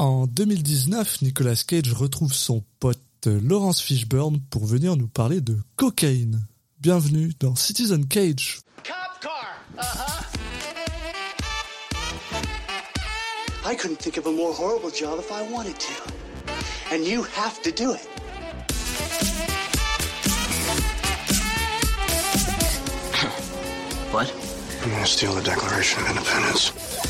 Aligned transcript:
En 0.00 0.26
2019, 0.26 1.20
Nicolas 1.20 1.62
Cage 1.66 1.92
retrouve 1.92 2.32
son 2.32 2.64
pote 2.78 3.26
Laurence 3.26 3.82
Fishburne 3.82 4.40
pour 4.48 4.64
venir 4.64 4.96
nous 4.96 5.08
parler 5.08 5.42
de 5.42 5.58
cocaïne. 5.76 6.40
Bienvenue 6.80 7.32
dans 7.38 7.54
Citizen 7.54 8.06
Cage. 8.06 8.60
Cop 8.82 8.94
car. 9.20 9.60
Uh-huh. 9.76 10.24
I 13.70 13.76
couldn't 13.76 13.98
think 13.98 14.16
of 14.16 14.26
a 14.26 14.32
more 14.32 14.54
horrible 14.54 14.90
job 14.90 15.18
if 15.18 15.30
I 15.30 15.42
wanted 15.52 15.78
to. 15.78 15.92
And 16.94 17.04
you 17.04 17.22
have 17.36 17.60
to 17.60 17.70
do 17.70 17.92
it. 17.92 18.00
What? 24.12 24.32
I'm 24.82 24.92
gonna 24.92 25.04
steal 25.04 25.34
the 25.34 25.42
Declaration 25.42 26.00
of 26.00 26.08
Independence? 26.08 27.09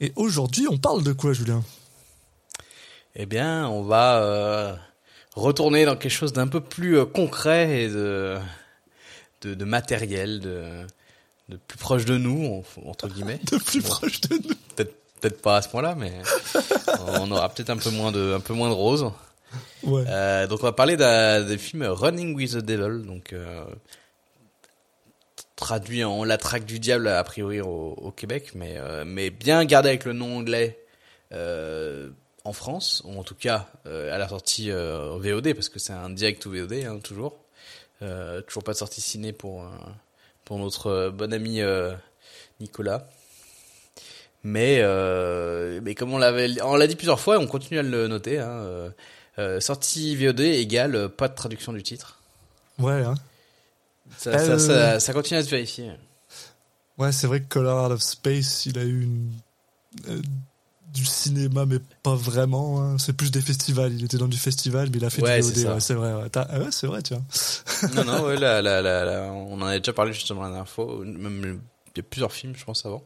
Et 0.00 0.12
aujourd'hui, 0.16 0.66
on 0.68 0.76
parle 0.78 1.02
de 1.02 1.12
quoi 1.12 1.32
Julien? 1.32 1.62
Eh 3.16 3.26
bien, 3.26 3.68
on 3.68 3.82
va 3.82 4.22
euh, 4.22 4.74
retourner 5.34 5.84
dans 5.84 5.96
quelque 5.96 6.10
chose 6.12 6.32
d'un 6.32 6.48
peu 6.48 6.60
plus 6.60 6.98
euh, 6.98 7.04
concret 7.04 7.82
et 7.84 7.88
de, 7.88 8.36
de, 9.42 9.54
de 9.54 9.64
matériel, 9.64 10.40
de, 10.40 10.64
de 11.48 11.56
plus 11.56 11.78
proche 11.78 12.04
de 12.04 12.16
nous, 12.18 12.44
en- 12.84 12.88
entre 12.90 13.08
guillemets. 13.08 13.40
De 13.52 13.56
plus 13.58 13.82
Bon, 13.82 13.88
proche 13.88 14.20
de 14.22 14.34
nous. 14.36 14.54
Peut-être 15.20 15.40
pas 15.40 15.56
à 15.58 15.62
ce 15.62 15.68
point-là, 15.68 15.94
mais 15.96 16.12
on 17.20 17.30
aura 17.30 17.48
peut-être 17.48 17.70
un 17.70 17.76
peu 17.78 17.90
moins 17.90 18.12
de 18.12 18.34
un 18.34 18.40
peu 18.40 18.52
moins 18.52 18.68
de 18.68 18.74
rose. 18.74 19.10
Ouais. 19.84 20.04
Euh, 20.08 20.46
donc 20.48 20.58
on 20.60 20.64
va 20.66 20.72
parler 20.72 20.96
des 20.98 21.56
films 21.56 21.84
Running 21.84 22.34
with 22.34 22.50
the 22.52 22.56
Devil, 22.58 23.06
donc 23.06 23.32
traduit 25.56 26.04
en 26.04 26.24
La 26.24 26.38
traque 26.38 26.64
du 26.64 26.78
diable 26.78 27.08
a 27.08 27.22
priori 27.24 27.60
au, 27.60 28.12
Québec, 28.16 28.52
mais 28.54 28.74
euh, 28.76 29.04
mais 29.06 29.30
bien 29.30 29.64
gardé 29.64 29.88
avec 29.90 30.04
le 30.04 30.12
nom 30.12 30.38
anglais 30.38 30.78
euh, 31.32 32.10
en 32.44 32.52
France, 32.52 33.02
ou 33.04 33.18
en 33.18 33.24
tout 33.24 33.34
cas 33.34 33.68
euh, 33.86 34.14
à 34.14 34.18
la 34.18 34.28
sortie 34.28 34.70
euh, 34.70 35.12
au 35.12 35.18
VOD 35.18 35.54
parce 35.54 35.70
que 35.70 35.78
c'est 35.78 35.94
un 35.94 36.10
direct 36.10 36.44
ou 36.44 36.50
VOD 36.50 36.84
hein, 36.84 36.98
toujours, 37.02 37.36
euh, 38.02 38.42
toujours 38.42 38.62
pas 38.62 38.72
de 38.72 38.78
sortie 38.78 39.00
ciné 39.00 39.32
pour 39.32 39.66
pour 40.44 40.58
notre 40.58 41.08
bon 41.08 41.32
ami 41.32 41.60
Nicolas. 42.60 43.06
Mais, 44.46 44.82
mais 45.80 45.94
comme 45.94 46.12
on 46.12 46.18
l'avait, 46.18 46.60
on 46.60 46.76
l'a 46.76 46.86
dit 46.86 46.96
plusieurs 46.96 47.18
fois, 47.18 47.38
on 47.38 47.46
continue 47.46 47.78
à 47.78 47.82
le 47.82 48.08
noter. 48.08 48.38
Hein, 48.38 48.92
sortie 49.60 50.14
VOD 50.16 50.40
égale 50.40 51.08
pas 51.08 51.28
de 51.28 51.34
traduction 51.34 51.72
du 51.72 51.82
titre. 51.82 52.20
Ouais, 52.78 53.02
hein. 53.02 53.14
Ça, 54.18 54.30
Euh, 54.30 54.58
ça, 54.58 54.58
ça, 54.58 55.00
ça 55.00 55.12
continue 55.12 55.38
à 55.38 55.42
se 55.44 55.50
vérifier. 55.50 55.90
Ouais, 56.98 57.12
c'est 57.12 57.26
vrai 57.26 57.40
que 57.40 57.48
Color 57.48 57.86
Out 57.86 57.92
of 57.92 58.02
Space, 58.02 58.66
il 58.66 58.78
a 58.78 58.84
eu 58.84 59.02
une, 59.02 59.32
euh, 60.08 60.20
du 60.92 61.04
cinéma, 61.04 61.66
mais 61.66 61.78
pas 62.04 62.14
vraiment. 62.14 62.80
hein. 62.80 62.98
C'est 62.98 63.12
plus 63.14 63.30
des 63.32 63.40
festivals. 63.40 63.92
Il 63.92 64.04
était 64.04 64.16
dans 64.18 64.28
du 64.28 64.38
festival, 64.38 64.88
mais 64.92 64.98
il 64.98 65.04
a 65.04 65.10
fait 65.10 65.22
Ouais, 65.22 65.40
du 65.40 65.48
c'est 65.48 65.64
VOD. 65.64 65.74
ouais, 65.74 65.80
c'est 65.80 65.94
vrai. 65.94 66.12
Ouais, 66.14 66.28
ah 66.36 66.58
ouais, 66.60 66.68
c'est 66.70 66.86
vrai, 66.86 67.02
tiens. 67.02 67.22
non, 67.96 68.04
non, 68.04 68.22
ouais, 68.26 68.36
là, 68.36 68.62
là, 68.62 68.80
là, 68.80 69.04
là, 69.04 69.22
on 69.32 69.60
en 69.60 69.66
avait 69.66 69.80
déjà 69.80 69.92
parlé 69.92 70.12
justement 70.12 70.42
la 70.42 70.48
dernière 70.50 70.68
fois. 70.68 70.86
Même 71.04 71.60
il 71.96 71.98
y 71.98 72.00
a 72.00 72.02
plusieurs 72.08 72.32
films, 72.32 72.54
je 72.56 72.64
pense 72.64 72.84
avant. 72.86 73.02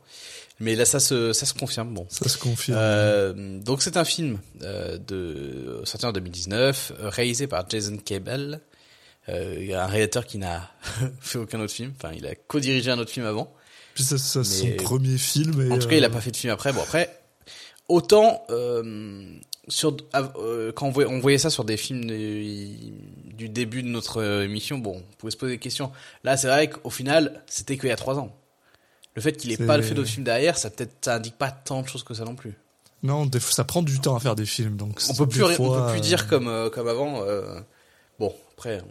Mais 0.60 0.74
là, 0.76 0.84
ça 0.84 0.98
se, 1.00 1.32
ça 1.32 1.46
se 1.46 1.54
confirme. 1.54 1.94
Bon. 1.94 2.06
Ça 2.10 2.28
se 2.28 2.36
confirme. 2.38 2.78
Euh, 2.80 3.60
donc 3.60 3.80
c'est 3.82 3.96
un 3.96 4.04
film 4.04 4.38
euh, 4.62 4.98
de 4.98 5.80
sorti 5.84 6.04
en 6.06 6.12
2019, 6.12 6.92
euh, 6.98 7.08
réalisé 7.10 7.46
par 7.46 7.68
Jason 7.70 7.96
Cable, 7.98 8.54
euh, 8.54 8.58
un 9.28 9.86
réalisateur 9.86 10.26
qui 10.26 10.38
n'a 10.38 10.70
fait 11.20 11.38
aucun 11.38 11.60
autre 11.60 11.72
film. 11.72 11.92
Enfin, 11.96 12.12
il 12.16 12.26
a 12.26 12.34
co-dirigé 12.34 12.90
un 12.90 12.98
autre 12.98 13.10
film 13.10 13.26
avant. 13.26 13.52
Puis 13.94 14.04
ça, 14.04 14.18
ça, 14.18 14.44
son 14.44 14.70
premier 14.76 15.18
film. 15.18 15.60
Et, 15.60 15.72
En 15.72 15.78
tout 15.78 15.88
cas, 15.88 15.96
il 15.96 16.04
a 16.04 16.08
euh, 16.08 16.10
pas 16.10 16.20
fait 16.20 16.30
de 16.30 16.36
film 16.36 16.52
après. 16.52 16.72
Bon, 16.72 16.82
après, 16.82 17.20
autant 17.88 18.44
euh, 18.50 19.24
sur 19.68 19.96
euh, 20.14 20.72
quand 20.72 20.86
on 20.86 20.90
voyait, 20.90 21.10
on 21.10 21.18
voyait 21.20 21.38
ça 21.38 21.50
sur 21.50 21.64
des 21.64 21.76
films 21.76 22.06
du 22.06 23.48
début 23.48 23.82
de 23.82 23.88
notre 23.88 24.20
euh, 24.20 24.44
émission, 24.44 24.78
bon, 24.78 24.96
on 24.96 25.16
pouvait 25.16 25.30
se 25.30 25.36
poser 25.36 25.54
des 25.54 25.58
questions. 25.58 25.90
Là, 26.24 26.36
c'est 26.36 26.48
vrai 26.48 26.70
qu'au 26.70 26.90
final, 26.90 27.42
c'était 27.46 27.76
qu'il 27.76 27.88
y 27.88 27.92
a 27.92 27.96
trois 27.96 28.18
ans. 28.18 28.34
Le 29.14 29.22
fait 29.22 29.32
qu'il 29.32 29.50
ait 29.50 29.56
pas 29.56 29.82
fait 29.82 29.94
d'autres 29.94 30.08
films 30.08 30.24
derrière, 30.24 30.56
ça 30.56 30.70
peut-être 30.70 31.04
ça 31.04 31.16
indique 31.16 31.36
pas 31.36 31.50
tant 31.50 31.82
de 31.82 31.88
choses 31.88 32.04
que 32.04 32.14
ça 32.14 32.24
non 32.24 32.36
plus. 32.36 32.54
Non, 33.02 33.28
ça 33.40 33.64
prend 33.64 33.82
du 33.82 34.00
temps 34.00 34.16
à 34.16 34.20
faire 34.20 34.36
des 34.36 34.46
films. 34.46 34.76
Donc 34.76 35.00
On 35.08 35.14
peut 35.14 35.26
plus, 35.26 35.42
on 35.42 35.48
peut 35.48 35.90
plus 35.90 35.98
euh, 35.98 36.00
dire 36.00 36.28
comme 36.28 36.48
euh, 36.48 36.70
comme 36.70 36.88
avant. 36.88 37.22
euh, 37.22 37.60
après, 38.58 38.82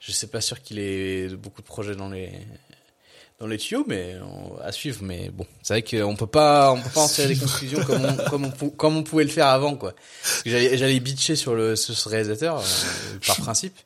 je 0.00 0.12
sais 0.12 0.28
pas 0.28 0.40
sûr 0.40 0.62
qu'il 0.62 0.78
ait 0.78 1.28
beaucoup 1.30 1.60
de 1.60 1.66
projets 1.66 1.96
dans 1.96 2.08
les 2.08 2.30
dans 3.40 3.46
les 3.46 3.58
tuyaux, 3.58 3.84
mais 3.86 4.16
on- 4.22 4.56
à 4.58 4.72
suivre. 4.72 5.00
Mais 5.02 5.30
bon, 5.30 5.44
c'est 5.62 5.74
vrai 5.74 5.82
qu'on 5.82 6.16
peut 6.16 6.26
pas 6.26 6.72
on 6.72 6.80
peut 6.80 6.90
pas 6.90 7.02
en 7.02 7.08
tirer 7.08 7.28
des 7.28 7.36
conclusions 7.36 7.82
comme 7.84 8.04
on, 8.04 8.16
comme 8.30 8.44
on 8.46 8.50
pou- 8.50 8.70
comme 8.70 8.96
on 8.96 9.02
pouvait 9.02 9.24
le 9.24 9.30
faire 9.30 9.46
avant, 9.48 9.74
quoi. 9.76 9.92
J'allais 10.46 11.00
bitcher 11.00 11.34
sur 11.36 11.54
le 11.54 11.74
sur 11.76 11.96
ce 11.96 12.08
réalisateur 12.08 12.58
euh, 12.60 13.18
par 13.26 13.36
principe. 13.42 13.76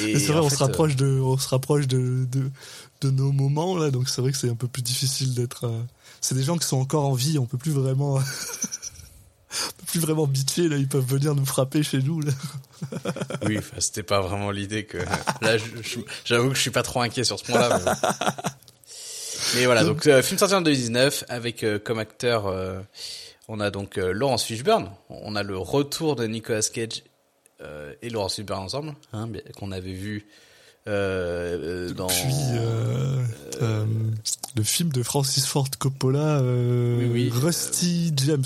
Et 0.00 0.18
C'est 0.18 0.32
vrai, 0.32 0.40
en 0.40 0.44
on 0.46 0.48
fait, 0.50 0.56
se 0.56 0.64
rapproche 0.64 0.96
de, 0.96 1.20
on 1.20 1.38
se 1.38 1.48
rapproche 1.48 1.86
de, 1.86 2.26
de, 2.26 2.50
de 3.02 3.10
nos 3.10 3.30
moments 3.32 3.76
là, 3.78 3.90
donc 3.92 4.08
c'est 4.08 4.20
vrai 4.20 4.32
que 4.32 4.36
c'est 4.38 4.50
un 4.50 4.56
peu 4.56 4.66
plus 4.68 4.82
difficile 4.82 5.32
d'être. 5.34 5.64
euh, 5.64 5.80
C'est 6.20 6.34
des 6.34 6.42
gens 6.42 6.58
qui 6.58 6.66
sont 6.66 6.78
encore 6.78 7.04
en 7.06 7.14
vie, 7.14 7.38
on 7.38 7.46
peut 7.46 7.56
plus 7.58 7.70
vraiment, 7.72 8.18
plus 9.86 10.00
vraiment 10.00 10.26
bitcher 10.26 10.68
là, 10.68 10.76
ils 10.76 10.88
peuvent 10.88 11.06
venir 11.06 11.34
nous 11.34 11.46
frapper 11.46 11.82
chez 11.82 11.98
nous 11.98 12.20
là. 12.20 12.32
oui, 13.46 13.58
c'était 13.78 14.02
pas 14.02 14.20
vraiment 14.20 14.50
l'idée 14.50 14.84
que 14.84 14.98
là, 15.40 15.56
j'avoue 16.24 16.50
que 16.50 16.56
je 16.56 16.60
suis 16.60 16.70
pas 16.70 16.82
trop 16.82 17.00
inquiet 17.00 17.24
sur 17.24 17.38
ce 17.38 17.44
point-là. 17.44 17.80
Mais, 17.84 19.60
mais 19.60 19.66
voilà, 19.66 19.84
donc 19.84 20.06
euh, 20.06 20.22
film 20.22 20.38
sorti 20.38 20.54
en 20.54 20.60
2019 20.60 21.24
avec 21.28 21.62
euh, 21.62 21.78
comme 21.78 21.98
acteur, 21.98 22.46
euh, 22.46 22.80
on 23.48 23.60
a 23.60 23.70
donc 23.70 23.96
Laurence 23.96 24.44
Fishburne, 24.44 24.90
on 25.08 25.36
a 25.36 25.42
le 25.42 25.56
retour 25.56 26.16
de 26.16 26.26
Nicolas 26.26 26.62
Cage 26.62 27.04
et 28.02 28.10
Laurence 28.10 28.34
Fishburne 28.34 28.64
ensemble, 28.64 28.94
hein, 29.12 29.28
qu'on 29.56 29.72
avait 29.72 29.92
vu 29.92 30.26
euh, 30.88 31.92
dans. 31.92 32.06
Puis 32.06 32.34
euh, 32.52 33.24
euh, 33.62 33.86
le 34.56 34.62
film 34.62 34.90
de 34.92 35.02
Francis 35.02 35.46
Ford 35.46 35.68
Coppola, 35.78 36.40
Oui, 36.42 37.08
oui, 37.12 37.30
Rusty 37.32 38.12
James. 38.16 38.44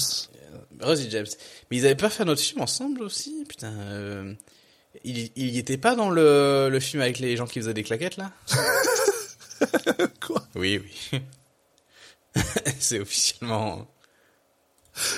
Rosie 0.83 1.09
James. 1.11 1.27
Mais 1.71 1.77
ils 1.79 1.87
avaient 1.87 1.95
pas 1.95 2.11
fait 2.11 2.23
un 2.23 2.29
autre 2.29 2.41
film 2.41 2.61
ensemble 2.61 3.03
aussi, 3.03 3.45
putain. 3.49 3.73
euh, 3.73 4.35
il, 5.05 5.31
il 5.37 5.51
y 5.51 5.59
était 5.59 5.77
pas 5.79 5.95
dans 5.95 6.11
le, 6.11 6.69
le 6.71 6.81
film 6.81 7.03
avec 7.03 7.19
les 7.19 7.37
gens 7.37 7.47
qui 7.47 7.61
faisaient 7.61 7.75
des 7.75 7.85
claquettes 7.85 8.17
là? 8.17 8.33
Quoi? 10.21 10.47
Oui, 10.55 10.81
oui. 11.13 11.21
C'est 12.79 13.01
officiellement. 13.01 13.87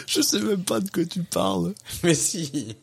Je 0.07 0.21
sais 0.21 0.39
même 0.41 0.65
pas 0.65 0.81
de 0.81 0.89
quoi 0.91 1.05
tu 1.05 1.23
parles. 1.23 1.75
Mais 2.03 2.15
si. 2.15 2.77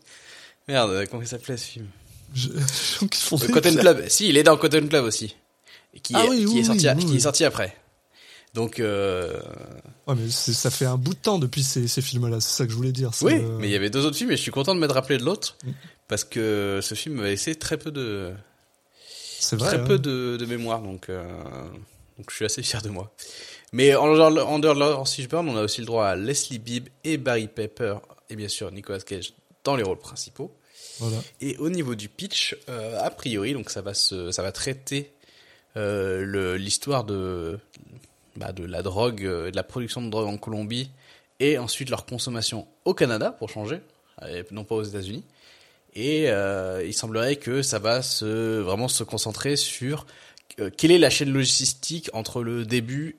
Merde, 0.67 1.05
comment 1.09 1.21
il 1.21 1.27
s'appelait 1.27 1.57
ce 1.57 1.65
film? 1.65 1.87
Je... 2.33 2.49
Le 2.49 3.47
des 3.47 3.53
Cotton 3.53 3.75
Club. 3.75 4.07
Si, 4.07 4.29
il 4.29 4.37
est 4.37 4.43
dans 4.43 4.57
Cotton 4.57 4.87
Club 4.87 5.05
aussi. 5.05 5.35
Qui, 6.03 6.13
Ah 6.15 6.25
est, 6.25 6.29
oui, 6.29 6.39
qui, 6.39 6.45
oui, 6.45 6.59
est, 6.59 6.63
sorti, 6.63 6.87
oui, 6.87 6.93
oui, 6.95 7.03
qui 7.05 7.11
oui. 7.11 7.17
est 7.17 7.21
sorti 7.21 7.45
après. 7.45 7.75
Donc, 8.53 8.79
euh... 8.79 9.39
Ouais, 10.07 10.15
mais 10.15 10.29
ça 10.29 10.71
fait 10.71 10.85
un 10.85 10.97
bout 10.97 11.13
de 11.13 11.19
temps 11.19 11.37
depuis 11.37 11.63
ces, 11.63 11.87
ces 11.87 12.01
films-là, 12.01 12.39
c'est 12.41 12.57
ça 12.57 12.65
que 12.65 12.71
je 12.71 12.75
voulais 12.75 12.91
dire. 12.91 13.11
oui, 13.21 13.35
euh, 13.35 13.57
mais 13.59 13.67
il 13.67 13.71
y 13.71 13.75
avait 13.75 13.89
deux 13.89 14.05
autres 14.05 14.17
films 14.17 14.31
et 14.31 14.37
je 14.37 14.41
suis 14.41 14.51
content 14.51 14.73
de 14.73 14.79
m'être 14.79 14.95
rappelé 14.95 15.17
de 15.17 15.23
l'autre. 15.23 15.55
Mm. 15.63 15.71
Parce 16.07 16.23
que 16.23 16.79
ce 16.81 16.95
film 16.95 17.15
m'avait 17.15 17.29
laissé 17.31 17.53
très 17.55 17.77
peu 17.77 17.91
de, 17.91 18.33
c'est 19.39 19.55
vrai. 19.55 19.69
très 19.69 19.79
hein. 19.79 19.85
peu 19.85 19.99
de, 19.99 20.37
de 20.37 20.45
mémoire, 20.45 20.81
donc, 20.81 21.09
euh, 21.09 21.23
donc 22.17 22.29
je 22.29 22.35
suis 22.35 22.45
assez 22.45 22.61
fier 22.61 22.81
de 22.81 22.89
moi. 22.89 23.13
Mais 23.71 23.95
en 23.95 24.13
dehors 24.13 24.59
de 24.59 24.67
Laurence 24.67 25.19
on 25.31 25.55
a 25.55 25.61
aussi 25.63 25.81
le 25.81 25.87
droit 25.87 26.07
à 26.07 26.15
Leslie 26.15 26.59
Bibb 26.59 26.89
et 27.03 27.17
Barry 27.17 27.47
Pepper, 27.47 27.97
et 28.29 28.35
bien 28.35 28.47
sûr 28.47 28.71
Nicolas 28.71 28.99
Cage 28.99 29.33
dans 29.63 29.75
les 29.75 29.83
rôles 29.83 29.99
principaux. 29.99 30.51
Voilà. 30.99 31.17
Et 31.39 31.55
au 31.57 31.69
niveau 31.69 31.95
du 31.95 32.09
pitch, 32.09 32.57
euh, 32.67 32.99
a 33.01 33.09
priori, 33.09 33.53
donc 33.53 33.69
ça 33.69 33.81
va 33.81 33.93
se, 33.93 34.31
ça 34.31 34.41
va 34.41 34.51
traiter 34.51 35.13
euh, 35.77 36.57
l'histoire 36.57 37.03
de, 37.03 37.59
bah, 38.39 38.51
de 38.51 38.63
la 38.63 38.81
drogue, 38.81 39.25
euh, 39.25 39.51
de 39.51 39.55
la 39.55 39.63
production 39.63 40.01
de 40.01 40.09
drogue 40.09 40.27
en 40.27 40.37
Colombie, 40.37 40.91
et 41.39 41.57
ensuite 41.57 41.89
leur 41.89 42.05
consommation 42.05 42.67
au 42.85 42.93
Canada 42.93 43.31
pour 43.31 43.49
changer, 43.49 43.81
et 44.27 44.43
non 44.51 44.63
pas 44.63 44.75
aux 44.75 44.83
États-Unis. 44.83 45.23
Et 45.93 46.29
euh, 46.29 46.83
il 46.85 46.93
semblerait 46.93 47.37
que 47.37 47.61
ça 47.61 47.79
va 47.79 48.01
se 48.01 48.59
vraiment 48.59 48.87
se 48.87 49.03
concentrer 49.03 49.55
sur 49.55 50.05
euh, 50.59 50.69
quelle 50.75 50.91
est 50.91 50.97
la 50.99 51.09
chaîne 51.09 51.31
logistique 51.31 52.09
entre 52.13 52.43
le 52.43 52.65
début, 52.65 53.17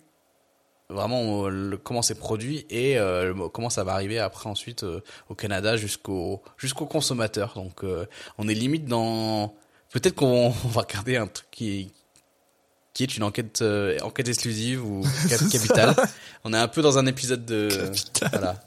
vraiment 0.88 1.48
euh, 1.48 1.78
comment 1.82 2.02
c'est 2.02 2.18
produit 2.18 2.66
et 2.70 2.98
euh, 2.98 3.48
comment 3.48 3.70
ça 3.70 3.84
va 3.84 3.92
arriver 3.92 4.18
après 4.18 4.48
ensuite 4.48 4.82
euh, 4.82 5.00
au 5.28 5.34
Canada 5.34 5.76
jusqu'au 5.76 6.42
jusqu'au 6.58 6.86
consommateur. 6.86 7.54
Donc 7.54 7.84
euh, 7.84 8.06
on 8.38 8.48
est 8.48 8.54
limite 8.54 8.86
dans 8.86 9.54
peut-être 9.92 10.14
qu'on 10.14 10.52
on 10.64 10.68
va 10.68 10.82
regarder 10.82 11.16
un 11.16 11.26
truc 11.26 11.48
qui 11.50 11.92
qui 12.94 13.02
est 13.04 13.16
une 13.16 13.22
enquête 13.22 13.62
euh, 13.62 13.98
enquête 14.02 14.28
exclusive 14.28 14.84
ou 14.84 15.02
capitale. 15.52 15.94
On 16.44 16.52
est 16.52 16.58
un 16.58 16.68
peu 16.68 16.82
dans 16.82 16.98
un 16.98 17.06
épisode 17.06 17.44
de 17.46 17.68
Capitale. 18.12 18.30
voilà. 18.32 18.60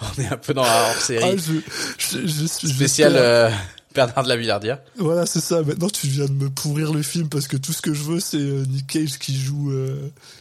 On 0.00 0.22
est 0.22 0.26
un 0.28 0.36
peu 0.36 0.54
dans 0.54 0.62
la 0.62 0.88
hors-série 0.90 1.22
Ah, 1.24 1.36
je, 1.36 2.18
je, 2.20 2.26
j'espère- 2.66 3.10
euh, 3.14 3.50
Bernard 3.94 4.22
de 4.24 4.28
la 4.30 4.36
Villardière. 4.36 4.78
Voilà, 4.96 5.26
c'est 5.26 5.40
ça. 5.42 5.60
Maintenant, 5.62 5.90
tu 5.90 6.06
viens 6.06 6.24
de 6.24 6.32
me 6.32 6.48
pourrir 6.48 6.94
le 6.94 7.02
film 7.02 7.28
parce 7.28 7.46
que 7.46 7.58
tout 7.58 7.74
ce 7.74 7.82
que 7.82 7.92
je 7.92 8.02
veux, 8.04 8.20
c'est 8.20 8.38
euh, 8.38 8.64
Nick 8.66 8.86
Cage 8.86 9.18
qui 9.18 9.36
joue, 9.36 9.70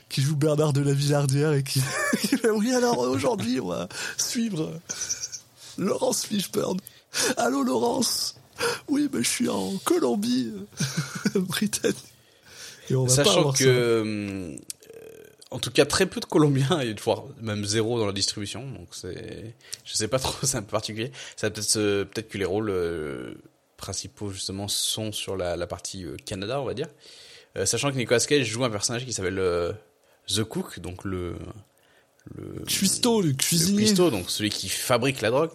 qui 0.07 0.21
joue 0.21 0.37
Bernard 0.37 0.71
de 0.71 0.79
la 0.81 0.93
Villardière 0.93 1.51
et 1.51 1.63
qui, 1.63 1.81
oui. 2.55 2.73
Alors 2.73 2.99
aujourd'hui, 2.99 3.59
on 3.59 3.67
va 3.67 3.89
suivre 4.17 4.79
Laurence 5.77 6.23
Fishburne. 6.25 6.77
Allô, 7.35 7.63
Laurence? 7.63 8.35
Oui, 8.87 9.09
mais 9.11 9.21
je 9.23 9.27
suis 9.29 9.49
en 9.49 9.73
Colombie, 9.83 10.53
Britannique. 11.35 11.97
Et 12.91 12.95
on 12.95 13.05
va 13.05 13.15
pas 13.15 13.23
Sachant 13.23 13.51
que, 13.51 13.63
euh, 13.65 14.55
en 15.49 15.59
tout 15.59 15.71
cas, 15.71 15.85
très 15.85 16.05
peu 16.05 16.19
de 16.19 16.25
Colombiens 16.25 16.79
et 16.81 16.93
voire 16.93 17.25
même 17.41 17.65
zéro 17.65 17.99
dans 17.99 18.05
la 18.05 18.13
distribution. 18.13 18.69
Donc 18.69 18.89
c'est, 18.91 19.55
je 19.83 19.93
sais 19.93 20.07
pas 20.07 20.19
trop, 20.19 20.35
c'est 20.45 20.57
un 20.57 20.61
peu 20.63 20.71
particulier. 20.71 21.11
Ça 21.35 21.49
peut-être 21.49 22.03
peut-être 22.03 22.29
que 22.29 22.37
les 22.37 22.45
rôles 22.45 22.69
euh, 22.69 23.33
principaux 23.77 24.29
justement 24.29 24.67
sont 24.69 25.11
sur 25.11 25.35
la, 25.35 25.57
la 25.57 25.67
partie 25.67 26.05
euh, 26.05 26.15
Canada, 26.25 26.61
on 26.61 26.65
va 26.65 26.73
dire. 26.73 26.87
Euh, 27.57 27.65
sachant 27.65 27.91
que 27.91 27.97
Nicolas 27.97 28.21
Cage 28.21 28.45
joue 28.45 28.63
un 28.63 28.69
personnage 28.69 29.05
qui 29.05 29.11
s'appelle 29.11 29.39
euh, 29.39 29.73
The 30.27 30.43
Cook, 30.43 30.79
donc 30.79 31.03
le 31.03 31.35
le 32.35 32.63
Cuistot, 32.65 33.21
le 33.21 33.29
le 33.29 33.33
cuisinier. 33.33 33.83
cuistot, 33.83 34.11
donc 34.11 34.29
celui 34.29 34.51
qui 34.51 34.69
fabrique 34.69 35.21
la 35.21 35.31
drogue. 35.31 35.49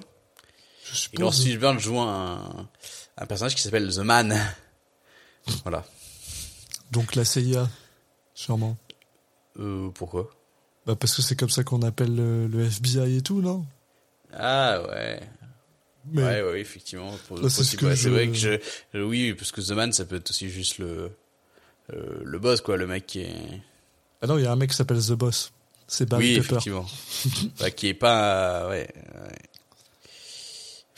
je 0.84 0.92
Et 0.92 0.96
suppose. 0.96 1.20
Laurence 1.20 1.42
Fishburne 1.42 1.78
joue 1.78 1.98
un, 2.00 2.68
un 3.16 3.26
personnage 3.26 3.54
qui 3.54 3.62
s'appelle 3.62 3.88
The 3.94 3.98
Man. 3.98 4.36
voilà. 5.62 5.84
Donc 6.92 7.14
la 7.14 7.24
CIA, 7.24 7.68
sûrement. 8.34 8.76
Euh, 9.58 9.88
pourquoi? 9.94 10.30
Bah 10.86 10.94
parce 10.96 11.14
que 11.16 11.22
c'est 11.22 11.34
comme 11.36 11.50
ça 11.50 11.64
qu'on 11.64 11.82
appelle 11.82 12.14
le, 12.14 12.46
le 12.46 12.64
FBI 12.64 13.16
et 13.16 13.22
tout, 13.22 13.40
non? 13.42 13.64
Ah 14.32 14.80
ouais. 14.88 15.20
Mais 16.12 16.22
Ouais, 16.22 16.42
ouais, 16.42 16.60
effectivement. 16.60 17.10
C'est 17.48 17.64
ce 17.64 17.84
ouais, 17.84 17.96
je- 17.96 18.08
vrai 18.10 18.28
que 18.28 18.34
je, 18.34 18.50
euh, 18.94 19.02
oui, 19.02 19.34
parce 19.34 19.50
que 19.50 19.60
The 19.60 19.72
Man, 19.72 19.92
ça 19.92 20.04
peut 20.04 20.16
être 20.16 20.30
aussi 20.30 20.48
juste 20.48 20.78
le, 20.78 21.10
euh, 21.92 22.20
le 22.22 22.38
boss, 22.38 22.60
quoi, 22.60 22.76
le 22.76 22.86
mec 22.86 23.06
qui 23.06 23.20
est, 23.22 23.34
ah 24.22 24.26
non, 24.28 24.38
il 24.38 24.44
y 24.44 24.46
a 24.46 24.52
un 24.52 24.56
mec 24.56 24.70
qui 24.70 24.76
s'appelle 24.76 25.00
The 25.04 25.12
Boss. 25.12 25.52
C'est 25.88 26.08
Barry 26.08 26.34
oui, 26.36 26.40
Pepper. 26.40 26.52
effectivement. 26.54 26.86
bah, 27.60 27.70
qui 27.72 27.88
est 27.88 27.94
pas, 27.94 28.68
ouais, 28.68 28.88
ouais. 29.14 29.38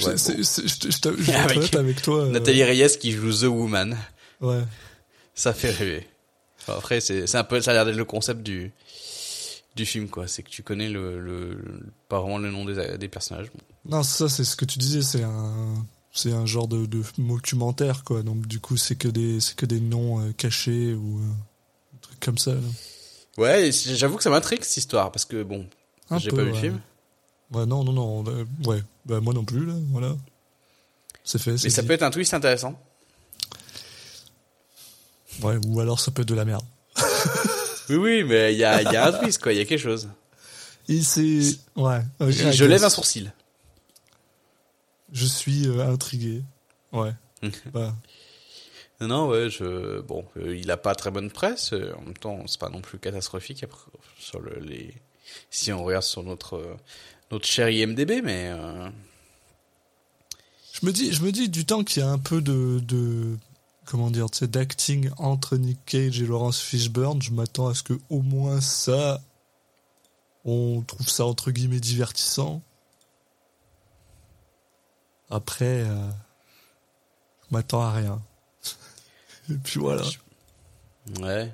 Bon. 0.01 0.17
je 0.17 0.43
je 0.43 0.91
je 0.91 1.33
Avec 1.35 1.57
honnête 1.57 1.75
avec 1.77 2.03
toi. 2.03 2.21
euh, 2.25 2.31
Nathalie 2.31 2.63
Reyes 2.65 2.99
qui 3.01 3.13
joue 3.13 3.33
The 3.33 3.45
Woman. 3.51 3.97
Ouais. 4.41 4.63
Ça 5.39 5.55
fait 5.55 5.71
rêver. 5.71 6.05
Enfin, 6.61 6.75
après, 6.79 7.01
c'est, 7.01 7.33
un 7.37 7.45
peu, 7.45 7.61
ça 7.61 7.71
a 7.71 7.75
l'air 7.75 7.87
d'être 7.87 7.95
le 7.97 8.05
concept 8.05 8.43
du, 8.43 8.73
du 9.77 9.87
film, 9.87 10.09
quoi. 10.09 10.27
C'est 10.27 10.43
que 10.43 10.51
tu 10.51 10.65
connais 10.65 10.89
le, 10.89 11.21
le, 11.21 11.63
pas 12.09 12.19
vraiment 12.21 12.39
le 12.39 12.51
nom 12.51 12.65
des, 12.65 12.99
des 12.99 13.09
personnages. 13.09 13.47
Non, 13.85 14.03
ça, 14.03 14.29
c'est 14.29 14.43
ce 14.43 14.57
que 14.57 14.65
tu 14.65 14.81
disais, 14.81 15.01
c'est 15.01 15.23
un, 15.23 15.75
c'est 16.13 16.33
un 16.33 16.45
genre 16.45 16.67
de, 16.67 16.87
de 16.87 17.03
documentaire, 17.19 18.03
quoi. 18.03 18.25
Donc, 18.25 18.49
du 18.49 18.59
coup, 18.59 18.77
c'est 18.77 18.97
que 18.97 19.07
des, 19.07 19.39
c'est 19.39 19.55
que 19.55 19.65
des 19.65 19.79
noms 19.81 20.21
euh, 20.21 20.33
cachés 20.33 20.93
ou 20.93 21.19
euh, 21.21 21.31
un 21.95 21.99
truc 22.01 22.19
comme 22.19 22.39
ça. 22.39 22.55
là. 22.55 22.61
Ouais, 23.37 23.71
j'avoue 23.71 24.17
que 24.17 24.25
ça 24.25 24.31
m'intrigue 24.31 24.65
cette 24.65 24.79
histoire 24.79 25.13
parce 25.13 25.25
que 25.25 25.45
bon, 25.45 25.69
j'ai 26.19 26.31
pas 26.33 26.43
vu 26.43 26.49
le 26.51 26.55
film. 26.55 26.81
Ouais, 27.53 27.65
non, 27.65 27.85
non, 27.85 27.93
non. 27.93 28.25
ouais, 28.67 28.83
bah, 29.07 29.21
moi 29.21 29.33
non 29.33 29.45
plus, 29.45 29.65
là, 29.65 29.75
voilà. 29.93 30.17
C'est 31.23 31.41
fait, 31.41 31.53
Mais 31.53 31.71
ça 31.71 31.83
dit. 31.83 31.87
peut 31.87 31.95
être 31.95 32.03
un 32.03 32.11
twist 32.11 32.35
intéressant. 32.35 32.77
Ouais, 35.43 35.57
ou 35.67 35.81
alors 35.81 36.01
ça 36.01 36.11
peut 36.11 36.23
être 36.23 36.29
de 36.29 36.35
la 36.35 36.45
merde. 36.45 36.65
Oui, 37.89 37.97
oui, 37.97 38.25
mais 38.25 38.53
il 38.53 38.59
y 38.59 38.65
a, 38.65 38.83
il 38.83 38.93
y 38.93 38.97
a 38.97 39.07
un 39.07 39.13
twist, 39.13 39.41
quoi. 39.43 39.53
Il 39.53 39.59
y 39.59 39.61
a 39.61 39.65
quelque 39.65 39.81
chose. 39.81 40.09
Et 40.89 41.01
c'est, 41.03 41.41
ouais. 41.77 42.01
Je, 42.21 42.65
lève 42.65 42.85
un 42.85 42.91
sourcil. 42.91 43.33
Je 45.13 45.27
suis 45.27 45.67
euh, 45.67 45.87
intrigué. 45.87 46.43
Ouais. 46.93 47.13
bah, 47.73 47.95
Non, 49.01 49.29
ouais, 49.29 49.49
je, 49.51 50.01
bon, 50.01 50.25
euh, 50.37 50.57
il 50.57 50.71
a 50.71 50.77
pas 50.77 50.95
très 50.95 51.11
bonne 51.11 51.31
presse. 51.31 51.73
euh, 51.73 51.93
en 51.99 52.03
même 52.03 52.17
temps, 52.17 52.43
c'est 52.47 52.61
pas 52.61 52.69
non 52.71 52.81
plus 52.81 52.99
catastrophique 52.99 53.63
après, 53.63 53.91
sur 54.19 54.41
le, 54.41 54.59
les, 54.61 54.95
si 55.51 55.73
on 55.73 55.83
regarde 55.85 56.05
sur 56.05 56.23
notre, 56.23 56.77
notre 57.31 57.47
cher 57.47 57.69
IMDB, 57.69 58.23
mais, 58.23 58.53
Je 60.73 60.87
me 60.87 60.93
dis, 60.93 61.13
je 61.13 61.23
me 61.23 61.33
dis 61.33 61.49
du 61.49 61.65
temps 61.65 61.85
qu'il 61.85 62.03
y 62.03 62.05
a 62.05 62.09
un 62.09 62.19
peu 62.19 62.41
de, 62.41 62.81
de 62.81 63.37
comment 63.89 64.11
dire, 64.11 64.27
d'acting 64.43 65.11
entre 65.17 65.57
Nick 65.57 65.79
Cage 65.87 66.21
et 66.21 66.27
Laurence 66.27 66.61
Fishburne, 66.61 67.23
je 67.23 67.31
m'attends 67.31 67.69
à 67.69 67.75
ce 67.75 67.83
que 67.83 67.95
au 68.11 68.21
moins 68.21 68.61
ça, 68.61 69.23
on 70.45 70.83
trouve 70.83 71.09
ça 71.09 71.25
entre 71.25 71.51
guillemets 71.51 71.81
divertissant. 71.81 72.63
Après, 75.31 75.85
euh, 75.87 76.11
je 77.43 77.55
m'attends 77.55 77.81
à 77.81 77.93
rien. 77.93 78.23
et 79.51 79.55
puis 79.55 79.81
voilà. 79.81 80.05
ouais. 81.21 81.51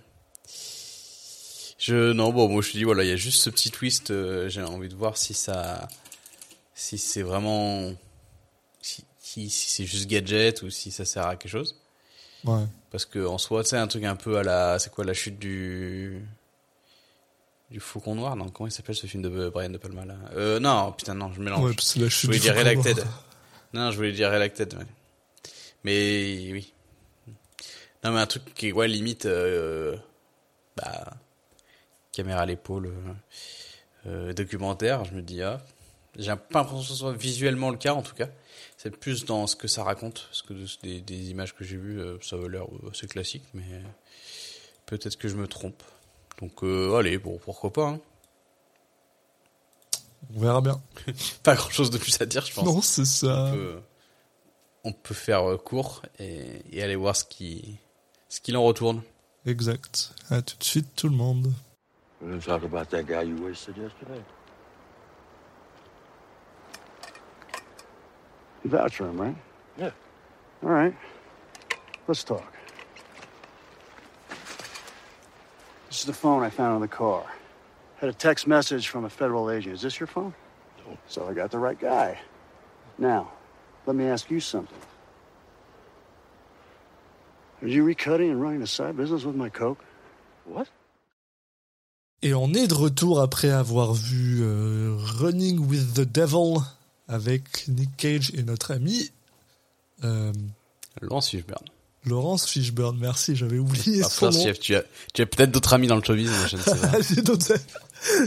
Je, 1.78 2.12
non, 2.12 2.32
bon, 2.32 2.48
moi 2.48 2.62
je 2.62 2.72
dis, 2.72 2.82
voilà, 2.82 3.04
il 3.04 3.10
y 3.10 3.12
a 3.12 3.16
juste 3.16 3.42
ce 3.42 3.50
petit 3.50 3.70
twist, 3.70 4.10
euh, 4.10 4.48
j'ai 4.48 4.62
envie 4.62 4.88
de 4.88 4.96
voir 4.96 5.16
si 5.16 5.34
ça, 5.34 5.86
si 6.74 6.98
c'est 6.98 7.22
vraiment, 7.22 7.92
si 8.80 9.50
c'est 9.50 9.86
juste 9.86 10.08
gadget 10.08 10.62
ou 10.62 10.70
si 10.70 10.90
ça 10.90 11.04
sert 11.04 11.26
à 11.26 11.36
quelque 11.36 11.50
chose. 11.50 11.76
Ouais. 12.44 12.64
Parce 12.90 13.04
que 13.06 13.24
en 13.26 13.38
soi, 13.38 13.64
c'est 13.64 13.76
un 13.76 13.86
truc 13.86 14.04
un 14.04 14.16
peu 14.16 14.38
à 14.38 14.42
la, 14.42 14.78
c'est 14.78 14.90
quoi 14.92 15.04
la 15.04 15.14
chute 15.14 15.38
du 15.38 16.22
du 17.70 17.80
Faucon 17.80 18.14
Noir 18.14 18.36
Non, 18.36 18.50
comment 18.50 18.68
il 18.68 18.70
s'appelle 18.70 18.94
ce 18.94 19.06
film 19.06 19.22
de 19.22 19.48
Brian 19.48 19.70
De 19.70 19.78
Palma 19.78 20.04
là? 20.04 20.14
Euh, 20.34 20.60
Non, 20.60 20.92
putain 20.92 21.14
non, 21.14 21.32
je 21.32 21.40
mélange. 21.40 21.64
Ouais, 21.64 21.74
que 21.74 22.00
là, 22.00 22.08
je 22.08 22.26
voulais 22.26 22.38
du 22.38 22.42
dire 22.42 22.54
Redacted. 22.56 23.04
Non, 23.72 23.90
je 23.90 23.96
voulais 23.96 24.12
dire 24.12 24.30
Redacted. 24.30 24.74
Ouais. 24.74 24.86
Mais 25.82 26.50
oui. 26.52 26.72
Non, 28.04 28.12
mais 28.12 28.20
un 28.20 28.26
truc 28.26 28.44
qui 28.54 28.68
est 28.68 28.72
ouais 28.72 28.86
limite, 28.86 29.26
euh, 29.26 29.96
bah 30.76 31.14
caméra 32.12 32.42
à 32.42 32.46
l'épaule, 32.46 32.86
euh, 32.86 33.12
euh, 34.06 34.32
documentaire. 34.34 35.04
Je 35.04 35.14
me 35.14 35.22
dis 35.22 35.42
ah, 35.42 35.60
j'ai 36.16 36.30
pas 36.36 36.60
l'impression 36.60 36.80
que 36.82 36.86
ce 36.86 36.94
soit 36.94 37.12
visuellement 37.14 37.70
le 37.70 37.76
cas 37.78 37.94
en 37.94 38.02
tout 38.02 38.14
cas. 38.14 38.28
C'est 38.84 38.94
plus 38.94 39.24
dans 39.24 39.46
ce 39.46 39.56
que 39.56 39.66
ça 39.66 39.82
raconte, 39.82 40.26
parce 40.28 40.42
que 40.42 40.52
des, 40.82 41.00
des 41.00 41.30
images 41.30 41.54
que 41.54 41.64
j'ai 41.64 41.78
vues, 41.78 41.98
euh, 41.98 42.18
ça 42.20 42.36
avait 42.36 42.50
l'air 42.50 42.64
euh, 42.64 42.90
assez 42.90 43.06
classique, 43.06 43.44
mais 43.54 43.64
peut-être 44.84 45.16
que 45.16 45.26
je 45.26 45.36
me 45.36 45.48
trompe. 45.48 45.82
Donc 46.40 46.62
euh, 46.62 46.94
allez, 46.96 47.16
bon 47.16 47.38
pourquoi 47.42 47.72
pas. 47.72 47.88
Hein. 47.88 48.00
On 50.34 50.40
verra 50.40 50.60
bien. 50.60 50.82
Pas 51.42 51.54
grand 51.54 51.70
chose 51.70 51.88
de 51.88 51.96
plus 51.96 52.20
à 52.20 52.26
dire, 52.26 52.44
je 52.44 52.52
pense. 52.52 52.64
Non, 52.64 52.82
c'est 52.82 53.06
ça. 53.06 53.46
on 53.46 53.52
peut, 53.52 53.80
on 54.84 54.92
peut 54.92 55.14
faire 55.14 55.50
euh, 55.50 55.56
court 55.56 56.02
et, 56.18 56.62
et 56.70 56.82
aller 56.82 56.96
voir 56.96 57.16
ce 57.16 57.24
qui, 57.24 57.78
ce 58.28 58.40
qu'il 58.42 58.54
en 58.54 58.64
retourne. 58.64 59.00
Exact. 59.46 60.12
À 60.28 60.42
tout 60.42 60.58
de 60.58 60.64
suite, 60.64 60.88
tout 60.94 61.08
le 61.08 61.16
monde. 61.16 61.54
We're 62.20 62.38
gonna 62.38 62.42
talk 62.42 62.64
about 62.64 62.90
that 62.90 63.04
guy 63.04 63.28
you 63.28 63.42
wasted 63.44 63.76
yesterday. 63.78 64.22
You 68.64 68.70
vouch 68.70 68.96
for 68.96 69.06
him, 69.06 69.20
right? 69.20 69.36
Yeah. 69.76 69.90
All 70.62 70.70
right. 70.70 70.94
Let's 72.08 72.24
talk. 72.24 72.50
This 75.88 76.00
is 76.00 76.06
the 76.06 76.14
phone 76.14 76.42
I 76.42 76.50
found 76.50 76.76
in 76.76 76.80
the 76.80 76.88
car. 76.88 77.24
Had 77.98 78.08
a 78.08 78.12
text 78.12 78.46
message 78.46 78.88
from 78.88 79.04
a 79.04 79.10
federal 79.10 79.50
agent. 79.50 79.74
Is 79.74 79.82
this 79.82 80.00
your 80.00 80.06
phone? 80.06 80.34
No. 80.86 80.98
So 81.08 81.28
I 81.28 81.34
got 81.34 81.50
the 81.50 81.58
right 81.58 81.78
guy. 81.78 82.18
Now, 82.98 83.32
let 83.86 83.94
me 83.96 84.06
ask 84.06 84.30
you 84.30 84.40
something. 84.40 84.76
Are 87.62 87.68
you 87.68 87.84
recutting 87.84 88.30
and 88.30 88.40
running 88.40 88.62
a 88.62 88.66
side 88.66 88.96
business 88.96 89.24
with 89.24 89.36
my 89.36 89.50
coke? 89.50 89.84
What? 90.44 90.68
Et 92.22 92.32
on 92.32 92.54
est 92.54 92.66
de 92.66 92.74
retour 92.74 93.20
après 93.20 93.50
avoir 93.50 93.92
vu 93.92 94.40
euh, 94.42 94.96
Running 95.20 95.66
with 95.68 95.92
the 95.94 96.06
Devil 96.06 96.62
avec 97.08 97.66
Nick 97.68 97.96
Cage 97.96 98.30
et 98.34 98.42
notre 98.42 98.72
ami 98.72 99.10
euh, 100.04 100.32
Laurence 101.00 101.28
Fishburne. 101.28 101.64
Laurence 102.06 102.46
Fishburne. 102.46 102.98
Merci, 103.00 103.34
j'avais 103.36 103.58
oublié 103.58 104.02
Ah, 104.04 104.08
son 104.10 104.30
nom. 104.30 104.42
chef, 104.42 104.58
tu 104.60 104.74
as, 104.74 104.84
tu 105.14 105.22
as 105.22 105.26
peut-être 105.26 105.50
d'autres 105.50 105.72
amis 105.72 105.86
dans 105.86 105.96
le 105.96 106.02
showbiz, 106.02 106.30
je 106.50 106.56
ne 106.56 106.62
sais 106.62 106.76
pas. 106.76 107.00
J'ai 107.14 107.22
d'autres- 107.22 107.56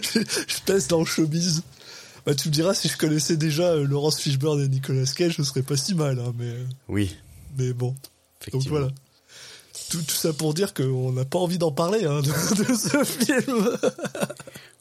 je, 0.02 0.20
je 0.48 0.62
pèse 0.66 0.88
dans 0.88 1.00
le 1.00 1.06
showbiz. 1.06 1.62
Bah, 2.26 2.34
tu 2.36 2.50
me 2.50 2.54
diras, 2.54 2.74
si 2.74 2.88
je 2.90 2.98
connaissais 2.98 3.38
déjà 3.38 3.64
euh, 3.72 3.84
Laurence 3.86 4.20
Fishburne 4.20 4.62
et 4.62 4.68
Nicolas 4.68 5.06
Cage, 5.16 5.38
ce 5.38 5.44
serait 5.44 5.62
pas 5.62 5.78
si 5.78 5.94
mal. 5.96 6.20
Hein, 6.20 6.34
mais, 6.38 6.56
Oui, 6.88 7.16
mais 7.58 7.72
bon, 7.74 7.96
donc 8.52 8.64
voilà. 8.68 8.88
tout, 9.90 10.02
tout 10.02 10.16
ça 10.16 10.34
pour 10.34 10.54
dire 10.54 10.74
qu'on 10.74 11.12
n'a 11.14 11.24
pas 11.26 11.40
envie 11.40 11.58
d'en 11.58 11.72
parler 11.72 12.04
hein, 12.06 12.22
de, 12.22 12.64
de 12.64 12.76
ce 12.76 13.04
film. 13.04 13.70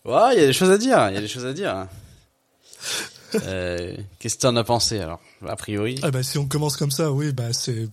Ouais, 0.04 0.34
il 0.36 0.40
y 0.40 0.44
a 0.44 0.46
des 0.46 0.52
choses 0.52 0.70
à 0.70 0.78
dire, 0.78 1.08
il 1.10 1.14
y 1.14 1.18
a 1.18 1.20
des 1.20 1.28
choses 1.28 1.44
à 1.46 1.52
dire. 1.52 1.86
Euh, 3.44 3.96
Qu'est-ce 4.18 4.36
que 4.36 4.40
t'en 4.42 4.56
as 4.56 4.64
pensé 4.64 4.98
alors 4.98 5.20
A 5.46 5.56
priori? 5.56 5.98
Ah 6.02 6.10
bah 6.10 6.22
si 6.22 6.38
on 6.38 6.46
commence 6.46 6.76
comme 6.76 6.90
ça, 6.90 7.12
oui, 7.12 7.32
bah 7.32 7.52
c'est. 7.52 7.88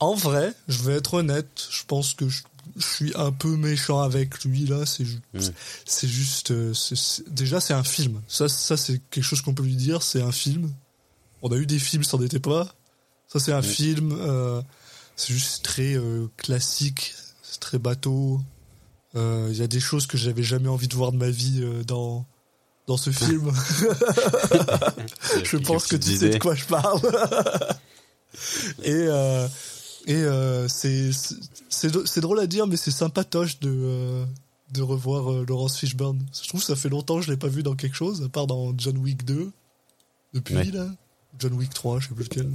En 0.00 0.14
vrai, 0.14 0.52
je 0.68 0.82
vais 0.82 0.94
être 0.94 1.14
honnête, 1.14 1.66
je 1.70 1.84
pense 1.86 2.12
que 2.14 2.28
je, 2.28 2.42
je 2.76 2.84
suis 2.86 3.12
un 3.14 3.32
peu 3.32 3.56
méchant 3.56 4.00
avec 4.00 4.44
lui 4.44 4.66
là. 4.66 4.84
C'est 4.86 5.04
ju- 5.04 5.20
c'est 5.86 6.08
juste, 6.08 6.50
euh, 6.50 6.72
déjà 7.28 7.60
c'est 7.60 7.74
un 7.74 7.84
film. 7.84 8.20
Ça, 8.28 8.48
ça 8.48 8.76
c'est 8.76 9.00
quelque 9.10 9.24
chose 9.24 9.40
qu'on 9.40 9.54
peut 9.54 9.62
lui 9.62 9.76
dire. 9.76 10.02
C'est 10.02 10.20
un 10.22 10.32
film. 10.32 10.72
On 11.42 11.50
a 11.52 11.56
eu 11.56 11.66
des 11.66 11.78
films, 11.78 12.04
c'en 12.04 12.20
était 12.22 12.40
pas. 12.40 12.74
Ça 13.28 13.38
c'est 13.40 13.52
un 13.52 13.62
film. 13.62 14.16
euh, 14.20 14.60
c'est 15.16 15.32
juste 15.32 15.64
très 15.64 15.94
euh, 15.94 16.26
classique, 16.36 17.14
c'est 17.42 17.60
très 17.60 17.78
bateau. 17.78 18.40
Il 19.16 19.52
y 19.56 19.62
a 19.62 19.68
des 19.68 19.78
choses 19.78 20.08
que 20.08 20.16
j'avais 20.18 20.42
jamais 20.42 20.68
envie 20.68 20.88
de 20.88 20.94
voir 20.96 21.12
de 21.12 21.16
ma 21.16 21.30
vie 21.30 21.62
dans 21.86 22.26
dans 22.86 22.96
ce 22.96 23.10
film. 23.12 23.50
je 25.44 25.56
pense 25.58 25.86
que 25.86 25.96
tu 25.96 26.16
sais 26.16 26.30
de 26.30 26.38
quoi 26.38 26.54
je 26.54 26.64
parle. 26.66 27.00
et 28.82 28.92
euh, 28.92 29.48
et 30.06 30.14
euh, 30.16 30.68
c'est 30.68 31.10
c'est- 31.70 32.20
drôle 32.20 32.40
à 32.40 32.46
dire, 32.46 32.66
mais 32.66 32.76
c'est 32.76 32.90
sympatoche 32.90 33.58
de 33.60 33.70
euh, 33.72 34.24
de 34.72 34.82
revoir 34.82 35.32
euh, 35.32 35.44
Laurence 35.48 35.78
Fishburne. 35.78 36.18
Je 36.42 36.48
trouve 36.48 36.60
que 36.60 36.66
ça 36.66 36.76
fait 36.76 36.88
longtemps 36.88 37.16
que 37.20 37.22
je 37.24 37.30
l'ai 37.30 37.36
pas 37.36 37.48
vu 37.48 37.62
dans 37.62 37.74
quelque 37.74 37.96
chose, 37.96 38.22
à 38.22 38.28
part 38.28 38.46
dans 38.46 38.72
John 38.76 38.98
Wick 38.98 39.24
2. 39.24 39.50
Depuis 40.34 40.54
Ouais. 40.56 40.64
là, 40.72 40.88
John 41.38 41.52
Wick 41.54 41.72
3, 41.72 42.00
je 42.00 42.08
sais 42.08 42.14
plus 42.14 42.24
lequel. 42.24 42.50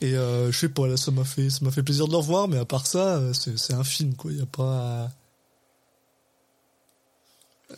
Et 0.00 0.14
euh, 0.16 0.50
je 0.50 0.58
sais 0.58 0.68
pas, 0.68 0.86
là, 0.88 0.96
ça 0.96 1.10
m'a 1.12 1.24
fait 1.24 1.50
ça 1.50 1.70
fait 1.70 1.82
plaisir 1.82 2.06
de 2.06 2.12
le 2.12 2.16
revoir, 2.18 2.48
mais 2.48 2.58
à 2.58 2.64
part 2.64 2.86
ça, 2.86 3.16
euh, 3.16 3.32
c'est 3.32 3.74
un 3.74 3.84
film 3.84 4.14
quoi. 4.14 4.32
Il 4.32 4.38
y 4.38 4.42
a 4.42 4.46
pas. 4.46 5.08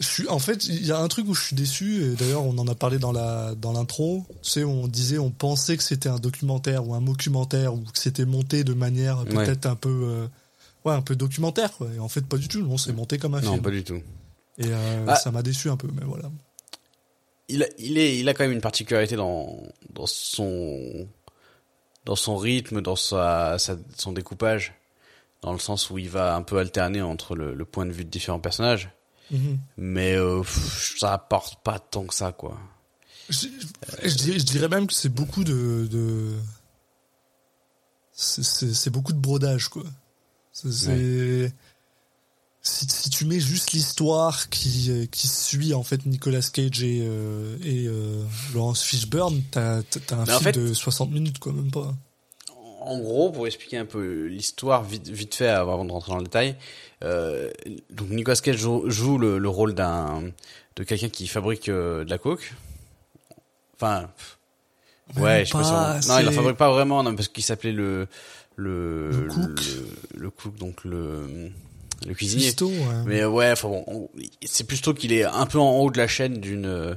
Je 0.01 0.07
suis, 0.07 0.29
en 0.29 0.39
fait, 0.39 0.67
il 0.67 0.85
y 0.85 0.91
a 0.93 0.99
un 0.99 1.07
truc 1.09 1.29
où 1.29 1.35
je 1.35 1.43
suis 1.45 1.57
déçu, 1.57 2.03
et 2.05 2.15
d'ailleurs 2.15 2.43
on 2.45 2.57
en 2.59 2.67
a 2.67 2.75
parlé 2.75 2.99
dans 2.99 3.13
la 3.13 3.55
dans 3.55 3.73
l'intro. 3.73 4.25
Tu 4.43 4.51
sais, 4.51 4.65
on 4.65 4.89
disait, 4.89 5.19
on 5.19 5.31
pensait 5.31 5.77
que 5.77 5.83
c'était 5.83 6.09
un 6.09 6.19
documentaire 6.19 6.87
ou 6.89 6.95
un 6.95 7.01
mockumentaire 7.01 7.75
ou 7.75 7.81
que 7.81 7.99
c'était 7.99 8.25
monté 8.25 8.65
de 8.65 8.75
manière 8.75 9.25
peut-être 9.25 9.67
un 9.67 9.77
peu, 9.77 9.89
euh, 10.09 10.27
ouais, 10.85 10.93
un 10.95 11.03
peu 11.03 11.15
documentaire. 11.17 11.73
Quoi. 11.73 11.89
Et 11.95 11.99
en 12.01 12.09
fait, 12.09 12.27
pas 12.27 12.39
du 12.39 12.49
tout. 12.49 12.61
Non, 12.67 12.77
c'est 12.77 12.93
monté 12.93 13.19
comme 13.19 13.35
un 13.35 13.41
Non, 13.41 13.53
film. 13.53 13.63
pas 13.63 13.71
du 13.71 13.85
tout. 13.85 14.01
Et 14.59 14.67
euh, 14.67 15.05
Ah. 15.09 15.17
ça 15.17 15.31
m'a 15.31 15.43
déçu 15.43 15.69
un 15.71 15.77
peu, 15.77 15.89
mais 15.95 16.05
voilà. 16.05 16.31
Il 17.49 17.63
a, 17.63 17.67
il 17.79 17.99
est, 17.99 18.19
il 18.19 18.29
a 18.29 18.35
quand 18.35 18.45
même 18.45 18.53
une 18.53 18.61
particularité 18.61 19.17
dans, 19.17 19.63
dans 19.93 20.07
son, 20.07 21.07
dans 22.05 22.17
son 22.17 22.37
rythme, 22.37 22.81
dans 22.81 22.97
sa, 22.97 23.59
sa- 23.59 23.77
son 23.99 24.13
découpage, 24.13 24.75
dans 25.43 25.53
le 25.53 25.59
sens 25.59 25.91
où 25.91 25.99
il 25.99 26.09
va 26.09 26.35
un 26.37 26.43
peu 26.43 26.59
alterner 26.59 27.03
entre 27.03 27.37
le, 27.37 27.55
le 27.55 27.65
point 27.65 27.85
de 27.87 27.93
vue 27.93 28.05
de 28.05 28.11
différents 28.11 28.41
personnages. 28.41 28.91
Mhm. 29.31 29.59
Mais 29.79 30.15
euh, 30.15 30.41
pff, 30.43 30.97
ça 30.99 31.13
apporte 31.15 31.63
pas 31.65 31.79
tant 31.79 32.05
que 32.05 32.15
ça, 32.15 32.33
quoi. 32.33 32.59
Je, 33.31 33.47
je 34.03 34.15
dirais, 34.17 34.39
je 34.39 34.45
dirais 34.45 34.69
même 34.69 34.87
que 34.87 34.93
c'est 34.93 35.09
beaucoup 35.09 35.45
de, 35.45 35.89
de 35.91 36.33
c'est- 38.13 38.91
beaucoup 38.91 39.13
de 39.13 39.19
brodage 39.19 39.69
quoi. 39.69 39.85
C'est 40.53 41.53
si, 42.67 42.87
si 42.89 43.11
tu 43.11 43.25
mets 43.27 43.41
juste 43.41 43.73
l'histoire 43.73 44.49
qui 44.49 45.09
qui 45.11 45.27
suit 45.29 45.75
en 45.75 45.83
fait 45.83 46.07
Nicolas 46.07 46.41
Cage 46.53 46.83
et 46.83 47.01
euh, 47.03 47.59
et 47.63 47.87
euh, 47.87 48.25
Laurence 48.55 48.83
Fishburne, 48.83 49.43
t'as 49.51 49.83
t'as 49.83 50.17
un 50.17 50.23
en 50.23 50.27
film 50.27 50.41
fait- 50.41 50.53
de 50.53 50.73
60 50.73 51.11
minutes 51.11 51.39
quoi 51.39 51.53
même 51.53 51.71
pas. 51.71 51.95
En 52.81 52.99
gros, 52.99 53.31
pour 53.33 53.47
expliquer 53.47 53.79
un 53.79 53.87
peu 53.87 54.27
l'histoire 54.27 54.85
vite, 54.85 55.09
vite 55.09 55.35
fait 55.35 55.49
avant 55.49 55.85
de 55.87 55.93
rentrer 55.93 56.13
dans 56.13 56.19
le 56.19 56.25
détail, 56.25 56.57
euh, 57.05 57.51
donc 57.91 58.09
Nicolas 58.11 58.37
Cage 58.37 58.57
joue, 58.57 58.85
joue 58.91 59.19
le, 59.19 59.39
le 59.39 59.49
rôle 59.49 59.75
d'un 59.75 60.23
de 60.77 60.83
quelqu'un 60.85 61.09
qui 61.09 61.27
fabrique 61.29 61.69
euh, 61.69 62.05
de 62.05 62.11
la 62.11 62.19
coke. 62.19 62.53
Enfin, 63.77 64.09
ouais, 65.17 65.45
je 65.45 65.51
sais 65.53 65.59
pas. 65.59 66.01
si 66.01 66.09
on- 66.09 66.13
Non, 66.15 66.19
il 66.21 66.27
la 66.27 66.33
fabrique 66.33 66.57
pas 66.57 66.71
vraiment, 66.71 67.03
non, 67.03 67.15
parce 67.15 67.29
qu'il 67.29 67.45
s'appelait 67.45 67.73
le 67.73 68.07
le 68.57 69.11
Le 69.11 69.29
cook. 69.29 69.61
le, 70.15 70.21
le 70.21 70.31
cook, 70.31 70.57
donc 70.57 70.85
le 70.85 71.51
le 72.07 72.15
cuisinier. 72.15 72.45
Cuistot, 72.45 72.69
ouais. 72.69 73.03
Mais 73.07 73.21
euh, 73.23 73.29
ouais, 73.29 73.51
enfin 73.53 73.69
bon, 73.69 73.85
on- 73.87 74.09
c'est 74.45 74.65
plutôt 74.67 74.95
qu'il 74.95 75.13
est 75.13 75.25
un 75.25 75.47
peu 75.47 75.59
en 75.59 75.73
haut 75.79 75.91
de 75.91 75.99
la 75.99 76.07
chaîne 76.09 76.39
d'une 76.39 76.67
euh, 76.67 76.95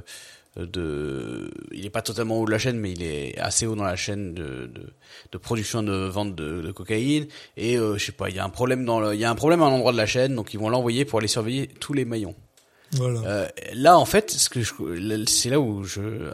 de 0.66 1.50
il 1.72 1.86
est 1.86 1.90
pas 1.90 2.02
totalement 2.02 2.38
en 2.38 2.42
haut 2.42 2.46
de 2.46 2.50
la 2.50 2.58
chaîne 2.58 2.78
mais 2.78 2.92
il 2.92 3.02
est 3.02 3.38
assez 3.38 3.66
haut 3.66 3.74
dans 3.74 3.84
la 3.84 3.96
chaîne 3.96 4.34
de 4.34 4.66
de, 4.66 4.92
de 5.32 5.38
production 5.38 5.82
de 5.82 5.92
vente 6.08 6.34
de, 6.34 6.62
de 6.62 6.72
cocaïne 6.72 7.26
et 7.56 7.76
euh, 7.76 7.96
je 7.96 8.04
sais 8.06 8.12
pas, 8.12 8.28
il 8.28 8.36
y 8.36 8.38
a 8.38 8.44
un 8.44 8.50
problème 8.50 8.84
dans 8.84 9.00
le 9.00 9.14
il 9.14 9.20
y 9.20 9.24
a 9.24 9.30
un 9.30 9.34
problème 9.34 9.62
à 9.62 9.66
un 9.66 9.70
endroit 9.70 9.92
de 9.92 9.96
la 9.96 10.06
chaîne 10.06 10.34
donc 10.34 10.54
ils 10.54 10.60
vont 10.60 10.68
l'envoyer 10.68 11.04
pour 11.04 11.18
aller 11.18 11.28
surveiller 11.28 11.66
tous 11.66 11.92
les 11.92 12.04
maillons. 12.04 12.34
Voilà. 12.92 13.20
Euh, 13.26 13.48
là 13.74 13.98
en 13.98 14.04
fait, 14.06 14.30
ce 14.30 14.48
que 14.48 14.60
c'est 15.26 15.50
là 15.50 15.60
où 15.60 15.84
je 15.84 16.30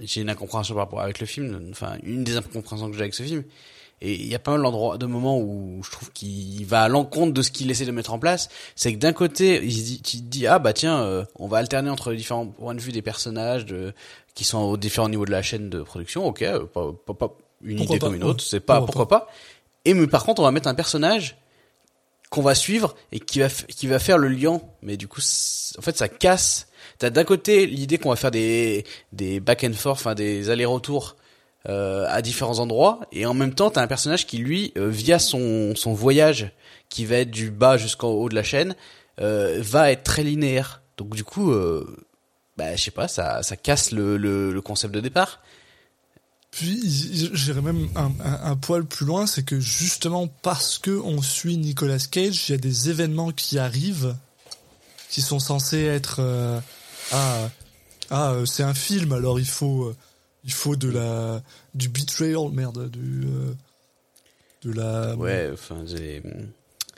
j'ai 0.00 0.20
une 0.20 0.30
incompréhension 0.30 0.74
par 0.74 0.84
rapport 0.84 1.00
avec 1.00 1.18
le 1.18 1.26
film, 1.26 1.70
enfin 1.70 1.96
une 2.02 2.24
des 2.24 2.36
incompréhensions 2.36 2.88
que 2.90 2.96
j'ai 2.96 3.02
avec 3.02 3.14
ce 3.14 3.22
film. 3.22 3.42
Et 4.00 4.14
il 4.14 4.28
y 4.28 4.34
a 4.34 4.38
pas 4.38 4.52
mal 4.52 4.62
d'endroits, 4.62 4.96
de 4.96 5.06
moments 5.06 5.38
où 5.40 5.82
je 5.82 5.90
trouve 5.90 6.12
qu'il 6.12 6.64
va 6.66 6.82
à 6.82 6.88
l'encontre 6.88 7.32
de 7.32 7.42
ce 7.42 7.50
qu'il 7.50 7.70
essaie 7.70 7.84
de 7.84 7.90
mettre 7.90 8.12
en 8.12 8.18
place. 8.18 8.48
C'est 8.76 8.92
que 8.92 8.98
d'un 8.98 9.12
côté, 9.12 9.60
il 9.64 9.72
dit, 9.72 10.00
te 10.00 10.16
dis, 10.18 10.46
ah 10.46 10.58
bah 10.58 10.72
tiens, 10.72 11.02
euh, 11.02 11.24
on 11.34 11.48
va 11.48 11.58
alterner 11.58 11.90
entre 11.90 12.10
les 12.12 12.16
différents 12.16 12.46
points 12.46 12.74
de 12.74 12.80
vue 12.80 12.92
des 12.92 13.02
personnages 13.02 13.66
de, 13.66 13.92
qui 14.34 14.44
sont 14.44 14.58
aux 14.58 14.76
différents 14.76 15.08
niveaux 15.08 15.26
de 15.26 15.32
la 15.32 15.42
chaîne 15.42 15.68
de 15.68 15.82
production. 15.82 16.26
Ok, 16.26 16.42
euh, 16.42 16.64
pas, 16.66 16.92
pas, 17.06 17.14
pas 17.14 17.36
une 17.62 17.78
Pourquoi 17.78 17.96
idée 17.96 18.00
pas, 18.00 18.06
comme 18.06 18.14
une 18.14 18.24
autre, 18.24 18.44
c'est 18.44 18.60
pas 18.60 18.76
Pourquoi 18.76 19.08
pourquoi 19.08 19.26
pas. 19.26 19.28
Et 19.84 19.94
mais 19.94 20.06
par 20.06 20.24
contre, 20.24 20.42
on 20.42 20.44
va 20.44 20.52
mettre 20.52 20.68
un 20.68 20.74
personnage 20.74 21.36
qu'on 22.30 22.42
va 22.42 22.54
suivre 22.54 22.94
et 23.10 23.20
qui 23.20 23.40
va 23.40 23.48
qui 23.48 23.86
va 23.86 23.98
faire 23.98 24.18
le 24.18 24.28
lien. 24.28 24.60
Mais 24.82 24.96
du 24.96 25.08
coup, 25.08 25.20
en 25.78 25.82
fait, 25.82 25.96
ça 25.96 26.08
casse. 26.08 26.68
T'as 26.98 27.10
d'un 27.10 27.24
côté 27.24 27.66
l'idée 27.66 27.98
qu'on 27.98 28.10
va 28.10 28.16
faire 28.16 28.30
des 28.30 28.84
des 29.12 29.40
back 29.40 29.64
and 29.64 29.72
forth, 29.72 29.98
enfin 29.98 30.14
des 30.14 30.50
allers-retours 30.50 31.16
euh, 31.68 32.06
à 32.08 32.22
différents 32.22 32.60
endroits, 32.60 33.00
et 33.10 33.26
en 33.26 33.34
même 33.34 33.52
temps, 33.52 33.68
t'as 33.68 33.82
un 33.82 33.88
personnage 33.88 34.28
qui 34.28 34.38
lui, 34.38 34.72
euh, 34.78 34.88
via 34.88 35.18
son 35.18 35.74
son 35.74 35.92
voyage, 35.92 36.52
qui 36.88 37.04
va 37.04 37.16
être 37.16 37.32
du 37.32 37.50
bas 37.50 37.76
jusqu'en 37.76 38.10
haut 38.10 38.28
de 38.28 38.36
la 38.36 38.44
chaîne, 38.44 38.76
euh, 39.20 39.58
va 39.60 39.90
être 39.90 40.04
très 40.04 40.22
linéaire. 40.22 40.82
Donc 40.96 41.16
du 41.16 41.24
coup, 41.24 41.52
bah 42.56 42.76
je 42.76 42.84
sais 42.84 42.92
pas, 42.92 43.08
ça 43.08 43.42
ça 43.42 43.56
casse 43.56 43.90
le 43.90 44.16
le, 44.16 44.60
concept 44.62 44.94
de 44.94 45.00
départ. 45.00 45.40
Puis 46.52 46.80
j'irais 47.32 47.60
même 47.60 47.88
un, 47.96 48.56
poil 48.56 48.84
plus 48.84 49.04
loin, 49.04 49.26
c'est 49.26 49.44
que 49.44 49.58
justement 49.58 50.28
parce 50.28 50.78
que 50.78 50.92
on 50.92 51.22
suit 51.22 51.56
Nicolas 51.56 51.98
Cage, 52.08 52.48
il 52.48 52.52
y 52.52 52.54
a 52.54 52.58
des 52.58 52.88
événements 52.88 53.32
qui 53.32 53.58
arrivent 53.58 54.14
qui 55.10 55.22
sont 55.22 55.40
censés 55.40 55.84
être 55.84 56.20
ah 57.12 57.50
ah 58.10 58.34
c'est 58.46 58.62
un 58.62 58.74
film 58.74 59.12
alors 59.12 59.40
il 59.40 59.48
faut 59.48 59.92
il 60.48 60.52
faut 60.52 60.74
de 60.76 60.88
la 60.90 61.42
du 61.74 61.88
betrayal 61.90 62.50
merde 62.50 62.90
du 62.90 63.22
euh, 63.26 63.52
de 64.64 64.72
la 64.72 65.14
Ouais, 65.14 65.50
enfin, 65.52 65.76
j'ai 65.86 66.22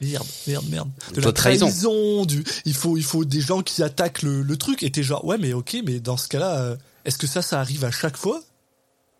merde 0.00 0.25
merde 0.47 0.64
merde. 0.71 0.88
De 1.11 1.16
De 1.21 1.26
la 1.26 1.33
trahison. 1.33 1.66
trahison 1.66 2.25
du 2.25 2.42
il 2.64 2.75
faut 2.75 2.97
il 2.97 3.02
faut 3.04 3.25
des 3.26 3.40
gens 3.42 3.61
qui 3.62 3.83
attaquent 3.83 4.23
le, 4.23 4.42
le 4.42 4.57
truc 4.57 4.83
et 4.85 4.90
t'es 4.90 5.02
genre 5.02 5.25
ouais 5.25 5.37
mais 5.37 5.52
ok 5.52 5.76
mais 5.85 6.00
dans 6.00 6.16
ce 6.16 6.28
cas-là 6.28 6.61
euh, 6.61 6.76
est-ce 7.04 7.19
que 7.19 7.26
ça 7.26 7.42
ça 7.42 7.61
arrive 7.61 7.85
à 7.85 7.90
chaque 7.90 8.16
fois? 8.16 8.40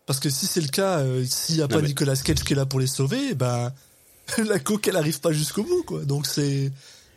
Parce 0.07 0.19
que 0.19 0.29
si 0.29 0.47
c'est 0.47 0.61
le 0.61 0.67
cas 0.69 0.99
euh, 0.99 1.23
s'il 1.25 1.57
y 1.57 1.61
a 1.61 1.63
Non, 1.67 1.75
pas 1.75 1.81
mais- 1.81 1.89
Nicolas 1.89 2.15
Cage 2.15 2.43
qui 2.43 2.53
est 2.53 2.55
là 2.55 2.65
pour 2.65 2.79
les 2.79 2.87
sauver 2.87 3.35
ben 3.35 3.71
la 4.37 4.59
coque 4.59 4.87
elle 4.87 4.95
arrive 4.97 5.19
pas 5.19 5.31
jusqu'au 5.33 5.63
bout 5.63 5.83
quoi. 5.83 6.03
Donc 6.05 6.25
c'est 6.25 6.71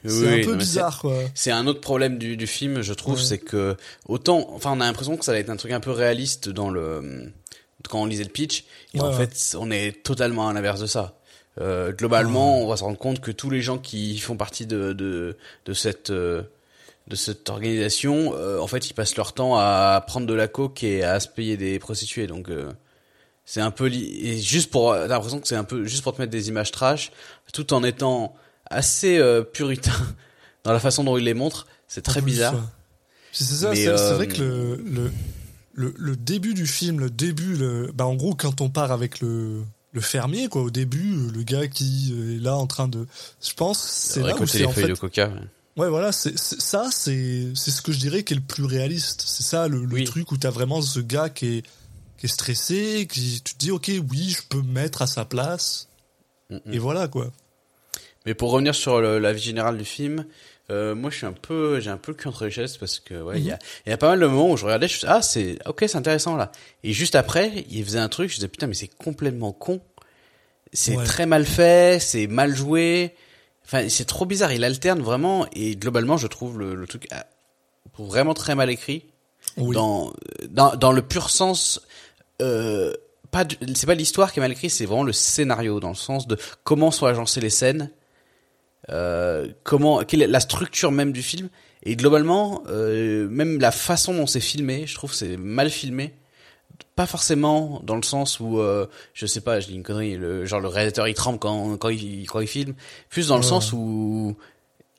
c'est 0.04 0.34
Oui, 0.34 0.42
un 0.42 0.44
peu 0.44 0.56
bizarre 0.56 0.99
quoi 1.00 1.16
C'est 1.34 1.50
un 1.50 1.66
autre 1.66 1.80
problème 1.80 2.18
du, 2.18 2.37
du 2.37 2.46
film, 2.46 2.82
je 2.82 2.92
trouve, 2.92 3.18
Ouais. 3.18 3.25
c'est 3.25 3.38
que 3.38 3.76
autant, 4.06 4.49
enfin, 4.54 4.73
on 4.76 4.80
a 4.80 4.84
l'impression 4.87 5.16
que 5.16 5.25
ça 5.25 5.32
va 5.32 5.38
être 5.38 5.50
un 5.50 5.56
truc 5.56 5.73
un 5.73 5.80
peu 5.80 5.90
réaliste 5.90 6.49
dans 6.49 6.70
le 6.70 7.32
quand 7.88 8.00
on 8.02 8.06
lisait 8.06 8.25
le 8.25 8.30
pitch, 8.30 8.64
et 8.94 9.00
Ouais, 9.00 9.06
en 9.06 9.12
fait, 9.12 9.54
on 9.58 9.70
est 9.70 10.02
totalement 10.02 10.49
à 10.49 10.52
l'inverse 10.54 10.80
de 10.80 10.87
ça. 10.87 11.18
Euh, 11.61 11.92
globalement, 11.92 12.61
on 12.62 12.66
va 12.66 12.76
se 12.76 12.82
rendre 12.82 12.99
compte 12.99 13.20
que 13.20 13.30
tous 13.30 13.50
les 13.50 13.61
gens 13.61 13.78
qui 13.78 14.18
font 14.18 14.37
partie 14.37 14.66
de 14.66 14.92
de, 14.92 15.37
de 15.66 15.73
cette 15.75 16.11
euh, 16.11 16.42
de 17.08 17.16
cette 17.16 17.50
organisation, 17.50 18.32
euh, 18.34 18.58
en 18.58 18.66
fait, 18.66 18.88
ils 18.88 18.94
passent 18.94 19.16
leur 19.16 19.34
temps 19.34 19.56
à 19.58 20.02
prendre 20.06 20.26
de 20.26 20.32
la 20.34 20.49
coke 20.49 20.82
et 20.82 21.04
à 21.04 21.20
se 21.20 21.28
payer 21.28 21.56
des 21.58 21.78
prostituées. 21.78 22.26
Donc, 22.26 22.49
euh, 22.49 22.73
c'est 23.44 23.61
un 23.61 23.70
peu 23.70 23.84
li- 23.87 24.26
et 24.26 24.38
juste 24.40 24.70
pour 24.70 24.92
t'as 24.94 25.06
l'impression 25.06 25.38
que 25.38 25.46
c'est 25.46 25.54
un 25.54 25.64
peu 25.64 25.84
juste 25.84 26.02
pour 26.02 26.14
te 26.14 26.20
mettre 26.23 26.32
des 26.32 26.49
images 26.49 26.70
trash, 26.73 27.12
tout 27.52 27.75
en 27.75 27.84
étant 27.84 28.34
assez 28.71 29.18
euh, 29.18 29.42
puritain 29.42 29.92
dans 30.64 30.73
la 30.73 30.80
façon 30.80 31.04
dont 31.04 31.16
il 31.16 31.25
les 31.25 31.35
montre. 31.35 31.66
C'est 31.88 32.02
très 32.02 32.21
plus, 32.23 32.33
bizarre. 32.33 32.54
c'est 33.33 33.44
ça, 33.44 33.75
c'est 33.75 33.85
c'est 33.85 33.88
euh, 33.88 34.14
vrai 34.14 34.28
que 34.28 34.40
le, 34.40 34.76
le, 34.76 35.12
le, 35.75 35.94
le 35.97 36.16
début 36.16 36.54
du 36.54 36.66
film, 36.66 36.99
le 37.00 37.11
début, 37.11 37.56
le, 37.56 37.90
bah 37.94 38.06
en 38.06 38.14
gros, 38.14 38.35
quand 38.35 38.61
on 38.61 38.71
part 38.71 38.90
avec 38.92 39.21
le, 39.21 39.62
le 39.92 40.00
fermier, 40.00 40.49
quoi, 40.49 40.62
au 40.62 40.71
début, 40.71 41.30
le 41.33 41.42
gars 41.42 41.68
qui 41.68 42.12
est 42.37 42.42
là 42.42 42.56
en 42.56 42.66
train 42.66 42.88
de. 42.88 43.06
Je 43.42 43.52
pense, 43.54 43.78
c'est 43.80 44.23
là 44.23 44.35
où 44.37 44.47
c'est 44.47 44.59
les 44.61 44.66
en 44.66 44.73
fait. 44.73 44.88
de 44.88 44.94
coca. 44.94 45.28
ouais. 45.28 45.40
Ouais, 45.76 45.88
voilà, 45.88 46.12
c'est 46.12 46.38
ça, 46.38 46.88
c'est 46.92 47.49
c'est 47.56 47.73
ce 47.73 47.83
que 47.83 47.90
je 47.90 47.99
dirais 47.99 48.23
qui 48.23 48.33
est 48.35 48.37
le 48.37 48.42
plus 48.42 48.64
réaliste. 48.64 49.25
C'est 49.26 49.42
ça 49.42 49.66
le, 49.66 49.85
le 49.85 49.92
Oui. 49.94 50.04
truc 50.04 50.30
où 50.30 50.37
t'as 50.37 50.50
vraiment 50.50 50.80
ce 50.80 51.00
gars 51.00 51.28
qui 51.28 51.47
est, 51.59 51.62
qui 52.16 52.26
est 52.26 52.28
stressé, 52.28 53.09
qui 53.11 53.40
tu 53.44 53.54
te 53.54 53.59
dis, 53.59 53.73
ok, 53.73 53.90
oui, 54.09 54.30
je 54.38 54.42
peux 54.49 54.62
me 54.62 54.73
mettre 54.73 55.02
à 55.02 55.09
sa 55.09 55.25
place. 55.25 55.88
Et 56.71 56.78
voilà 56.78 57.09
quoi. 57.09 57.33
Mais 58.26 58.34
pour 58.34 58.50
revenir 58.50 58.74
sur 58.74 59.00
le- 59.00 59.18
la 59.18 59.32
vie 59.32 59.42
générale 59.42 59.76
du 59.78 59.84
film, 59.84 60.24
euh, 60.70 60.94
moi 60.94 61.10
je 61.10 61.16
suis 61.18 61.26
un 61.26 61.32
peu, 61.32 61.78
j'ai 61.80 61.90
un 61.90 61.98
peu 61.98 62.12
le 62.12 62.16
cul 62.16 62.28
entre 62.28 62.44
les 62.46 62.50
chaises 62.50 62.76
parce 62.78 62.98
que 62.98 63.20
ouais, 63.20 63.38
il 63.38 63.44
y 63.46 63.52
a, 63.52 63.58
il 63.86 63.90
y 63.90 63.92
a 63.92 63.98
pas 63.98 64.08
mal 64.08 64.20
de 64.20 64.26
moments 64.26 64.50
où 64.50 64.56
je 64.56 64.64
regardais, 64.64 64.88
je 64.88 64.94
me 64.94 64.98
suis 64.98 65.06
dit, 65.06 65.12
ah 65.14 65.20
c'est, 65.22 65.58
ok 65.66 65.84
c'est 65.86 65.96
intéressant 65.96 66.36
là. 66.36 66.50
Et 66.84 66.92
juste 66.92 67.14
après, 67.16 67.66
il 67.70 67.84
faisait 67.84 67.98
un 67.98 68.08
truc, 68.08 68.30
je 68.30 68.36
disais 68.36 68.48
putain 68.48 68.66
mais 68.66 68.74
c'est 68.74 68.88
complètement 68.88 69.52
con. 69.52 69.80
C'est 70.72 70.96
Ouais. 70.96 71.04
très 71.04 71.26
mal 71.26 71.44
fait, 71.44 72.00
c'est 72.00 72.26
mal 72.26 72.54
joué. 72.56 73.14
Enfin 73.66 73.88
c'est 73.88 74.06
trop 74.06 74.24
bizarre, 74.26 74.52
il 74.52 74.64
alterne 74.64 75.00
vraiment 75.02 75.46
et 75.52 75.76
globalement 75.76 76.16
je 76.16 76.26
trouve 76.26 76.58
le, 76.58 76.74
le 76.74 76.86
truc 76.86 77.06
ah, 77.12 77.26
vraiment 77.98 78.34
très 78.34 78.54
mal 78.54 78.70
écrit 78.70 79.04
Oui. 79.58 79.74
dans, 79.74 80.12
dans 80.48 80.74
dans 80.76 80.92
le 80.92 81.02
pur 81.02 81.28
sens. 81.30 81.80
Euh, 82.42 82.94
pas 83.30 83.44
c'est 83.74 83.86
pas 83.86 83.94
l'histoire 83.94 84.32
qui 84.32 84.38
est 84.38 84.42
mal 84.42 84.52
écrite, 84.52 84.70
c'est 84.70 84.86
vraiment 84.86 85.02
le 85.04 85.12
scénario 85.12 85.78
dans 85.80 85.88
le 85.90 85.94
sens 85.94 86.26
de 86.26 86.38
comment 86.64 86.90
sont 86.90 87.06
agencées 87.06 87.40
les 87.40 87.50
scènes 87.50 87.90
euh, 88.90 89.48
comment 89.62 90.04
quelle 90.04 90.22
est 90.22 90.26
la 90.26 90.40
structure 90.40 90.92
même 90.92 91.12
du 91.12 91.22
film? 91.22 91.48
Et 91.84 91.96
globalement 91.96 92.62
euh, 92.68 93.28
même 93.28 93.60
la 93.60 93.70
façon 93.70 94.14
dont 94.14 94.26
c'est 94.26 94.40
filmé 94.40 94.86
je 94.86 94.94
trouve 94.94 95.12
c'est 95.14 95.36
mal 95.36 95.70
filmé. 95.70 96.14
Pas 96.96 97.06
forcément 97.06 97.80
dans 97.84 97.96
le 97.96 98.02
sens 98.02 98.40
où 98.40 98.58
euh, 98.60 98.86
je 99.14 99.26
sais 99.26 99.40
pas 99.40 99.60
je 99.60 99.66
dis 99.68 99.74
une 99.74 99.82
connerie 99.82 100.16
le 100.16 100.44
genre 100.44 100.60
le 100.60 100.68
réalisateur 100.68 101.08
il 101.08 101.14
tremble 101.14 101.38
quand 101.38 101.76
quand 101.76 101.88
il 101.88 102.26
quand 102.26 102.40
il 102.40 102.46
filme. 102.48 102.74
Plus 103.10 103.28
dans 103.28 103.36
le 103.36 103.42
Ouais. 103.42 103.48
sens 103.48 103.72
où 103.72 104.36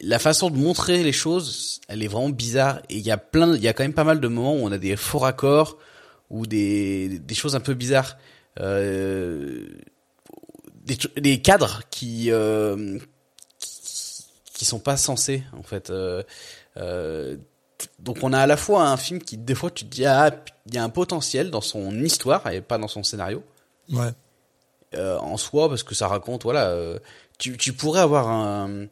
la 0.01 0.19
façon 0.19 0.49
de 0.49 0.57
montrer 0.57 1.03
les 1.03 1.11
choses 1.13 1.79
elle 1.87 2.03
est 2.03 2.07
vraiment 2.07 2.29
bizarre. 2.29 2.81
Et 2.89 2.97
il 2.97 3.05
y 3.05 3.11
a 3.11 3.17
plein 3.17 3.55
il 3.55 3.61
y 3.63 3.67
a 3.67 3.73
quand 3.73 3.83
même 3.83 3.93
pas 3.93 4.03
mal 4.03 4.19
de 4.19 4.27
moments 4.27 4.53
où 4.55 4.59
on 4.59 4.71
a 4.71 4.77
des 4.77 4.95
faux 4.95 5.19
raccords 5.19 5.77
ou 6.29 6.45
des 6.45 7.19
des 7.19 7.35
choses 7.35 7.55
un 7.55 7.59
peu 7.61 7.73
bizarres. 7.73 8.17
Euh, 8.59 9.65
des, 10.85 10.97
des 11.19 11.41
cadres 11.41 11.81
qui 11.89 12.31
euh, 12.31 12.99
qui 14.55 14.65
sont 14.65 14.79
pas 14.79 14.97
censés 14.97 15.43
en 15.55 15.61
fait. 15.61 15.91
Euh, 15.91 16.23
euh, 16.77 17.37
donc 17.99 18.17
on 18.23 18.33
a 18.33 18.39
à 18.39 18.47
la 18.47 18.57
fois 18.57 18.87
un 18.87 18.97
film 18.97 19.21
qui 19.21 19.37
des 19.37 19.53
fois 19.53 19.69
tu 19.69 19.85
te 19.85 19.89
dis 19.91 20.05
ah 20.05 20.31
il 20.67 20.73
y 20.73 20.77
a 20.77 20.83
un 20.83 20.89
potentiel 20.89 21.51
dans 21.51 21.61
son 21.61 21.93
histoire 22.01 22.47
et 22.47 22.61
pas 22.61 22.77
dans 22.79 22.87
son 22.87 23.03
scénario 23.03 23.43
Ouais. 23.91 24.09
euh, 24.95 25.19
en 25.19 25.37
soi 25.37 25.69
parce 25.69 25.83
que 25.83 25.93
ça 25.93 26.07
raconte 26.07 26.43
voilà 26.43 26.73
tu 27.37 27.57
tu 27.57 27.73
pourrais 27.73 27.99
avoir 28.01 28.29
un 28.29 28.87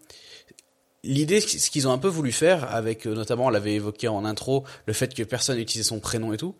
L'idée, 1.05 1.41
ce 1.41 1.70
qu'ils 1.70 1.86
ont 1.86 1.91
un 1.91 1.98
peu 1.98 2.08
voulu 2.08 2.32
faire, 2.32 2.74
avec 2.74 3.05
notamment, 3.05 3.48
on 3.48 3.50
l'avait 3.50 3.74
évoqué 3.74 4.08
en 4.08 4.24
intro, 4.24 4.63
le 4.86 4.93
fait 4.93 5.13
que 5.13 5.22
personne 5.24 5.58
n'utilisait 5.58 5.89
son 5.89 6.00
prénom 6.00 6.32
et 6.32 6.38
tout. 6.38 6.55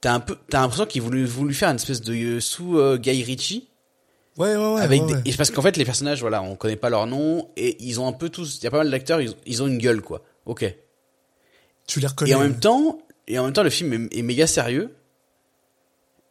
T'as 0.00 0.14
un 0.14 0.18
peu, 0.18 0.36
t'as 0.50 0.62
l'impression 0.62 0.84
qu'ils 0.86 1.02
voulaient 1.02 1.22
voulu 1.24 1.54
faire 1.54 1.68
une 1.70 1.76
espèce 1.76 2.00
de 2.00 2.40
sous 2.40 2.76
euh, 2.76 2.98
Guy 2.98 3.22
Ritchie, 3.22 3.68
Ouais, 4.38 4.56
ouais, 4.56 4.74
ouais. 4.74 4.80
avec 4.80 5.02
ouais, 5.02 5.14
ouais. 5.14 5.34
parce 5.36 5.50
qu'en 5.50 5.62
fait 5.62 5.76
les 5.76 5.84
personnages 5.84 6.20
voilà 6.20 6.42
on 6.42 6.54
connaît 6.56 6.76
pas 6.76 6.90
leur 6.90 7.06
nom 7.06 7.48
et 7.56 7.76
ils 7.84 7.98
ont 8.00 8.06
un 8.06 8.12
peu 8.12 8.28
tous 8.28 8.58
il 8.58 8.64
y 8.64 8.66
a 8.66 8.70
pas 8.70 8.78
mal 8.78 8.90
d'acteurs 8.90 9.20
ils, 9.20 9.34
ils 9.46 9.62
ont 9.62 9.66
une 9.66 9.78
gueule 9.78 10.00
quoi 10.00 10.22
ok 10.46 10.72
Tu 11.86 11.98
les 12.00 12.06
reconnais. 12.06 12.30
et 12.30 12.34
en 12.34 12.40
même 12.40 12.58
temps 12.60 12.98
et 13.26 13.38
en 13.38 13.44
même 13.44 13.52
temps 13.52 13.62
le 13.64 13.70
film 13.70 13.92
est, 14.12 14.18
est 14.18 14.22
méga 14.22 14.46
sérieux 14.46 14.94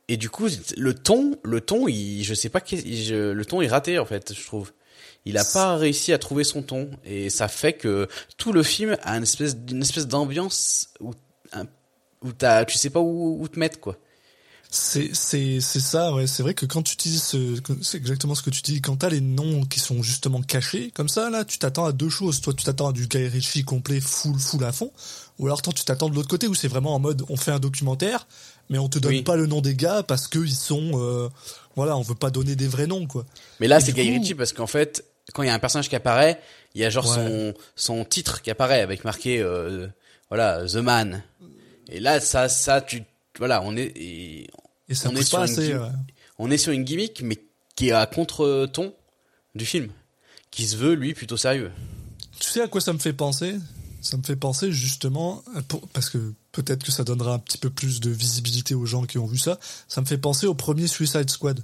et 0.07 0.15
du 0.17 0.29
coup 0.29 0.47
le 0.77 0.93
ton 0.93 1.37
le 1.43 1.59
ton 1.61 1.87
il 1.87 2.23
je 2.23 2.33
sais 2.33 2.49
pas 2.49 2.61
je- 2.65 3.31
le 3.31 3.45
ton 3.45 3.61
est 3.61 3.67
raté 3.67 3.99
en 3.99 4.05
fait 4.05 4.33
je 4.33 4.45
trouve 4.45 4.71
il 5.25 5.37
a 5.37 5.43
pas 5.43 5.75
réussi 5.75 6.13
à 6.13 6.17
trouver 6.17 6.45
son 6.45 6.61
ton 6.61 6.89
et 7.03 7.29
ça 7.29 7.49
fait 7.49 7.73
que 7.73 8.07
tout 8.37 8.53
le 8.53 8.63
film 8.63 8.95
a 9.03 9.17
une 9.17 9.23
espèce 9.23 10.07
d'ambiance 10.07 10.87
où 11.01 11.11
un- 11.51 11.65
où 12.23 12.31
t'as 12.31 12.63
tu 12.63 12.77
sais 12.77 12.89
pas 12.89 13.01
où, 13.01 13.37
où 13.41 13.47
te 13.49 13.59
mettre 13.59 13.79
quoi 13.81 13.97
C'est 14.69 15.11
c'est 15.15 15.61
c'est 15.61 15.79
ça, 15.79 16.13
ouais. 16.13 16.27
C'est 16.27 16.43
vrai 16.43 16.53
que 16.53 16.65
quand 16.65 16.83
tu 16.83 16.93
utilises, 16.93 17.23
ce- 17.23 17.55
c'est 17.81 17.97
exactement 17.97 18.35
ce 18.35 18.41
que 18.41 18.49
tu 18.49 18.61
dis. 18.61 18.81
Quand 18.81 18.97
t'as 18.97 19.09
les 19.09 19.21
noms 19.21 19.63
qui 19.63 19.79
sont 19.79 20.03
justement 20.03 20.41
cachés, 20.41 20.91
comme 20.93 21.07
ça, 21.07 21.29
là, 21.29 21.45
tu 21.45 21.57
t'attends 21.57 21.85
à 21.85 21.93
deux 21.93 22.09
choses. 22.09 22.41
Toi, 22.41 22.53
tu 22.53 22.65
t'attends 22.65 22.89
à 22.89 22.91
du 22.93 23.07
Guy 23.07 23.27
Ritchie 23.29 23.63
complet, 23.63 24.01
full, 24.01 24.37
full 24.37 24.63
à 24.65 24.73
fond. 24.73 24.91
Ou 25.39 25.45
alors, 25.45 25.61
toi, 25.61 25.71
tu 25.73 25.85
t'attends 25.85 26.09
de 26.09 26.15
l'autre 26.15 26.27
côté 26.27 26.47
où 26.47 26.53
c'est 26.55 26.67
vraiment 26.67 26.93
en 26.95 26.99
mode, 26.99 27.23
on 27.29 27.37
fait 27.37 27.51
un 27.51 27.59
documentaire, 27.59 28.27
mais 28.69 28.77
on 28.77 28.89
te 28.89 28.99
donne 28.99 29.11
Oui. 29.13 29.21
pas 29.21 29.37
le 29.37 29.45
nom 29.47 29.61
des 29.61 29.73
gars 29.75 30.03
parce 30.03 30.27
que 30.27 30.39
ils 30.39 30.53
sont, 30.53 30.91
euh, 30.95 31.29
voilà, 31.77 31.95
on 31.95 32.01
veut 32.01 32.15
pas 32.15 32.29
donner 32.29 32.55
des 32.57 32.67
vrais 32.67 32.87
noms, 32.87 33.07
quoi. 33.07 33.25
Mais 33.61 33.67
là, 33.69 33.79
c'est 33.79 33.93
Guy 33.93 34.01
Ritchie 34.17 34.35
parce 34.35 34.51
qu'en 34.51 34.67
fait, 34.67 35.05
quand 35.33 35.43
il 35.43 35.47
y 35.47 35.49
a 35.49 35.53
un 35.53 35.59
personnage 35.59 35.87
qui 35.87 35.95
apparaît, 35.95 36.41
il 36.75 36.81
y 36.81 36.85
a 36.85 36.89
genre 36.89 37.07
Ouais. 37.07 37.15
son 37.15 37.53
son 37.77 38.03
titre 38.03 38.41
qui 38.41 38.51
apparaît 38.51 38.81
avec 38.81 39.05
marqué 39.05 39.39
euh, 39.39 39.87
voilà 40.29 40.65
The 40.67 40.75
Man. 40.75 41.23
Et 41.89 41.99
là, 42.01 42.19
ça 42.19 42.49
ça 42.49 42.81
tu 42.81 43.03
voilà, 43.37 43.61
on 43.63 43.75
est 43.77 43.91
et 43.95 44.43
Et 44.89 44.93
On 45.05 45.15
est 45.15 45.23
sur 45.23 45.43
une 45.43 45.77
ouais. 45.77 45.89
on 46.39 46.49
est 46.51 46.57
sur 46.57 46.71
une 46.71 46.83
gimmick 46.83 47.21
mais 47.23 47.37
qui 47.75 47.89
est 47.89 47.91
à 47.91 48.05
contre-ton 48.05 48.93
du 49.55 49.65
film, 49.65 49.89
qui 50.51 50.67
se 50.67 50.75
veut 50.77 50.93
lui 50.93 51.13
plutôt 51.13 51.37
sérieux. 51.37 51.71
Tu 52.39 52.49
sais 52.49 52.61
à 52.61 52.67
quoi 52.67 52.81
ça 52.81 52.93
me 52.93 52.99
fait 52.99 53.13
penser? 53.13 53.55
Ça 54.01 54.15
me 54.17 54.23
fait 54.23 54.35
penser 54.35 54.71
justement, 54.71 55.43
pour- 55.67 55.87
parce 55.89 56.09
que 56.09 56.33
peut-être 56.51 56.83
que 56.83 56.91
ça 56.91 57.03
donnera 57.03 57.33
un 57.33 57.39
petit 57.39 57.57
peu 57.57 57.69
plus 57.69 57.99
de 57.99 58.09
visibilité 58.09 58.75
aux 58.75 58.85
gens 58.85 59.03
qui 59.05 59.17
ont 59.17 59.25
vu 59.25 59.37
ça, 59.37 59.59
ça 59.87 60.01
me 60.01 60.05
fait 60.05 60.17
penser 60.19 60.45
au 60.47 60.53
premier 60.53 60.87
Suicide 60.87 61.29
Squad, 61.29 61.59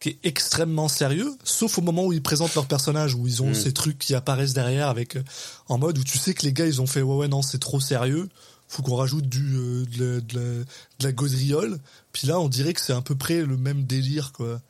qui 0.00 0.08
est 0.10 0.18
extrêmement 0.24 0.88
sérieux, 0.88 1.30
sauf 1.44 1.78
au 1.78 1.82
moment 1.82 2.04
où 2.06 2.12
ils 2.12 2.22
présentent 2.22 2.54
leur 2.54 2.66
personnage, 2.66 3.14
où 3.14 3.26
ils 3.26 3.42
ont 3.42 3.50
Mm. 3.50 3.54
ces 3.54 3.72
trucs 3.72 3.98
qui 3.98 4.14
apparaissent 4.14 4.54
derrière, 4.54 4.88
avec 4.88 5.16
euh, 5.16 5.22
en 5.68 5.78
mode 5.78 5.98
où 5.98 6.04
tu 6.04 6.18
sais 6.18 6.34
que 6.34 6.44
les 6.44 6.52
gars 6.52 6.66
ils 6.66 6.80
ont 6.80 6.86
fait 6.86 7.02
ouais 7.02 7.14
ouais 7.16 7.28
non 7.28 7.42
c'est 7.42 7.58
trop 7.60 7.80
sérieux, 7.80 8.28
faut 8.74 8.82
qu'on 8.82 8.96
rajoute 8.96 9.26
du 9.28 9.56
euh, 9.56 9.84
de, 9.86 10.04
la, 10.04 10.20
de, 10.20 10.34
la, 10.34 10.64
de 10.64 11.04
la 11.04 11.12
gaudriole. 11.12 11.78
Puis 12.12 12.26
là 12.26 12.40
on 12.40 12.48
dirait 12.48 12.72
que 12.74 12.80
c'est 12.80 12.92
à 12.92 13.00
peu 13.02 13.14
près 13.14 13.42
le 13.42 13.56
même 13.56 13.84
délire 13.84 14.32
quoi, 14.32 14.60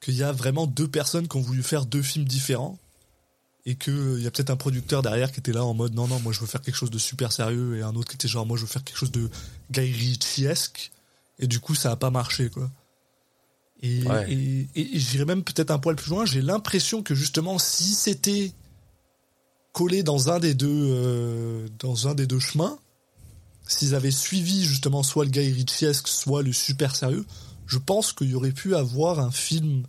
qu'il 0.00 0.14
y 0.14 0.22
a 0.22 0.32
vraiment 0.32 0.66
deux 0.66 0.88
personnes 0.88 1.28
qui 1.28 1.36
ont 1.36 1.40
voulu 1.40 1.62
faire 1.62 1.86
deux 1.86 2.02
films 2.02 2.26
différents 2.26 2.78
et 3.66 3.74
que 3.76 3.90
euh, 3.90 4.18
il 4.18 4.22
y 4.24 4.26
a 4.26 4.30
peut-être 4.30 4.50
un 4.50 4.56
producteur 4.56 5.00
derrière 5.00 5.32
qui 5.32 5.40
était 5.40 5.52
là 5.52 5.64
en 5.64 5.72
mode 5.72 5.94
non 5.94 6.06
non 6.06 6.20
moi 6.20 6.32
je 6.34 6.40
veux 6.40 6.46
faire 6.46 6.60
quelque 6.60 6.74
chose 6.76 6.90
de 6.90 6.98
super 6.98 7.32
sérieux 7.32 7.78
et 7.78 7.82
un 7.82 7.94
autre 7.94 8.08
qui 8.10 8.16
était 8.16 8.28
genre 8.28 8.44
moi 8.44 8.56
je 8.58 8.62
veux 8.62 8.68
faire 8.68 8.84
quelque 8.84 8.98
chose 8.98 9.12
de 9.12 9.30
Guy 9.70 9.90
Ritchie-esque 9.92 10.90
et 11.38 11.46
du 11.46 11.58
coup 11.60 11.74
ça 11.74 11.90
a 11.90 11.96
pas 11.96 12.10
marché 12.10 12.50
quoi 12.50 12.70
et, 13.82 14.02
Ouais. 14.06 14.30
et, 14.30 14.68
et- 14.74 14.96
et 14.96 14.98
j'irais 14.98 15.24
même 15.24 15.42
peut-être 15.42 15.70
un 15.70 15.78
poil 15.78 15.96
plus 15.96 16.10
loin 16.10 16.26
j'ai 16.26 16.42
l'impression 16.42 17.02
que 17.02 17.14
justement 17.14 17.58
si 17.58 17.94
c'était 17.94 18.52
collé 19.72 20.02
dans 20.02 20.30
un 20.30 20.38
des 20.38 20.52
deux 20.54 20.68
euh, 20.70 21.66
dans 21.78 22.06
un 22.08 22.14
des 22.14 22.26
deux 22.26 22.38
chemins 22.40 22.78
s'ils 23.66 23.94
avaient 23.94 24.10
suivi 24.10 24.64
justement 24.64 25.02
soit 25.02 25.24
le 25.24 25.30
Guy 25.30 25.52
Ritchie-esque 25.52 26.08
soit 26.08 26.42
le 26.42 26.52
super 26.52 26.94
sérieux 26.96 27.24
je 27.66 27.78
pense 27.78 28.12
qu'il 28.12 28.30
y 28.30 28.34
aurait 28.34 28.52
pu 28.52 28.74
avoir 28.74 29.20
un 29.20 29.30
film 29.30 29.84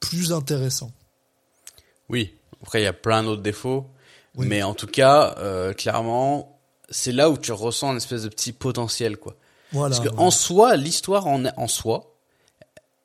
plus 0.00 0.32
intéressant 0.32 0.90
Oui. 2.08 2.34
Après, 2.62 2.80
il 2.80 2.84
y 2.84 2.88
a 2.88 2.92
plein 2.92 3.22
d'autres 3.22 3.42
défauts. 3.42 3.86
Oui. 4.36 4.46
Mais 4.46 4.62
en 4.62 4.74
tout 4.74 4.86
cas, 4.86 5.34
euh, 5.38 5.72
clairement, 5.72 6.58
c'est 6.90 7.12
là 7.12 7.30
où 7.30 7.36
tu 7.36 7.52
ressens 7.52 7.90
une 7.92 7.96
espèce 7.98 8.22
de 8.22 8.28
petit 8.28 8.52
potentiel, 8.52 9.16
quoi. 9.16 9.36
voilà 9.72 9.96
Parce 9.96 10.08
que 10.08 10.14
ouais. 10.14 10.20
en 10.20 10.30
soi, 10.30 10.76
l'histoire 10.76 11.26
en, 11.26 11.44
en 11.44 11.68
soi, 11.68 12.14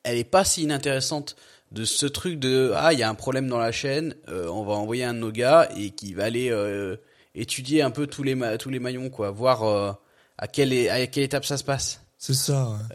elle 0.04 0.18
est 0.18 0.24
pas 0.24 0.44
si 0.44 0.62
inintéressante 0.62 1.36
de 1.70 1.84
ce 1.84 2.06
truc 2.06 2.38
de 2.38 2.72
ah 2.74 2.94
il 2.94 2.98
y 2.98 3.02
a 3.02 3.10
un 3.10 3.14
problème 3.14 3.46
dans 3.46 3.58
la 3.58 3.72
chaîne, 3.72 4.14
euh, 4.28 4.48
on 4.48 4.64
va 4.64 4.72
envoyer 4.72 5.04
un 5.04 5.12
de 5.12 5.18
nos 5.18 5.30
gars 5.30 5.68
et 5.76 5.90
qui 5.90 6.14
va 6.14 6.24
aller 6.24 6.50
euh, 6.50 6.96
étudier 7.40 7.82
un 7.82 7.90
peu 7.90 8.06
tous 8.06 8.22
les 8.22 8.34
ma- 8.34 8.58
tous 8.58 8.70
les 8.70 8.78
maillons 8.80 9.10
quoi, 9.10 9.30
voir 9.30 9.62
euh, 9.64 9.92
à 10.38 10.48
quelle 10.48 10.88
à 10.88 11.06
quelle 11.06 11.24
étape 11.24 11.44
ça 11.44 11.56
se 11.56 11.64
passe. 11.64 12.00
c'est 12.18 12.34
ça 12.34 12.70
ouais. 12.70 12.94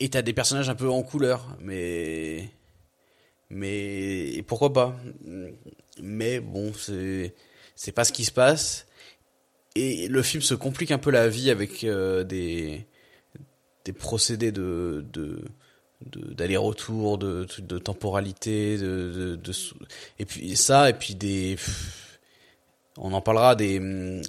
Et 0.00 0.10
t'as 0.10 0.22
des 0.22 0.32
personnages 0.34 0.68
un 0.68 0.74
peu 0.74 0.90
en 0.90 1.02
couleur, 1.02 1.56
mais 1.60 2.50
mais 3.50 4.42
pourquoi 4.46 4.72
pas 4.72 4.94
Mais 6.02 6.40
bon, 6.40 6.72
c'est 6.74 7.34
c'est 7.74 7.92
pas 7.92 8.04
ce 8.04 8.12
qui 8.12 8.24
se 8.24 8.32
passe. 8.32 8.86
Et 9.74 10.08
le 10.08 10.22
film 10.22 10.42
se 10.42 10.54
complique 10.54 10.90
un 10.90 10.98
peu 10.98 11.10
la 11.10 11.28
vie 11.28 11.50
avec 11.50 11.84
euh, 11.84 12.24
des 12.24 12.86
des 13.84 13.92
procédés 13.92 14.52
de 14.52 15.04
d'aller-retour, 16.02 17.16
de, 17.16 17.46
de, 17.58 17.62
de 17.62 17.78
temporalité, 17.78 18.76
de, 18.76 19.36
de, 19.42 19.52
et 20.18 20.26
puis 20.26 20.54
ça, 20.56 20.90
et 20.90 20.92
puis 20.92 21.14
des, 21.14 21.54
pff, 21.56 22.05
on 22.96 23.12
en 23.12 23.20
parlera 23.20 23.54
des, 23.54 23.78
hum, 23.78 24.22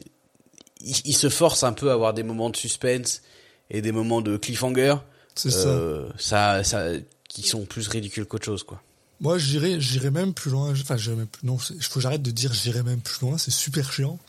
il, 0.82 0.96
il 1.06 1.16
se 1.16 1.30
force 1.30 1.64
un 1.64 1.74
peu 1.74 1.90
à 1.90 1.94
avoir 1.94 2.14
des 2.14 2.24
moments 2.24 2.50
de 2.50 2.58
suspense 2.58 3.22
et 3.70 3.82
des 3.82 3.92
moments 3.92 4.22
de 4.22 4.38
cliffhanger, 4.38 4.96
c'est 5.36 5.52
ça 5.52 5.68
euh, 5.68 6.10
ça, 6.18 6.64
ça, 6.64 6.86
qui 7.28 7.44
sont 7.44 7.66
plus 7.66 7.88
ridicules 7.88 8.26
qu'autre 8.26 8.46
chose, 8.46 8.64
quoi. 8.64 8.82
Moi, 9.20 9.40
j'irais, 9.40 9.80
j'irais 9.80 10.12
même 10.12 10.34
plus 10.34 10.52
loin. 10.52 10.72
Enfin, 10.72 10.96
j'irais 10.96 11.16
même 11.16 11.28
plus. 11.28 11.46
Non, 11.46 11.58
il 11.72 11.84
faut 11.84 11.96
que 11.96 12.02
j'arrête 12.02 12.22
de 12.22 12.30
dire 12.30 12.54
j'irais 12.54 12.84
même 12.84 13.02
plus 13.02 13.20
loin. 13.22 13.38
C'est 13.38 13.52
super 13.52 13.92
chiant. 13.92 14.20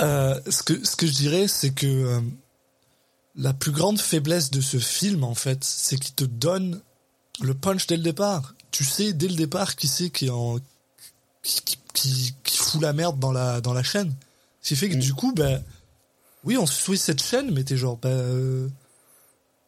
Euh, 0.00 0.38
ce 0.50 0.62
que, 0.62 0.84
ce 0.84 0.96
que 0.96 1.06
je 1.06 1.12
dirais, 1.12 1.48
c'est 1.48 1.70
que 1.70 1.86
euh, 1.86 2.20
la 3.36 3.54
plus 3.54 3.72
grande 3.72 3.98
faiblesse 3.98 4.50
de 4.50 4.60
ce 4.60 4.78
film, 4.78 5.24
en 5.24 5.34
fait, 5.34 5.64
c'est 5.64 5.98
qu'il 5.98 6.14
te 6.14 6.24
donne 6.24 6.82
le 7.40 7.54
punch 7.54 7.86
dès 7.86 7.96
le 7.96 8.02
départ. 8.02 8.54
Tu 8.70 8.84
sais 8.84 9.12
dès 9.12 9.28
le 9.28 9.34
départ 9.34 9.76
qui 9.76 9.88
c'est 9.88 10.10
qui 10.10 10.26
est 10.26 10.30
en 10.30 10.58
qui, 11.42 11.62
qui, 11.62 11.78
qui, 11.94 12.34
qui 12.44 12.58
fout 12.74 12.82
la 12.82 12.92
merde 12.92 13.18
dans 13.18 13.32
la 13.32 13.60
dans 13.60 13.72
la 13.72 13.82
chaîne. 13.82 14.12
Ce 14.62 14.68
qui 14.68 14.76
fait 14.76 14.88
que 14.88 14.96
du 14.96 15.14
coup, 15.14 15.32
ben 15.32 15.62
oui, 16.44 16.56
on 16.58 16.66
suit 16.66 16.98
cette 16.98 17.22
chaîne, 17.22 17.50
mais 17.52 17.64
t'es 17.64 17.76
genre, 17.76 17.96
ben 17.98 18.08
euh, 18.10 18.68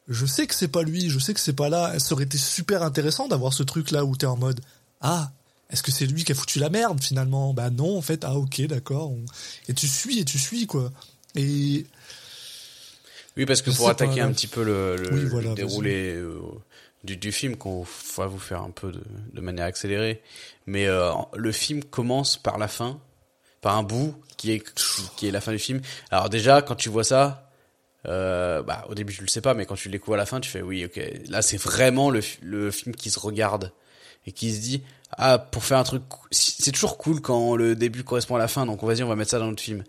je 0.09 0.27
sais 0.27 0.47
que 0.47 0.55
c'est 0.55 0.69
pas 0.69 0.83
lui, 0.83 1.09
je 1.11 1.19
sais 1.19 1.35
que 1.35 1.41
c'est 1.41 1.53
pas 1.53 1.69
là. 1.69 1.99
Ça 1.99 2.15
aurait 2.15 2.25
été 2.25 2.39
super 2.39 2.83
intéressant 2.83 3.29
d'avoir 3.29 3.53
ce 3.53 3.63
truc 3.63 3.91
là 3.91 4.05
où 4.05 4.17
t'es 4.17 4.27
en 4.27 4.37
mode 4.37 4.61
ah 5.01 5.31
est-ce 5.69 5.83
que 5.83 5.91
c'est 5.91 6.07
lui 6.07 6.23
qui 6.25 6.31
a 6.31 6.35
foutu 6.37 6.61
la 6.61 6.71
merde 6.71 7.03
finalement? 7.03 7.53
Bah 7.53 7.71
non, 7.71 7.99
en 7.99 8.03
fait, 8.03 8.25
ah 8.25 8.35
ok, 8.37 8.61
d'accord. 8.69 9.11
on- 9.11 9.25
Et 9.69 9.75
tu 9.75 9.89
suis 9.89 10.19
et 10.21 10.25
tu 10.25 10.39
suis 10.39 10.67
quoi. 10.67 10.93
Et 11.35 11.85
Oui, 13.37 13.47
parce 13.47 13.63
que 13.63 13.71
Je 13.73 13.77
pour 13.77 13.89
attaquer 13.89 14.21
pas, 14.21 14.27
un 14.27 14.33
petit 14.33 14.47
peu 14.47 14.63
le, 14.63 14.97
le- 14.97 15.13
Oui, 15.13 15.21
le 15.23 15.29
voilà, 15.29 15.55
déroulé 15.55 16.15
euh, 16.15 16.39
du, 17.07 17.17
du 17.17 17.33
film, 17.33 17.57
qu'on 17.57 17.87
va 18.17 18.27
vous 18.27 18.39
faire 18.39 18.61
un 18.63 18.71
peu 18.71 18.93
de, 18.93 19.03
de 19.33 19.41
manière 19.41 19.65
accélérée, 19.67 20.23
mais 20.67 20.87
euh, 20.87 21.13
le 21.35 21.53
film 21.53 21.83
commence 21.85 22.37
par 22.37 22.59
la 22.59 22.69
fin, 22.69 23.01
par 23.63 23.77
un 23.79 23.83
bout 23.83 24.15
qui 24.37 24.53
est 24.53 24.63
qui 25.17 25.27
est 25.29 25.31
la 25.31 25.41
fin 25.41 25.53
du 25.53 25.59
film. 25.59 25.81
Alors 26.11 26.29
déjà, 26.29 26.61
quand 26.61 26.75
tu 26.75 26.89
vois 26.91 27.05
ça, 27.05 27.51
euh, 28.07 28.63
bah 28.63 28.85
au 28.89 28.95
début 28.95 29.15
tu 29.15 29.23
le 29.23 29.29
sais 29.29 29.41
pas, 29.41 29.55
mais 29.55 29.65
quand 29.65 29.75
tu 29.77 29.89
le 29.89 29.93
découvres 29.93 30.15
à 30.15 30.19
la 30.19 30.27
fin, 30.27 30.41
tu 30.41 30.51
fais 30.51 30.61
oui, 30.63 30.85
ok, 30.85 31.01
là 31.29 31.41
c'est 31.41 31.57
vraiment 31.57 32.11
le, 32.11 32.21
le 32.43 32.71
film 32.71 32.95
qui 32.95 33.11
se 33.11 33.19
regarde 33.19 33.73
et 34.27 34.33
qui 34.33 34.55
se 34.55 34.61
dit 34.61 34.83
ah 35.17 35.39
pour 35.39 35.65
faire 35.65 35.79
un 35.79 35.85
truc, 35.85 36.03
c'est 36.31 36.73
toujours 36.73 36.99
cool 36.99 37.21
quand 37.21 37.57
le 37.57 37.75
début 37.77 38.05
correspond 38.05 38.37
à 38.37 38.39
la 38.39 38.49
fin, 38.49 38.67
donc 38.67 38.83
vas-y 38.83 39.03
on 39.03 39.09
va 39.09 39.17
mettre 39.17 39.31
ça 39.31 39.39
dans 39.39 39.47
notre 39.49 39.63
film. 39.63 39.83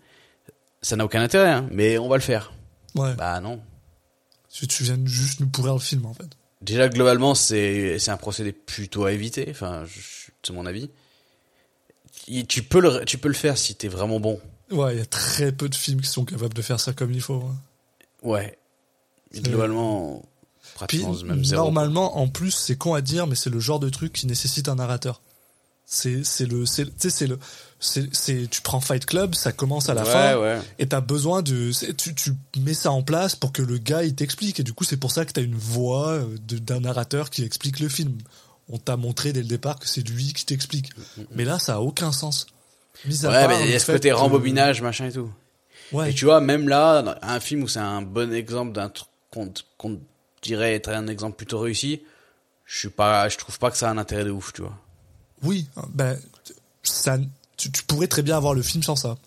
Ça 0.80 0.94
n'a 0.96 1.04
aucun 1.04 1.20
intérêt, 1.20 1.50
hein, 1.50 1.68
mais 1.72 1.98
on 1.98 2.08
va 2.08 2.16
le 2.16 2.22
faire. 2.22 2.52
ouais, 2.94 3.14
Bah 3.14 3.40
non. 3.40 3.60
tu, 4.48 4.66
tu 4.68 4.84
viens 4.84 4.98
juste 5.04 5.40
nous 5.40 5.48
pourrir 5.48 5.74
le 5.74 5.80
film 5.80 6.06
en 6.06 6.14
fait. 6.14 6.28
Déjà 6.60 6.88
globalement 6.88 7.34
c'est 7.34 7.98
c'est 7.98 8.10
un 8.10 8.16
procédé 8.16 8.52
plutôt 8.52 9.04
à 9.04 9.12
éviter. 9.12 9.46
Enfin 9.50 9.84
c'est 10.42 10.52
mon 10.52 10.66
avis. 10.66 10.90
Et 12.28 12.44
tu 12.44 12.62
peux 12.62 12.80
le 12.80 13.04
tu 13.04 13.16
peux 13.18 13.28
le 13.28 13.34
faire 13.34 13.56
si 13.56 13.74
t'es 13.74 13.88
vraiment 13.88 14.20
bon. 14.20 14.40
Ouais, 14.70 14.94
il 14.94 14.98
y 14.98 15.02
a 15.02 15.06
très 15.06 15.50
peu 15.52 15.68
de 15.68 15.74
films 15.74 16.00
qui 16.00 16.08
sont 16.08 16.24
capables 16.24 16.52
de 16.54 16.62
faire 16.62 16.78
ça 16.80 16.92
comme 16.92 17.12
il 17.12 17.22
faut. 17.22 17.42
hein. 17.42 17.56
Ouais. 18.22 18.58
Et 19.32 19.40
globalement 19.40 20.20
Puis 20.60 20.74
pratiquement 20.74 21.14
même 21.24 21.44
zéro. 21.44 21.62
normalement, 21.64 22.18
en 22.18 22.28
plus, 22.28 22.50
c'est 22.50 22.76
con 22.76 22.94
à 22.94 23.00
dire, 23.00 23.26
mais 23.26 23.34
c'est 23.34 23.50
le 23.50 23.60
genre 23.60 23.80
de 23.80 23.88
truc 23.88 24.12
qui 24.12 24.26
nécessite 24.26 24.68
un 24.68 24.74
narrateur. 24.74 25.22
C'est 25.86 26.22
c'est 26.24 26.44
le 26.44 26.66
c'est 26.66 26.84
tu 26.84 26.90
sais 26.98 27.10
c'est 27.10 27.26
le 27.26 27.38
c'est 27.80 28.10
tu 28.50 28.60
prends 28.62 28.80
Fight 28.80 29.06
Club, 29.06 29.34
ça 29.34 29.52
commence 29.52 29.88
à 29.88 29.94
la 29.94 30.02
ouais, 30.04 30.10
fin 30.12 30.36
ouais. 30.38 30.58
et 30.80 30.86
t'as 30.88 31.00
besoin 31.00 31.42
de 31.42 31.70
tu 31.96 32.14
tu 32.14 32.32
mets 32.58 32.74
ça 32.74 32.90
en 32.90 33.02
place 33.02 33.36
pour 33.36 33.52
que 33.52 33.62
le 33.62 33.78
gars 33.78 34.02
il 34.02 34.14
t'explique 34.14 34.58
et 34.58 34.62
du 34.64 34.72
coup 34.72 34.82
c'est 34.84 34.96
pour 34.96 35.12
ça 35.12 35.24
que 35.24 35.32
t'as 35.32 35.42
une 35.42 35.54
voix 35.54 36.08
euh, 36.14 36.36
d'un 36.38 36.80
narrateur 36.80 37.30
qui 37.30 37.44
explique 37.44 37.78
le 37.80 37.88
film. 37.88 38.18
On 38.70 38.78
t'a 38.78 38.96
montré 38.96 39.32
dès 39.32 39.40
le 39.40 39.46
départ 39.48 39.78
que 39.78 39.86
c'est 39.88 40.06
lui 40.06 40.32
qui 40.34 40.44
t'explique. 40.44 40.90
Mais 41.34 41.44
là 41.44 41.58
ça 41.58 41.76
a 41.76 41.78
aucun 41.80 42.12
sens. 42.12 42.46
Mis 43.06 43.24
à 43.24 43.28
Mm, 43.28 43.32
Ouais, 43.32 43.40
part 43.40 43.48
mais 43.48 43.64
il 43.66 43.70
y 43.70 43.74
a 43.74 43.78
ce 43.78 43.92
côté 43.92 44.08
que- 44.10 44.14
rembobinage, 44.14 44.82
machin 44.82 45.06
et 45.06 45.12
tout. 45.12 45.30
Ouais. 45.92 46.10
Et 46.10 46.14
tu 46.14 46.26
vois, 46.26 46.40
même 46.42 46.68
là, 46.68 47.18
un 47.22 47.40
film 47.40 47.62
où 47.62 47.68
c'est 47.68 47.78
un 47.78 48.02
bon 48.02 48.30
exemple 48.34 48.72
d'un 48.72 48.88
truc 48.90 49.08
qu'on 49.30 49.50
qu'on 49.78 50.00
dirait 50.42 50.74
être 50.74 50.90
un 50.90 51.06
exemple 51.06 51.36
plutôt 51.36 51.60
réussi, 51.60 52.02
je 52.66 52.78
suis 52.78 52.88
pas, 52.90 53.28
je 53.30 53.38
trouve 53.38 53.58
pas 53.58 53.70
que 53.70 53.76
ça 53.78 53.88
a 53.88 53.92
un 53.92 53.96
intérêt 53.98 54.24
de 54.24 54.30
ouf, 54.30 54.52
tu 54.52 54.60
vois. 54.62 54.76
Oui, 55.42 55.66
ben 55.94 56.18
ça 56.82 57.16
tu, 57.58 57.70
tu 57.70 57.82
pourrais 57.82 58.06
très 58.06 58.22
bien 58.22 58.36
avoir 58.36 58.54
le 58.54 58.62
film 58.62 58.82
sans 58.82 58.96
ça. 58.96 59.18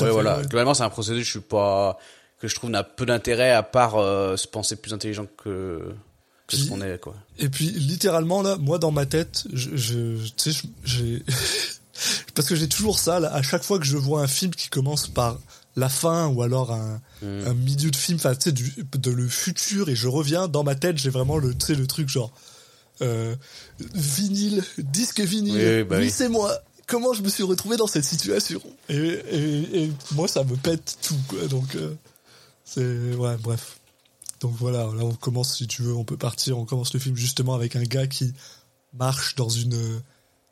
Ouais, 0.00 0.10
voilà. 0.10 0.42
Globalement, 0.42 0.74
c'est 0.74 0.82
un 0.82 0.90
procédé, 0.90 1.22
je 1.22 1.30
suis 1.30 1.40
pas, 1.40 1.98
que 2.40 2.48
je 2.48 2.54
trouve 2.54 2.68
n'a 2.68 2.84
peu 2.84 3.06
d'intérêt 3.06 3.52
à 3.52 3.62
part 3.62 3.96
euh, 3.96 4.36
se 4.36 4.46
penser 4.46 4.76
plus 4.76 4.92
intelligent 4.92 5.26
que, 5.42 5.94
que 6.46 6.56
ce 6.56 6.68
qu'on 6.68 6.82
est, 6.82 7.00
quoi. 7.00 7.14
Et 7.38 7.48
puis 7.48 7.70
littéralement 7.70 8.42
là, 8.42 8.56
moi 8.58 8.78
dans 8.78 8.90
ma 8.90 9.06
tête, 9.06 9.44
je, 9.54 9.74
je 9.74 10.28
tu 10.36 10.52
sais, 10.52 10.60
j'ai 10.84 11.22
parce 12.34 12.46
que 12.46 12.54
j'ai 12.54 12.68
toujours 12.68 12.98
ça 12.98 13.20
là, 13.20 13.32
à 13.32 13.40
chaque 13.40 13.62
fois 13.62 13.78
que 13.78 13.86
je 13.86 13.96
vois 13.96 14.20
un 14.20 14.26
film 14.26 14.54
qui 14.54 14.68
commence 14.68 15.08
par 15.08 15.38
la 15.76 15.88
fin 15.88 16.26
ou 16.26 16.42
alors 16.42 16.72
un, 16.72 17.00
Mm. 17.22 17.46
un 17.46 17.54
milieu 17.54 17.90
de 17.90 17.96
film, 17.96 18.18
enfin 18.18 18.34
tu 18.34 18.42
sais 18.44 18.52
du 18.52 18.74
de 18.92 19.10
le 19.10 19.26
futur 19.26 19.88
et 19.88 19.96
je 19.96 20.06
reviens 20.06 20.48
dans 20.48 20.62
ma 20.62 20.74
tête, 20.74 20.98
j'ai 20.98 21.08
vraiment 21.08 21.38
le 21.38 21.54
tu 21.54 21.66
sais 21.66 21.74
le 21.74 21.86
truc 21.86 22.08
genre 22.08 22.30
euh, 23.00 23.34
vinyle, 23.94 24.62
disque 24.78 25.20
vinyle. 25.20 25.54
Oui, 25.54 25.76
oui, 25.78 25.84
bah 25.84 25.96
oui. 25.98 26.10
c'est 26.10 26.28
moi. 26.28 26.58
Comment 26.86 27.12
je 27.12 27.22
me 27.22 27.28
suis 27.28 27.42
retrouvé 27.42 27.76
dans 27.76 27.86
cette 27.86 28.04
situation 28.04 28.62
et, 28.88 29.90
moi 30.12 30.28
ça 30.28 30.44
me 30.44 30.56
pète 30.56 30.98
tout 31.02 31.18
quoi. 31.28 31.46
Donc 31.48 31.74
euh, 31.74 31.94
c'est 32.64 33.14
ouais 33.14 33.36
bref. 33.38 33.80
Donc 34.40 34.54
voilà, 34.54 34.78
là 34.78 35.02
on 35.02 35.14
commence, 35.14 35.56
si 35.56 35.66
tu 35.66 35.82
veux, 35.82 35.94
on 35.94 36.04
peut 36.04 36.16
partir. 36.16 36.58
On 36.58 36.64
commence 36.64 36.92
le 36.94 37.00
film 37.00 37.16
justement 37.16 37.54
avec 37.54 37.74
un 37.74 37.82
gars 37.82 38.06
qui 38.06 38.32
marche 38.92 39.34
dans 39.34 39.48
une, 39.48 40.00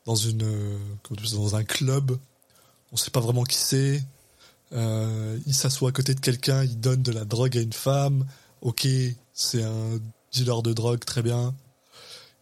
dans 0.06 0.16
une, 0.16 0.78
dans 1.10 1.56
un 1.56 1.64
club. 1.64 2.18
On 2.92 2.96
sait 2.96 3.10
pas 3.10 3.20
vraiment 3.20 3.44
qui 3.44 3.56
c'est. 3.56 4.02
Euh, 4.72 5.38
il 5.46 5.54
s'assoit 5.54 5.90
à 5.90 5.92
côté 5.92 6.14
de 6.14 6.20
quelqu'un, 6.20 6.64
il 6.64 6.80
donne 6.80 7.02
de 7.02 7.12
la 7.12 7.24
drogue 7.24 7.56
à 7.56 7.60
une 7.60 7.72
femme. 7.72 8.26
Ok, 8.60 8.88
c'est 9.32 9.62
un 9.62 10.00
dealer 10.32 10.62
de 10.62 10.72
drogue, 10.72 11.04
très 11.04 11.22
bien. 11.22 11.54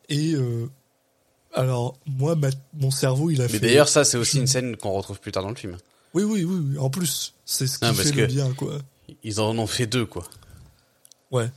Et 0.09 0.35
euh, 0.35 0.69
alors 1.55 1.99
moi, 2.07 2.35
ma- 2.35 2.51
mon 2.75 2.91
cerveau, 2.91 3.31
il 3.31 3.41
a 3.43 3.49
fait. 3.49 3.55
Mais 3.55 3.61
d'ailleurs, 3.61 3.89
ça, 3.89 4.05
c'est 4.05 4.17
aussi 4.17 4.39
une 4.39 4.47
scène 4.47 4.77
qu'on 4.77 4.93
retrouve 4.93 5.21
plus 5.21 5.33
tard 5.33 5.43
dans 5.43 5.51
le 5.51 5.57
film. 5.57 5.77
Oui, 6.15 6.25
oui, 6.25 6.45
oui, 6.45 6.61
oui. 6.71 6.79
En 6.79 6.91
plus, 6.91 7.35
c'est 7.45 7.67
ce 7.67 7.79
qui 7.79 7.85
Non, 7.85 7.95
fait 7.95 8.13
le 8.13 8.27
bien, 8.27 8.53
quoi. 8.53 8.79
Ils 9.23 9.41
en 9.41 9.57
ont 9.59 9.67
fait 9.67 9.87
deux, 9.87 10.07
quoi. 10.07 10.25
Ouais. 11.31 11.51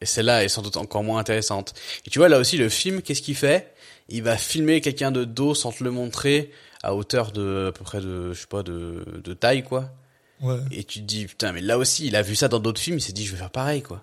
Et 0.00 0.06
celle-là 0.06 0.44
est 0.44 0.48
sans 0.48 0.62
doute 0.62 0.76
encore 0.76 1.04
moins 1.04 1.18
intéressante. 1.18 1.74
Et 2.06 2.10
tu 2.10 2.18
vois, 2.18 2.28
là 2.28 2.38
aussi, 2.38 2.56
le 2.56 2.68
film, 2.68 3.02
qu'est-ce 3.02 3.22
qu'il 3.22 3.36
fait? 3.36 3.72
Il 4.08 4.22
va 4.22 4.36
filmer 4.36 4.80
quelqu'un 4.80 5.10
de 5.10 5.24
dos 5.24 5.54
sans 5.54 5.72
te 5.72 5.82
le 5.82 5.90
montrer, 5.90 6.50
à 6.82 6.94
hauteur 6.94 7.32
de, 7.32 7.68
à 7.68 7.72
peu 7.72 7.84
près 7.84 8.00
de, 8.00 8.32
je 8.32 8.40
sais 8.40 8.46
pas, 8.46 8.62
de, 8.62 9.04
de 9.22 9.34
taille, 9.34 9.62
quoi. 9.62 9.90
Ouais. 10.40 10.58
Et 10.72 10.84
tu 10.84 11.00
te 11.00 11.04
dis, 11.04 11.26
putain, 11.26 11.52
mais 11.52 11.60
là 11.60 11.78
aussi, 11.78 12.06
il 12.06 12.16
a 12.16 12.22
vu 12.22 12.34
ça 12.34 12.48
dans 12.48 12.58
d'autres 12.58 12.80
films, 12.80 12.98
il 12.98 13.00
s'est 13.00 13.12
dit, 13.12 13.24
je 13.24 13.32
vais 13.32 13.38
faire 13.38 13.50
pareil, 13.50 13.82
quoi. 13.82 14.02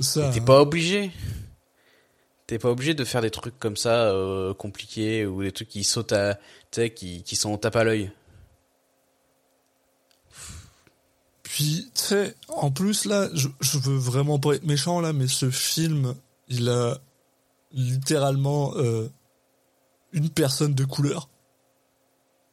Ça. 0.00 0.30
T'es 0.30 0.40
hein. 0.40 0.44
pas 0.44 0.60
obligé. 0.60 1.10
T'es 2.46 2.58
pas 2.58 2.70
obligé 2.70 2.94
de 2.94 3.04
faire 3.04 3.22
des 3.22 3.30
trucs 3.30 3.58
comme 3.58 3.76
ça, 3.76 4.10
euh, 4.10 4.54
compliqués, 4.54 5.26
ou 5.26 5.42
des 5.42 5.50
trucs 5.50 5.68
qui 5.68 5.82
sautent 5.82 6.12
à, 6.12 6.38
qui, 6.70 7.22
qui 7.22 7.36
sont 7.36 7.56
tape 7.58 7.76
à 7.76 7.84
l'œil. 7.84 8.12
Puis, 11.42 11.90
tu 11.94 12.02
sais, 12.02 12.34
en 12.48 12.70
plus, 12.70 13.04
là, 13.04 13.28
je, 13.32 13.48
je 13.60 13.78
veux 13.78 13.96
vraiment 13.96 14.38
pas 14.38 14.54
être 14.54 14.64
méchant, 14.64 15.00
là, 15.00 15.12
mais 15.12 15.26
ce 15.26 15.50
film, 15.50 16.14
il 16.48 16.68
a 16.68 16.98
littéralement 17.72 18.76
euh, 18.76 19.08
une 20.12 20.30
personne 20.30 20.74
de 20.74 20.84
couleur. 20.84 21.28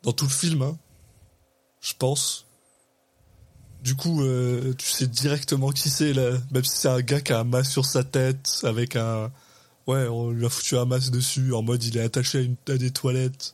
Dans 0.02 0.14
tout 0.14 0.26
le 0.26 0.32
film, 0.32 0.62
hein. 0.64 0.78
Je 1.82 1.94
pense. 2.00 2.48
Du 3.84 3.96
coup, 3.96 4.24
euh, 4.24 4.74
tu 4.78 4.88
sais 4.88 5.08
directement 5.08 5.72
qui 5.72 5.90
c'est, 5.90 6.14
là. 6.14 6.38
Même 6.52 6.64
si 6.64 6.78
c'est 6.78 6.88
un 6.88 7.02
gars 7.02 7.22
qui 7.22 7.34
a 7.34 7.40
un 7.40 7.44
masque 7.44 7.72
sur 7.72 7.86
sa 7.86 8.04
tête, 8.04 8.62
avec 8.64 8.96
un... 8.96 9.32
Ouais, 9.88 10.08
on 10.08 10.32
lui 10.32 10.46
a 10.46 10.50
foutu 10.50 10.78
un 10.78 10.86
masque 10.86 11.12
dessus, 11.12 11.54
en 11.54 11.62
mode 11.62 11.84
il 11.84 11.98
est 11.98 12.02
attaché 12.02 12.38
à, 12.38 12.42
une, 12.42 12.56
à 12.70 12.78
des 12.78 12.92
toilettes. 12.92 13.54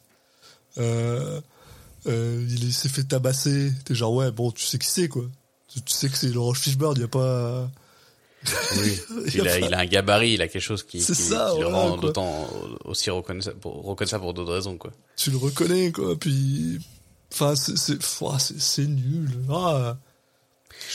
Euh, 0.77 1.41
euh, 2.07 2.45
il 2.47 2.69
est- 2.69 2.71
s'est 2.71 2.89
fait 2.89 3.03
tabasser. 3.03 3.71
T'es 3.85 3.95
genre, 3.95 4.13
ouais, 4.13 4.31
bon, 4.31 4.51
tu 4.51 4.63
sais 4.65 4.77
qui 4.77 4.87
c'est, 4.87 5.07
quoi. 5.09 5.23
Tu, 5.73 5.81
tu 5.81 5.93
sais 5.93 6.07
que 6.09 6.17
c'est 6.17 6.27
Laurence 6.29 6.59
Fishburne, 6.59 6.99
y 6.99 7.03
a 7.03 7.07
pas... 7.07 7.69
Oui. 8.77 8.97
Il, 9.33 9.41
a, 9.41 9.43
pas- 9.43 9.59
il 9.59 9.73
a 9.73 9.79
un 9.79 9.85
gabarit, 9.85 10.31
il 10.33 10.41
a 10.41 10.47
quelque 10.47 10.61
chose 10.61 10.83
qui, 10.83 10.99
qui, 10.99 11.03
ça, 11.15 11.49
qui 11.53 11.59
le 11.59 11.65
voilà, 11.65 11.77
rend 11.89 11.97
d'autant 11.97 12.47
aussi 12.85 13.09
reconnaissable 13.09 13.59
pour, 13.59 13.83
reconnaissable 13.83 14.21
pour 14.23 14.33
d'autres 14.33 14.53
raisons, 14.53 14.77
quoi. 14.77 14.91
Tu 15.17 15.29
le 15.31 15.37
reconnais, 15.37 15.91
quoi. 15.91 16.15
Puis... 16.17 16.79
Enfin, 17.33 17.55
c'est... 17.55 18.87
Nul. 18.87 19.29
Ah. 19.49 19.97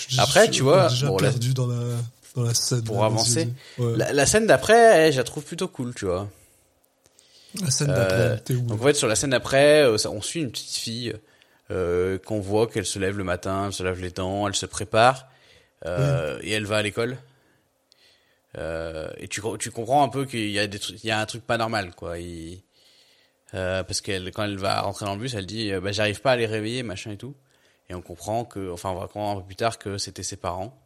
Je- 0.08 0.20
Après, 0.20 0.46
je- 0.46 0.52
tu 0.52 0.62
vois, 0.62 0.88
déjà 0.88 1.08
bon, 1.08 1.18
là- 1.18 1.30
perdu 1.30 1.52
dans 1.54 1.66
la, 1.66 1.96
dans 2.34 2.42
la 2.42 2.54
scène. 2.54 2.84
Pour 2.84 3.04
avancer. 3.04 3.48
Ouais. 3.78 3.96
La, 3.96 4.12
la 4.12 4.26
scène 4.26 4.46
d'après, 4.46 5.08
eh, 5.08 5.12
je 5.12 5.18
la 5.18 5.24
trouve 5.24 5.44
plutôt 5.44 5.68
cool, 5.68 5.94
tu 5.94 6.06
vois. 6.06 6.28
La 7.62 7.70
scène 7.70 7.90
Euh, 7.90 7.94
d'après, 7.96 8.42
t'es 8.42 8.54
où 8.54 8.62
Donc 8.62 8.80
en 8.80 8.84
fait, 8.84 8.94
sur 8.94 9.06
la 9.08 9.14
scène 9.16 9.30
d'après, 9.30 9.82
euh, 9.84 9.96
on 10.08 10.20
suit 10.20 10.40
une 10.40 10.50
petite 10.50 10.74
fille 10.76 11.14
euh, 11.70 12.18
qu'on 12.18 12.40
voit 12.40 12.66
qu'elle 12.66 12.86
se 12.86 12.98
lève 12.98 13.16
le 13.16 13.24
matin, 13.24 13.66
elle 13.66 13.72
se 13.72 13.82
lave 13.82 14.00
les 14.00 14.10
dents, 14.10 14.48
elle 14.48 14.54
se 14.56 14.66
prépare 14.66 15.28
euh, 15.86 16.38
et 16.42 16.50
elle 16.50 16.66
va 16.66 16.78
à 16.78 16.82
l'école. 16.82 17.16
Euh, 18.58 19.08
et 19.18 19.28
tu, 19.28 19.40
tu 19.58 19.70
comprends 19.70 20.02
un 20.04 20.08
peu 20.08 20.24
qu'il 20.26 20.50
y 20.50 20.58
a 20.58 20.66
des 20.66 20.78
trucs, 20.78 21.02
il 21.02 21.06
y 21.06 21.10
a 21.10 21.20
un 21.20 21.26
truc 21.26 21.44
pas 21.46 21.56
normal, 21.56 21.92
quoi. 21.94 22.18
Il, 22.18 22.60
euh, 23.54 23.82
parce 23.84 24.00
qu'elle, 24.00 24.30
quand 24.32 24.44
elle 24.44 24.58
va 24.58 24.80
rentrer 24.80 25.06
dans 25.06 25.14
le 25.14 25.20
bus, 25.20 25.34
elle 25.34 25.46
dit, 25.46 25.72
euh, 25.72 25.80
bah, 25.80 25.92
j'arrive 25.92 26.20
pas 26.20 26.32
à 26.32 26.36
les 26.36 26.46
réveiller, 26.46 26.82
machin 26.82 27.12
et 27.12 27.16
tout. 27.16 27.34
Et 27.88 27.94
on 27.94 28.00
comprend 28.02 28.44
que, 28.44 28.72
enfin, 28.72 28.90
on 28.90 28.94
va 28.94 29.06
comprendre 29.06 29.38
un 29.38 29.40
peu 29.42 29.46
plus 29.46 29.56
tard 29.56 29.78
que 29.78 29.98
c'était 29.98 30.22
ses 30.22 30.36
parents. 30.36 30.76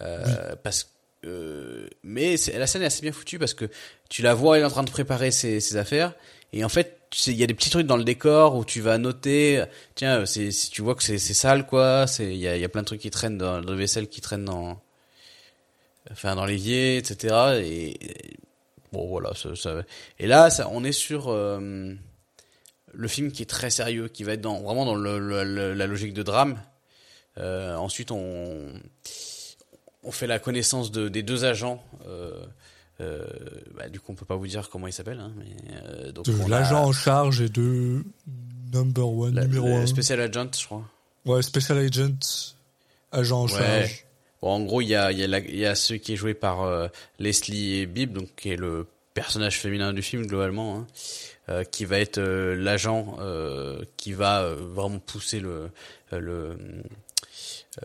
Euh, 0.00 0.56
Parce 0.62 0.84
que, 0.84 0.88
euh, 1.26 1.88
mais 2.02 2.36
la 2.54 2.66
scène 2.66 2.82
est 2.82 2.86
assez 2.86 3.02
bien 3.02 3.12
foutue 3.12 3.38
parce 3.38 3.54
que 3.54 3.66
tu 4.08 4.22
la 4.22 4.34
vois, 4.34 4.56
elle 4.56 4.62
est 4.62 4.66
en 4.66 4.70
train 4.70 4.82
de 4.82 4.90
préparer 4.90 5.30
ses, 5.30 5.60
ses 5.60 5.76
affaires. 5.76 6.14
Et 6.52 6.64
en 6.64 6.68
fait, 6.68 6.98
tu 7.10 7.18
sais, 7.20 7.30
il 7.32 7.36
y 7.38 7.44
a 7.44 7.46
des 7.46 7.54
petits 7.54 7.70
trucs 7.70 7.86
dans 7.86 7.96
le 7.96 8.04
décor 8.04 8.56
où 8.56 8.64
tu 8.64 8.80
vas 8.80 8.98
noter, 8.98 9.64
tiens, 9.94 10.26
c'est, 10.26 10.50
si 10.50 10.70
tu 10.70 10.82
vois 10.82 10.94
que 10.94 11.02
c'est, 11.02 11.18
c'est 11.18 11.34
sale, 11.34 11.66
quoi, 11.66 12.06
c'est, 12.06 12.26
il 12.26 12.36
y 12.38 12.48
a, 12.48 12.56
il 12.56 12.60
y 12.60 12.64
a 12.64 12.68
plein 12.68 12.80
de 12.82 12.86
trucs 12.86 13.00
qui 13.00 13.10
traînent 13.10 13.38
dans, 13.38 13.60
de 13.60 13.74
vaisselle 13.74 14.08
qui 14.08 14.20
traînent 14.20 14.44
dans, 14.46 14.80
enfin, 16.10 16.34
dans 16.34 16.44
l'évier, 16.46 16.96
etc. 16.98 17.34
Et, 17.62 17.90
et- 18.04 18.36
bon, 18.92 19.06
voilà, 19.08 19.32
ça, 19.34 19.54
ça- 19.54 19.82
et 20.18 20.26
là, 20.26 20.50
ça, 20.50 20.68
on 20.70 20.84
est 20.84 20.92
sur, 20.92 21.28
euh, 21.28 21.94
le 22.94 23.08
film 23.08 23.32
qui 23.32 23.42
est 23.42 23.46
très 23.46 23.70
sérieux, 23.70 24.08
qui 24.08 24.24
va 24.24 24.32
être 24.34 24.40
dans, 24.42 24.60
vraiment 24.60 24.84
dans 24.84 24.94
le, 24.94 25.18
le- 25.18 25.44
le- 25.44 25.74
la 25.74 25.86
logique 25.86 26.12
de 26.14 26.22
drame. 26.22 26.60
Euh, 27.38 27.76
ensuite, 27.76 28.10
on, 28.10 28.72
on 30.02 30.10
fait 30.12 30.26
la 30.26 30.38
connaissance 30.38 30.90
de, 30.90 31.08
des 31.08 31.22
deux 31.22 31.44
agents, 31.44 31.82
euh, 32.06 32.44
euh, 33.00 33.24
bah, 33.76 33.88
du 33.88 34.00
coup, 34.00 34.12
on 34.12 34.14
peut 34.14 34.24
pas 34.24 34.36
vous 34.36 34.46
dire 34.46 34.68
comment 34.70 34.86
il 34.86 34.92
s'appelle, 34.92 35.20
hein, 35.20 35.32
mais 35.36 35.46
euh, 35.84 36.12
De 36.12 36.42
a 36.44 36.48
l'agent 36.48 36.84
en 36.84 36.92
charge 36.92 37.40
et 37.40 37.48
de 37.48 38.04
number 38.72 39.08
one, 39.08 39.34
la- 39.34 39.44
numéro 39.46 39.68
un. 39.76 39.86
Special 39.86 40.20
Agent, 40.20 40.50
je 40.60 40.64
crois. 40.66 40.84
Ouais, 41.24 41.42
special 41.42 41.78
agent, 41.78 42.16
agent 43.12 43.40
en 43.42 43.44
Ouais. 43.46 43.50
charge. 43.50 44.04
Bon, 44.40 44.48
en 44.50 44.60
gros, 44.64 44.80
il 44.80 44.88
y 44.88 44.94
a, 44.96 45.12
y, 45.12 45.22
a 45.22 45.26
la- 45.28 45.38
il 45.38 45.56
y 45.56 45.66
a 45.66 45.74
celui 45.74 46.00
qui 46.00 46.14
est 46.14 46.16
joué 46.16 46.34
par 46.34 46.62
euh, 46.62 46.88
Leslie 47.20 47.86
Bibb, 47.86 48.12
donc 48.12 48.28
qui 48.36 48.50
est 48.50 48.56
le 48.56 48.86
personnage 49.14 49.58
féminin 49.60 49.92
du 49.92 50.02
film 50.02 50.26
globalement, 50.26 50.86
hein, 51.48 51.64
qui 51.70 51.84
va 51.84 51.98
être 52.00 52.18
l'agent 52.20 53.18
qui 53.98 54.12
va 54.14 54.48
vraiment 54.54 54.98
pousser 55.00 55.38
le, 55.38 55.68
le 56.12 56.56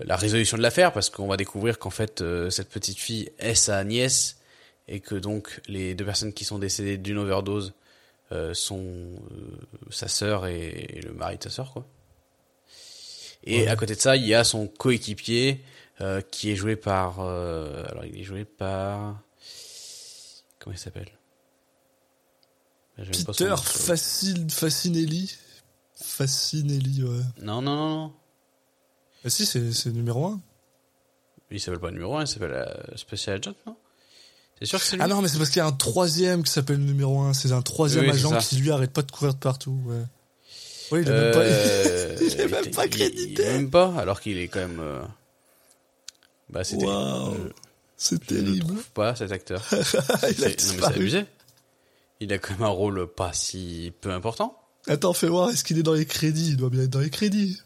la 0.04 0.16
résolution 0.18 0.58
de 0.58 0.62
l'affaire, 0.62 0.92
parce 0.94 1.10
qu'on 1.10 1.28
va 1.28 1.38
découvrir 1.38 1.80
qu'en 1.80 1.90
fait 1.90 2.22
euh, 2.22 2.50
cette 2.50 2.70
petite 2.70 2.98
fille 3.00 3.32
est 3.40 3.56
sa 3.56 3.84
nièce 3.84 4.38
et 4.88 5.00
que 5.00 5.16
donc 5.16 5.62
les 5.68 5.96
deux 5.96 6.06
personnes 6.06 6.34
qui 6.34 6.44
sont 6.46 6.60
décédées 6.60 6.98
d'une 6.98 7.18
overdose 7.18 7.74
euh, 8.32 8.54
sont 8.54 8.84
euh, 8.84 9.58
sa 9.90 10.08
sœur 10.10 10.46
et, 10.48 10.68
et 10.98 11.02
le 11.02 11.14
mari 11.14 11.38
de 11.38 11.44
sa 11.44 11.50
sœur, 11.50 11.72
quoi. 11.74 11.86
Et 13.44 13.62
Ouais. 13.62 13.68
à 13.70 13.76
côté 13.78 13.96
de 13.96 14.02
ça, 14.02 14.18
il 14.18 14.26
y 14.28 14.34
a 14.34 14.44
son 14.44 14.68
coéquipier 14.68 15.62
euh, 16.02 16.20
qui 16.22 16.52
est 16.52 16.56
joué 16.58 16.76
par. 16.76 17.20
euh, 17.22 17.86
alors, 17.90 18.04
il 18.04 18.20
est 18.20 18.24
joué 18.26 18.44
par. 18.44 19.22
Comment 20.60 20.76
il 20.76 20.80
s'appelle? 20.80 21.10
Son 23.14 23.24
Peter 23.26 23.56
Facinelli. 24.50 25.34
Facinelli, 25.96 27.04
ouais. 27.04 27.22
Non, 27.42 27.62
non, 27.62 27.76
non, 27.76 27.90
non. 27.90 28.14
Ah 29.26 29.30
si, 29.30 29.46
c'est 29.46 29.72
c'est 29.74 29.92
numéro 29.92 30.26
un. 30.28 30.42
Il 31.52 31.60
s'appelle 31.62 31.80
pas 31.80 31.92
numéro 31.92 32.16
1, 32.18 32.22
il 32.24 32.28
s'appelle 32.28 32.52
euh, 32.52 32.66
Special 32.98 33.38
Agent, 33.40 33.54
non? 33.66 33.76
C'est 34.60 34.66
sûr 34.66 34.80
que 34.80 34.86
c'est 34.86 34.96
lui? 34.98 35.02
Ah 35.04 35.08
non, 35.08 35.22
mais 35.22 35.28
c'est 35.30 35.38
parce 35.38 35.50
qu'il 35.50 35.60
y 35.60 35.62
a 35.62 35.66
un 35.68 35.72
troisième 35.72 36.44
qui 36.44 36.52
s'appelle 36.52 36.80
numéro 36.80 37.22
un. 37.22 37.34
C'est 37.34 37.52
un 37.54 37.62
troisième 37.62 38.04
Oui, 38.06 38.12
c'est 38.12 38.26
agent 38.26 38.38
qui 38.40 38.58
lui 38.58 38.72
arrête 38.72 38.92
pas 38.92 39.02
de 39.04 39.12
courir 39.12 39.34
de 39.34 39.40
partout, 39.40 39.80
ouais. 39.86 40.02
Oui, 40.92 41.02
il 41.04 41.08
est 41.08 41.12
même 41.12 41.34
pas... 41.34 41.40
Euh, 41.40 42.18
il 42.22 42.42
est 42.42 42.48
même 42.48 42.64
il- 42.66 42.72
pas 42.72 42.86
il- 42.86 42.90
crédité. 42.90 43.32
il 43.34 43.42
est 43.42 43.54
même 43.54 43.70
pas, 43.70 43.94
alors 43.98 44.20
qu'il 44.20 44.38
est 44.38 44.48
quand 44.48 44.60
même. 44.60 44.80
euh, 44.80 45.02
Bah, 46.50 46.64
c'était. 46.64 46.86
Waouh. 46.86 47.34
je- 47.36 47.52
C'est 48.00 48.24
Je 48.30 48.34
ne 48.36 48.40
le 48.40 48.46
terrible. 48.46 48.68
trouve 48.68 48.90
pas, 48.92 49.16
cet 49.16 49.32
acteur. 49.32 49.64
il 49.72 49.76
a 49.76 49.82
C'est- 49.82 50.68
non, 50.68 50.74
mais 50.76 50.80
c'est 50.82 50.84
abusé. 50.86 51.26
Il 52.20 52.32
a 52.34 52.38
quand 52.40 52.54
même 52.54 52.64
un 52.64 52.68
rôle 52.68 53.08
pas 53.08 53.32
si 53.34 53.92
peu 54.02 54.12
important. 54.12 54.60
Attends, 54.88 55.14
fais 55.14 55.28
voir, 55.28 55.50
est-ce 55.50 55.64
qu'il 55.64 55.78
est 55.78 55.84
dans 55.84 55.94
les 55.94 56.06
crédits? 56.06 56.50
Il 56.50 56.58
doit 56.58 56.70
bien 56.70 56.84
être 56.84 56.90
dans 56.90 57.00
les 57.00 57.10
crédits. 57.10 57.60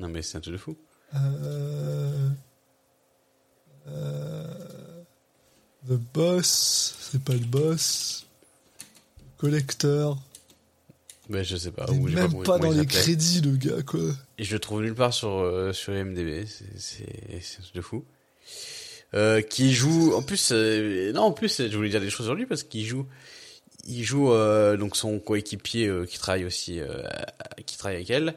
Non, 0.00 0.08
mais 0.08 0.22
c'est 0.22 0.38
un 0.38 0.40
truc 0.40 0.54
de 0.54 0.58
fou. 0.58 0.76
Euh... 1.14 2.28
Euh... 3.88 4.44
The 5.88 5.92
Boss, 5.92 6.96
c'est 7.00 7.22
pas 7.22 7.32
le 7.32 7.38
boss. 7.46 8.26
Collector. 9.38 10.18
Ben, 11.30 11.44
je 11.44 11.56
sais 11.56 11.70
pas. 11.70 11.88
Ou 11.90 12.08
même 12.08 12.42
pas 12.42 12.58
dans 12.58 12.72
les 12.72 12.86
crédits, 12.86 13.40
le 13.40 13.56
gars, 13.56 13.82
quoi. 13.82 14.00
Et 14.36 14.44
je 14.44 14.52
le 14.52 14.58
trouve 14.58 14.82
nulle 14.82 14.96
part 14.96 15.14
sur, 15.14 15.30
euh, 15.30 15.72
sur 15.72 15.94
IMDb. 15.94 16.44
C'est, 16.76 17.04
un 17.04 17.62
truc 17.62 17.74
de 17.74 17.80
fou. 17.80 18.04
Euh, 19.14 19.40
qui 19.40 19.72
joue, 19.72 20.12
en 20.14 20.22
plus, 20.22 20.50
euh, 20.52 21.12
non, 21.12 21.22
en 21.22 21.32
plus, 21.32 21.62
je 21.68 21.76
voulais 21.76 21.88
dire 21.88 22.00
des 22.00 22.10
choses 22.10 22.26
sur 22.26 22.34
lui 22.34 22.46
parce 22.46 22.62
qu'il 22.62 22.84
joue, 22.84 23.06
il 23.86 24.04
joue, 24.04 24.32
euh, 24.32 24.76
donc 24.76 24.96
son 24.96 25.18
coéquipier, 25.18 25.90
qui 26.08 26.18
travaille 26.18 26.44
aussi, 26.44 26.80
qui 27.66 27.76
travaille 27.76 27.96
avec 27.96 28.10
elle. 28.10 28.34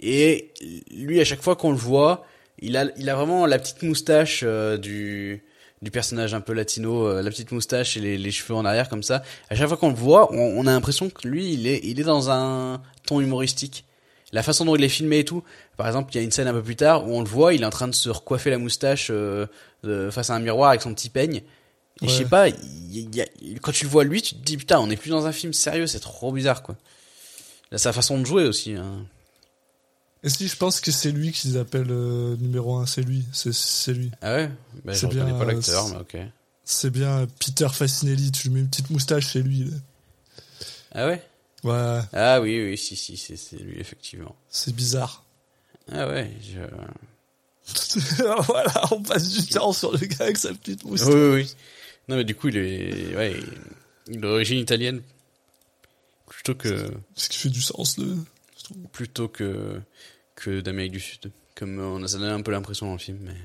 Et 0.00 0.52
lui, 0.90 1.20
à 1.20 1.24
chaque 1.24 1.42
fois 1.42 1.56
qu'on 1.56 1.70
le 1.70 1.76
voit, 1.76 2.24
il 2.60 2.76
a, 2.76 2.86
il 2.96 3.08
a 3.08 3.14
vraiment 3.14 3.46
la 3.46 3.58
petite 3.58 3.82
moustache, 3.82 4.40
euh, 4.44 4.76
du, 4.76 5.42
du 5.82 5.90
personnage 5.90 6.34
un 6.34 6.40
peu 6.40 6.52
latino, 6.52 7.06
euh, 7.06 7.22
la 7.22 7.30
petite 7.30 7.52
moustache 7.52 7.96
et 7.96 8.00
les, 8.00 8.18
les 8.18 8.30
cheveux 8.30 8.54
en 8.54 8.64
arrière 8.64 8.88
comme 8.88 9.02
ça. 9.02 9.22
À 9.50 9.54
chaque 9.54 9.68
fois 9.68 9.76
qu'on 9.76 9.88
le 9.90 9.94
voit, 9.94 10.32
on, 10.32 10.38
on 10.58 10.66
a 10.66 10.72
l'impression 10.72 11.10
que 11.10 11.26
lui, 11.28 11.52
il 11.54 11.66
est, 11.66 11.80
il 11.84 12.00
est 12.00 12.04
dans 12.04 12.30
un 12.30 12.82
ton 13.06 13.20
humoristique. 13.20 13.84
La 14.32 14.42
façon 14.42 14.64
dont 14.64 14.74
il 14.74 14.82
est 14.82 14.88
filmé 14.88 15.20
et 15.20 15.24
tout. 15.24 15.44
Par 15.76 15.86
exemple, 15.86 16.10
il 16.12 16.16
y 16.16 16.20
a 16.20 16.22
une 16.24 16.32
scène 16.32 16.48
un 16.48 16.52
peu 16.52 16.62
plus 16.62 16.74
tard 16.76 17.06
où 17.08 17.12
on 17.14 17.20
le 17.22 17.28
voit, 17.28 17.54
il 17.54 17.62
est 17.62 17.66
en 17.66 17.70
train 17.70 17.86
de 17.88 17.94
se 17.94 18.08
recoiffer 18.10 18.50
la 18.50 18.58
moustache 18.58 19.08
euh, 19.10 19.46
face 20.10 20.30
à 20.30 20.34
un 20.34 20.40
miroir 20.40 20.70
avec 20.70 20.82
son 20.82 20.92
petit 20.92 21.08
peigne. 21.10 21.42
Et 22.02 22.08
je 22.08 22.10
sais 22.12 22.24
Ouais. 22.24 22.28
pas, 22.28 22.48
il 22.48 23.14
y 23.14 23.20
a- 23.20 23.26
quand 23.62 23.70
tu 23.70 23.84
le 23.84 23.90
vois 23.90 24.02
lui, 24.02 24.20
tu 24.22 24.34
te 24.34 24.42
dis 24.44 24.56
putain, 24.56 24.80
on 24.80 24.90
est 24.90 24.96
plus 24.96 25.10
dans 25.10 25.26
un 25.26 25.32
film 25.32 25.52
sérieux, 25.52 25.86
c'est 25.86 26.00
trop 26.00 26.32
bizarre 26.32 26.64
quoi. 26.64 26.74
Là, 27.70 27.78
sa 27.78 27.92
façon 27.92 28.18
de 28.18 28.24
jouer 28.26 28.44
aussi. 28.44 28.72
Hein. 28.74 29.06
Et 30.24 30.30
si, 30.30 30.48
je 30.48 30.56
pense 30.56 30.80
que 30.80 30.90
c'est 30.90 31.12
lui 31.12 31.30
qu'ils 31.32 31.58
appellent 31.58 31.90
euh, 31.90 32.34
numéro 32.38 32.76
un, 32.76 32.86
c'est 32.86 33.02
lui, 33.02 33.24
c'est 33.32 33.92
lui. 33.92 34.10
Ah 34.22 34.34
ouais? 34.34 34.50
Bah, 34.84 34.92
Je 34.92 34.98
C'est 34.98 35.06
reconnais 35.06 35.24
bien, 35.26 35.38
pas 35.38 35.44
l'acteur, 35.44 35.86
euh, 35.86 35.90
mais 35.90 35.96
ok. 35.98 36.16
C'est 36.64 36.90
bien 36.90 37.26
Peter 37.38 37.68
Facinelli, 37.70 38.32
tu 38.32 38.48
lui 38.48 38.54
mets 38.54 38.60
une 38.60 38.68
petite 38.70 38.88
moustache, 38.90 39.26
c'est 39.32 39.42
lui. 39.42 39.64
là. 39.64 39.76
Ah 40.92 41.06
ouais? 41.06 41.22
Ouais, 41.62 42.00
Ah 42.14 42.40
oui, 42.40 42.62
oui, 42.64 42.78
si, 42.78 42.96
si, 42.96 43.16
c'est 43.18 43.56
lui, 43.58 43.78
effectivement. 43.78 44.34
c'est 44.48 44.74
bizarre. 44.74 45.24
Ah 45.92 46.08
ouais, 46.08 46.30
je... 46.42 46.60
voilà, 48.46 48.82
on 48.92 49.02
passe 49.02 49.28
du 49.28 49.46
temps 49.46 49.72
sur 49.72 49.92
le 49.92 49.98
gars 50.06 50.16
avec 50.24 50.36
sa 50.38 50.52
petite 50.54 50.84
moustache. 50.84 51.08
Oui, 51.14 51.20
oui, 51.20 51.34
oui. 51.42 51.54
Non, 52.08 52.16
mais 52.16 52.24
du 52.24 52.34
coup, 52.34 52.48
il 52.48 52.56
est, 52.58 53.16
ouais, 53.16 53.34
il 54.08 54.14
est 54.14 54.18
d'origine 54.18 54.58
italienne. 54.58 55.02
Plutôt 56.26 56.54
que, 56.54 56.90
Ce 57.14 57.28
qui 57.28 57.38
fait 57.38 57.48
du 57.50 57.62
sens, 57.62 57.96
trouve. 57.96 58.76
plutôt 58.92 59.28
que, 59.28 59.80
que 60.44 60.60
d'Amérique 60.60 60.92
du 60.92 61.00
Sud. 61.00 61.30
Comme 61.54 61.78
on 61.78 62.02
a, 62.02 62.08
ça 62.08 62.18
donne 62.18 62.30
un 62.30 62.42
peu 62.42 62.50
l'impression 62.52 62.86
dans 62.86 62.92
le 62.92 62.98
film, 62.98 63.18
mais. 63.22 63.36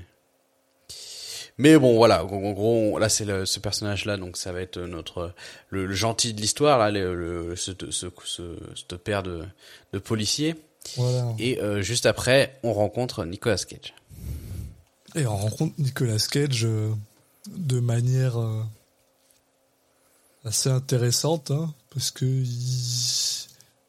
Mais 1.58 1.76
bon, 1.78 1.96
voilà. 1.96 2.24
En 2.24 2.52
gros, 2.52 2.98
là, 2.98 3.08
c'est 3.08 3.26
ce 3.44 3.60
personnage-là, 3.60 4.16
donc 4.16 4.36
ça 4.36 4.50
va 4.50 4.62
être 4.62 4.78
notre, 4.78 5.34
le, 5.68 5.84
le 5.84 5.94
gentil 5.94 6.32
de 6.32 6.40
l'histoire, 6.40 6.78
là, 6.78 6.90
le, 6.90 7.14
le- 7.14 7.56
ce, 7.56 7.72
ce, 7.90 8.06
ce, 8.24 8.56
ce 8.74 8.94
père 8.96 9.22
de, 9.22 9.44
de 9.92 9.98
policier. 9.98 10.54
Voilà. 10.96 11.34
Et 11.38 11.60
euh, 11.60 11.82
juste 11.82 12.06
après, 12.06 12.58
on 12.62 12.72
rencontre 12.72 13.24
Nicolas 13.26 13.58
Cage. 13.58 13.94
Et 15.14 15.26
on 15.26 15.36
rencontre 15.36 15.74
Nicolas 15.78 16.24
Cage 16.30 16.64
euh, 16.64 16.90
de 17.48 17.78
manière 17.78 18.40
euh, 18.40 18.62
assez 20.44 20.70
intéressante, 20.70 21.50
hein, 21.50 21.74
parce 21.92 22.10
que 22.10 22.24
il, 22.24 23.46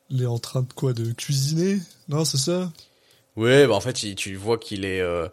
il 0.09 0.21
est 0.21 0.25
en 0.27 0.39
train 0.39 0.63
de 0.63 0.73
quoi, 0.73 0.91
de 0.91 1.13
cuisiner, 1.13 1.79
non, 2.09 2.25
c'est 2.25 2.37
ça? 2.37 2.71
Ouais, 3.37 3.65
bah 3.67 3.73
en 3.73 3.81
fait, 3.81 4.03
il- 4.03 4.15
tu 4.15 4.35
vois 4.35 4.57
qu'il 4.57 4.83
est, 4.85 5.01
euh, 5.01 5.27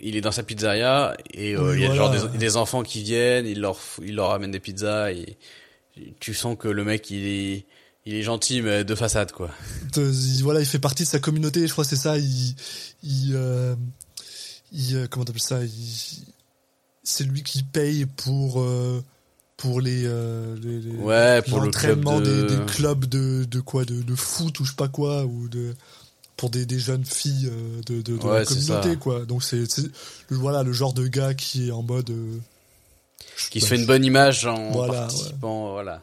il 0.00 0.16
est 0.16 0.20
dans 0.20 0.32
sa 0.32 0.42
pizzeria 0.42 1.16
et 1.32 1.54
euh, 1.56 1.70
Oui, 1.70 1.76
il 1.76 1.80
y 1.82 1.84
a 1.84 1.94
voilà. 1.94 2.16
genre 2.18 2.30
des, 2.30 2.38
des 2.38 2.56
enfants 2.56 2.82
qui 2.82 3.02
viennent, 3.02 3.46
il 3.46 3.60
leur, 3.60 3.76
f- 3.76 4.00
il 4.04 4.14
leur 4.14 4.30
amène 4.30 4.50
des 4.52 4.60
pizzas 4.60 5.10
et 5.12 5.36
tu 6.20 6.32
sens 6.34 6.56
que 6.58 6.68
le 6.68 6.84
mec 6.84 7.10
il 7.10 7.26
est, 7.26 7.66
il 8.06 8.14
est 8.14 8.22
gentil 8.22 8.62
mais 8.62 8.84
de 8.84 8.94
façade 8.94 9.32
quoi. 9.32 9.50
Il- 9.96 10.42
Voilà, 10.42 10.60
il 10.60 10.66
fait 10.66 10.78
partie 10.78 11.02
de 11.02 11.08
sa 11.08 11.18
communauté, 11.18 11.66
je 11.66 11.72
crois, 11.72 11.84
que 11.84 11.90
c'est 11.90 11.96
ça. 11.96 12.16
Il, 12.18 12.54
il, 13.02 13.32
euh, 13.34 13.74
il 14.72 14.96
euh, 14.96 15.06
comment 15.08 15.24
t'appelles 15.24 15.42
ça 15.42 15.62
il- 15.62 16.24
C'est 17.04 17.24
lui 17.24 17.42
qui 17.42 17.62
paye 17.64 18.06
pour 18.06 18.60
euh, 18.62 19.02
pour 19.56 19.80
les, 19.80 20.02
euh, 20.06 20.56
les- 20.62 20.80
les- 20.80 20.96
Ouais, 20.96 21.42
pour 21.42 21.58
le 21.60 21.66
l'entraînement 21.66 22.20
club 22.20 22.26
de- 22.26 22.42
des, 22.48 22.56
des 22.56 22.64
clubs 22.72 23.04
de, 23.06 23.44
de 23.44 23.60
quoi, 23.60 23.84
de, 23.84 24.00
de 24.02 24.14
foot 24.14 24.58
ou 24.60 24.64
je 24.64 24.70
sais 24.70 24.76
pas 24.76 24.88
quoi, 24.88 25.24
ou 25.24 25.48
de 25.48 25.74
pour 26.42 26.50
des, 26.50 26.66
des 26.66 26.80
jeunes 26.80 27.04
filles 27.04 27.48
euh, 27.52 27.80
de, 27.86 28.02
de, 28.02 28.16
de 28.16 28.22
Ouais, 28.24 28.40
la 28.40 28.44
communauté 28.44 28.96
quoi. 28.96 29.24
Donc 29.26 29.44
c'est 29.44 29.62
voilà 30.28 30.64
le 30.64 30.72
genre 30.72 30.92
de 30.92 31.06
gars 31.06 31.34
qui 31.34 31.68
est 31.68 31.70
en 31.70 31.82
mode 31.84 32.10
euh, 32.10 32.36
Qui 33.52 33.60
se 33.60 33.66
fait 33.66 33.76
une 33.76 33.86
bonne 33.86 34.04
image 34.04 34.44
en 34.46 34.72
Voilà, 34.72 35.02
participant, 35.02 35.70
voilà. 35.70 36.02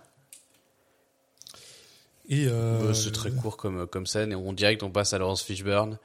et 2.29 2.45
euh, 2.47 2.51
Euh, 2.91 2.93
c'est 2.93 3.11
très 3.11 3.31
court 3.31 3.57
comme 3.57 3.85
comme 3.85 4.05
scène 4.07 4.31
et 4.31 4.35
on 4.35 4.53
direct 4.53 4.81
on 4.81 4.89
passe 4.91 5.11
à 5.11 5.17
Laurence 5.17 5.41
Fishburne, 5.43 5.97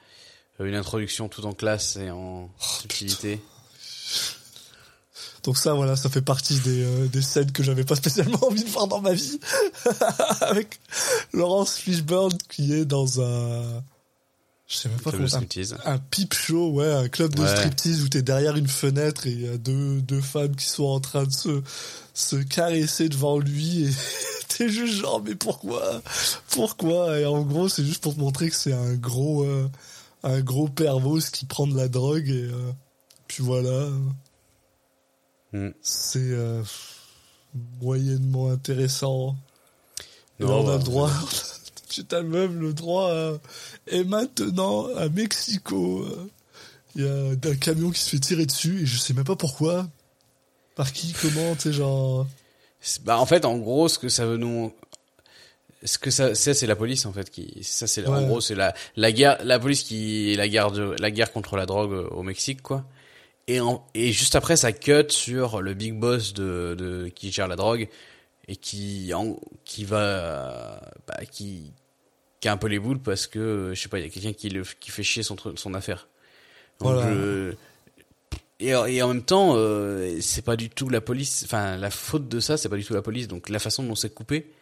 Euh, 0.60 0.64
une 0.66 0.74
introduction 0.74 1.28
tout 1.28 1.44
en 1.46 1.52
classe 1.52 1.94
et 1.96 2.10
en 2.10 2.50
Oh, 2.50 2.50
subtilité. 2.80 3.40
Donc 5.44 5.58
ça, 5.58 5.74
voilà, 5.74 5.94
ça 5.94 6.08
fait 6.08 6.22
partie 6.22 6.58
des, 6.60 6.82
euh, 6.82 7.06
des 7.06 7.22
scènes 7.22 7.52
que 7.52 7.62
j'avais 7.62 7.84
pas 7.84 7.94
spécialement 7.94 8.42
envie 8.48 8.64
de 8.64 8.68
voir 8.70 8.88
dans 8.88 9.00
ma 9.00 9.12
vie. 9.12 9.38
Avec 10.40 10.80
Laurence 11.32 11.76
Fishburne 11.76 12.36
qui 12.48 12.72
est 12.72 12.84
dans 12.84 13.20
un... 13.20 13.82
Je 14.74 14.80
sais 14.80 14.88
même 14.88 14.98
pas 14.98 15.10
Club 15.12 15.28
comment... 15.30 15.44
Un, 15.86 15.92
un 15.94 15.98
peep 15.98 16.34
show, 16.34 16.70
ouais, 16.72 16.92
un 16.92 17.08
club 17.08 17.32
de 17.36 17.42
Ouais. 17.42 17.56
striptease 17.56 18.02
où 18.02 18.08
t'es 18.08 18.22
derrière 18.22 18.56
une 18.56 18.66
fenêtre 18.66 19.28
et 19.28 19.30
il 19.30 19.40
y 19.42 19.48
a 19.48 19.56
deux, 19.56 20.00
deux 20.02 20.20
femmes 20.20 20.56
qui 20.56 20.66
sont 20.66 20.82
en 20.84 20.98
train 20.98 21.22
de 21.24 21.32
se, 21.32 21.62
se 22.12 22.34
caresser 22.36 23.08
devant 23.08 23.38
lui 23.38 23.84
et 23.84 23.90
t'es 24.48 24.68
juste 24.68 24.94
genre, 24.94 25.22
mais 25.22 25.36
pourquoi? 25.36 26.02
Pourquoi? 26.50 27.20
Et 27.20 27.24
en 27.24 27.42
gros, 27.42 27.68
c'est 27.68 27.84
juste 27.84 28.02
pour 28.02 28.16
te 28.16 28.20
montrer 28.20 28.50
que 28.50 28.56
c'est 28.56 28.72
un 28.72 28.94
gros... 28.94 29.44
euh, 29.44 29.70
un 30.24 30.40
gros 30.40 30.68
pervos 30.68 31.20
qui 31.32 31.44
prend 31.44 31.66
de 31.68 31.76
la 31.76 31.86
drogue 31.86 32.28
et... 32.28 32.42
euh, 32.50 32.72
puis 33.28 33.44
voilà... 33.44 33.90
Mm. 35.52 35.68
c'est 35.82 36.18
euh, 36.18 36.64
moyennement 37.80 38.50
intéressant. 38.50 39.36
Et 40.40 40.42
Non, 40.42 40.48
là, 40.48 40.54
on 40.56 40.62
a 40.62 40.72
bah, 40.72 40.78
le 40.78 40.82
droit, 40.82 41.10
tu 42.02 42.22
même 42.22 42.60
le 42.60 42.72
droit 42.72 43.10
à- 43.12 43.38
et 43.86 44.04
maintenant 44.04 44.86
à 44.96 45.08
Mexico, 45.08 46.04
euh, 46.04 46.28
il 46.96 47.04
y 47.04 47.08
a 47.08 47.50
un 47.50 47.56
camion 47.56 47.90
qui 47.90 48.00
se 48.00 48.10
fait 48.10 48.18
tirer 48.18 48.46
dessus 48.46 48.82
et 48.82 48.86
je 48.86 48.98
sais 48.98 49.14
même 49.14 49.24
pas 49.24 49.36
pourquoi. 49.36 49.88
Par 50.76 50.92
qui 50.92 51.12
Comment 51.20 51.54
Tu 51.54 51.62
sais, 51.62 51.72
genre. 51.72 52.26
Bah 53.04 53.18
en 53.18 53.26
fait, 53.26 53.44
en 53.44 53.56
gros, 53.58 53.88
ce 53.88 53.98
que 53.98 54.08
ça 54.08 54.26
veut 54.26 54.36
nous, 54.36 54.72
ce 55.84 55.98
que 55.98 56.10
ça, 56.10 56.34
c'est, 56.34 56.54
c'est 56.54 56.66
la 56.66 56.76
police 56.76 57.06
en 57.06 57.12
fait 57.12 57.30
qui, 57.30 57.62
ça 57.62 57.86
c'est, 57.86 58.06
en 58.06 58.26
gros, 58.26 58.40
c'est 58.40 58.54
la, 58.54 58.74
la 58.96 59.12
guerre, 59.12 59.38
la 59.44 59.58
police 59.58 59.82
qui, 59.82 60.34
la 60.36 60.48
guerre 60.48 60.70
de, 60.70 60.94
la 60.98 61.10
guerre 61.10 61.32
contre 61.32 61.56
la 61.56 61.66
drogue 61.66 62.08
au 62.10 62.22
Mexique 62.22 62.62
quoi. 62.62 62.84
Et 63.46 63.60
en, 63.60 63.86
et 63.94 64.12
juste 64.12 64.36
après, 64.36 64.56
ça 64.56 64.72
cut 64.72 65.10
sur 65.10 65.60
le 65.60 65.74
big 65.74 65.94
boss 65.98 66.32
de, 66.32 66.74
de 66.78 67.08
qui 67.14 67.30
gère 67.30 67.48
la 67.48 67.56
drogue 67.56 67.88
et 68.48 68.56
qui, 68.56 69.12
en, 69.12 69.36
qui 69.64 69.84
va, 69.84 70.80
bah, 71.06 71.20
qui, 71.30 71.72
qui 72.44 72.48
a 72.48 72.52
un 72.52 72.58
peu 72.58 72.66
les 72.66 72.78
boules 72.78 72.98
parce 72.98 73.26
que 73.26 73.72
je 73.74 73.80
sais 73.80 73.88
pas, 73.88 73.98
il 73.98 74.04
y 74.04 74.06
a 74.06 74.10
quelqu'un 74.10 74.34
qui 74.34 74.50
le, 74.50 74.64
qui 74.78 74.90
fait 74.90 75.02
chier 75.02 75.22
son 75.22 75.34
son 75.56 75.72
affaire. 75.72 76.08
Donc, 76.80 76.92
Voilà. 76.92 77.10
je- 77.10 77.54
et, 78.60 78.68
et 78.68 79.02
en 79.02 79.08
même 79.08 79.22
temps, 79.22 79.54
euh, 79.56 80.18
c'est 80.20 80.42
pas 80.44 80.54
du 80.56 80.68
tout 80.68 80.90
la 80.90 81.00
police. 81.00 81.42
Enfin, 81.46 81.78
la 81.78 81.88
faute 81.88 82.28
de 82.28 82.40
ça, 82.40 82.58
c'est 82.58 82.68
pas 82.68 82.76
du 82.76 82.84
tout 82.84 82.92
la 82.92 83.00
police. 83.00 83.28
Donc 83.28 83.48
la 83.48 83.58
façon 83.58 83.82
dont 83.82 83.94
c'est 83.94 84.12
coupé, 84.12 84.52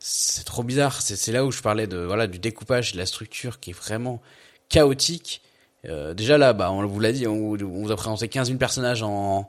c'est 0.00 0.44
trop 0.44 0.64
bizarre. 0.64 1.00
C'est 1.00 1.14
c'est 1.14 1.30
là 1.30 1.44
où 1.46 1.52
je 1.52 1.62
parlais 1.62 1.86
de 1.86 1.98
voilà 1.98 2.26
du 2.26 2.40
découpage, 2.40 2.90
de 2.92 2.98
la 2.98 3.06
structure 3.06 3.60
qui 3.60 3.70
est 3.70 3.78
vraiment 3.78 4.20
chaotique. 4.68 5.42
Euh, 5.84 6.12
déjà 6.12 6.38
là, 6.38 6.52
bah 6.54 6.72
on 6.72 6.84
vous 6.86 6.98
l'a 7.00 7.12
dit, 7.12 7.28
on, 7.28 7.52
on 7.52 7.56
vous 7.84 7.92
a 7.92 7.96
présenté 7.96 8.26
15 8.28 8.48
000 8.48 8.58
personnages 8.58 9.02
en, 9.04 9.48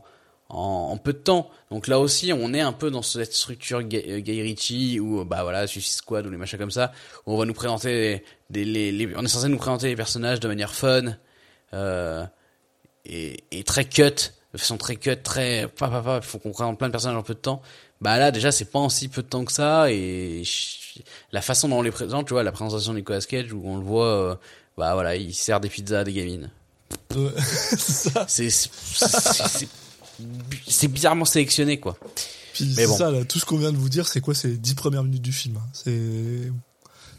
en 0.51 0.91
en 0.91 0.97
peu 0.97 1.13
de 1.13 1.17
temps. 1.19 1.49
Donc 1.71 1.87
là 1.87 1.99
aussi, 1.99 2.31
on 2.33 2.53
est 2.53 2.61
un 2.61 2.73
peu 2.73 2.91
dans 2.91 3.01
cette 3.01 3.33
structure 3.33 3.81
Guy, 3.83 4.03
euh, 4.07 4.19
Guy 4.19 4.41
Ritchie 4.41 4.99
ou 4.99 5.23
bah 5.25 5.43
voilà 5.43 5.65
Suicide 5.67 5.97
Squad 5.97 6.25
ou 6.27 6.29
les 6.29 6.37
machins 6.37 6.59
comme 6.59 6.71
ça. 6.71 6.91
Où 7.25 7.33
on 7.33 7.37
va 7.37 7.45
nous 7.45 7.53
présenter 7.53 8.23
des 8.49 8.65
les, 8.65 8.91
les- 8.91 9.15
on 9.15 9.23
est 9.23 9.27
censé 9.27 9.47
nous 9.47 9.57
présenter 9.57 9.87
les 9.87 9.95
personnages 9.95 10.39
de 10.39 10.47
manière 10.47 10.73
fun. 10.73 11.15
Euh, 11.73 12.25
et, 13.05 13.43
et 13.51 13.63
très 13.63 13.85
cut, 13.85 14.03
de 14.53 14.57
façon 14.57 14.77
très 14.77 14.95
cut, 14.97 15.17
très 15.23 15.67
pa 15.67 15.87
pa 15.87 16.01
pa, 16.01 16.19
il 16.21 16.27
faut 16.27 16.37
qu'on 16.37 16.51
présente 16.51 16.77
plein 16.77 16.87
de 16.87 16.91
personnages 16.91 17.17
en 17.17 17.23
peu 17.23 17.33
de 17.33 17.39
temps. 17.39 17.61
Bah 18.01 18.17
là 18.17 18.31
déjà 18.31 18.51
c'est 18.51 18.65
pas 18.65 18.79
en 18.79 18.89
si 18.89 19.07
peu 19.07 19.21
de 19.23 19.27
temps 19.27 19.45
que 19.45 19.51
ça 19.53 19.91
et 19.91 20.43
la 21.31 21.41
façon 21.41 21.69
dont 21.69 21.77
on 21.77 21.81
les 21.81 21.91
présente, 21.91 22.27
tu 22.27 22.33
vois, 22.33 22.43
la 22.43 22.51
présentation 22.51 22.91
de 22.93 22.97
Nicolas 22.97 23.21
Cage 23.21 23.53
où 23.53 23.61
on 23.63 23.77
le 23.77 23.83
voit, 23.83 24.05
euh, 24.07 24.35
bah 24.77 24.93
voilà, 24.95 25.15
il 25.15 25.33
sert 25.33 25.59
des 25.61 25.69
pizzas 25.69 25.99
à 25.99 26.03
des 26.03 26.11
gamines. 26.13 26.49
euh, 27.15 27.29
c'est. 28.27 28.49
C'est 30.67 30.87
bizarrement 30.87 31.25
sélectionné 31.25 31.79
quoi. 31.79 31.97
Puis 32.53 32.73
Mais 32.75 32.85
bon. 32.87 32.97
ça, 32.97 33.11
là, 33.11 33.23
tout 33.23 33.39
ce 33.39 33.45
qu'on 33.45 33.57
vient 33.57 33.71
de 33.71 33.77
vous 33.77 33.89
dire, 33.89 34.07
c'est 34.07 34.21
quoi 34.21 34.35
C'est 34.35 34.49
les 34.49 34.57
dix 34.57 34.75
premières 34.75 35.03
minutes 35.03 35.21
du 35.21 35.31
film. 35.31 35.57
hein. 35.57 35.67
C'est 35.73 36.51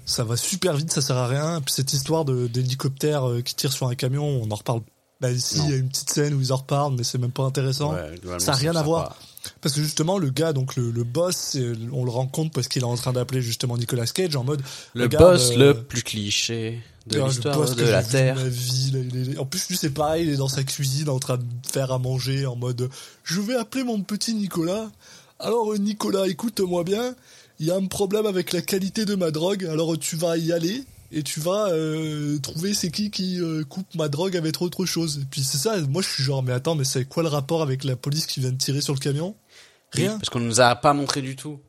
ça 0.05 0.25
va 0.25 0.37
super 0.37 0.77
vite, 0.77 0.93
ça 0.93 1.01
sert 1.01 1.17
à 1.17 1.29
rien. 1.29 1.61
Puis 1.61 1.73
cette 1.75 1.93
histoire 1.93 2.25
d'hélicoptère 2.25 3.29
euh, 3.29 3.41
qui 3.41 3.55
tire 3.55 3.73
sur 3.73 3.87
un 3.89 3.95
camion, 3.95 4.25
on 4.43 4.51
en 4.51 4.55
reparle. 4.57 4.81
Bah 5.21 5.31
ici, 5.31 5.61
il 5.65 5.71
y 5.71 5.75
a 5.75 5.77
une 5.77 5.89
petite 5.89 6.11
scène 6.11 6.35
où 6.35 6.41
ils 6.41 6.53
en 6.53 6.57
reparlent, 6.57 6.95
mais 6.97 7.05
c'est 7.05 7.19
même 7.19 7.31
pas 7.31 7.45
intéressant. 7.45 7.95
Ouais, 7.95 8.15
ça 8.25 8.35
a 8.35 8.39
c'est 8.41 8.51
rien 8.61 8.75
à 8.75 8.83
voir. 8.83 9.17
Parce 9.63 9.75
que 9.77 9.81
justement, 9.83 10.19
le 10.19 10.29
gars, 10.31 10.53
donc 10.53 10.77
le, 10.77 10.91
le 10.91 11.05
boss, 11.05 11.37
c'est- 11.37 11.73
on 11.93 12.05
le 12.05 12.11
rencontre 12.11 12.51
parce 12.53 12.69
qu'il 12.69 12.83
est 12.83 12.87
en 12.87 12.97
train 12.97 13.13
d'appeler 13.13 13.41
justement 13.41 13.79
Nicolas 13.79 14.07
Cage 14.07 14.37
en 14.37 14.45
mode 14.45 14.61
Le 14.95 15.07
boss 15.09 15.53
euh, 15.53 15.57
le 15.57 15.75
plus 15.85 16.03
cliché 16.03 16.81
de 17.07 17.17
Ah, 17.17 17.23
le 17.23 17.29
l'histoire 17.29 17.57
boss 17.57 17.75
de 17.77 17.85
la 17.85 18.03
Terre. 18.03 18.35
ma 18.37 18.45
vie, 18.49 18.91
là, 18.93 18.99
il 19.01 19.33
est- 19.35 19.39
En 19.39 19.47
plus, 19.47 19.69
lui, 19.69 19.77
c'est 19.77 19.91
pareil, 19.91 20.27
il 20.27 20.33
est 20.33 20.37
dans 20.37 20.49
sa 20.49 20.65
cuisine 20.65 21.09
en 21.09 21.19
train 21.21 21.37
de 21.39 21.45
faire 21.73 21.93
à 21.93 21.99
manger 21.99 22.45
en 22.45 22.57
mode 22.57 22.91
Je 23.25 23.41
vais 23.41 23.55
appeler 23.57 23.85
mon 23.85 24.03
petit 24.03 24.35
Nicolas. 24.35 24.91
Alors, 25.39 25.73
euh, 25.73 25.79
Nicolas, 25.79 26.27
écoute-moi 26.29 26.83
bien, 26.85 27.15
il 27.61 27.67
y 27.67 27.71
a 27.71 27.77
un 27.77 27.87
problème 27.87 28.27
avec 28.27 28.53
la 28.53 28.63
qualité 28.63 29.05
de 29.05 29.15
ma 29.15 29.31
drogue, 29.31 29.65
alors 29.67 29.97
tu 29.99 30.17
vas 30.17 30.37
y 30.37 30.53
aller 30.53 30.83
et 31.13 31.23
tu 31.23 31.39
vas 31.41 31.69
euh, 31.71 32.39
trouver 32.39 32.75
c'est 32.75 32.91
qui 32.91 33.11
qui 33.11 33.41
euh, 33.41 33.63
coupe 33.65 33.95
ma 33.95 34.09
drogue 34.09 34.37
avec 34.37 34.61
autre 34.63 34.87
chose. 34.87 35.21
Et 35.23 35.27
puis 35.31 35.43
c'est 35.45 35.59
ça, 35.59 35.81
moi 35.83 36.03
je 36.03 36.09
suis 36.09 36.23
genre, 36.25 36.43
mais 36.43 36.53
attends, 36.53 36.75
mais 36.75 36.85
c'est 36.85 37.05
quoi 37.05 37.23
le 37.23 37.29
rapport 37.29 37.63
avec 37.63 37.85
la 37.85 37.95
police 37.97 38.27
qui 38.27 38.41
vient 38.41 38.51
de 38.51 38.57
tirer 38.57 38.81
sur 38.81 38.95
le 38.95 38.99
camion? 39.01 39.35
Oui, 39.95 40.03
Rien. 40.03 40.19
Parce 40.19 40.31
qu'on 40.31 40.41
nous 40.41 40.61
a 40.61 40.75
pas 40.77 40.93
montré 40.95 41.23
du 41.23 41.37
tout. 41.37 41.61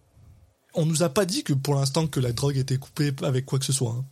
On 0.76 0.86
nous 0.86 1.04
a 1.04 1.10
pas 1.10 1.26
dit 1.26 1.44
que 1.44 1.54
pour 1.54 1.76
l'instant 1.76 2.08
que 2.08 2.20
la 2.20 2.32
drogue 2.32 2.58
était 2.58 2.78
coupée 2.78 3.12
avec 3.22 3.46
quoi 3.46 3.60
que 3.60 3.66
ce 3.66 3.74
soit. 3.74 3.92
hein. 3.92 4.06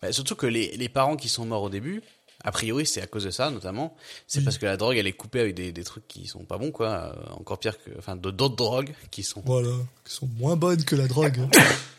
Bah, 0.00 0.12
surtout 0.12 0.34
que 0.34 0.46
les, 0.46 0.76
les 0.76 0.88
parents 0.88 1.16
qui 1.16 1.28
sont 1.28 1.44
morts 1.44 1.62
au 1.62 1.68
début, 1.70 2.02
a 2.42 2.50
priori 2.52 2.86
c'est 2.86 3.02
à 3.02 3.06
cause 3.06 3.24
de 3.24 3.30
ça 3.30 3.50
notamment, 3.50 3.94
c'est 4.26 4.38
Oui. 4.38 4.44
parce 4.44 4.58
que 4.58 4.66
la 4.66 4.76
drogue 4.76 4.96
elle 4.96 5.06
est 5.06 5.12
coupée 5.12 5.40
avec 5.40 5.54
des, 5.54 5.72
des 5.72 5.84
trucs 5.84 6.06
qui 6.08 6.26
sont 6.26 6.44
pas 6.44 6.58
bons 6.58 6.70
quoi, 6.70 7.14
euh, 7.16 7.32
encore 7.34 7.58
pire 7.58 7.76
que, 7.82 7.90
enfin 7.98 8.16
d'autres 8.16 8.48
drogues 8.56 8.94
qui 9.10 9.22
sont. 9.22 9.42
Voilà, 9.44 9.68
qui 10.04 10.12
sont 10.14 10.28
moins 10.38 10.56
bonnes 10.56 10.84
que 10.84 10.96
la 10.96 11.06
drogue. 11.08 11.38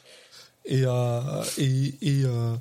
et 0.65 0.81
euh, 0.85 1.43
et 1.57 1.93
et 2.01 2.23
euh, 2.25 2.55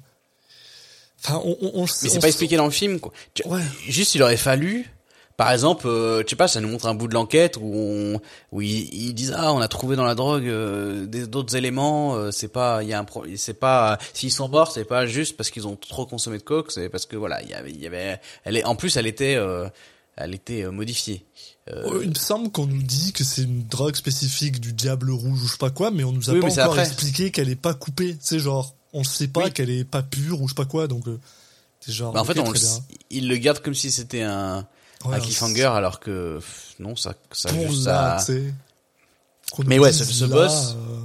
enfin 1.23 1.41
on 1.45 1.57
on, 1.63 1.71
on 1.75 1.83
Mais 1.83 1.87
c'est 1.89 2.19
pas 2.21 2.29
expliqué 2.29 2.57
dans 2.57 2.65
le 2.67 2.71
film 2.71 3.01
quoi. 3.01 3.13
Tu- 3.35 3.47
Ouais. 3.47 3.63
Juste 3.89 4.15
il 4.15 4.23
aurait 4.23 4.37
fallu, 4.37 4.89
par 5.37 5.53
exemple, 5.53 5.87
euh, 5.87 6.23
je 6.25 6.31
sais 6.31 6.37
pas, 6.37 6.49
ça 6.49 6.61
nous 6.61 6.69
montre 6.69 6.87
un 6.87 6.95
bout 6.95 7.09
de 7.09 7.15
l'enquête 7.15 7.57
où 7.61 7.73
on, 7.75 8.21
où 8.53 8.63
ils, 8.63 8.93
ils 8.95 9.13
disent 9.15 9.35
ah 9.37 9.53
on 9.53 9.61
a 9.61 9.69
trouvé 9.69 9.97
dans 9.97 10.05
la 10.05 10.15
drogue 10.15 10.47
euh, 10.47 11.07
des 11.07 11.27
d'autres 11.27 11.57
éléments, 11.57 12.15
euh, 12.15 12.31
c'est 12.31 12.49
pas 12.49 12.83
il 12.83 12.89
y 12.89 12.93
a 12.95 13.01
un 13.01 13.07
c'est 13.37 13.55
pas 13.61 13.99
s'ils 14.15 14.33
sont 14.33 14.49
morts 14.49 14.73
c'est 14.73 14.85
pas 14.85 15.07
juste 15.07 15.37
parce 15.37 15.51
qu'ils 15.51 15.67
ont 15.67 15.77
trop 15.77 16.07
consommé 16.07 16.39
de 16.39 16.43
coke, 16.43 16.73
c'est 16.73 16.89
parce 16.89 17.07
que 17.07 17.17
voilà 17.17 17.43
il 17.43 17.51
y 17.51 17.55
avait 17.55 17.71
il 17.71 17.81
y 17.81 17.87
avait 17.87 18.19
elle 18.45 18.57
est 18.57 18.65
en 18.65 18.77
plus 18.77 18.97
elle 18.97 19.07
était 19.07 19.37
euh, 19.37 19.69
elle 20.17 20.35
était 20.35 20.63
euh, 20.63 20.71
modifiée. 20.71 21.25
Euh, 21.69 21.83
Oh, 21.87 22.01
Il 22.03 22.09
me 22.09 22.15
semble 22.15 22.51
qu'on 22.51 22.67
nous 22.67 22.83
dit 22.83 23.13
que 23.13 23.23
c'est 23.25 23.43
une 23.43 23.65
drogue 23.67 23.97
spécifique 23.97 24.61
du 24.61 24.73
diable 24.73 25.11
rouge 25.11 25.43
ou 25.43 25.47
je 25.47 25.53
sais 25.53 25.59
pas 25.59 25.71
quoi, 25.71 25.91
mais 25.91 26.05
on 26.05 26.13
nous 26.13 26.31
a 26.31 26.33
Oui, 26.33 26.41
pas 26.41 26.63
encore 26.63 26.79
expliqué 26.79 27.31
qu'elle 27.31 27.51
est 27.51 27.57
pas 27.57 27.75
coupée. 27.75 28.17
C'est 28.21 28.39
genre, 28.39 28.75
on 28.95 29.05
sait 29.05 29.29
pas 29.29 29.45
Oui. 29.45 29.53
qu'elle 29.53 29.69
est 29.69 29.85
pas 29.85 30.03
pure 30.03 30.41
ou 30.41 30.47
je 30.49 30.53
sais 30.53 30.57
pas 30.57 30.65
quoi, 30.65 30.87
donc 30.87 31.07
euh, 31.09 31.19
c'est 31.81 31.93
genre. 31.93 32.13
Bah, 32.13 32.21
en 32.21 32.25
fait, 32.25 32.39
on 32.39 32.51
le, 32.51 32.59
il 33.11 33.29
le 33.29 33.37
garde 33.37 33.59
comme 33.61 33.75
si 33.75 33.91
c'était 33.91 34.23
un, 34.23 34.67
Ouais, 35.05 35.15
un 35.17 35.21
cliffhanger, 35.21 35.67
alors 35.67 36.01
que 36.01 36.41
non, 36.79 36.97
ça, 36.97 37.15
ça 37.33 37.51
Pour 37.53 37.69
juste 37.69 37.87
là, 37.87 38.19
Mais 39.67 39.79
ouais, 39.79 39.93
ce- 39.93 40.05
ce 40.05 40.25
là, 40.25 40.37
boss- 40.37 40.75
euh, 40.77 41.01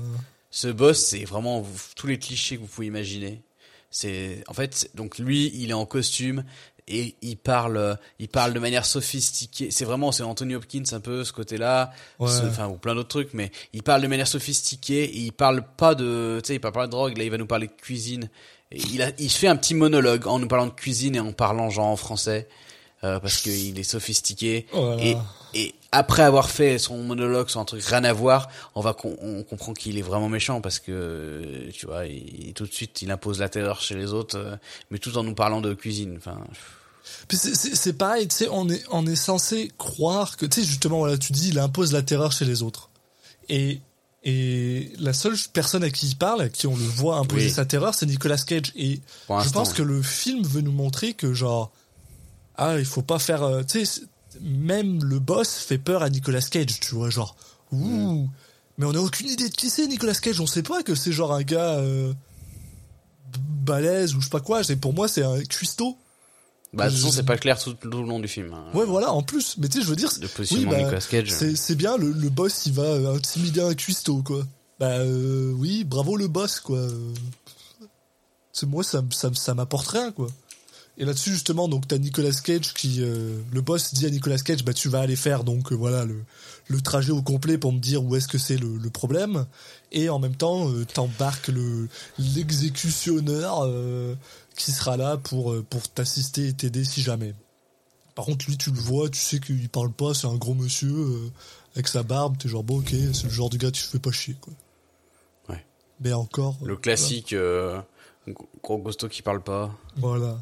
Ce 0.49 0.67
boss, 0.67 0.99
c'est 1.05 1.23
vraiment 1.25 1.65
tous 1.95 2.07
les 2.07 2.17
clichés 2.19 2.57
que 2.57 2.61
vous 2.61 2.67
pouvez 2.67 2.87
imaginer. 2.87 3.41
C'est, 3.89 4.43
en 4.47 4.53
fait, 4.53 4.89
donc 4.95 5.17
lui, 5.19 5.51
il 5.53 5.69
est 5.69 5.73
en 5.73 5.85
costume 5.85 6.43
et 6.87 7.15
il 7.21 7.37
parle, 7.37 7.97
il 8.19 8.27
parle 8.27 8.53
de 8.53 8.59
manière 8.59 8.85
sophistiquée. 8.85 9.69
C'est 9.71 9.85
vraiment, 9.85 10.11
c'est 10.11 10.23
Anthony 10.23 10.55
Hopkins 10.55 10.83
un 10.91 10.99
peu 10.99 11.23
ce 11.23 11.31
Ouais. 12.19 12.27
Ce- 12.29 12.45
enfin 12.47 12.67
ou 12.67 12.75
plein 12.75 12.95
d'autres 12.95 13.09
trucs, 13.09 13.33
mais 13.33 13.51
il 13.73 13.83
parle 13.83 14.01
de 14.01 14.07
manière 14.07 14.27
sophistiquée. 14.27 15.03
Et 15.03 15.19
il 15.19 15.31
parle 15.33 15.63
pas 15.77 15.93
de, 15.95 16.39
tu 16.43 16.47
sais, 16.47 16.55
il 16.55 16.59
parle 16.59 16.73
pas 16.73 16.85
de 16.87 16.91
drogue. 16.91 17.17
Là, 17.17 17.23
il 17.23 17.31
va 17.31 17.37
nous 17.37 17.45
parler 17.47 17.67
de 17.67 17.73
cuisine. 17.73 18.29
Et 18.71 18.79
il 18.93 19.01
a, 19.01 19.11
il 19.19 19.29
fait 19.29 19.47
un 19.47 19.55
petit 19.57 19.73
monologue 19.73 20.27
en 20.27 20.39
nous 20.39 20.47
parlant 20.47 20.67
de 20.67 20.71
cuisine 20.71 21.15
et 21.15 21.19
en 21.19 21.33
parlant 21.33 21.69
genre 21.69 21.87
en 21.87 21.97
français. 21.97 22.47
Euh, 23.03 23.19
parce 23.19 23.37
qu'il 23.37 23.77
est 23.79 23.83
sophistiqué. 23.83 24.65
Voilà. 24.73 25.01
Et, 25.03 25.17
et 25.53 25.75
après 25.91 26.23
avoir 26.23 26.49
fait 26.49 26.77
son 26.79 26.97
monologue 27.03 27.47
un 27.55 27.65
truc 27.65 27.83
rien 27.83 28.03
à 28.03 28.13
voir, 28.13 28.49
on 28.75 28.81
va 28.81 28.95
on 29.03 29.43
comprend 29.43 29.73
qu'il 29.73 29.97
est 29.97 30.01
vraiment 30.03 30.29
méchant 30.29 30.61
parce 30.61 30.79
que 30.79 31.69
tu 31.73 31.85
vois, 31.85 32.05
il, 32.05 32.53
tout 32.53 32.65
de 32.65 32.71
suite 32.71 33.01
il 33.01 33.11
impose 33.11 33.39
la 33.39 33.49
terreur 33.49 33.81
chez 33.81 33.95
les 33.95 34.13
autres, 34.13 34.37
euh, 34.37 34.55
mais 34.89 34.99
tout 34.99 35.17
en 35.17 35.23
nous 35.23 35.35
parlant 35.35 35.59
de 35.61 35.73
cuisine. 35.73 36.15
Enfin, 36.17 36.39
c'est- 37.29 37.93
pareil, 37.93 38.27
tu 38.27 38.35
sais, 38.35 38.47
on 38.51 38.69
est, 38.69 38.83
on 38.91 39.05
est 39.05 39.15
censé 39.15 39.71
croire 39.77 40.37
que, 40.37 40.45
tu 40.45 40.61
sais, 40.61 40.67
justement, 40.67 40.99
voilà, 40.99 41.17
tu 41.17 41.33
dis, 41.33 41.49
il 41.49 41.59
impose 41.59 41.91
la 41.93 42.01
terreur 42.01 42.31
chez 42.31 42.45
les 42.45 42.61
autres. 42.63 42.89
Et, 43.49 43.79
et 44.23 44.91
la 44.99 45.13
seule 45.13 45.35
personne 45.51 45.83
à 45.83 45.89
qui 45.89 46.07
il 46.07 46.15
parle, 46.15 46.41
à 46.41 46.49
qui 46.49 46.67
on 46.67 46.75
le 46.75 46.83
voit 46.83 47.17
imposer 47.17 47.47
Oui. 47.47 47.51
sa 47.51 47.65
terreur, 47.65 47.93
c'est 47.95 48.05
Nicolas 48.05 48.37
Cage. 48.37 48.71
Et 48.75 48.99
Pour 49.27 49.41
je 49.41 49.49
pense 49.49 49.73
que 49.73 49.81
le 49.81 50.01
film 50.01 50.43
veut 50.45 50.61
nous 50.61 50.71
montrer 50.71 51.13
que, 51.13 51.33
genre, 51.33 51.71
ah, 52.61 52.79
il 52.79 52.85
faut 52.85 53.01
pas 53.01 53.19
faire, 53.19 53.43
euh, 53.43 53.63
tu 53.63 53.85
sais, 53.85 54.01
même 54.41 55.03
le 55.03 55.19
boss 55.19 55.55
fait 55.57 55.77
peur 55.77 56.03
à 56.03 56.09
Nicolas 56.09 56.41
Cage, 56.41 56.79
tu 56.79 56.95
vois, 56.95 57.09
genre, 57.09 57.35
ouh. 57.71 58.27
Mais 58.77 58.85
on 58.85 58.93
a 58.95 58.99
aucune 58.99 59.27
idée 59.29 59.49
de 59.49 59.53
qui 59.55 59.69
c'est 59.69 59.85
Nicolas 59.87 60.13
Cage, 60.15 60.39
on 60.39 60.47
sait 60.47 60.63
pas 60.63 60.81
que 60.83 60.95
c'est 60.95 61.11
genre 61.11 61.33
un 61.33 61.43
gars, 61.43 61.75
euh, 61.79 62.13
balèze 63.37 64.15
ou 64.15 64.19
je 64.21 64.25
sais 64.25 64.29
pas 64.31 64.39
quoi. 64.39 64.63
C'est 64.63 64.75
pour 64.75 64.93
moi 64.93 65.07
c'est 65.07 65.23
un 65.23 65.41
cuistot. 65.43 65.97
bah, 66.73 66.85
de 66.85 66.89
toute 66.89 66.97
façon, 66.99 67.11
je- 67.11 67.15
c'est 67.17 67.23
pas 67.25 67.37
clair 67.37 67.59
tout, 67.61 67.73
tout 67.73 67.89
le 67.89 68.01
long 68.07 68.19
du 68.19 68.27
film. 68.27 68.53
hein. 68.53 68.65
Ouais, 68.73 68.85
voilà, 68.85 69.11
en 69.11 69.21
plus. 69.23 69.55
Mais 69.57 69.67
tu 69.67 69.77
sais, 69.79 69.83
je 69.83 69.89
veux 69.89 69.95
dire, 69.95 70.09
Le 70.21 70.27
positionnement 70.27 70.71
oui, 70.71 70.77
bah, 70.77 70.83
Nicolas 70.83 71.01
Cage. 71.01 71.29
c'est 71.55 71.75
bien, 71.75 71.97
le, 71.97 72.11
le 72.11 72.29
boss, 72.29 72.65
il 72.65 72.73
va 72.73 72.83
euh, 72.83 73.15
intimider 73.15 73.61
un 73.61 73.73
cuistot, 73.73 74.21
quoi. 74.23 74.43
Bah 74.79 74.97
euh, 74.99 75.51
oui, 75.57 75.83
bravo 75.83 76.15
le 76.17 76.27
boss, 76.27 76.59
quoi. 76.59 76.77
Euh, 76.77 77.13
C'est 78.53 78.65
moi, 78.65 78.83
ça, 78.83 79.03
ça, 79.11 79.29
ça 79.33 79.53
m'apporte 79.53 79.87
rien, 79.89 80.11
quoi. 80.11 80.27
Et 80.97 81.05
là-dessus, 81.05 81.31
justement, 81.31 81.67
donc 81.67 81.87
t'as 81.87 81.97
Nicolas 81.97 82.31
Cage 82.43 82.73
qui... 82.73 82.97
euh, 82.99 83.39
le 83.51 83.61
boss 83.61 83.93
dit 83.93 84.05
à 84.05 84.09
Nicolas 84.09 84.37
Cage, 84.37 84.63
bah 84.63 84.73
tu 84.73 84.89
vas 84.89 84.99
aller 84.99 85.15
faire, 85.15 85.43
donc, 85.43 85.71
euh, 85.71 85.75
voilà, 85.75 86.05
le, 86.05 86.23
le 86.67 86.81
trajet 86.81 87.11
au 87.11 87.21
complet 87.21 87.57
pour 87.57 87.71
me 87.71 87.79
dire 87.79 88.03
où 88.03 88.15
est-ce 88.15 88.27
que 88.27 88.37
c'est 88.37 88.57
le, 88.57 88.77
le 88.77 88.89
problème. 88.89 89.45
Et 89.91 90.09
en 90.09 90.19
même 90.19 90.35
temps, 90.35 90.69
euh, 90.69 90.85
t'embarques 90.85 91.47
le 91.47 91.87
l'exécutionneur 92.19 93.61
euh, 93.63 94.15
qui 94.55 94.71
sera 94.71 94.97
là 94.97 95.17
pour, 95.17 95.55
pour 95.69 95.87
t'assister 95.89 96.49
et 96.49 96.53
t'aider 96.53 96.83
si 96.83 97.01
jamais. 97.01 97.33
Par 98.13 98.25
contre, 98.25 98.45
lui, 98.47 98.57
tu 98.57 98.69
le 98.69 98.79
vois, 98.79 99.09
tu 99.09 99.19
sais 99.19 99.39
qu'il 99.39 99.69
parle 99.69 99.91
pas, 99.91 100.13
c'est 100.13 100.27
un 100.27 100.35
gros 100.35 100.53
monsieur 100.53 101.31
avec 101.73 101.87
sa 101.87 102.03
barbe, 102.03 102.37
t'es 102.37 102.49
genre, 102.49 102.63
bon, 102.63 102.79
ok, 102.79 102.93
c'est 103.13 103.23
le 103.23 103.29
genre 103.29 103.49
de 103.49 103.57
gars, 103.57 103.71
tu 103.71 103.81
fais 103.81 103.97
pas 103.97 104.11
chier, 104.11 104.35
quoi. 104.39 104.53
Ouais. 105.49 105.65
Mais 106.01 106.11
encore. 106.11 106.57
Le 106.63 106.75
classique 106.75 107.33
gros 108.61 108.77
costaud 108.77 109.07
qui 109.07 109.21
parle 109.21 109.41
pas. 109.41 109.73
Voilà. 109.95 110.37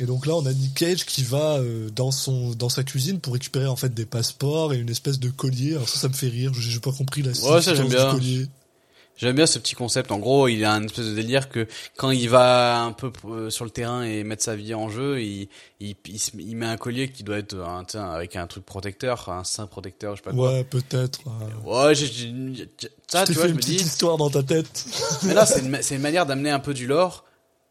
Et 0.00 0.06
donc 0.06 0.26
là, 0.26 0.34
on 0.34 0.46
a 0.46 0.52
Nick 0.52 0.74
Cage 0.74 1.04
qui 1.04 1.22
va 1.22 1.58
euh, 1.58 1.90
dans 1.90 2.10
son 2.10 2.50
dans 2.50 2.68
sa 2.70 2.82
cuisine 2.84 3.20
pour 3.20 3.34
récupérer 3.34 3.66
en 3.66 3.76
fait 3.76 3.92
des 3.92 4.06
passeports 4.06 4.72
et 4.72 4.78
une 4.78 4.88
espèce 4.90 5.18
de 5.20 5.28
collier. 5.28 5.74
Alors 5.76 5.88
ça, 5.88 5.98
ça 5.98 6.08
me 6.08 6.14
fait 6.14 6.28
rire. 6.28 6.52
J'ai 6.54 6.80
pas 6.80 6.92
compris 6.92 7.22
la 7.22 7.30
Ouais, 7.32 7.60
ça, 7.62 7.74
j'aime 7.74 7.88
bien. 7.88 8.10
collier. 8.10 8.46
J'aime 9.18 9.36
bien 9.36 9.44
ce 9.44 9.58
petit 9.58 9.74
concept. 9.74 10.12
En 10.12 10.18
gros, 10.18 10.48
il 10.48 10.64
a 10.64 10.72
un 10.72 10.82
espèce 10.82 11.04
de 11.04 11.14
délire 11.14 11.50
que 11.50 11.68
quand 11.98 12.10
il 12.10 12.30
va 12.30 12.80
un 12.80 12.92
peu 12.92 13.12
euh, 13.26 13.50
sur 13.50 13.66
le 13.66 13.70
terrain 13.70 14.02
et 14.02 14.24
mettre 14.24 14.42
sa 14.42 14.56
vie 14.56 14.72
en 14.72 14.88
jeu, 14.88 15.20
il, 15.20 15.46
il, 15.78 15.94
il, 16.06 16.56
met 16.56 16.64
un 16.64 16.78
collier 16.78 17.10
qui 17.10 17.22
doit 17.22 17.36
être 17.36 17.54
un, 17.54 17.84
avec 18.14 18.34
un 18.36 18.46
truc 18.46 18.64
protecteur, 18.64 19.28
un 19.28 19.44
sein 19.44 19.66
protecteur, 19.66 20.16
je 20.16 20.22
sais 20.22 20.24
pas 20.24 20.32
quoi. 20.32 20.52
Ouais, 20.54 20.64
peut-être. 20.64 21.20
euh. 21.66 21.88
Ouais, 21.88 21.94
j'ai, 21.94 22.06
ça, 23.08 23.26
Tu 23.26 23.32
tu 23.32 23.38
vois, 23.38 23.42
fait 23.42 23.48
je 23.48 23.52
une 23.52 23.56
me 23.56 23.60
petite 23.60 23.78
dis. 23.80 23.84
histoire 23.84 24.16
dans 24.16 24.30
ta 24.30 24.42
tête. 24.42 24.86
Mais 25.24 25.34
là, 25.34 25.44
c'est 25.44 25.60
une, 25.60 25.78
une 25.90 26.00
manière 26.02 26.24
d'amener 26.24 26.48
un 26.48 26.60
peu 26.60 26.72
du 26.72 26.86
lore 26.86 27.26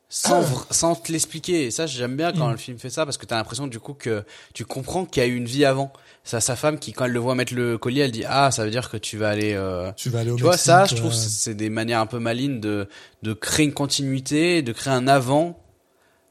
sans, 0.09 0.43
sans 0.71 0.95
te 0.95 1.11
l'expliquer. 1.11 1.65
Et 1.65 1.71
ça, 1.71 1.85
j'aime 1.85 2.17
bien 2.17 2.33
quand 2.33 2.47
Mm. 2.47 2.51
le 2.51 2.57
film 2.57 2.79
fait 2.79 2.89
ça 2.89 3.05
parce 3.05 3.17
que 3.17 3.25
t'as 3.25 3.35
l'impression 3.37 3.67
du 3.67 3.79
coup 3.79 3.93
que 3.93 4.23
tu 4.53 4.65
comprends 4.65 5.05
qu'il 5.05 5.21
y 5.21 5.25
a 5.25 5.29
eu 5.29 5.35
une 5.35 5.45
vie 5.45 5.65
avant. 5.65 5.93
C'est 6.23 6.39
sa 6.41 6.55
femme 6.55 6.77
qui, 6.79 6.91
quand 6.93 7.05
elle 7.05 7.11
le 7.11 7.19
voit 7.19 7.33
mettre 7.35 7.53
le 7.53 7.77
collier, 7.77 8.01
elle 8.01 8.11
dit 8.11 8.23
ah, 8.27 8.51
ça 8.51 8.65
veut 8.65 8.71
dire 8.71 8.89
que 8.89 8.97
tu 8.97 9.17
vas 9.17 9.29
aller. 9.29 9.53
euh, 9.53 9.91
Tu 9.95 10.09
vas 10.09 10.19
aller 10.19 10.31
au 10.31 10.35
Tu 10.35 10.41
vois, 10.43 10.51
Mexique, 10.51 10.65
ça, 10.65 10.85
je 10.85 10.95
trouve, 10.95 11.11
ouais. 11.11 11.15
c'est 11.17 11.53
des 11.55 11.69
manières 11.69 11.99
un 11.99 12.05
peu 12.05 12.19
malines 12.19 12.59
de, 12.59 12.87
de 13.23 13.33
créer 13.33 13.65
une 13.65 13.73
continuité, 13.73 14.61
de 14.61 14.71
créer 14.73 14.93
un 14.93 15.07
avant 15.07 15.59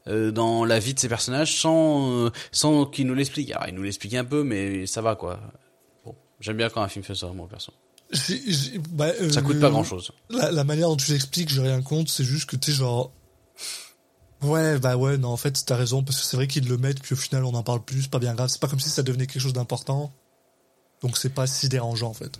euh, 0.07 0.31
dans 0.31 0.63
la 0.65 0.79
vie 0.79 0.93
de 0.93 0.99
ces 0.99 1.09
personnages 1.09 1.57
sans, 1.57 2.11
euh, 2.25 2.29
sans 2.51 2.85
qu'ils 2.85 3.07
nous 3.07 3.13
l'expliquent. 3.15 3.51
Alors, 3.51 3.67
ils 3.67 3.75
nous 3.75 3.83
l'expliquent 3.83 4.13
un 4.15 4.23
peu, 4.25 4.43
mais 4.43 4.85
ça 4.85 5.01
va, 5.01 5.15
quoi. 5.15 5.39
Bon, 6.05 6.15
j'aime 6.39 6.57
bien 6.57 6.69
quand 6.69 6.81
un 6.81 6.87
film 6.87 7.03
fait 7.03 7.15
ça, 7.15 7.27
moi, 7.27 7.47
perso. 7.49 7.71
J'ai- 8.11 8.41
j'ai- 8.47 8.79
bah, 8.91 9.07
euh, 9.21 9.29
Ça 9.29 9.41
coûte 9.41 9.55
le- 9.55 9.59
pas 9.61 9.69
grand 9.69 9.83
chose. 9.83 10.11
La, 10.29 10.51
la 10.51 10.63
manière 10.63 10.87
dont 10.89 10.95
tu 10.97 11.11
l'expliques, 11.11 11.49
j'ai 11.49 11.61
rien 11.61 11.81
contre. 11.81 12.09
C'est 12.09 12.23
juste 12.23 12.49
que 12.49 12.55
tu 12.55 12.71
sais, 12.71 12.77
genre. 12.77 13.11
Ouais, 14.41 14.79
bah 14.79 14.95
ouais, 14.95 15.17
non, 15.17 15.29
en 15.29 15.37
fait, 15.37 15.63
t'as 15.65 15.75
raison, 15.75 16.01
parce 16.03 16.19
que 16.19 16.25
c'est 16.25 16.37
vrai 16.37 16.47
qu'ils 16.47 16.67
le 16.67 16.77
mettent, 16.77 17.01
puis 17.01 17.13
au 17.13 17.17
final, 17.17 17.43
on 17.43 17.53
en 17.55 17.63
parle 17.63 17.83
plus, 17.83 18.07
pas 18.07 18.19
bien 18.19 18.33
grave. 18.35 18.49
C'est 18.49 18.61
pas 18.61 18.67
comme 18.69 18.79
si 18.79 18.89
ça 18.89 19.03
devenait 19.03 19.27
quelque 19.27 19.41
chose 19.41 19.53
d'important. 19.53 20.13
Donc 21.01 21.17
c'est 21.17 21.29
pas 21.33 21.45
si 21.47 21.67
dérangeant, 21.69 22.09
en 22.09 22.13
fait. 22.13 22.39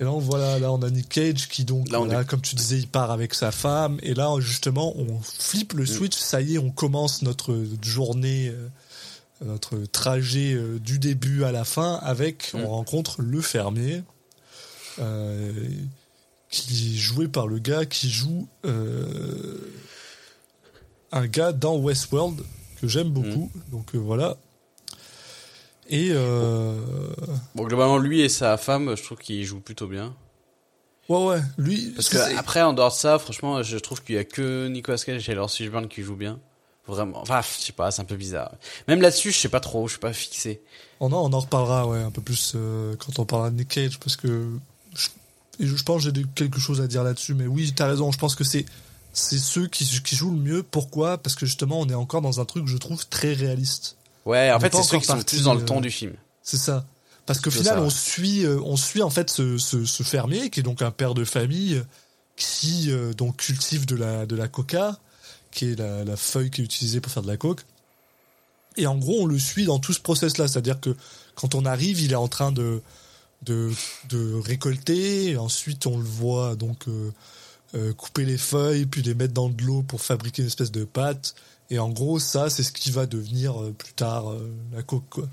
Et 0.00 0.04
là, 0.04 0.12
on 0.12 0.18
voit 0.18 0.38
là, 0.38 0.58
là, 0.60 0.72
on 0.72 0.80
a 0.82 0.90
Nick 0.90 1.08
Cage 1.08 1.48
qui, 1.48 1.64
donc, 1.64 1.88
Là, 1.90 2.00
on 2.00 2.04
voilà, 2.06 2.22
est- 2.22 2.24
comme 2.24 2.40
tu 2.40 2.54
disais, 2.54 2.78
il 2.78 2.88
part 2.88 3.10
avec 3.10 3.34
sa 3.34 3.50
femme. 3.50 3.98
Et 4.02 4.14
là, 4.14 4.32
justement, 4.38 4.96
on 4.96 5.20
flippe 5.20 5.74
Mm. 5.74 5.78
le 5.78 5.86
switch. 5.86 6.16
Ça 6.16 6.40
y 6.40 6.54
est, 6.54 6.58
on 6.58 6.70
commence 6.70 7.22
notre 7.22 7.60
journée, 7.82 8.48
euh, 8.48 8.68
notre 9.44 9.76
trajet 9.86 10.52
euh, 10.54 10.78
du 10.78 10.98
début 11.00 11.42
à 11.44 11.50
la 11.52 11.64
fin 11.64 11.94
avec, 12.02 12.54
Mm. 12.54 12.60
on 12.60 12.68
rencontre 12.70 13.22
le 13.22 13.40
fermier. 13.40 14.02
euh, 15.00 15.52
qui 16.50 16.94
est 16.94 16.98
joué 16.98 17.28
par 17.28 17.46
le 17.46 17.58
gars 17.58 17.84
qui 17.84 18.10
joue 18.10 18.48
euh, 18.64 19.72
un 21.12 21.26
gars 21.26 21.52
dans 21.52 21.76
Westworld 21.76 22.40
que 22.80 22.88
j'aime 22.88 23.10
beaucoup. 23.10 23.50
Donc 23.70 23.94
euh, 23.94 23.98
voilà. 23.98 24.36
Et 25.88 26.10
euh, 26.12 26.74
Bon, 27.54 27.64
globalement, 27.64 27.98
lui 27.98 28.20
et 28.20 28.28
sa 28.28 28.56
femme, 28.56 28.94
je 28.96 29.02
trouve 29.02 29.18
qu'ils 29.18 29.44
jouent 29.44 29.60
plutôt 29.60 29.86
bien. 29.86 30.14
ouais 31.08 31.24
ouais, 31.26 31.40
lui 31.56 31.92
Parce 31.94 32.08
que 32.08 32.36
après, 32.36 32.62
en 32.62 32.72
dehors 32.72 32.90
de 32.90 32.96
ça, 32.96 33.18
franchement, 33.18 33.62
je 33.62 33.78
trouve 33.78 34.02
qu'il 34.02 34.14
y 34.14 34.18
a 34.18 34.24
que 34.24 34.68
Nicolas 34.68 34.98
Cage 34.98 35.28
et 35.28 35.34
Laurence 35.34 35.56
Fishburne 35.56 35.88
qui 35.88 36.02
jouent 36.02 36.16
bien. 36.16 36.38
Vraiment. 36.86 37.20
Enfin, 37.20 37.42
je 37.42 37.64
sais 37.66 37.72
pas, 37.72 37.90
c'est 37.90 38.00
un 38.00 38.06
peu 38.06 38.16
bizarre. 38.16 38.52
Même 38.86 39.02
là-dessus, 39.02 39.30
je 39.30 39.38
sais 39.38 39.50
pas 39.50 39.60
trop, 39.60 39.86
je 39.86 39.92
suis 39.92 40.00
pas 40.00 40.14
fixé. 40.14 40.62
on 41.00 41.12
en, 41.12 41.30
on 41.30 41.32
en 41.34 41.40
reparlera 41.40 41.86
ouais 41.86 41.98
un 41.98 42.10
peu 42.10 42.22
plus 42.22 42.56
quand 42.98 43.18
on 43.18 43.26
parlera 43.26 43.50
de 43.50 43.56
Nick 43.56 43.68
Cage 43.68 43.98
parce 43.98 44.16
que 44.16 44.48
je, 44.94 45.08
et 45.60 45.66
je 45.66 45.82
pense 45.82 46.04
que 46.04 46.14
j'ai 46.14 46.24
quelque 46.34 46.60
chose 46.60 46.80
à 46.80 46.86
dire 46.86 47.02
là-dessus. 47.02 47.34
Mais 47.34 47.46
oui, 47.46 47.72
t'as 47.74 47.86
raison. 47.86 48.12
Je 48.12 48.18
pense 48.18 48.34
que 48.34 48.44
c'est 48.44 48.64
c'est 49.12 49.38
ceux 49.38 49.66
qui, 49.66 49.84
qui 50.02 50.14
jouent 50.16 50.30
le 50.30 50.38
mieux. 50.40 50.62
Pourquoi? 50.62 51.18
Parce 51.18 51.34
que 51.34 51.46
justement, 51.46 51.80
on 51.80 51.88
est 51.88 51.94
encore 51.94 52.22
dans 52.22 52.40
un 52.40 52.44
truc, 52.44 52.66
je 52.66 52.76
trouve, 52.76 53.06
très 53.08 53.32
réaliste. 53.32 53.96
Ouais, 54.24 54.52
en 54.52 54.60
fait, 54.60 54.74
c'est 54.74 54.82
ceux 54.82 54.98
qui 54.98 55.06
sont 55.06 55.20
plus 55.20 55.42
dans 55.42 55.54
le 55.54 55.62
euh, 55.62 55.64
ton 55.64 55.80
du 55.80 55.90
film. 55.90 56.12
C'est 56.42 56.58
ça. 56.58 56.86
Parce 57.26 57.40
qu'au 57.40 57.50
final, 57.50 57.66
ça, 57.66 57.80
ouais. 57.80 57.86
on 57.86 57.90
suit, 57.90 58.44
euh, 58.44 58.60
on 58.64 58.76
suit 58.76 59.02
en 59.02 59.10
fait 59.10 59.28
ce, 59.30 59.58
ce, 59.58 59.84
ce 59.84 60.02
fermier 60.02 60.50
qui 60.50 60.60
est 60.60 60.62
donc 60.62 60.82
un 60.82 60.90
père 60.90 61.14
de 61.14 61.24
famille 61.24 61.82
qui 62.36 62.90
euh, 62.90 63.12
donc 63.12 63.36
cultive 63.36 63.84
de 63.84 63.96
la 63.96 64.24
de 64.24 64.36
la 64.36 64.48
coca, 64.48 64.98
qui 65.50 65.72
est 65.72 65.78
la, 65.78 66.04
la 66.04 66.16
feuille 66.16 66.50
qui 66.50 66.60
est 66.60 66.64
utilisée 66.64 67.00
pour 67.00 67.12
faire 67.12 67.22
de 67.22 67.28
la 67.28 67.36
coke. 67.36 67.64
Et 68.76 68.86
en 68.86 68.96
gros, 68.96 69.22
on 69.22 69.26
le 69.26 69.38
suit 69.38 69.64
dans 69.64 69.78
tout 69.78 69.92
ce 69.92 70.00
process-là, 70.00 70.46
c'est-à-dire 70.46 70.80
que 70.80 70.96
quand 71.34 71.54
on 71.54 71.64
arrive, 71.64 72.00
il 72.00 72.12
est 72.12 72.16
en 72.16 72.28
train 72.28 72.52
de 72.52 72.80
de, 73.42 73.70
de 74.08 74.34
récolter. 74.34 75.36
Ensuite, 75.36 75.86
on 75.86 75.98
le 75.98 76.04
voit 76.04 76.56
donc 76.56 76.88
euh, 76.88 77.12
euh, 77.74 77.92
couper 77.92 78.24
les 78.24 78.38
feuilles, 78.38 78.86
puis 78.86 79.02
les 79.02 79.14
mettre 79.14 79.34
dans 79.34 79.48
de 79.48 79.62
l'eau 79.62 79.82
pour 79.82 80.00
fabriquer 80.00 80.42
une 80.42 80.48
espèce 80.48 80.72
de 80.72 80.84
pâte. 80.84 81.34
Et 81.70 81.78
en 81.78 81.90
gros, 81.90 82.18
ça, 82.18 82.48
c'est 82.50 82.62
ce 82.62 82.72
qui 82.72 82.90
va 82.90 83.06
devenir 83.06 83.60
euh, 83.62 83.72
plus 83.72 83.92
tard 83.92 84.32
la 84.72 84.82
coke. 84.82 85.04
Quoi. 85.10 85.28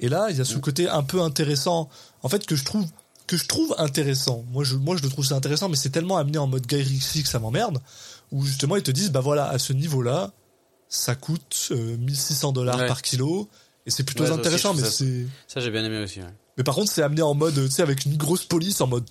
Et 0.00 0.08
là, 0.08 0.26
il 0.30 0.36
y 0.36 0.40
a 0.40 0.44
ce 0.44 0.58
côté 0.58 0.88
un 0.88 1.02
peu 1.02 1.22
intéressant, 1.22 1.88
en 2.22 2.28
fait, 2.28 2.44
que 2.46 2.56
je 2.56 2.64
trouve 2.64 2.84
que 3.26 3.36
je 3.36 3.46
trouve 3.46 3.74
intéressant. 3.78 4.44
Moi, 4.52 4.62
je, 4.62 4.76
moi, 4.76 4.96
je 4.96 5.02
le 5.02 5.08
trouve 5.08 5.24
ça 5.26 5.34
intéressant, 5.34 5.68
mais 5.68 5.74
c'est 5.74 5.90
tellement 5.90 6.16
amené 6.16 6.38
en 6.38 6.46
mode 6.46 6.64
Guy 6.66 6.76
Ritchie 6.82 7.24
que 7.24 7.28
ça 7.28 7.40
m'emmerde. 7.40 7.80
Où 8.30 8.44
justement, 8.44 8.76
ils 8.76 8.84
te 8.84 8.92
disent, 8.92 9.10
bah 9.10 9.18
voilà, 9.20 9.48
à 9.48 9.58
ce 9.58 9.72
niveau-là, 9.72 10.32
ça 10.88 11.16
coûte 11.16 11.68
euh, 11.72 11.96
1600 11.96 12.52
dollars 12.52 12.78
Ouais. 12.78 12.86
par 12.86 13.02
kilo. 13.02 13.48
Et 13.84 13.90
c'est 13.90 14.04
plutôt 14.04 14.22
Ouais, 14.22 14.28
ça 14.28 14.34
aussi, 14.34 14.40
intéressant, 14.40 14.74
mais 14.74 14.82
ça- 14.82 14.90
c'est. 14.92 15.26
Ça, 15.48 15.58
j'ai 15.60 15.70
bien 15.72 15.84
aimé 15.84 15.98
aussi. 16.04 16.20
ouais. 16.20 16.26
Mais 16.56 16.64
par 16.64 16.74
contre, 16.74 16.90
c'est 16.90 17.02
amené 17.02 17.22
en 17.22 17.34
mode, 17.34 17.54
tu 17.54 17.70
sais, 17.70 17.82
avec 17.82 18.04
une 18.06 18.16
grosse 18.16 18.44
police, 18.44 18.80
en 18.80 18.86
mode. 18.86 19.04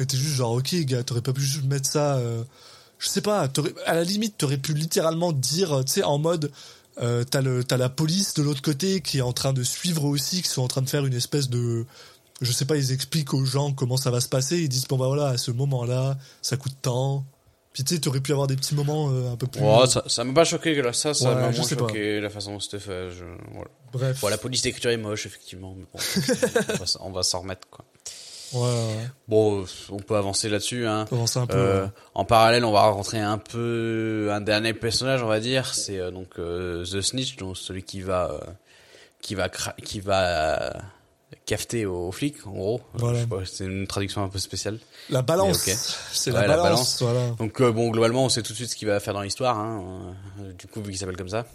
Et 0.00 0.06
t'es 0.06 0.16
juste 0.16 0.34
genre, 0.36 0.52
ok, 0.52 0.74
gars, 0.84 1.02
t'aurais 1.04 1.20
pas 1.20 1.32
pu 1.32 1.42
juste 1.42 1.64
mettre 1.66 1.88
ça. 1.88 2.16
euh, 2.16 2.42
je 2.98 3.08
sais 3.08 3.20
pas, 3.20 3.48
à 3.86 3.94
la 3.94 4.04
limite, 4.04 4.36
t'aurais 4.38 4.56
pu 4.58 4.72
littéralement 4.74 5.32
dire, 5.32 5.84
tu 5.84 5.92
sais, 5.92 6.02
en 6.02 6.18
mode. 6.18 6.50
Euh, 7.02 7.24
t'as 7.24 7.40
le 7.40 7.64
t'as 7.64 7.76
la 7.76 7.88
police 7.88 8.34
de 8.34 8.42
l'autre 8.44 8.62
côté 8.62 9.00
qui 9.00 9.18
est 9.18 9.22
en 9.22 9.32
train 9.32 9.52
de 9.52 9.64
suivre 9.64 10.04
aussi 10.04 10.42
qui 10.42 10.48
sont 10.48 10.62
en 10.62 10.68
train 10.68 10.80
de 10.80 10.88
faire 10.88 11.04
une 11.04 11.14
espèce 11.14 11.50
de 11.50 11.86
je 12.40 12.52
sais 12.52 12.66
pas 12.66 12.76
ils 12.76 12.92
expliquent 12.92 13.34
aux 13.34 13.44
gens 13.44 13.72
comment 13.72 13.96
ça 13.96 14.12
va 14.12 14.20
se 14.20 14.28
passer 14.28 14.58
ils 14.62 14.68
disent 14.68 14.86
bon 14.86 14.96
bah 14.96 15.08
voilà 15.08 15.26
à 15.26 15.36
ce 15.36 15.50
moment 15.50 15.84
là 15.84 16.16
ça 16.40 16.56
coûte 16.56 16.76
tant 16.82 17.24
puis 17.74 17.84
tu 17.84 17.94
sais 17.94 18.00
t'aurais 18.00 18.20
pu 18.20 18.32
avoir 18.32 18.46
des 18.46 18.56
petits 18.56 18.74
moments 18.74 19.10
euh, 19.10 19.32
un 19.32 19.36
peu 19.36 19.46
plus 19.46 19.60
Ouais, 19.60 19.86
ça, 19.86 20.02
ça 20.06 20.24
m'a 20.24 20.32
pas 20.32 20.44
choqué 20.44 20.74
que 20.74 20.80
là, 20.80 20.94
ça, 20.94 21.12
ça 21.12 21.28
Ouais, 21.28 21.34
m'a 21.34 21.50
moins 21.50 21.52
pas. 21.52 21.62
choqué 21.68 22.20
la 22.20 22.30
façon 22.30 22.52
dont 22.54 22.60
c'était 22.60 22.78
fait. 22.78 23.10
Je, 23.10 23.24
voilà. 23.52 23.70
bref 23.92 24.20
Bon, 24.22 24.28
la 24.28 24.38
police 24.38 24.62
d'écriture 24.62 24.90
est 24.92 24.96
moche, 24.96 25.26
effectivement, 25.26 25.74
mais 25.76 25.84
bon, 25.92 26.00
on 27.00 27.10
va, 27.10 27.22
s'en 27.22 27.40
remettre, 27.40 27.68
quoi. 27.68 27.84
ouais, 28.54 28.60
ouais. 28.60 29.08
Bon, 29.28 29.60
euh, 29.62 29.66
on 29.90 29.96
peut 29.98 30.16
avancer 30.16 30.48
là-dessus, 30.48 30.86
hein. 30.86 31.00
Un 31.10 31.46
peu 31.46 31.56
Euh, 31.56 31.84
ouais. 31.84 31.90
en 32.14 32.24
parallèle, 32.24 32.64
on 32.64 32.72
va 32.72 32.82
rentrer 32.82 33.20
un 33.20 33.38
peu 33.38 34.28
un 34.32 34.40
dernier 34.40 34.72
personnage, 34.72 35.22
on 35.22 35.28
va 35.28 35.40
dire. 35.40 35.74
C'est 35.74 35.98
euh, 35.98 36.10
donc 36.10 36.38
euh, 36.38 36.84
The 36.84 37.00
Snitch, 37.00 37.36
donc 37.36 37.56
celui 37.56 37.82
qui 37.82 38.00
va 38.00 38.30
euh, 38.30 38.38
qui 39.20 39.34
va 39.34 39.48
qui 39.48 39.98
va 40.00 40.72
cafeter 41.46 41.84
aux 41.84 42.10
flics, 42.10 42.46
en 42.46 42.52
gros. 42.52 42.80
Euh, 42.94 42.98
Voilà. 42.98 43.20
c'est 43.44 43.64
une 43.64 43.86
traduction 43.86 44.24
un 44.24 44.28
peu 44.28 44.38
spéciale. 44.38 44.78
la 45.10 45.20
balance 45.20 45.66
mais 45.66 45.72
ok. 45.74 45.78
c'est 46.12 46.30
Ouais, 46.32 46.40
la, 46.40 46.46
la 46.46 46.56
balance, 46.56 47.02
voilà 47.02 47.30
Donc 47.38 47.60
euh, 47.60 47.70
bon, 47.70 47.90
globalement, 47.90 48.24
on 48.24 48.28
sait 48.30 48.42
tout 48.42 48.52
de 48.52 48.56
suite 48.56 48.70
ce 48.70 48.76
qu'il 48.76 48.88
va 48.88 48.98
faire 48.98 49.12
dans 49.12 49.20
l'histoire. 49.20 49.58
Hein, 49.58 50.14
euh, 50.40 50.52
du 50.54 50.66
coup, 50.66 50.80
vu 50.80 50.90
qu'il 50.90 50.98
s'appelle 50.98 51.16
comme 51.18 51.28
ça. 51.28 51.46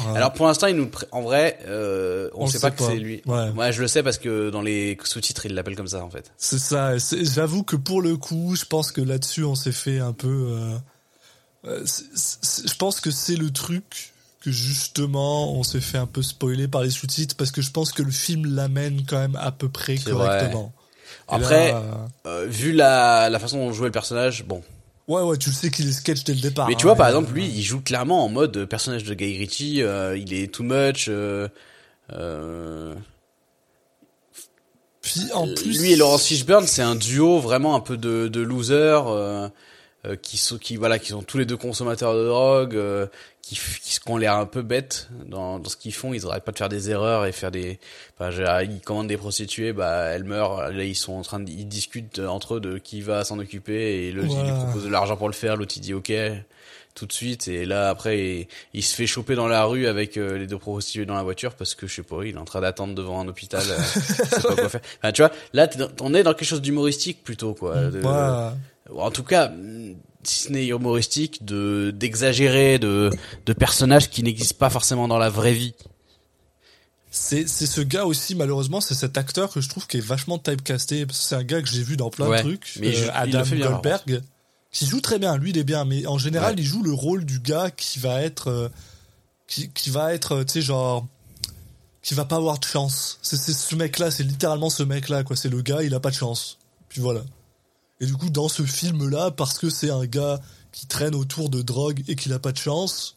Ouais. 0.00 0.16
Alors 0.16 0.32
pour 0.32 0.46
l'instant, 0.46 0.66
il 0.66 0.74
nous, 0.74 0.90
en 1.12 1.22
vrai, 1.22 1.58
euh, 1.66 2.30
on, 2.34 2.44
On 2.44 2.46
sait 2.48 2.58
sait 2.58 2.60
pas 2.62 2.70
que 2.72 2.82
c'est 2.82 2.96
lui. 2.96 3.22
Ouais. 3.26 3.52
Moi, 3.52 3.70
je 3.70 3.80
le 3.80 3.86
sais 3.86 4.02
parce 4.02 4.18
que 4.18 4.50
dans 4.50 4.62
les 4.62 4.98
sous-titres, 5.04 5.46
il 5.46 5.54
l'appelle 5.54 5.76
comme 5.76 5.86
ça, 5.88 6.04
en 6.04 6.10
fait. 6.10 6.32
C'est 6.36 6.58
ça. 6.58 6.94
J'avoue 6.98 7.62
que 7.62 7.76
pour 7.76 8.02
le 8.02 8.16
coup, 8.16 8.56
je 8.56 8.64
pense 8.64 8.90
que 8.90 9.00
là-dessus, 9.00 9.44
on 9.44 9.54
s'est 9.54 9.70
fait 9.72 10.00
un 10.00 10.12
peu. 10.12 10.58
je 11.64 12.74
pense 12.76 13.00
que 13.00 13.10
c'est 13.12 13.36
le 13.36 13.50
truc 13.52 14.12
que 14.48 14.54
justement, 14.54 15.52
on 15.52 15.62
s'est 15.62 15.80
fait 15.80 15.98
un 15.98 16.06
peu 16.06 16.22
spoiler 16.22 16.68
par 16.68 16.82
les 16.82 16.90
sous-titres 16.90 17.36
parce 17.36 17.50
que 17.50 17.60
je 17.60 17.70
pense 17.70 17.92
que 17.92 18.02
le 18.02 18.10
film 18.10 18.54
l'amène 18.54 19.02
quand 19.06 19.18
même 19.18 19.36
à 19.36 19.52
peu 19.52 19.68
près 19.68 19.96
correctement. 19.98 20.72
Après, 21.28 21.72
là, 21.72 21.78
euh, 21.78 21.92
euh, 22.26 22.46
vu 22.48 22.72
la, 22.72 23.28
la 23.28 23.38
façon 23.38 23.58
dont 23.58 23.72
jouait 23.72 23.88
le 23.88 23.92
personnage, 23.92 24.44
bon. 24.44 24.62
ouais, 25.06 25.20
ouais, 25.20 25.36
tu 25.36 25.50
le 25.50 25.54
sais 25.54 25.70
qu'il 25.70 25.86
est 25.88 25.92
sketch 25.92 26.24
dès 26.24 26.32
le 26.32 26.40
départ. 26.40 26.68
Mais 26.68 26.74
tu 26.74 26.86
hein, 26.86 26.88
vois, 26.88 26.96
par 26.96 27.06
et, 27.06 27.10
exemple, 27.10 27.30
euh, 27.30 27.34
lui, 27.34 27.46
il 27.46 27.62
joue 27.62 27.80
clairement 27.80 28.24
en 28.24 28.28
mode 28.30 28.64
personnage 28.64 29.04
de 29.04 29.12
Guy 29.12 29.36
Ritchie. 29.36 29.82
euh, 29.82 30.16
il 30.16 30.32
est 30.32 30.52
too 30.52 30.62
much. 30.62 31.06
Euh, 31.08 31.48
euh, 32.14 32.94
Puis 35.02 35.30
en 35.34 35.46
plus, 35.46 35.78
lui 35.78 35.92
et 35.92 35.96
Laurence 35.96 36.24
Fishburne, 36.24 36.66
c'est 36.66 36.82
un 36.82 36.96
duo 36.96 37.38
vraiment 37.38 37.74
un 37.76 37.80
peu 37.80 37.98
de, 37.98 38.28
de 38.28 38.40
losers 38.40 39.50
euh, 40.08 40.16
qui 40.16 40.36
sont 40.38 40.58
qui 40.58 40.76
voilà 40.76 40.98
qui 40.98 41.08
sont 41.10 41.22
tous 41.22 41.38
les 41.38 41.44
deux 41.46 41.56
consommateurs 41.56 42.14
de 42.14 42.24
drogue, 42.26 42.74
euh, 42.76 43.06
qui 43.42 43.54
qui, 43.56 43.98
qui 44.00 44.10
ont 44.10 44.16
l'air 44.16 44.34
un 44.34 44.46
peu 44.46 44.62
bêtes 44.62 45.08
dans, 45.26 45.58
dans 45.58 45.68
ce 45.70 45.76
qu'ils 45.76 45.94
font. 45.94 46.12
Ils 46.12 46.26
arrêtent 46.26 46.44
pas 46.44 46.52
de 46.52 46.58
faire 46.58 46.68
des 46.68 46.90
erreurs 46.90 47.24
et 47.26 47.32
faire 47.32 47.50
des. 47.50 47.78
Enfin, 48.18 48.30
genre, 48.30 48.60
ils 48.62 48.80
commandent 48.80 49.08
des 49.08 49.16
prostituées, 49.16 49.72
bah 49.72 50.04
elles 50.10 50.24
meurent. 50.24 50.70
Là, 50.70 50.84
ils 50.84 50.94
sont 50.96 51.14
en 51.14 51.22
train 51.22 51.40
de, 51.40 51.50
ils 51.50 51.66
discutent 51.68 52.18
entre 52.18 52.56
eux 52.56 52.60
de 52.60 52.78
qui 52.78 53.00
va 53.00 53.24
s'en 53.24 53.38
occuper 53.38 54.06
et 54.06 54.12
le 54.12 54.24
il 54.24 54.28
lui 54.42 54.50
propose 54.64 54.84
de 54.84 54.88
l'argent 54.90 55.16
pour 55.16 55.28
le 55.28 55.34
faire. 55.34 55.56
L'autre 55.56 55.74
il 55.76 55.80
dit 55.80 55.94
ok 55.94 56.12
tout 56.94 57.06
de 57.06 57.12
suite 57.12 57.46
et 57.46 57.64
là 57.64 57.90
après 57.90 58.18
il, 58.18 58.48
il 58.74 58.82
se 58.82 58.92
fait 58.96 59.06
choper 59.06 59.36
dans 59.36 59.46
la 59.46 59.64
rue 59.66 59.86
avec 59.86 60.16
euh, 60.16 60.36
les 60.36 60.48
deux 60.48 60.58
prostituées 60.58 61.06
dans 61.06 61.14
la 61.14 61.22
voiture 61.22 61.54
parce 61.54 61.76
que 61.76 61.86
je 61.86 61.94
sais 61.94 62.02
pas 62.02 62.24
il 62.24 62.34
est 62.34 62.38
en 62.38 62.44
train 62.44 62.60
d'attendre 62.60 62.92
devant 62.92 63.20
un 63.20 63.28
hôpital 63.28 63.62
euh, 63.70 63.76
il 63.94 64.02
sait 64.26 64.42
pas 64.42 64.54
quoi 64.56 64.68
faire 64.68 64.80
enfin, 65.00 65.12
tu 65.12 65.22
vois 65.22 65.30
là 65.52 65.68
dans- 65.68 65.90
on 66.00 66.12
est 66.12 66.24
dans 66.24 66.34
quelque 66.34 66.48
chose 66.48 66.60
d'humoristique 66.60 67.22
plutôt 67.22 67.54
quoi 67.54 67.84
de- 67.84 68.00
en 68.96 69.10
tout 69.10 69.22
cas 69.24 69.48
mm, 69.48 69.94
si 70.24 70.44
ce 70.44 70.52
n'est 70.52 70.66
humoristique, 70.66 71.44
de 71.44 71.92
d'exagérer, 71.94 72.78
de 72.78 73.10
de 73.46 73.52
personnages 73.52 74.10
qui 74.10 74.22
n'existent 74.22 74.58
pas 74.58 74.70
forcément 74.70 75.08
dans 75.08 75.18
la 75.18 75.30
vraie 75.30 75.52
vie. 75.54 75.74
C'est 77.10 77.48
c'est 77.48 77.66
ce 77.66 77.80
gars 77.80 78.04
aussi 78.04 78.34
malheureusement 78.34 78.80
c'est 78.82 78.94
cet 78.94 79.16
acteur 79.16 79.50
que 79.50 79.60
je 79.62 79.68
trouve 79.68 79.86
qui 79.86 79.96
est 79.96 80.00
vachement 80.00 80.38
typecasté. 80.38 81.06
C'est 81.10 81.34
un 81.36 81.42
gars 81.42 81.62
que 81.62 81.68
j'ai 81.68 81.82
vu 81.82 81.96
dans 81.96 82.10
plein 82.10 82.28
Ouais, 82.28 82.38
de 82.38 82.42
trucs. 82.42 82.74
mais 82.80 82.94
euh, 82.98 83.08
Adam 83.14 83.42
Goldberg 83.44 84.22
qui 84.70 84.84
joue 84.86 85.00
très 85.00 85.18
bien. 85.18 85.36
Lui 85.38 85.50
il 85.50 85.58
est 85.58 85.64
bien. 85.64 85.86
Mais 85.86 86.06
en 86.06 86.18
général 86.18 86.54
Ouais. 86.54 86.60
il 86.60 86.64
joue 86.66 86.82
le 86.82 86.92
rôle 86.92 87.24
du 87.24 87.40
gars 87.40 87.70
qui 87.70 87.98
va 87.98 88.20
être 88.22 88.48
euh, 88.48 88.68
qui 89.46 89.70
qui 89.70 89.88
va 89.88 90.12
être 90.12 90.32
euh, 90.32 90.44
tu 90.44 90.54
sais 90.54 90.62
genre 90.62 91.06
qui 92.02 92.12
va 92.12 92.26
pas 92.26 92.36
avoir 92.36 92.58
de 92.58 92.64
chance. 92.66 93.18
C'est 93.22 93.36
c'est 93.38 93.54
ce 93.54 93.74
mec 93.74 93.98
là 93.98 94.10
c'est 94.10 94.22
littéralement 94.24 94.68
ce 94.68 94.82
mec 94.82 95.08
là 95.08 95.22
quoi. 95.24 95.34
C'est 95.34 95.48
le 95.48 95.62
gars. 95.62 95.82
Il 95.82 95.94
a 95.94 96.00
pas 96.00 96.10
de 96.10 96.14
chance. 96.16 96.58
Puis 96.90 97.00
voilà 97.00 97.22
et 98.00 98.06
du 98.06 98.14
coup 98.14 98.30
dans 98.30 98.48
ce 98.48 98.62
film 98.62 99.08
là 99.08 99.30
parce 99.30 99.58
que 99.58 99.70
c'est 99.70 99.90
un 99.90 100.06
gars 100.06 100.40
qui 100.72 100.86
traîne 100.86 101.14
autour 101.14 101.48
de 101.50 101.62
drogue 101.62 102.02
et 102.08 102.16
qu'il 102.16 102.32
a 102.32 102.38
pas 102.38 102.52
de 102.52 102.58
chance 102.58 103.16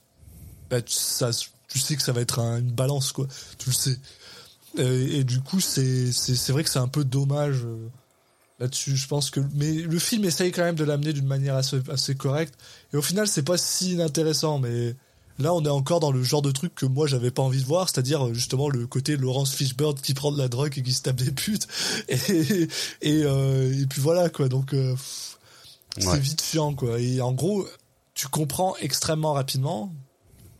bah, 0.71 0.81
tu, 0.81 0.95
ça, 0.95 1.29
tu 1.67 1.79
sais 1.79 1.95
que 1.95 2.01
ça 2.01 2.13
va 2.13 2.21
être 2.21 2.39
un- 2.39 2.59
une 2.59 2.71
balance, 2.71 3.11
quoi. 3.11 3.27
Tu 3.57 3.69
le 3.69 3.75
sais. 3.75 3.97
Euh, 4.79 5.07
et 5.11 5.23
du 5.25 5.41
coup, 5.41 5.59
c'est, 5.59 6.09
vrai 6.49 6.63
que 6.63 6.69
c'est 6.69 6.79
un 6.79 6.87
peu 6.87 7.03
dommage 7.03 7.65
euh, 7.65 7.89
là-dessus. 8.59 8.95
Je 8.95 9.07
pense 9.07 9.29
que, 9.29 9.41
mais 9.53 9.73
le 9.73 9.99
film 9.99 10.23
essaye 10.23 10.53
quand 10.53 10.63
même 10.63 10.75
de 10.75 10.85
l'amener 10.85 11.11
d'une 11.11 11.27
manière 11.27 11.55
assez, 11.55 11.81
assez 11.89 12.15
correcte. 12.15 12.53
Et 12.93 12.97
au 12.97 13.01
final, 13.01 13.27
c'est 13.27 13.43
pas 13.43 13.57
si 13.57 13.91
inintéressant, 13.93 14.59
mais 14.59 14.95
là, 15.41 15.53
on 15.53 15.63
est 15.65 15.69
encore 15.69 15.99
dans 15.99 16.11
le 16.11 16.23
genre 16.23 16.41
de 16.41 16.51
truc 16.51 16.73
que 16.75 16.85
moi, 16.85 17.07
j'avais 17.07 17.31
pas 17.31 17.41
envie 17.41 17.61
de 17.61 17.65
voir, 17.67 17.89
c'est-à-dire 17.89 18.27
euh, 18.27 18.33
justement 18.33 18.69
le 18.69 18.87
côté 18.87 19.17
Laurence 19.17 19.53
Fishburne 19.53 19.95
qui 19.95 20.13
prend 20.13 20.31
de 20.31 20.37
la 20.37 20.47
drogue 20.47 20.73
et 20.77 20.83
qui 20.83 20.93
se 20.93 21.01
tape 21.01 21.17
des 21.17 21.31
putes. 21.31 21.67
Et, 22.09 22.67
et, 23.01 23.23
euh, 23.23 23.81
et 23.81 23.85
puis 23.87 24.01
voilà, 24.01 24.29
quoi. 24.29 24.47
Donc, 24.49 24.73
euh, 24.73 24.95
c'est 25.97 26.07
Ouais. 26.07 26.19
vite 26.19 26.41
chiant, 26.41 26.73
quoi. 26.73 26.99
Et 26.99 27.19
en 27.21 27.33
gros, 27.33 27.67
tu 28.13 28.27
comprends 28.27 28.75
extrêmement 28.81 29.33
rapidement 29.33 29.91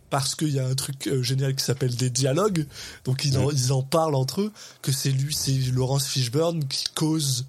parce 0.10 0.36
qu'il 0.36 0.50
y 0.50 0.60
a 0.60 0.68
un 0.68 0.76
truc 0.76 1.08
euh, 1.08 1.24
génial 1.24 1.56
qui 1.56 1.64
s'appelle 1.64 1.96
des 1.96 2.10
dialogues, 2.10 2.66
donc 3.06 3.24
ils 3.24 3.38
en, 3.38 3.50
ils 3.50 3.72
en 3.72 3.82
parlent 3.82 4.16
entre 4.16 4.42
eux, 4.42 4.52
que 4.82 4.92
c'est 4.92 5.12
lui, 5.12 5.34
c'est 5.34 5.54
Laurence 5.72 6.06
Fishburne 6.08 6.66
qui 6.68 6.84
cause 6.96 7.46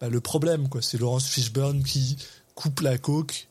bah, 0.00 0.08
le 0.08 0.20
problème, 0.20 0.68
quoi. 0.68 0.82
C'est 0.82 0.98
Laurence 0.98 1.26
Fishburne 1.28 1.84
qui 1.84 2.16
coupe 2.56 2.80
la 2.80 2.98
coke 2.98 3.46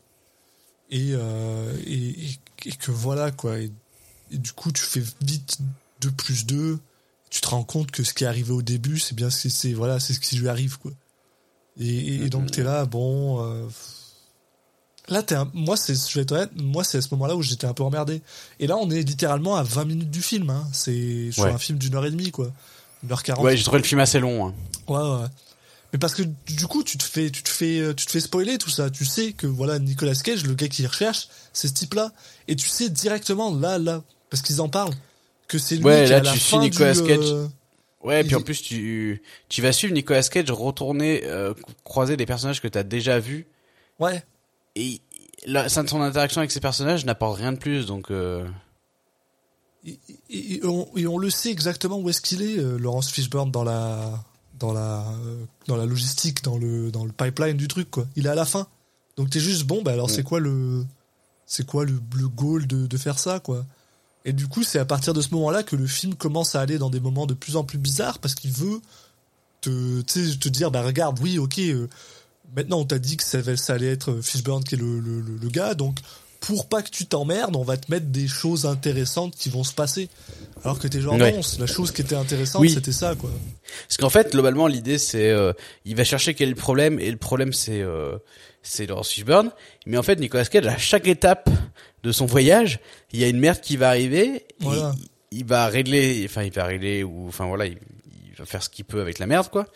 et, 0.90 1.12
et, 1.12 2.26
et, 2.26 2.38
et 2.66 2.72
que 2.74 2.92
voilà, 2.92 3.32
quoi. 3.32 3.60
Et, 3.60 3.72
et 4.32 4.38
du 4.38 4.52
coup, 4.54 4.72
tu 4.72 4.82
fais 4.84 5.04
vite 5.22 5.60
2 6.02 6.12
plus 6.12 6.46
2, 6.46 6.80
tu 7.30 7.42
te 7.42 7.48
rends 7.48 7.64
compte 7.64 7.92
que 7.92 8.04
ce 8.04 8.14
qui 8.14 8.24
est 8.24 8.28
arrivé 8.28 8.52
au 8.52 8.62
début, 8.62 9.00
c'est 9.00 9.16
bien 9.16 9.30
ce 9.30 9.42
qui, 9.44 9.50
c'est, 9.50 9.74
voilà, 9.74 10.00
c'est 10.00 10.14
ce 10.14 10.20
qui 10.20 10.36
lui 10.38 10.50
arrive, 10.50 10.78
quoi. 10.80 10.92
Et, 11.80 11.88
et, 11.88 12.24
et 12.26 12.30
donc, 12.30 12.52
t'es 12.52 12.64
là, 12.64 12.86
bon, 12.86 13.42
euh, 13.44 13.68
Là, 15.08 15.24
t'es 15.24 15.36
un- 15.36 15.50
moi, 15.54 15.76
c'est, 15.76 15.96
je 15.96 16.14
vais 16.16 16.22
être 16.22 16.32
honnête, 16.32 16.52
moi, 16.56 16.84
c'est 16.84 16.98
à 17.00 17.02
ce 17.02 17.10
moment-là 17.16 17.36
où 17.36 17.42
j'étais 17.42 17.66
un 17.66 17.74
peu 17.74 17.84
emmerdé. 17.84 18.22
Et 18.60 18.68
là, 18.68 18.78
on 18.78 18.90
est 18.92 19.02
littéralement 19.02 19.56
à 19.56 19.64
20 19.64 19.86
minutes 19.86 20.12
du 20.12 20.22
film, 20.22 20.50
hein. 20.52 20.66
C'est 20.74 21.32
sur 21.32 21.44
Ouais. 21.44 21.52
un 21.52 21.58
film 21.58 21.78
d'une 21.80 21.96
heure 21.96 22.06
et 22.06 22.12
demie, 22.12 22.32
quoi. 22.32 22.52
Une 23.04 23.12
heure 23.12 23.24
quarante. 23.24 23.44
Ouais, 23.44 23.58
j'ai 23.58 23.64
trouvé 23.64 23.80
le 23.80 23.84
film 23.84 24.00
assez 24.00 24.20
long. 24.20 24.48
hein. 24.50 24.54
Ouais, 24.88 24.98
ouais. 25.22 25.28
Mais 25.94 26.00
parce 26.00 26.14
que 26.16 26.24
du 26.24 26.68
coup, 26.68 26.84
tu 26.84 26.98
te 26.98 27.04
fais, 27.04 27.30
tu 27.30 27.44
te 27.44 27.50
fais, 27.50 27.80
euh, 27.80 27.94
tu 27.94 28.06
te 28.06 28.12
fais 28.12 28.22
spoiler 28.22 28.58
tout 28.58 28.70
ça. 28.70 28.90
Tu 28.90 29.04
sais 29.06 29.34
que 29.34 29.46
voilà, 29.48 29.78
Nicolas 29.80 30.16
Cage, 30.16 30.46
le 30.46 30.54
gars 30.54 30.68
qui 30.70 30.86
recherche, 30.88 31.28
c'est 31.54 31.68
ce 31.68 31.74
type-là. 31.74 32.14
Et 32.48 32.56
tu 32.56 32.70
sais 32.70 32.90
directement 32.90 33.54
là, 33.54 33.78
là, 33.78 34.02
parce 34.30 34.42
qu'ils 34.42 34.62
en 34.62 34.70
parlent, 34.70 34.94
que 35.50 35.58
c'est 35.58 35.76
lui 35.76 35.84
Ouais, 35.84 36.06
qui 36.06 36.12
là, 36.12 36.18
à 36.18 36.22
la 36.22 36.32
tu 36.32 36.40
suis 36.40 36.52
fin 36.52 36.60
Nicolas 36.62 36.94
du, 36.94 37.04
Cage. 37.04 37.20
euh, 37.32 37.48
Ouais, 38.04 38.24
puis 38.24 38.32
Il- 38.32 38.36
en 38.38 38.42
plus 38.42 38.62
tu 38.64 39.22
tu 39.50 39.62
vas 39.62 39.72
suivre 39.74 39.94
Nicolas 39.94 40.24
Cage 40.24 40.50
retourner 40.50 41.22
euh, 41.26 41.54
croiser 41.84 42.18
des 42.18 42.26
personnages 42.26 42.60
que 42.62 42.68
t'as 42.68 42.82
déjà 42.84 43.20
vus 43.20 43.46
Ouais. 44.00 44.24
et 44.76 45.02
là, 45.46 45.70
son 45.70 46.02
interaction 46.02 46.40
avec 46.40 46.50
ces 46.52 46.60
personnages 46.62 47.06
n'apporte 47.06 47.38
rien 47.38 47.52
de 47.52 47.58
plus 47.60 47.86
donc 47.86 48.10
euh, 48.10 48.48
Et, 49.86 50.00
et- 50.30 50.54
et 50.56 50.66
on, 50.66 50.88
et 50.96 51.06
on 51.06 51.18
le 51.18 51.30
sait 51.30 51.52
exactement 51.52 51.98
où 52.00 52.10
est-ce 52.10 52.22
qu'il 52.22 52.42
est, 52.44 52.58
euh, 52.60 52.78
Laurence 52.78 53.12
Fishburne 53.12 53.52
dans 53.52 53.64
la, 53.64 54.24
dans 54.62 54.72
la, 54.74 55.06
euh, 55.26 55.44
dans 55.68 55.76
la 55.76 55.86
logistique, 55.86 56.44
dans 56.44 56.58
le, 56.58 56.90
dans 56.92 57.04
le 57.04 57.12
pipeline 57.12 57.58
du 57.58 57.68
truc, 57.68 57.92
quoi. 57.92 58.06
Il 58.16 58.26
est 58.28 58.30
à 58.30 58.36
la 58.36 58.46
fin. 58.46 58.68
Donc 59.18 59.30
t'es 59.30 59.40
juste 59.42 59.66
bon, 59.66 59.82
bah 59.82 59.92
alors 59.92 60.10
c'est 60.10 60.24
quoi 60.24 60.40
le, 60.40 60.86
c'est 61.46 61.66
quoi 61.66 61.84
le, 61.84 62.00
le 62.16 62.28
goal 62.30 62.66
de, 62.68 62.88
de 62.88 62.98
faire 62.98 63.20
ça, 63.20 63.40
quoi? 63.42 63.66
Et 64.24 64.34
du 64.34 64.48
coup, 64.48 64.64
c'est 64.64 64.80
à 64.80 64.86
partir 64.86 65.14
de 65.14 65.22
ce 65.22 65.34
moment-là 65.34 65.64
que 65.64 65.76
le 65.76 65.88
film 65.88 66.16
commence 66.16 66.56
à 66.56 66.62
aller 66.62 66.78
dans 66.78 66.90
des 66.92 67.00
moments 67.00 67.26
de 67.26 67.34
plus 67.34 67.56
en 67.58 67.64
plus 67.64 67.78
bizarres 67.80 68.20
parce 68.20 68.36
qu'il 68.36 68.52
veut 68.52 68.80
te, 69.62 70.02
te 70.02 70.50
dire, 70.50 70.72
bah 70.72 70.82
regarde, 70.84 71.20
oui, 71.22 71.38
ok, 71.40 71.60
euh, 71.60 71.88
maintenant 72.56 72.80
on 72.80 72.86
t'a 72.86 73.00
dit 73.00 73.18
que 73.18 73.24
ça, 73.24 73.42
va- 73.42 73.58
ça 73.58 73.74
allait 73.74 73.88
être 73.92 74.22
Fishburne 74.22 74.64
qui 74.64 74.76
est 74.76 74.78
le, 74.78 75.00
le, 75.00 75.22
le- 75.22 75.38
le 75.38 75.50
gars, 75.50 75.74
donc 75.76 76.00
pour 76.42 76.68
pas 76.68 76.82
que 76.82 76.90
tu 76.90 77.06
t'emmerdes, 77.06 77.56
on 77.56 77.64
va 77.64 77.78
te 77.78 77.90
mettre 77.92 78.08
des 78.08 78.28
choses 78.28 78.66
intéressantes 78.66 79.36
qui 79.36 79.48
vont 79.50 79.64
se 79.64 79.74
passer. 79.74 80.10
Alors 80.64 80.78
que 80.80 80.88
t'es 80.88 81.00
genre, 81.00 81.14
Ouais. 81.14 81.32
non, 81.32 81.42
la 81.60 81.66
chose 81.68 81.92
qui 81.92 82.02
était 82.02 82.16
intéressante, 82.16 82.62
Oui. 82.62 82.72
c'était 82.72 82.92
ça, 82.92 83.16
quoi. 83.16 83.30
parce 83.88 83.98
qu'en 83.98 84.10
fait 84.10 84.32
globalement 84.32 84.68
l'idée 84.68 84.98
c'est 84.98 85.30
euh, 85.30 85.54
il 85.86 85.96
va 85.96 86.04
chercher 86.04 86.34
quel 86.34 86.48
est 86.50 86.52
le 86.52 86.58
problème 86.58 87.00
et 87.00 87.10
le 87.10 87.18
problème 87.18 87.54
c'est 87.54 87.82
euh, 87.82 88.18
c'est 88.64 88.86
Laurence 88.88 89.10
Fishburne 89.12 89.52
mais 89.86 89.98
en 89.98 90.04
fait 90.04 90.20
Nicolas 90.20 90.44
Cage 90.46 90.68
à 90.68 90.78
chaque 90.78 91.08
étape 91.08 91.50
de 92.04 92.12
son 92.12 92.26
voyage 92.26 92.80
il 93.14 93.20
y 93.20 93.24
a 93.24 93.28
une 93.28 93.40
merde 93.40 93.62
qui 93.62 93.78
va 93.78 93.90
arriver 93.90 94.26
et 94.36 94.46
Voilà. 94.60 94.94
il, 95.32 95.40
il 95.40 95.46
va 95.46 95.68
régler 95.68 96.24
enfin 96.28 96.44
il 96.44 96.52
va 96.52 96.66
régler 96.66 97.04
ou 97.04 97.28
enfin 97.28 97.46
voilà 97.48 97.66
il, 97.68 97.78
il 98.30 98.36
va 98.38 98.46
faire 98.46 98.62
ce 98.62 98.70
qu'il 98.70 98.84
peut 98.86 99.00
avec 99.02 99.18
la 99.20 99.26
merde 99.28 99.48
quoi 99.50 99.68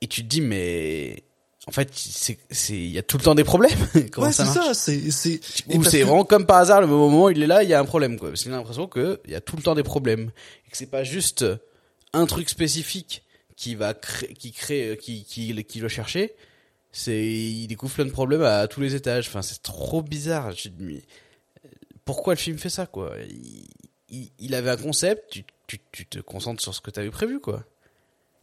et 0.00 0.06
tu 0.08 0.22
te 0.22 0.26
dis 0.28 0.40
mais 0.40 1.22
en 1.66 1.72
fait 1.72 1.90
c'est 1.94 2.38
c'est 2.50 2.74
il 2.74 2.90
y 2.90 2.98
a 2.98 3.02
tout 3.02 3.18
le 3.18 3.22
temps 3.22 3.34
des 3.34 3.44
problèmes. 3.44 3.78
Comment 4.12 4.28
ouais, 4.28 4.32
ça 4.32 4.46
c'est 4.46 4.58
marche 4.58 4.68
ça, 4.68 4.74
c'est, 4.74 5.10
c'est, 5.10 5.40
ou 5.68 5.84
c'est 5.84 6.00
que- 6.00 6.04
vraiment 6.04 6.24
comme 6.24 6.46
par 6.46 6.58
hasard 6.58 6.80
le 6.80 6.86
moment 6.86 7.24
où 7.24 7.30
il 7.30 7.42
est 7.42 7.46
là 7.46 7.62
il 7.62 7.68
y 7.68 7.74
a 7.74 7.80
un 7.80 7.84
problème 7.84 8.18
quoi. 8.18 8.30
Parce 8.30 8.42
qu'il 8.42 8.52
a 8.52 8.56
l'impression 8.56 8.86
que 8.86 9.20
il 9.26 9.30
y 9.32 9.34
a 9.34 9.40
tout 9.40 9.56
le 9.56 9.62
temps 9.62 9.74
des 9.74 9.82
problèmes. 9.82 10.30
Et 10.66 10.70
que 10.70 10.76
c'est 10.76 10.86
pas 10.86 11.04
juste 11.04 11.44
un 12.12 12.26
truc 12.26 12.48
spécifique 12.48 13.24
qui 13.56 13.74
va 13.74 13.92
créer 13.94 14.32
qui 14.34 14.52
crée 14.52 14.98
qui 15.00 15.24
qui 15.24 15.64
qui 15.64 15.80
doit 15.80 15.88
chercher. 15.88 16.34
C'est 16.92 17.24
il 17.24 17.66
découvre 17.68 17.94
plein 17.94 18.06
de 18.06 18.10
problèmes 18.10 18.42
à, 18.42 18.66
tous 18.66 18.80
les 18.80 18.94
étages. 18.94 19.28
Enfin 19.28 19.42
c'est 19.42 19.62
trop 19.62 20.02
bizarre. 20.02 20.52
Je 20.52 20.68
euh, 20.68 20.98
pourquoi 22.04 22.34
le 22.34 22.40
film 22.40 22.58
fait 22.58 22.70
ça 22.70 22.86
quoi? 22.86 23.12
Il, 23.28 23.64
il, 24.08 24.30
il 24.40 24.54
avait 24.54 24.70
un 24.70 24.76
concept 24.76 25.30
tu, 25.30 25.44
tu 25.66 25.78
tu 25.92 26.06
te 26.06 26.18
concentres 26.18 26.62
sur 26.62 26.74
ce 26.74 26.80
que 26.80 26.90
t'avais 26.90 27.10
prévu 27.10 27.38
quoi 27.38 27.64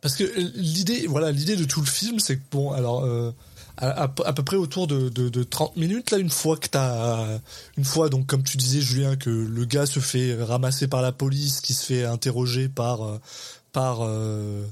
Parce 0.08 0.16
que 0.16 0.40
l'idée, 0.56 1.06
voilà, 1.06 1.34
l'idée 1.34 1.58
de 1.58 1.66
tout 1.66 1.82
le 1.82 1.86
film, 1.86 2.22
c'est 2.22 2.38
que 2.38 2.44
bon, 2.50 2.72
alors 2.72 3.04
euh, 3.04 3.34
à, 3.76 4.08
peu 4.08 4.42
près 4.42 4.56
autour 4.56 4.88
de, 4.88 5.10
de, 5.10 5.28
de 5.28 5.44
30 5.44 5.76
minutes 5.76 6.12
là, 6.12 6.18
une 6.18 6.30
fois 6.30 6.56
que 6.56 6.70
t'as, 6.70 7.40
une 7.76 7.84
fois 7.84 8.08
donc 8.08 8.26
comme 8.26 8.42
tu 8.42 8.56
disais 8.56 8.80
Julien 8.80 9.18
que 9.18 9.30
le 9.30 9.66
gars 9.66 9.86
se 9.86 10.00
fait 10.00 10.42
ramasser 10.42 10.88
par 10.88 11.02
la 11.02 11.12
police, 11.12 11.60
qui 11.60 11.74
se 11.74 11.86
fait 11.86 12.06
interroger 12.06 12.70
par 12.70 13.04
euh, 13.04 13.20
par 13.74 13.98
euh, 14.00 14.64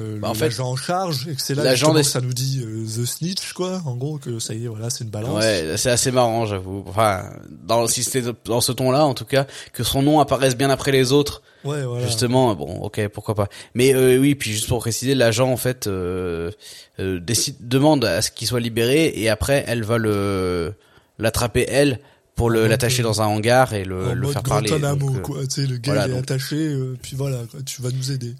euh, 0.00 0.18
Bah, 0.18 0.28
en 0.30 0.34
fait, 0.34 0.44
l'agent 0.46 0.70
en 0.70 0.76
charge 0.76 1.28
et 1.28 1.34
que 1.34 1.42
c'est 1.42 1.54
là 1.54 1.64
l'agent 1.64 1.92
des- 1.92 2.00
que 2.00 2.06
ça 2.06 2.20
nous 2.20 2.32
dit 2.32 2.62
euh, 2.64 2.84
the 2.86 3.04
snitch 3.04 3.52
quoi, 3.52 3.82
en 3.84 3.94
gros 3.96 4.16
que 4.18 4.38
ça 4.38 4.54
y 4.54 4.64
est 4.64 4.68
voilà 4.68 4.88
c'est 4.90 5.04
une 5.04 5.10
balance. 5.10 5.38
Ouais, 5.42 5.74
c'est 5.76 5.90
assez 5.90 6.10
marrant, 6.10 6.46
j'avoue. 6.46 6.82
Enfin, 6.88 7.30
dans 7.50 7.86
si 7.86 8.02
c'était 8.02 8.32
dans 8.46 8.60
ce 8.60 8.72
ton-là, 8.72 9.04
en 9.04 9.14
tout 9.14 9.24
cas, 9.26 9.46
que 9.72 9.82
son 9.84 10.02
nom 10.02 10.18
apparaisse 10.20 10.56
bien 10.56 10.70
après 10.70 10.92
les 10.92 11.12
autres, 11.12 11.42
Ouais, 11.64 11.84
voilà. 11.84 12.06
justement. 12.06 12.54
Bon, 12.54 12.80
ok, 12.82 13.06
pourquoi 13.08 13.34
pas. 13.34 13.48
Mais 13.74 13.94
euh, 13.94 14.18
oui, 14.18 14.34
puis 14.34 14.52
juste 14.52 14.66
pour 14.68 14.78
préciser, 14.78 15.14
l'agent 15.14 15.50
en 15.52 15.56
fait 15.58 15.86
euh, 15.86 16.50
euh, 16.98 17.20
décide, 17.20 17.56
demande 17.60 18.04
à 18.04 18.22
ce 18.22 18.30
qu'il 18.30 18.46
soit 18.48 18.60
libéré 18.60 19.12
et 19.14 19.28
après, 19.28 19.62
elle 19.66 19.84
va 19.84 19.98
le 19.98 20.72
l'attraper 21.18 21.66
elle 21.68 22.00
pour 22.34 22.48
le 22.48 22.60
mode, 22.62 22.70
l'attacher 22.70 23.02
dans 23.02 23.20
un 23.20 23.26
hangar 23.26 23.74
et 23.74 23.84
le, 23.84 24.06
en 24.08 24.14
le 24.14 24.20
mode 24.22 24.32
faire 24.32 24.42
parler. 24.42 24.70
Guantanamo 24.70 25.06
Donc, 25.10 25.16
euh, 25.18 25.20
quoi, 25.20 25.46
tu 25.46 25.50
sais 25.50 25.66
le 25.66 25.76
gars 25.76 25.92
voilà, 25.92 26.06
il 26.06 26.10
est 26.10 26.14
donc- 26.14 26.22
attaché, 26.24 26.56
euh, 26.56 26.96
puis 27.02 27.14
voilà 27.14 27.42
quoi, 27.50 27.60
tu 27.64 27.82
vas 27.82 27.90
nous 27.90 28.10
aider. 28.10 28.34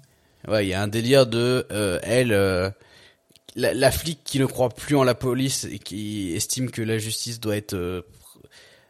Ouais, 0.47 0.65
il 0.65 0.69
y 0.69 0.73
a 0.73 0.81
un 0.81 0.87
délire 0.87 1.25
de 1.25 1.65
euh, 1.71 1.99
elle, 2.03 2.33
euh, 2.33 2.69
la, 3.55 3.73
la 3.73 3.91
flic 3.91 4.23
qui 4.23 4.39
ne 4.39 4.45
croit 4.45 4.69
plus 4.69 4.95
en 4.95 5.03
la 5.03 5.15
police 5.15 5.65
et 5.65 5.79
qui 5.79 6.33
estime 6.35 6.69
que 6.71 6.81
la 6.81 6.97
justice 6.97 7.39
doit 7.39 7.55
être 7.55 7.73
euh, 7.75 8.01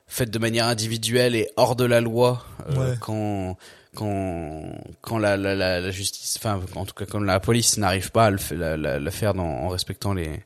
faite 0.07 0.31
de 0.31 0.39
manière 0.39 0.65
individuelle 0.67 1.35
et 1.35 1.49
hors 1.55 1.75
de 1.75 1.85
la 1.85 2.01
loi 2.01 2.45
euh, 2.69 2.91
Ouais. 2.91 2.97
quand 2.99 3.57
quand 3.95 4.63
quand 5.01 5.19
la, 5.19 5.37
la, 5.37 5.53
la, 5.53 5.79
la 5.79 5.91
justice, 5.91 6.35
enfin 6.37 6.59
en 6.75 6.85
tout 6.85 6.95
cas 6.95 7.05
quand 7.05 7.19
la 7.19 7.39
police 7.39 7.77
n'arrive 7.77 8.09
pas 8.11 8.25
à 8.25 8.31
le, 8.31 8.75
la, 8.99 9.11
faire 9.11 9.33
dans, 9.35 9.43
en 9.45 9.69
respectant 9.69 10.13
les 10.13 10.41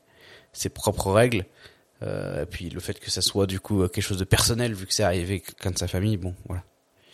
ses 0.52 0.68
propres 0.68 1.10
règles. 1.12 1.46
Euh, 2.02 2.42
et 2.42 2.46
puis 2.46 2.68
le 2.70 2.78
fait 2.80 2.98
que 3.00 3.10
ça 3.10 3.22
soit 3.22 3.46
du 3.46 3.58
coup 3.60 3.88
quelque 3.88 4.02
chose 4.04 4.18
de 4.18 4.24
personnel 4.24 4.72
vu 4.74 4.86
que 4.86 4.94
c'est 4.94 5.02
arrivé 5.02 5.40
quelqu'un 5.40 5.70
de 5.72 5.78
sa 5.78 5.88
famille, 5.88 6.16
bon 6.16 6.34
voilà. 6.46 6.62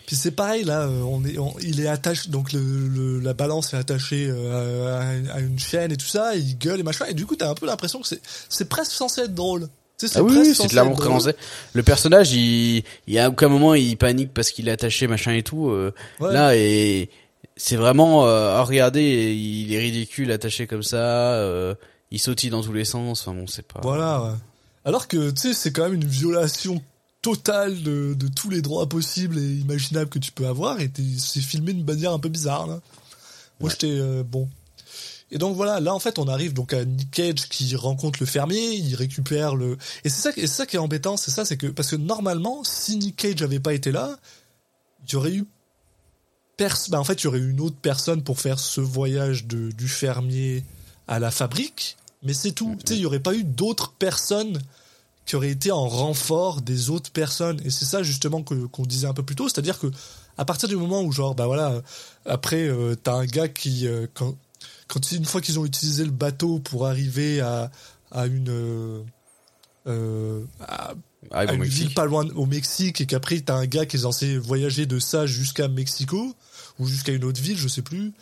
Puis 0.07 0.17
c'est 0.17 0.33
pareil 0.33 0.65
là, 0.65 0.83
euh, 0.83 1.01
on 1.03 1.25
est, 1.25 1.39
on- 1.39 1.55
il 1.63 1.81
est 1.81 1.87
attaché, 1.89 2.29
donc 2.29 2.53
le, 2.53 2.61
le- 2.61 3.21
la 3.21 3.33
balance 3.33 3.73
est 3.73 3.77
attachée 3.79 4.27
euh, 4.29 4.99
à, 5.01 5.15
une- 5.15 5.31
à 5.31 5.41
une 5.41 5.59
chaîne 5.59 5.93
et 5.93 5.97
tout 5.97 6.07
ça, 6.07 6.37
et 6.37 6.41
il 6.41 6.59
gueule 6.59 6.81
et 6.81 6.83
machin, 6.83 7.07
et 7.07 7.15
du 7.15 7.25
coup 7.27 7.37
t'as 7.37 7.49
un 7.51 7.55
peu 7.55 7.65
l'impression 7.67 8.01
que 8.01 8.07
c'est, 8.09 8.21
c'est 8.49 8.69
presque 8.69 8.93
censé 8.93 9.23
être 9.23 9.35
drôle. 9.35 9.69
Tu 9.99 10.07
sais, 10.09 10.13
c'est 10.15 10.19
Ah 10.19 10.23
oui, 10.25 10.37
oui, 10.37 10.55
c'est 10.55 10.65
être 10.65 10.75
drôle. 10.75 10.95
présenté. 10.95 11.39
Le 11.73 11.83
personnage, 11.85 12.33
il, 12.33 12.79
il 13.07 13.15
y 13.15 13.19
a 13.19 13.29
aucun 13.31 13.49
moment 13.49 13.75
il 13.75 13.97
panique 13.97 14.35
parce 14.35 14.51
qu'il 14.51 14.69
est 14.69 14.73
attaché, 14.73 15.07
machin 15.07 15.33
et 15.33 15.43
tout. 15.45 15.69
euh, 15.71 15.95
Ouais. 16.21 16.33
Là, 16.33 16.57
et 16.57 17.09
c'est 17.57 17.77
vraiment, 17.77 18.27
euh, 18.27 18.59
oh, 18.61 18.65
regardez, 18.65 19.33
il 19.35 19.73
est 19.73 19.79
ridicule 19.79 20.33
attaché 20.33 20.67
comme 20.67 20.83
ça. 20.83 20.97
euh, 21.35 21.75
il 22.11 22.19
sautille 22.19 22.51
dans 22.51 22.63
tous 22.63 22.73
les 22.73 22.85
sens. 22.85 23.21
Enfin 23.27 23.39
bon, 23.39 23.47
c'est 23.47 23.67
pas. 23.67 23.81
Voilà. 23.85 24.21
ouais. 24.23 24.31
Alors 24.85 25.07
que, 25.07 25.31
tu 25.31 25.41
sais, 25.41 25.55
c'est 25.55 25.71
quand 25.73 25.85
même 25.85 25.95
une 25.95 26.05
violation 26.05 26.83
totale 27.25 27.83
de, 27.83 28.13
de 28.13 28.29
tous 28.29 28.51
les 28.51 28.61
droits 28.61 28.87
possibles 28.87 29.39
et 29.39 29.55
imaginables 29.55 30.11
que 30.11 30.19
tu 30.19 30.31
peux 30.31 30.47
avoir 30.47 30.79
et 30.81 30.91
c'est 31.17 31.41
filmé 31.41 31.73
d'une 31.73 31.87
manière 31.87 32.13
un 32.13 32.19
peu 32.19 32.29
bizarre, 32.29 32.67
là. 32.67 32.81
Moi, 33.61 33.71
j'étais, 33.71 33.99
euh, 33.99 34.23
bon. 34.23 34.47
Et 35.31 35.39
donc 35.39 35.57
voilà, 35.57 35.81
là 35.81 35.95
en 35.95 35.99
fait 35.99 36.19
on 36.19 36.29
arrive 36.29 36.53
donc 36.53 36.75
à 36.75 36.85
Nick 36.85 37.11
Cage 37.11 37.49
qui 37.49 37.75
rencontre 37.77 38.19
le 38.21 38.27
fermier, 38.27 38.75
il 38.75 38.95
récupère 38.95 39.57
le 39.57 39.79
et 40.05 40.11
c'est 40.11 40.21
ça 40.21 40.31
et 40.37 40.47
ça 40.47 40.67
qui 40.67 40.77
est 40.77 40.79
embêtant, 40.79 41.17
c'est 41.17 41.31
ça 41.31 41.47
c'est 41.47 41.57
que 41.57 41.67
parce 41.67 41.91
que 41.91 41.97
normalement 41.97 42.63
si 42.63 42.99
Nick 42.99 43.17
Cage 43.17 43.43
avait 43.43 43.59
pas 43.59 43.73
été 43.73 43.91
là, 43.91 44.17
il 45.05 45.13
y 45.13 45.17
aurait 45.17 45.33
eu 45.33 45.47
pers 46.59 46.77
bah, 46.91 47.01
en 47.01 47.05
fait 47.05 47.23
il 47.23 47.25
y 47.25 47.27
aurait 47.27 47.39
eu 47.39 47.51
une 47.51 47.61
autre 47.61 47.79
personne 47.81 48.23
pour 48.23 48.39
faire 48.39 48.61
ce 48.61 48.83
voyage 48.83 49.47
de 49.47 49.73
du 49.73 49.89
fermier 49.89 50.63
à 51.09 51.19
la 51.19 51.31
fabrique, 51.31 51.97
mais 52.23 52.35
c'est 52.35 52.53
tout, 52.53 52.77
tu 52.85 52.93
sais 52.93 52.99
il 52.99 53.03
y 53.03 53.07
aurait 53.07 53.19
pas 53.19 53.35
eu 53.35 53.45
d'autres 53.45 53.93
personnes 53.93 54.61
qui 55.27 55.37
auraient 55.37 55.51
été 55.51 55.71
en 55.73 55.89
renfort 55.89 56.61
des 56.63 56.91
autres 56.91 57.11
personnes 57.11 57.61
et 57.65 57.71
c'est 57.71 57.85
ça 57.87 58.03
justement 58.03 58.43
que 58.43 58.55
qu'on 58.67 58.83
disait 58.85 59.07
un 59.07 59.15
peu 59.15 59.23
plus 59.23 59.37
tôt, 59.37 59.49
c'est-à-dire 59.49 59.79
que 59.79 59.87
à 60.37 60.45
partir 60.45 60.69
du 60.69 60.77
moment 60.77 61.03
où 61.03 61.13
genre 61.13 61.35
bah 61.35 61.47
voilà 61.47 61.81
après 62.27 62.67
euh, 62.69 62.95
t'as 62.95 63.15
un 63.15 63.25
gars 63.27 63.49
qui 63.49 63.87
euh, 63.87 64.07
quand 64.15 64.35
quand 64.89 65.13
une 65.13 65.25
fois 65.25 65.41
qu'ils 65.41 65.59
ont 65.59 65.65
utilisé 65.65 66.05
le 66.05 66.11
bateau 66.11 66.59
pour 66.59 66.87
arriver 66.87 67.41
à 67.41 67.71
à 68.11 68.27
une 68.27 68.49
euh, 68.51 69.03
euh, 69.87 70.45
à, 70.61 70.95
au 71.33 71.53
une 71.55 71.61
Mexique. 71.61 71.79
ville 71.79 71.95
pas 71.95 72.05
loin 72.05 72.27
au 72.35 72.47
Mexique 72.47 73.01
et 73.01 73.07
qu'après 73.07 73.41
t'as 73.41 73.55
un 73.57 73.67
gars 73.67 73.87
qui 73.87 73.97
est 73.97 74.01
censé 74.01 74.37
voyager 74.39 74.87
de 74.87 74.99
ça 74.99 75.27
jusqu'à 75.27 75.69
Mexico 75.69 76.35
ou 76.79 76.87
jusqu'à 76.87 77.13
une 77.13 77.25
autre 77.25 77.41
ville 77.41 77.57
je 77.57 77.69
sais 77.69 77.83
plus 77.83 78.13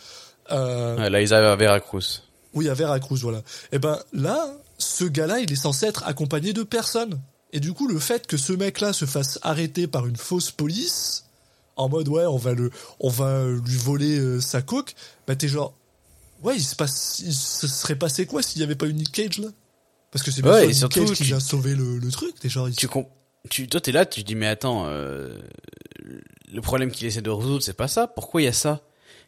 euh, 0.50 0.96
Ouais, 0.98 1.10
là, 1.10 1.20
ils 1.22 1.32
arrivent 1.34 1.48
à 1.48 1.56
Veracruz. 1.56 2.22
oui, 2.54 2.68
à 2.68 2.74
Veracruz, 2.74 3.18
voilà. 3.22 3.42
Et 3.72 3.78
ben 3.78 3.98
là, 4.12 4.52
ce 4.82 5.04
gars-là, 5.04 5.40
il 5.40 5.50
est 5.52 5.56
censé 5.56 5.86
être 5.86 6.04
accompagné 6.04 6.52
de 6.52 6.62
personne. 6.62 7.20
Et 7.52 7.60
du 7.60 7.72
coup, 7.72 7.86
le 7.88 7.98
fait 7.98 8.26
que 8.26 8.36
ce 8.36 8.52
mec-là 8.52 8.92
se 8.92 9.04
fasse 9.04 9.38
arrêter 9.42 9.86
par 9.86 10.06
une 10.06 10.16
fausse 10.16 10.50
police, 10.50 11.24
en 11.76 11.88
mode 11.88 12.08
ouais, 12.08 12.26
on 12.26 12.36
va 12.36 12.54
le, 12.54 12.70
on 13.00 13.08
va 13.08 13.44
lui 13.46 13.76
voler 13.76 14.18
euh, 14.18 14.40
sa 14.40 14.62
coque, 14.62 14.94
bah 15.26 15.36
t'es 15.36 15.48
genre, 15.48 15.74
ouais, 16.42 16.56
il 16.56 16.62
se 16.62 16.76
passe, 16.76 17.20
il 17.24 17.34
se 17.34 17.66
serait 17.66 17.96
passé 17.96 18.26
quoi 18.26 18.42
s'il 18.42 18.60
y 18.60 18.64
avait 18.64 18.74
pas 18.74 18.86
Nick 18.88 19.12
Cage 19.12 19.38
là? 19.38 19.48
Parce 20.10 20.22
que 20.24 20.30
c'est 20.30 20.42
bien 20.42 20.52
Ouais, 20.52 20.72
sûr 20.72 20.88
Nick 20.88 20.94
Cage 20.94 21.12
qui 21.12 21.24
vient 21.24 21.40
sauver 21.40 21.74
le, 21.74 21.98
le 21.98 22.10
truc. 22.10 22.38
T'es 22.40 22.48
genre, 22.48 22.68
il- 22.68 22.74
Tu, 22.76 22.88
com- 22.88 23.06
tu, 23.50 23.66
toi, 23.68 23.80
t'es 23.80 23.92
là, 23.92 24.04
tu 24.06 24.22
te 24.22 24.26
dis, 24.26 24.34
mais 24.34 24.46
attends, 24.46 24.84
euh, 24.86 25.38
le 26.52 26.60
problème 26.60 26.90
qu'il 26.90 27.06
essaie 27.06 27.22
de 27.22 27.30
résoudre, 27.30 27.62
c'est 27.62 27.72
pas 27.72 27.88
ça. 27.88 28.06
Pourquoi 28.06 28.42
il 28.42 28.44
y 28.44 28.48
a 28.48 28.52
ça? 28.52 28.80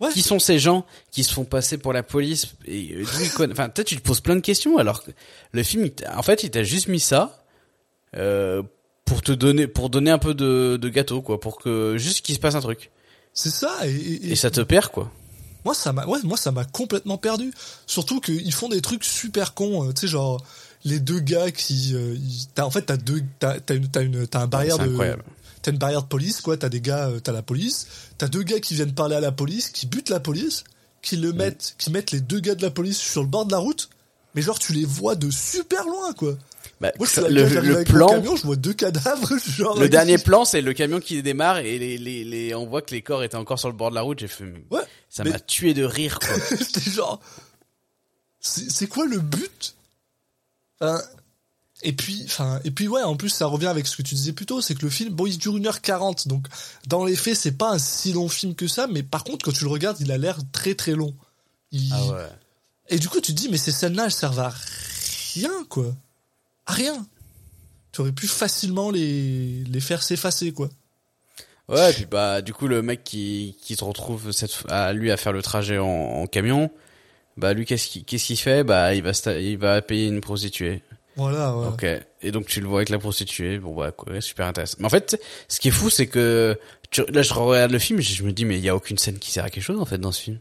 Ouais. 0.07 0.13
Qui 0.13 0.23
sont 0.23 0.39
ces 0.39 0.59
gens 0.59 0.85
qui 1.11 1.25
se 1.25 1.33
font 1.33 1.45
passer 1.45 1.79
pour 1.79 1.93
la 1.93 2.03
police 2.03 2.49
et 2.67 2.95
euh, 2.95 3.05
Enfin, 3.53 3.69
tu 3.69 3.97
te 3.97 4.03
poses 4.03 4.21
plein 4.21 4.37
de 4.37 4.41
questions 4.41 4.79
alors 4.79 5.03
que 5.05 5.11
le 5.53 5.63
film, 5.63 5.89
en 6.15 6.23
fait, 6.23 6.43
il 6.45 6.51
t'a 6.51 6.63
juste 6.65 6.89
mis 6.89 7.01
ça 7.01 7.45
euh, 8.17 8.63
pour 9.05 9.23
te 9.23 9.33
donner, 9.33 9.67
pour 9.67 9.91
donner 9.91 10.11
un 10.11 10.19
peu 10.19 10.35
de, 10.35 10.79
de 10.81 10.89
gâteau, 10.89 11.21
quoi, 11.23 11.39
pour 11.41 11.59
que 11.59 11.97
juste 11.99 12.25
qu'il 12.25 12.35
se 12.35 12.41
passe 12.41 12.55
un 12.55 12.61
truc. 12.61 12.91
c'est 13.33 13.51
ça. 13.51 13.77
Et, 13.87 13.91
et- 13.95 14.33
Et 14.33 14.37
ça 14.37 14.51
te 14.51 14.61
perd, 14.61 14.89
quoi. 14.91 15.11
Moi 15.65 15.73
ça 15.75 15.95
m'a 15.95 16.07
ouais, 16.07 16.19
moi 16.25 16.37
ça 16.37 16.53
m'a 16.53 16.65
complètement 16.67 17.17
perdu. 17.17 17.51
Surtout 17.87 18.21
qu'ils 18.21 18.53
font 18.53 18.69
des 18.69 18.83
trucs 18.83 19.03
super 19.03 19.55
cons, 19.55 19.89
euh, 19.89 19.93
tu 19.95 20.03
sais 20.03 20.09
genre 20.09 20.45
les 20.85 21.01
deux 21.01 21.21
gars 21.21 21.51
qui 21.51 21.93
euh, 21.95 22.17
en 22.63 22.71
fait 22.71 22.83
t'as 22.83 22.99
deux 22.99 23.23
t'as 23.39 23.57
une 23.75 23.89
t'as 23.89 24.03
une 24.03 24.27
t'as 24.27 24.41
un 24.43 24.47
barrière 24.47 24.77
de 24.79 24.85
incroyable. 24.91 25.25
T'as 25.65 25.73
une 25.73 25.79
barrière 25.79 26.03
de 26.03 26.09
police 26.09 26.41
quoi, 26.41 26.57
t'as 26.57 26.69
des 26.69 26.81
gars 26.81 27.09
euh, 27.09 27.19
t'as 27.21 27.33
la 27.33 27.43
police, 27.43 27.89
t'as 28.19 28.29
deux 28.29 28.43
gars 28.45 28.61
qui 28.61 28.75
viennent 28.75 28.95
parler 28.95 29.17
à 29.17 29.21
la 29.21 29.33
police, 29.33 29.69
qui 29.71 29.87
butent 29.87 30.11
la 30.11 30.21
police, 30.21 30.63
qui 31.03 31.17
le 31.17 31.33
mettent 31.33 31.75
qui 31.79 31.91
mettent 31.91 32.13
les 32.13 32.21
deux 32.21 32.39
gars 32.41 32.55
de 32.55 32.63
la 32.63 32.71
police 32.71 32.99
sur 32.99 33.23
le 33.23 33.29
bord 33.29 33.47
de 33.47 33.53
la 33.53 33.59
route, 33.59 33.89
mais 34.35 34.43
genre 34.43 34.59
tu 34.59 34.73
les 34.75 34.85
vois 34.85 35.15
de 35.17 35.31
super 35.31 35.85
loin 35.85 36.13
quoi. 36.13 36.37
Bah, 36.81 36.93
Moi 36.99 37.07
ça- 37.07 37.29
le, 37.29 37.85
plan, 37.85 38.09
camion, 38.09 38.37
je 38.37 38.43
vois 38.45 38.57
deux 38.57 38.73
cadavres 38.75 39.31
genre 39.57 39.79
le 39.79 39.89
dernier 39.89 40.19
plan, 40.29 40.45
c'est 40.45 40.61
le 40.61 40.73
camion 40.75 41.01
qui 41.01 41.23
démarre 41.23 41.59
et 41.59 41.79
les, 41.79 41.99
les, 41.99 42.25
les, 42.25 42.55
on 42.55 42.67
voit 42.67 42.83
que 42.83 42.91
les 42.95 43.01
corps 43.03 43.23
étaient 43.23 43.37
encore 43.37 43.59
sur 43.59 43.69
le 43.69 43.75
bord 43.77 43.91
de 43.91 43.95
la 43.95 44.03
route. 44.03 44.19
J'ai 44.19 44.29
fait, 44.29 44.45
Ouais. 44.71 44.83
ça 45.09 45.25
mais- 45.25 45.31
m'a 45.31 45.41
tué 45.41 45.73
de 45.73 45.85
rire, 45.85 46.19
quoi. 46.19 46.37
Genre, 46.93 47.21
c'est 48.41 48.71
c'est 48.71 48.87
quoi 48.87 49.07
le 49.07 49.19
but? 49.21 49.75
Enfin, 50.81 51.01
Et 51.87 51.93
puis, 51.93 52.23
enfin, 52.25 52.61
et 52.65 52.71
puis 52.71 52.89
ouais, 52.89 53.03
en 53.03 53.15
plus 53.15 53.29
ça 53.29 53.47
revient 53.47 53.67
avec 53.67 53.87
ce 53.87 53.97
que 53.97 54.03
tu 54.03 54.15
disais 54.15 54.33
plus 54.33 54.47
tôt, 54.47 54.61
c'est 54.63 54.75
que 54.75 54.83
le 54.83 54.91
film, 54.91 55.13
bon, 55.15 55.27
il 55.27 55.37
dure 55.39 55.55
1h40, 55.57 56.27
donc 56.29 56.47
dans 56.87 57.05
les 57.05 57.15
faits, 57.15 57.37
c'est 57.37 57.53
pas 57.59 57.73
un 57.73 57.79
si 57.79 58.13
long 58.13 58.29
film 58.29 58.55
que 58.55 58.67
ça, 58.67 58.87
mais 58.87 59.03
par 59.03 59.23
contre, 59.23 59.45
quand 59.45 59.53
tu 59.53 59.65
le 59.65 59.71
regardes, 59.71 60.01
il 60.01 60.11
a 60.11 60.17
l'air 60.19 60.39
très 60.53 60.75
très 60.75 60.93
long. 60.93 61.15
Il- 61.73 61.91
Ah 61.93 62.07
ouais. 62.07 62.29
Et 62.89 62.99
du 62.99 63.09
coup, 63.09 63.21
tu 63.21 63.35
te 63.35 63.39
dis, 63.41 63.49
mais 63.51 63.57
ces 63.59 63.71
scènes-là, 63.73 64.07
elles 64.07 64.13
servent 64.13 64.41
à 64.41 64.53
rien, 65.35 65.51
quoi. 65.69 65.95
À 66.67 66.73
rien. 66.73 67.07
Tu 67.93 68.01
aurais 68.01 68.13
pu 68.13 68.27
facilement 68.27 68.91
les, 68.91 69.63
les 69.65 69.81
faire 69.81 70.03
s'effacer, 70.03 70.53
quoi. 70.53 70.69
Ouais, 71.69 71.91
et 71.91 71.95
puis 71.95 72.05
bah 72.05 72.43
du 72.43 72.53
coup 72.53 72.67
le 72.69 72.83
mec 72.83 73.05
qui 73.05 73.57
qui 73.63 73.75
se 73.75 73.83
retrouve 73.85 74.33
cette 74.33 74.53
à 74.69 74.93
lui 74.93 75.11
à 75.11 75.17
faire 75.17 75.33
le 75.33 75.41
trajet 75.41 75.79
en, 75.79 75.87
en 75.87 76.27
camion, 76.27 76.71
bah 77.39 77.55
lui 77.55 77.65
qu'est-ce 77.65 77.89
qu'il 77.89 78.05
qu'est-ce 78.05 78.27
qu'il 78.27 78.37
fait? 78.37 78.65
Bah 78.65 78.95
il 78.95 79.03
va 79.03 79.13
il 79.41 79.57
va 79.57 79.81
payer 79.81 80.09
une 80.09 80.21
prostituée. 80.21 80.83
Voilà, 81.17 81.57
ouais. 81.57 81.67
OK. 81.69 81.87
Et 82.23 82.31
donc 82.33 82.47
tu 82.47 82.61
le 82.61 82.67
vois 82.67 82.79
avec 82.79 82.89
la 82.89 82.99
prostituée. 82.99 83.59
Bon 83.59 83.75
bah 83.75 83.93
quoi, 83.93 84.21
super 84.21 84.47
intéressant. 84.47 84.77
Mais 84.81 84.87
en 84.87 84.91
fait, 84.91 85.21
ce 85.49 85.61
qui 85.61 85.69
est 85.69 85.73
fou 85.73 85.91
c'est 85.91 86.07
que 86.07 86.59
tu, 86.91 87.03
là 87.11 87.23
je 87.23 87.33
regarde 87.35 87.71
le 87.71 87.79
film 87.79 88.01
je 88.01 88.23
me 88.23 88.33
dis 88.33 88.45
mais 88.45 88.59
il 88.59 88.65
y 88.65 88.69
a 88.69 88.77
aucune 88.77 88.99
scène 88.99 89.19
qui 89.19 89.31
sert 89.31 89.45
à 89.45 89.51
quelque 89.51 89.65
chose 89.65 89.81
en 89.81 89.85
fait 89.87 89.99
dans 89.99 90.13
ce 90.13 90.21
film. 90.23 90.39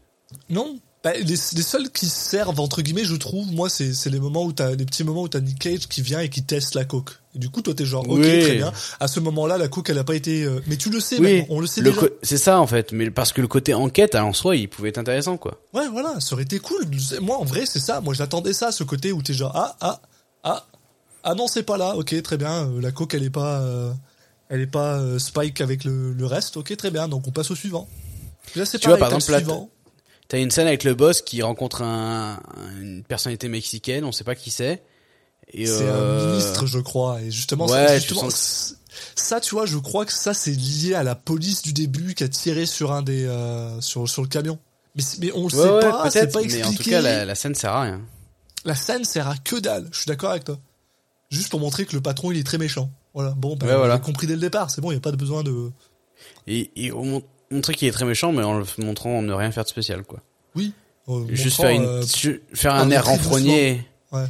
Non. 0.50 0.78
Bah, 1.04 1.12
les, 1.12 1.22
les 1.22 1.36
seuls 1.36 1.90
qui 1.90 2.06
servent, 2.06 2.58
entre 2.60 2.80
guillemets, 2.80 3.04
je 3.04 3.14
trouve, 3.14 3.52
moi, 3.52 3.68
c'est, 3.68 3.92
c'est 3.92 4.08
les 4.08 4.18
moments 4.18 4.42
où 4.44 4.52
t'as, 4.54 4.70
les 4.74 4.86
petits 4.86 5.04
moments 5.04 5.20
où 5.20 5.28
t'as 5.28 5.40
Nick 5.40 5.58
Cage 5.58 5.86
qui 5.86 6.00
vient 6.00 6.20
et 6.20 6.30
qui 6.30 6.42
teste 6.44 6.74
la 6.74 6.86
coke. 6.86 7.10
Et 7.34 7.38
du 7.38 7.50
coup, 7.50 7.60
toi, 7.60 7.74
t'es 7.74 7.84
genre, 7.84 8.08
ok, 8.08 8.20
Oui. 8.22 8.40
très 8.40 8.54
bien. 8.56 8.72
À 9.00 9.06
ce 9.06 9.20
moment-là, 9.20 9.58
la 9.58 9.68
coke, 9.68 9.90
elle 9.90 9.98
a 9.98 10.04
pas 10.04 10.14
été, 10.14 10.44
euh, 10.44 10.62
mais 10.66 10.78
tu 10.78 10.88
le 10.88 11.00
sais, 11.00 11.18
Oui, 11.18 11.34
même, 11.40 11.44
on 11.50 11.60
le 11.60 11.66
sait 11.66 11.82
le 11.82 11.90
déjà. 11.92 12.06
c'est 12.22 12.38
ça 12.38 12.58
en 12.58 12.66
fait, 12.66 12.92
mais 12.92 13.10
parce 13.10 13.34
que 13.34 13.42
le 13.42 13.48
côté 13.48 13.74
enquête 13.74 14.14
en 14.14 14.32
soi, 14.32 14.56
il 14.56 14.66
pouvait 14.66 14.88
être 14.88 14.96
intéressant 14.96 15.36
quoi. 15.36 15.60
Ouais, 15.74 15.86
voilà, 15.92 16.20
ça 16.20 16.32
aurait 16.32 16.44
été 16.44 16.58
cool. 16.58 16.86
Moi, 17.20 17.36
en 17.36 17.44
vrai, 17.44 17.64
c'est 17.66 17.80
ça. 17.80 18.00
Moi, 18.00 18.14
j'attendais 18.14 18.54
ça, 18.54 18.72
ce 18.72 18.82
côté 18.82 19.12
où 19.12 19.20
t'es 19.20 19.34
genre, 19.34 19.52
ah, 19.54 19.76
ah, 19.82 20.00
ah, 20.44 20.66
ah 21.24 21.34
non, 21.34 21.46
c'est 21.48 21.62
pas 21.62 21.76
là. 21.76 21.96
Ok, 21.96 22.14
très 22.22 22.36
bien. 22.36 22.68
euh, 22.68 22.80
La 22.80 22.92
coke, 22.92 23.14
elle 23.14 23.22
est 23.24 23.30
pas, 23.30 23.60
euh, 23.60 23.92
elle 24.48 24.60
est 24.60 24.66
pas 24.66 24.98
euh, 24.98 25.18
spike 25.18 25.60
avec 25.60 25.84
le, 25.84 26.12
le 26.12 26.26
reste. 26.26 26.56
Ok, 26.56 26.76
très 26.76 26.90
bien. 26.90 27.08
Donc, 27.08 27.26
on 27.26 27.30
passe 27.30 27.50
au 27.50 27.54
suivant. 27.56 27.88
Là, 28.54 28.64
c'est 28.66 28.78
Tu 28.78 28.88
vois, 28.88 28.98
par 28.98 29.12
exemple, 29.12 29.32
là. 29.32 29.40
T'as 30.28 30.38
une 30.38 30.50
scène 30.50 30.66
avec 30.66 30.84
le 30.84 30.94
boss 30.94 31.20
qui 31.22 31.42
rencontre 31.42 31.82
un, 31.82 32.40
une 32.80 33.02
personnalité 33.04 33.48
mexicaine, 33.48 34.04
on 34.04 34.12
sait 34.12 34.24
pas 34.24 34.34
qui 34.34 34.50
c'est. 34.50 34.82
Et 35.52 35.66
C'est 35.66 35.82
euh, 35.82 36.22
un 36.22 36.26
ministre, 36.30 36.66
je 36.66 36.78
crois. 36.78 37.20
Et 37.20 37.30
justement, 37.30 37.66
ouais, 37.66 37.86
ça, 37.88 37.94
tu 37.94 38.00
justement, 38.00 38.30
sens 38.30 38.76
ça, 39.14 39.40
tu 39.40 39.54
vois, 39.54 39.66
je 39.66 39.76
crois 39.76 40.06
que 40.06 40.12
ça, 40.12 40.32
c'est 40.32 40.52
lié 40.52 40.94
à 40.94 41.02
la 41.02 41.14
police 41.14 41.62
du 41.62 41.72
début 41.72 42.14
qui 42.14 42.24
a 42.24 42.28
tiré 42.28 42.64
sur 42.64 42.92
un 42.92 43.02
des, 43.02 43.28
sur, 43.80 44.08
sur 44.08 44.22
le 44.22 44.28
camion. 44.28 44.58
Mais, 44.96 45.02
mais 45.20 45.32
on 45.32 45.40
le 45.40 45.44
Ouais, 45.44 45.50
sait 45.50 45.70
ouais, 45.70 45.80
pas, 45.80 46.10
c'est 46.10 46.20
peut-être, 46.20 46.32
pas 46.32 46.38
mais 46.40 46.44
expliqué. 46.46 46.68
en 46.68 46.72
tout 46.72 46.90
cas, 46.90 47.00
la, 47.02 47.24
la 47.24 47.34
scène 47.34 47.54
sert 47.54 47.72
à 47.72 47.82
rien. 47.82 48.00
La 48.64 48.74
scène 48.74 49.04
sert 49.04 49.28
à 49.28 49.36
que 49.36 49.56
dalle. 49.56 49.88
Je 49.92 49.98
suis 49.98 50.06
d'accord 50.06 50.30
avec 50.30 50.44
toi. 50.44 50.58
Juste 51.30 51.50
pour 51.50 51.60
montrer 51.60 51.84
que 51.86 51.94
le 51.94 52.00
patron, 52.02 52.30
il 52.32 52.38
est 52.38 52.44
très 52.44 52.58
méchant. 52.58 52.90
Voilà. 53.12 53.30
Bon, 53.32 53.56
ben, 53.56 53.66
Ouais, 53.66 53.76
voilà. 53.76 53.98
compris 53.98 54.26
dès 54.26 54.34
le 54.34 54.40
départ. 54.40 54.70
C'est 54.70 54.80
bon, 54.80 54.90
il 54.90 54.94
n'y 54.94 54.98
a 54.98 55.00
pas 55.00 55.10
de 55.12 55.16
besoin 55.16 55.42
de. 55.42 55.70
Et, 56.46 56.70
et 56.76 56.92
on 56.92 57.04
mon- 57.04 57.22
montrer 57.50 57.74
qu'il 57.74 57.88
est 57.88 57.92
très 57.92 58.04
méchant, 58.04 58.32
mais 58.32 58.42
en 58.42 58.58
le 58.58 58.64
montrant 58.78 59.20
ne 59.22 59.32
rien 59.32 59.50
faire 59.52 59.64
de 59.64 59.68
spécial, 59.68 60.02
quoi. 60.04 60.20
Oui. 60.54 60.72
Euh, 61.08 61.26
Juste 61.30 61.56
faire 61.60 61.70
une, 61.70 61.84
euh, 61.84 62.02
faire 62.54 62.74
un 62.74 62.90
air 62.90 63.04
renfrogné 63.04 63.86
Ouais. 64.12 64.26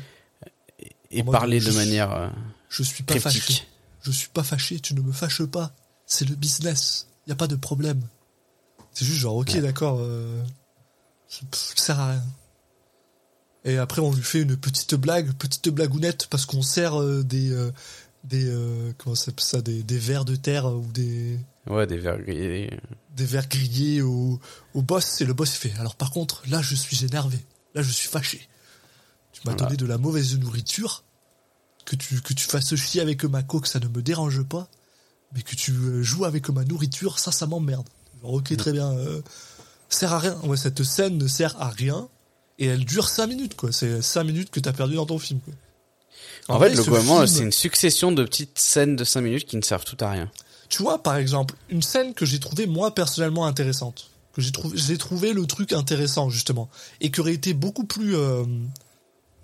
et 1.12 1.20
En 1.22 1.24
mode, 1.26 1.32
parler 1.34 1.60
de 1.60 1.70
manière 1.70 2.12
euh, 2.12 2.28
je 2.68 2.82
suis 2.82 3.04
pas 3.04 3.18
fâché. 3.20 3.62
Je 4.02 4.10
suis 4.10 4.28
pas 4.28 4.42
fâché. 4.42 4.80
Tu 4.80 4.94
ne 4.94 5.00
me 5.00 5.12
fâches 5.12 5.44
pas. 5.44 5.72
C'est 6.06 6.28
le 6.28 6.34
business. 6.34 7.06
Il 7.26 7.30
y 7.30 7.32
a 7.32 7.36
pas 7.36 7.46
de 7.46 7.54
problème. 7.56 8.00
C'est 8.92 9.04
juste 9.04 9.18
genre, 9.20 9.36
ok, 9.36 9.56
d'accord. 9.58 9.98
Euh, 10.00 10.42
ça 11.28 11.42
sert 11.76 12.00
à 12.00 12.10
rien. 12.12 12.22
Et 13.64 13.78
après, 13.78 14.00
on 14.02 14.12
lui 14.12 14.22
fait 14.22 14.42
une 14.42 14.56
petite 14.56 14.94
blague, 14.94 15.32
petite 15.34 15.68
blagounette, 15.70 16.26
parce 16.28 16.44
qu'on 16.46 16.60
sert 16.62 17.00
euh, 17.00 17.22
des, 17.22 17.50
euh, 17.50 17.70
des, 18.24 18.44
euh, 18.46 18.92
comment 18.98 19.14
ça 19.16 19.32
ça, 19.38 19.62
des, 19.62 19.82
des 19.82 19.98
vers 19.98 20.24
de 20.24 20.36
terre 20.36 20.66
ou 20.66 20.84
des, 20.92 21.38
Ouais, 21.66 21.86
des 21.86 21.96
verres 21.96 22.18
grillés. 22.20 22.70
des 23.16 23.24
verres 23.24 23.48
grillés 23.48 24.02
au, 24.02 24.38
au 24.74 24.82
boss. 24.82 25.20
Et 25.22 25.24
le 25.24 25.32
boss 25.32 25.50
fait, 25.52 25.72
alors 25.78 25.96
par 25.96 26.10
contre, 26.10 26.42
là, 26.48 26.60
je 26.60 26.74
suis 26.74 27.04
énervé. 27.06 27.38
Là, 27.74 27.82
je 27.82 27.90
suis 27.90 28.08
fâché. 28.08 28.48
Tu 29.32 29.40
m'as 29.46 29.52
Voilà. 29.52 29.64
donné 29.66 29.76
de 29.78 29.86
la 29.86 29.96
mauvaise 29.98 30.38
nourriture. 30.38 31.02
Que 31.86 31.96
tu, 31.96 32.20
que 32.20 32.32
tu 32.34 32.44
fasses 32.46 32.74
chier 32.76 33.00
avec 33.00 33.24
ma 33.24 33.42
coque, 33.42 33.66
ça 33.66 33.78
ne 33.80 33.88
me 33.88 34.00
dérange 34.02 34.42
pas. 34.42 34.68
Mais 35.34 35.42
que 35.42 35.54
tu 35.56 35.72
joues 36.04 36.24
avec 36.26 36.48
ma 36.50 36.64
nourriture, 36.64 37.18
ça, 37.18 37.32
ça 37.32 37.46
m'emmerde. 37.46 37.88
Ok, 38.22 38.54
très 38.56 38.72
bien. 38.72 38.90
Euh, 38.92 39.20
sert 39.88 40.12
à 40.12 40.18
rien. 40.18 40.38
Ouais, 40.44 40.56
cette 40.56 40.82
scène 40.84 41.16
ne 41.18 41.26
sert 41.26 41.60
à 41.60 41.68
rien. 41.70 42.08
Et 42.58 42.66
elle 42.66 42.84
dure 42.84 43.08
5 43.08 43.26
minutes, 43.26 43.56
quoi. 43.56 43.72
C'est 43.72 44.00
5 44.02 44.24
minutes 44.24 44.50
que 44.50 44.60
t'as 44.60 44.72
perdu 44.72 44.94
dans 44.94 45.06
ton 45.06 45.18
film, 45.18 45.40
quoi. 45.40 45.54
En, 46.48 46.58
vrai, 46.58 46.70
fait, 46.70 46.76
ce 46.76 46.82
globalement, 46.82 47.16
film- 47.24 47.26
c'est 47.26 47.42
une 47.42 47.52
succession 47.52 48.12
de 48.12 48.22
petites 48.24 48.58
scènes 48.58 48.96
de 48.96 49.04
5 49.04 49.20
minutes 49.22 49.46
qui 49.46 49.56
ne 49.56 49.62
servent 49.62 49.84
tout 49.84 49.96
à 50.00 50.10
rien. 50.10 50.30
Tu 50.68 50.82
vois, 50.82 51.02
par 51.02 51.16
exemple, 51.16 51.54
une 51.68 51.82
scène 51.82 52.14
que 52.14 52.24
j'ai 52.26 52.38
trouvée 52.40 52.66
moi 52.66 52.94
personnellement 52.94 53.46
intéressante, 53.46 54.10
que 54.34 54.40
j'ai 54.42 54.52
trouvé, 54.52 54.76
j'ai 54.76 54.98
trouvé 54.98 55.32
le 55.32 55.46
truc 55.46 55.72
intéressant 55.72 56.28
justement, 56.30 56.68
et 57.00 57.10
qui 57.10 57.20
aurait 57.20 57.34
été 57.34 57.54
beaucoup 57.54 57.84
plus, 57.84 58.14
euh, 58.16 58.44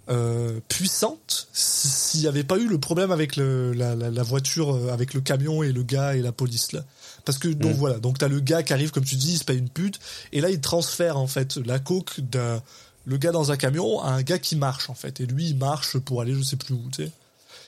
euh, 0.09 0.59
puissante 0.69 1.49
si- 1.53 1.89
s'il 1.89 2.21
n'y 2.23 2.27
avait 2.27 2.43
pas 2.45 2.57
eu 2.59 2.67
le 2.67 2.79
problème 2.79 3.13
avec 3.13 3.37
le, 3.37 3.73
la, 3.73 3.95
la, 3.95 4.11
la 4.11 4.23
voiture, 4.23 4.75
euh, 4.75 4.93
avec 4.93 5.15
le 5.15 5.21
camion 5.21 5.63
et 5.63 5.73
le 5.73 5.83
gars 5.83 6.17
et 6.17 6.23
la 6.23 6.33
police 6.33 6.73
là. 6.73 6.85
Parce 7.25 7.39
que 7.39 7.49
donc 7.49 7.73
Mm. 7.75 7.79
voilà, 7.79 7.99
donc 7.99 8.19
t'as 8.19 8.29
le 8.29 8.41
gars 8.41 8.63
qui 8.63 8.73
arrive 8.73 8.91
comme 8.91 9.05
tu 9.05 9.15
dis, 9.17 9.35
il 9.35 9.39
se 9.39 9.45
paye 9.45 9.59
une 9.59 9.69
pute 9.69 10.01
et 10.33 10.41
là 10.41 10.51
il 10.51 10.61
transfère 10.61 11.17
en 11.17 11.27
fait 11.29 11.57
la 11.59 11.79
coke 11.79 12.19
d'un 12.21 12.61
le 13.11 13.17
gars 13.17 13.33
dans 13.33 13.51
un 13.51 13.57
camion 13.57 14.01
à 14.01 14.11
un 14.13 14.23
gars 14.23 14.39
qui 14.39 14.55
marche 14.55 14.89
en 14.89 14.95
fait 14.95 15.21
et 15.21 15.27
lui 15.27 15.49
il 15.49 15.57
marche 15.57 15.99
pour 15.99 16.21
aller 16.21 16.33
je 16.33 16.43
sais 16.43 16.57
plus 16.57 16.75
où, 16.75 16.83
tu 16.93 17.05
sais. 17.05 17.11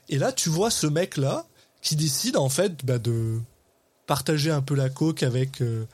Et 0.09 0.17
là 0.17 0.31
tu 0.31 0.49
vois 0.49 0.71
ce 0.71 0.87
mec 0.87 1.17
là 1.17 1.45
qui 1.83 1.97
décide 1.97 2.37
en 2.37 2.49
fait 2.49 2.85
bah, 2.85 2.99
de 2.99 3.41
partager 4.07 4.53
un 4.53 4.63
peu 4.63 4.77
la 4.77 4.89
coke 4.89 5.25
avec 5.25 5.61
euh, 5.61 5.85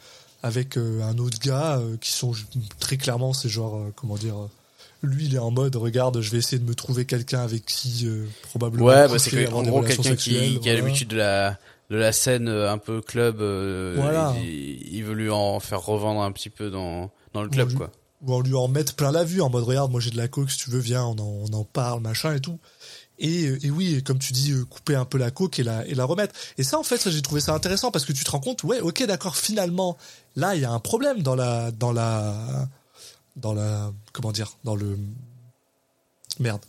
avec 0.43 0.77
euh, 0.77 1.03
un 1.03 1.17
autre 1.17 1.39
gars 1.41 1.79
euh, 1.79 1.97
qui 1.99 2.11
sont 2.13 2.33
très 2.79 2.99
clairement 2.99 3.33
c'est 3.33 3.49
genre 3.49 3.87
comment 3.97 4.17
dire 4.17 4.37
lui 5.03 5.25
il 5.25 5.35
est 5.35 5.39
en 5.39 5.51
mode 5.51 5.77
regarde 5.77 6.21
je 6.21 6.31
vais 6.31 6.39
essayer 6.39 6.59
de 6.59 6.69
me 6.69 6.75
trouver 6.75 7.07
quelqu'un 7.07 7.41
avec 7.41 7.65
qui 7.65 8.07
probablement 8.43 8.85
Ouais, 8.85 9.09
bah 9.09 9.19
c'est 9.19 9.31
coucher, 9.31 9.47
que, 9.47 9.53
en 9.53 9.63
gros 9.63 9.81
quelqu'un 9.81 10.15
qui, 10.15 10.61
qui 10.61 10.69
a 10.69 10.75
l'habitude 10.75 11.09
de 11.09 11.17
la 11.17 11.59
de 11.89 11.97
la 11.97 12.13
scène 12.13 12.49
un 12.51 12.77
peu 12.77 13.01
club. 13.01 13.37
Voilà. 13.39 14.35
Il, 14.43 14.95
il 14.95 15.05
veut 15.05 15.15
lui 15.15 15.31
en 15.31 15.59
faire 15.59 15.81
revendre 15.81 16.21
un 16.21 16.33
petit 16.33 16.51
peu 16.51 16.71
dans 16.71 17.11
dans 17.33 17.43
le 17.43 17.49
club 17.49 17.73
quoi. 17.73 17.91
Ou 18.23 18.35
en 18.35 18.41
lui 18.41 18.55
en 18.55 18.69
mettre 18.69 18.95
plein 18.95 19.12
la 19.12 19.25
vue 19.25 19.41
en 19.41 19.51
mode 19.51 19.64
regarde 19.64 19.91
moi 19.91 20.01
j'ai 20.01 20.11
de 20.11 20.16
la 20.16 20.29
coke 20.29 20.51
si 20.51 20.59
tu 20.59 20.71
veux 20.71 20.81
viens 20.81 21.05
on 21.05 21.19
en, 21.19 21.51
on 21.51 21.53
en 21.53 21.64
parle 21.64 22.01
machin 22.01 22.35
et 22.35 22.41
tout. 22.41 22.59
Et, 23.19 23.66
et 23.66 23.71
oui 23.71 24.03
comme 24.03 24.19
tu 24.19 24.33
dis 24.33 24.53
euh, 24.53 24.64
couper 24.64 24.95
un 24.95 25.05
peu 25.05 25.19
la 25.19 25.31
coke 25.31 25.59
et 25.59 25.62
la 25.62 25.87
et 25.87 25.95
la 25.95 26.05
remettre. 26.05 26.35
Et 26.57 26.62
ça 26.62 26.79
en 26.79 26.83
fait 26.83 27.09
j'ai 27.11 27.23
trouvé 27.23 27.41
ça 27.41 27.55
intéressant 27.55 27.91
parce 27.91 28.05
que 28.05 28.12
tu 28.12 28.25
te 28.25 28.31
rends 28.31 28.41
compte 28.41 28.64
ouais 28.64 28.81
ok 28.81 29.05
d'accord 29.05 29.37
finalement 29.37 29.97
là 30.37 30.55
il 30.55 30.62
y 30.62 30.64
a 30.64 30.73
un 30.73 30.81
problème 30.81 31.23
dans 31.23 31.35
la 31.35 31.71
dans 31.73 31.93
la 31.93 32.69
dans 33.37 33.55
la 33.55 33.93
comment 34.12 34.33
dire 34.33 34.57
dans 34.64 34.75
le 34.75 34.99
merde 36.41 36.64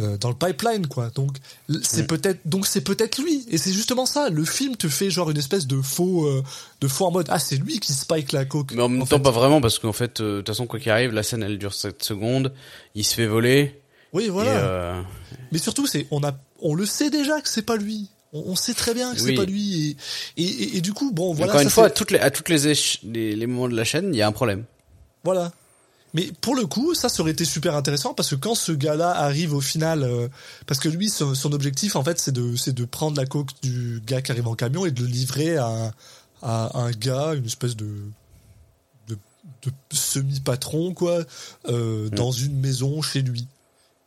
Euh, 0.00 0.16
dans 0.18 0.28
le 0.28 0.34
pipeline 0.34 0.88
quoi. 0.88 1.10
Donc 1.14 1.36
c'est 1.82 2.08
peut-être 2.08 2.40
donc 2.44 2.66
c'est 2.66 2.80
peut-être 2.80 3.16
lui. 3.22 3.46
Et 3.48 3.58
c'est 3.58 3.72
justement 3.72 4.06
ça. 4.06 4.28
Le 4.28 4.44
film 4.44 4.74
te 4.74 4.88
fait 4.88 5.08
genre 5.08 5.30
une 5.30 5.38
espèce 5.38 5.68
de 5.68 5.80
faux 5.80 6.26
euh, 6.26 6.42
de 6.80 6.88
faux 6.88 7.06
en 7.06 7.12
mode 7.12 7.26
ah 7.30 7.38
c'est 7.38 7.54
lui 7.54 7.78
qui 7.78 7.92
spike 7.92 8.32
la 8.32 8.44
coke 8.44 8.72
Mais 8.72 8.82
en 8.82 8.88
même 8.88 9.02
En 9.02 9.06
temps 9.06 9.18
fait. 9.18 9.22
pas 9.22 9.30
vraiment 9.30 9.60
parce 9.60 9.78
qu'en 9.78 9.92
fait 9.92 10.20
euh, 10.20 10.32
de 10.32 10.36
toute 10.38 10.48
façon 10.48 10.66
quoi 10.66 10.80
qu'il 10.80 10.90
arrive 10.90 11.12
la 11.12 11.22
scène 11.22 11.44
elle 11.44 11.58
dure 11.58 11.74
7 11.74 12.02
secondes, 12.02 12.52
il 12.96 13.04
se 13.04 13.14
fait 13.14 13.26
voler. 13.28 13.80
Oui 14.12 14.28
voilà. 14.30 14.50
euh, 14.50 15.02
Mais 15.52 15.58
surtout, 15.58 15.86
c'est 15.86 16.08
on 16.10 16.24
a 16.24 16.32
on 16.60 16.74
le 16.74 16.86
sait 16.86 17.10
déjà 17.10 17.40
que 17.40 17.48
c'est 17.48 17.62
pas 17.62 17.76
lui. 17.76 18.08
On, 18.32 18.42
on 18.48 18.56
sait 18.56 18.74
très 18.74 18.94
bien 18.94 19.14
que 19.14 19.20
c'est 19.20 19.34
pas 19.34 19.44
lui. 19.44 19.96
Et, 20.36 20.42
et, 20.42 20.46
et, 20.46 20.76
et 20.78 20.80
du 20.80 20.92
coup 20.92 21.12
bon 21.12 21.34
voilà 21.34 21.52
encore 21.52 21.60
ça, 21.60 21.64
une 21.64 21.70
fois 21.70 21.86
à 21.86 21.90
toutes 21.90 22.10
les 22.10 22.18
à 22.18 22.32
toutes 22.32 22.48
les, 22.48 22.72
les 23.04 23.36
les 23.36 23.46
moments 23.46 23.68
de 23.68 23.76
la 23.76 23.84
chaîne, 23.84 24.12
il 24.12 24.16
y 24.16 24.22
a 24.22 24.26
un 24.26 24.32
problème. 24.32 24.64
voilà. 25.22 25.52
Mais 26.14 26.30
pour 26.40 26.54
le 26.54 26.64
coup, 26.66 26.94
ça, 26.94 27.08
ça 27.08 27.22
aurait 27.22 27.32
été 27.32 27.44
super 27.44 27.74
intéressant 27.74 28.14
parce 28.14 28.30
que 28.30 28.36
quand 28.36 28.54
ce 28.54 28.70
gars-là 28.72 29.10
arrive 29.10 29.52
au 29.52 29.60
final, 29.60 30.04
euh, 30.04 30.28
parce 30.66 30.78
que 30.80 30.88
lui, 30.88 31.10
son, 31.10 31.34
son 31.34 31.52
objectif 31.52 31.96
en 31.96 32.04
fait, 32.04 32.18
c'est 32.20 32.32
de 32.32 32.54
c'est 32.56 32.72
de 32.72 32.84
prendre 32.84 33.16
la 33.16 33.26
coque 33.26 33.50
du 33.62 34.00
gars 34.06 34.22
qui 34.22 34.30
arrive 34.30 34.46
en 34.46 34.54
camion 34.54 34.86
et 34.86 34.92
de 34.92 35.00
le 35.02 35.08
livrer 35.08 35.56
à, 35.56 35.66
un- 35.66 35.92
à 36.42 36.70
un 36.78 36.90
gars, 36.92 37.34
une 37.34 37.46
espèce 37.46 37.74
de 37.76 37.88
de, 39.08 39.16
de 39.64 39.72
semi-patron 39.92 40.94
quoi, 40.94 41.24
euh, 41.68 42.08
dans 42.10 42.30
une 42.32 42.58
maison 42.60 43.02
chez 43.02 43.22
lui. 43.22 43.46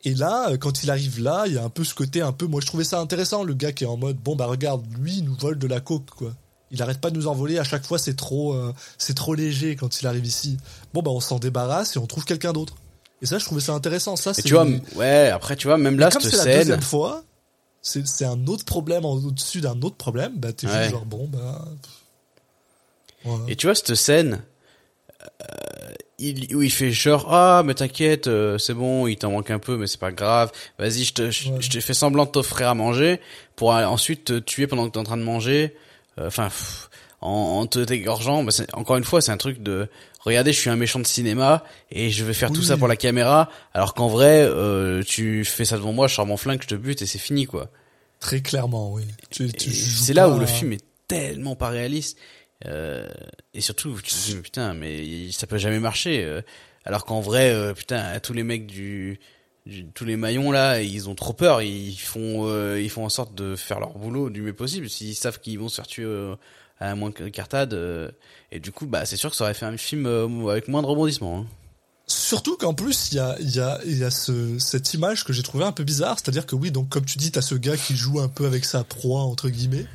Et 0.06 0.14
là, 0.16 0.52
euh, 0.52 0.58
quand 0.58 0.84
il 0.84 0.90
arrive 0.92 1.20
là, 1.22 1.44
il 1.48 1.54
y 1.54 1.58
a 1.58 1.64
un 1.64 1.70
peu 1.70 1.84
ce 1.84 1.94
côté 1.94 2.22
un 2.22 2.32
peu, 2.32 2.46
moi 2.46 2.62
je 2.62 2.68
trouvais 2.68 2.84
ça 2.84 3.00
intéressant, 3.02 3.44
le 3.44 3.54
gars 3.54 3.72
qui 3.74 3.84
est 3.84 3.88
en 3.88 3.98
mode, 3.98 4.18
bon 4.18 4.36
bah 4.36 4.46
regarde, 4.46 4.86
lui 5.00 5.18
il 5.18 5.24
nous 5.26 5.36
vole 5.36 5.58
de 5.60 5.68
la 5.68 5.82
coke 5.82 6.10
quoi. 6.12 6.34
Il 6.72 6.82
arrête 6.82 7.00
pas 7.00 7.10
de 7.12 7.16
nous 7.16 7.28
en 7.28 7.34
voler, 7.34 7.60
à 7.60 7.64
chaque 7.64 7.86
fois 7.86 7.98
c'est 7.98 8.16
trop, 8.16 8.54
euh, 8.54 8.74
c'est 8.98 9.14
trop 9.16 9.34
léger 9.36 9.76
quand 9.78 10.02
il 10.02 10.08
arrive 10.08 10.26
ici. 10.26 10.58
Bon 10.94 11.02
bah 11.02 11.12
on 11.12 11.20
s'en 11.22 11.40
débarrasse 11.40 11.96
et 11.96 12.00
on 12.00 12.06
trouve 12.08 12.26
quelqu'un 12.26 12.52
d'autre. 12.54 12.76
Et 13.22 13.26
ça 13.26 13.38
je 13.40 13.46
trouvais 13.46 13.62
ça 13.62 13.74
intéressant. 13.74 14.16
Ça 14.16 14.34
c'est. 14.34 14.42
tu 14.44 14.54
vois 14.54 14.68
ouais, 14.96 15.30
après 15.30 15.56
tu 15.56 15.68
vois 15.68 15.78
même 15.78 15.98
là 15.98 16.10
comme 16.12 16.22
cette 16.22 16.32
c'est 16.32 16.38
la 16.38 16.44
scène 16.44 16.58
deuxième 16.60 16.82
fois, 16.82 17.24
c'est 17.82 18.26
un 18.26 18.46
autre 18.48 18.66
problème 18.66 19.06
au-dessus 19.06 19.62
d'un 19.62 19.82
autre 19.82 19.96
problème. 19.96 20.34
Bah 20.36 20.52
t'es 20.52 20.68
Ouais. 20.68 20.80
juste 20.80 20.92
genre 20.92 21.06
bon 21.06 21.28
bah. 21.32 21.64
Voilà. 23.24 23.44
Et 23.48 23.56
tu 23.56 23.68
vois 23.68 23.76
cette 23.76 23.96
scène 23.96 24.42
euh, 25.24 25.94
il, 26.20 26.56
où 26.56 26.62
il 26.62 26.72
fait 26.72 26.92
genre 26.92 27.34
ah 27.34 27.64
mais 27.66 27.74
t'inquiète 27.74 28.28
euh, 28.28 28.58
c'est 28.58 28.74
bon 28.74 29.08
il 29.08 29.18
t'en 29.18 29.32
manque 29.32 29.52
un 29.52 29.60
peu 29.60 29.78
mais 29.78 29.88
c'est 29.88 30.00
pas 30.00 30.12
grave 30.12 30.52
vas-y 30.80 31.04
je 31.04 31.14
te 31.14 31.32
je, 31.32 31.50
Ouais. 31.52 31.58
je 31.62 31.70
te 31.70 31.80
fais 31.80 31.94
semblant 31.94 32.26
de 32.26 32.32
t'offrir 32.32 32.70
à 32.70 32.74
manger 32.76 33.20
pour 33.56 33.70
ensuite 33.72 34.26
te 34.26 34.40
tuer 34.40 34.68
pendant 34.68 34.86
que 34.88 34.92
t'es 34.94 35.00
en 35.00 35.04
train 35.04 35.18
de 35.18 35.24
manger 35.24 35.76
enfin 36.20 36.46
pff, 36.50 36.90
en, 37.22 37.30
en 37.30 37.66
te 37.68 37.80
dégorgeant 37.80 38.44
bah, 38.44 38.52
c'est- 38.52 38.74
encore 38.76 38.98
une 38.98 39.04
fois 39.04 39.22
c'est 39.22 39.32
un 39.32 39.38
truc 39.38 39.62
de 39.62 39.88
regardez 40.22 40.54
je 40.54 40.60
suis 40.60 40.70
un 40.70 40.76
méchant 40.76 41.00
de 41.00 41.08
cinéma 41.08 41.64
et 41.92 42.10
je 42.10 42.24
vais 42.24 42.34
faire 42.34 42.52
tout 42.52 42.62
ça 42.64 42.78
pour 42.78 42.88
la 42.88 42.96
caméra 42.96 43.50
alors 43.74 43.94
qu'en 43.94 44.08
vrai 44.08 44.42
euh, 44.44 45.02
tu 45.04 45.44
fais 45.46 45.66
ça 45.66 45.78
devant 45.78 45.94
moi 45.94 46.08
je 46.08 46.16
sors 46.16 46.26
mon 46.26 46.38
flingue 46.38 46.62
je 46.62 46.68
te 46.68 46.76
bute 46.76 47.02
et 47.02 47.06
c'est 47.06 47.18
fini 47.20 47.46
quoi 47.46 47.70
Très 48.20 48.42
clairement 48.42 48.92
oui. 48.94 49.04
C'est 49.32 50.14
là 50.16 50.28
où 50.30 50.40
le 50.40 50.46
film 50.48 50.74
est 50.74 50.84
tellement 51.08 51.56
pas 51.56 51.70
réaliste. 51.70 52.18
Euh, 52.66 53.08
et 53.54 53.62
surtout, 53.62 53.96
tu 54.04 54.12
te 54.12 54.18
dis, 54.26 54.34
mais 54.36 54.42
putain, 54.42 54.74
mais 54.74 55.32
ça 55.32 55.46
peut 55.46 55.60
jamais 55.60 55.80
marcher. 55.80 56.24
euh. 56.24 56.42
alors 56.84 57.06
qu'en 57.06 57.22
vrai, 57.22 57.52
euh, 57.52 57.76
putain, 57.76 58.20
tous 58.20 58.34
les 58.34 58.42
mecs 58.42 58.66
du- 58.66 59.20
tous 59.94 60.06
les 60.06 60.18
maillons 60.18 60.52
là, 60.52 60.82
ils 60.82 61.10
ont 61.10 61.16
trop 61.16 61.34
peur. 61.34 61.62
Ils 61.62 61.96
font, 61.98 62.48
euh, 62.48 62.82
ils 62.82 62.90
font 62.90 63.06
en 63.06 63.10
sorte 63.10 63.36
de 63.36 63.56
faire 63.56 63.80
leur 63.80 63.98
boulot 63.98 64.30
du 64.30 64.42
mieux 64.42 64.54
possible. 64.54 64.90
S'ils 64.90 65.16
savent 65.16 65.40
qu'ils 65.40 65.60
vont 65.60 65.70
se 65.70 65.76
faire 65.76 65.88
tuer 65.88 66.06
euh, 66.06 66.36
à 66.80 66.96
moins 66.96 67.12
que 67.12 67.28
cartade. 67.30 67.74
euh, 67.74 68.10
et 68.52 68.60
du 68.60 68.72
coup, 68.72 68.86
bah, 68.86 69.06
c'est 69.06 69.18
sûr 69.18 69.30
que 69.30 69.36
ça 69.36 69.44
aurait 69.44 69.54
fait 69.54 69.66
un 69.66 69.78
film 69.78 70.06
euh, 70.06 70.48
avec 70.50 70.68
moins 70.68 70.82
de 70.82 70.88
rebondissements. 70.88 71.40
hein. 71.40 71.46
Surtout 72.10 72.56
qu'en 72.56 72.74
plus, 72.74 73.12
il 73.12 73.16
y 73.16 73.20
a, 73.20 73.36
il 73.42 73.54
y 73.54 73.60
a, 73.60 73.80
il 73.86 73.98
y 73.98 74.04
a 74.06 74.12
ce, 74.12 74.58
cette 74.60 74.94
image 74.94 75.26
que 75.26 75.34
j'ai 75.34 75.44
trouvé 75.44 75.66
un 75.66 75.74
peu 75.74 75.84
bizarre. 75.84 76.18
C'est-à-dire 76.18 76.46
que 76.46 76.56
oui, 76.56 76.72
donc 76.72 76.88
comme 76.88 77.04
tu 77.04 77.18
dis, 77.18 77.32
t'as 77.32 77.42
ce 77.42 77.56
gars 77.56 77.76
qui 77.76 77.98
joue 77.98 78.22
un 78.22 78.30
peu 78.30 78.46
avec 78.46 78.64
sa 78.64 78.86
proie, 78.86 79.22
entre 79.22 79.50
guillemets. 79.50 79.86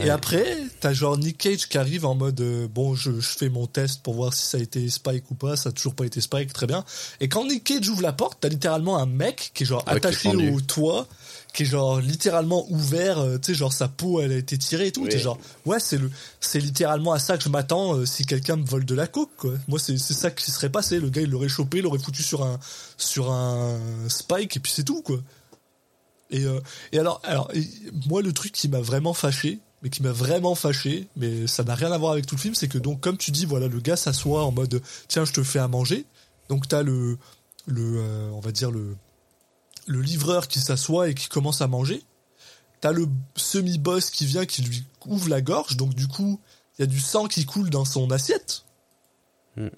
Et 0.00 0.10
après, 0.10 0.58
t'as 0.80 0.92
genre 0.92 1.16
Nick 1.18 1.38
Cage 1.38 1.68
qui 1.68 1.78
arrive 1.78 2.04
en 2.04 2.14
mode 2.14 2.40
euh, 2.40 2.66
bon, 2.68 2.94
je, 2.94 3.20
je 3.20 3.28
fais 3.28 3.48
mon 3.48 3.66
test 3.66 4.02
pour 4.02 4.14
voir 4.14 4.34
si 4.34 4.44
ça 4.46 4.58
a 4.58 4.60
été 4.60 4.88
Spike 4.88 5.30
ou 5.30 5.34
pas. 5.34 5.56
Ça 5.56 5.68
a 5.68 5.72
toujours 5.72 5.94
pas 5.94 6.04
été 6.06 6.20
Spike, 6.20 6.52
très 6.52 6.66
bien. 6.66 6.84
Et 7.20 7.28
quand 7.28 7.44
Nick 7.46 7.64
Cage 7.64 7.88
ouvre 7.88 8.02
la 8.02 8.12
porte, 8.12 8.38
t'as 8.40 8.48
littéralement 8.48 8.98
un 8.98 9.06
mec 9.06 9.50
qui 9.54 9.62
est 9.62 9.66
genre 9.66 9.84
Ouais, 9.86 9.92
qui 9.92 10.06
est 10.06 10.06
attaché 10.08 10.28
au 10.52 10.60
toit, 10.60 11.06
qui 11.52 11.62
est 11.62 11.66
genre 11.66 12.00
littéralement 12.00 12.66
ouvert. 12.70 13.18
euh, 13.18 13.38
tu 13.38 13.52
sais, 13.52 13.54
genre 13.58 13.72
sa 13.72 13.88
peau, 13.88 14.20
elle 14.20 14.32
a 14.32 14.36
été 14.36 14.58
tirée 14.58 14.88
et 14.88 14.92
tout. 14.92 15.02
Oui. 15.02 15.08
T'es 15.10 15.18
genre 15.18 15.38
ouais, 15.64 15.78
c'est 15.80 15.98
le, 15.98 16.10
c'est 16.40 16.60
littéralement 16.60 17.12
à 17.12 17.18
ça 17.18 17.36
que 17.38 17.44
je 17.44 17.48
m'attends 17.48 17.94
euh, 17.96 18.06
si 18.06 18.24
quelqu'un 18.24 18.56
me 18.56 18.64
vole 18.66 18.84
de 18.84 18.94
la 18.94 19.06
coke. 19.06 19.30
Quoi. 19.36 19.52
Moi, 19.68 19.78
c'est 19.78 19.96
c'est 19.98 20.14
ça 20.14 20.30
qui 20.30 20.50
serait 20.50 20.70
passé. 20.70 20.98
Le 20.98 21.08
gars, 21.10 21.22
il 21.22 21.30
l'aurait 21.30 21.48
chopé, 21.48 21.80
l'aurait 21.82 21.98
foutu 21.98 22.22
sur 22.22 22.42
un 22.42 22.58
sur 22.96 23.30
un 23.30 23.78
Spike 24.08 24.56
et 24.56 24.60
puis 24.60 24.72
c'est 24.74 24.84
tout 24.84 25.02
quoi. 25.02 25.18
Et, 26.30 26.44
euh, 26.46 26.58
et 26.90 26.98
alors, 26.98 27.20
alors 27.22 27.50
et 27.54 27.62
moi, 28.08 28.22
le 28.22 28.32
truc 28.32 28.50
qui 28.50 28.68
m'a 28.68 28.80
vraiment 28.80 29.14
fâché, 29.14 29.60
mais 29.84 29.90
qui 29.90 30.02
m'a 30.02 30.12
vraiment 30.12 30.54
fâché, 30.54 31.08
mais 31.14 31.46
ça 31.46 31.62
n'a 31.62 31.74
rien 31.74 31.92
à 31.92 31.98
voir 31.98 32.12
avec 32.12 32.26
tout 32.26 32.36
le 32.36 32.40
film, 32.40 32.54
c'est 32.54 32.68
que 32.68 32.78
donc, 32.78 33.00
comme 33.00 33.18
tu 33.18 33.30
dis, 33.30 33.44
voilà, 33.44 33.68
le 33.68 33.80
gars 33.80 33.96
s'assoit 33.96 34.42
en 34.42 34.50
mode, 34.50 34.80
tiens, 35.08 35.26
je 35.26 35.32
te 35.34 35.42
fais 35.42 35.58
à 35.58 35.68
manger. 35.68 36.06
Donc 36.48 36.66
t'as 36.66 36.82
le, 36.82 37.18
le, 37.66 37.98
euh, 37.98 38.30
on 38.30 38.40
va 38.40 38.50
dire 38.50 38.70
le, 38.70 38.96
le 39.86 40.00
livreur 40.00 40.48
qui 40.48 40.58
s'assoit 40.58 41.10
et 41.10 41.14
qui 41.14 41.28
commence 41.28 41.60
à 41.60 41.68
manger. 41.68 42.02
T'as 42.80 42.92
le 42.92 43.06
semi-boss 43.36 44.08
qui 44.08 44.24
vient, 44.24 44.46
qui 44.46 44.62
lui 44.62 44.84
ouvre 45.04 45.28
la 45.28 45.42
gorge. 45.42 45.76
Donc 45.76 45.94
du 45.94 46.08
coup, 46.08 46.40
il 46.78 46.82
y 46.82 46.84
a 46.84 46.86
du 46.86 47.00
sang 47.00 47.26
qui 47.26 47.44
coule 47.44 47.68
dans 47.68 47.84
son 47.84 48.10
assiette. 48.10 48.64
Hmm. 49.56 49.68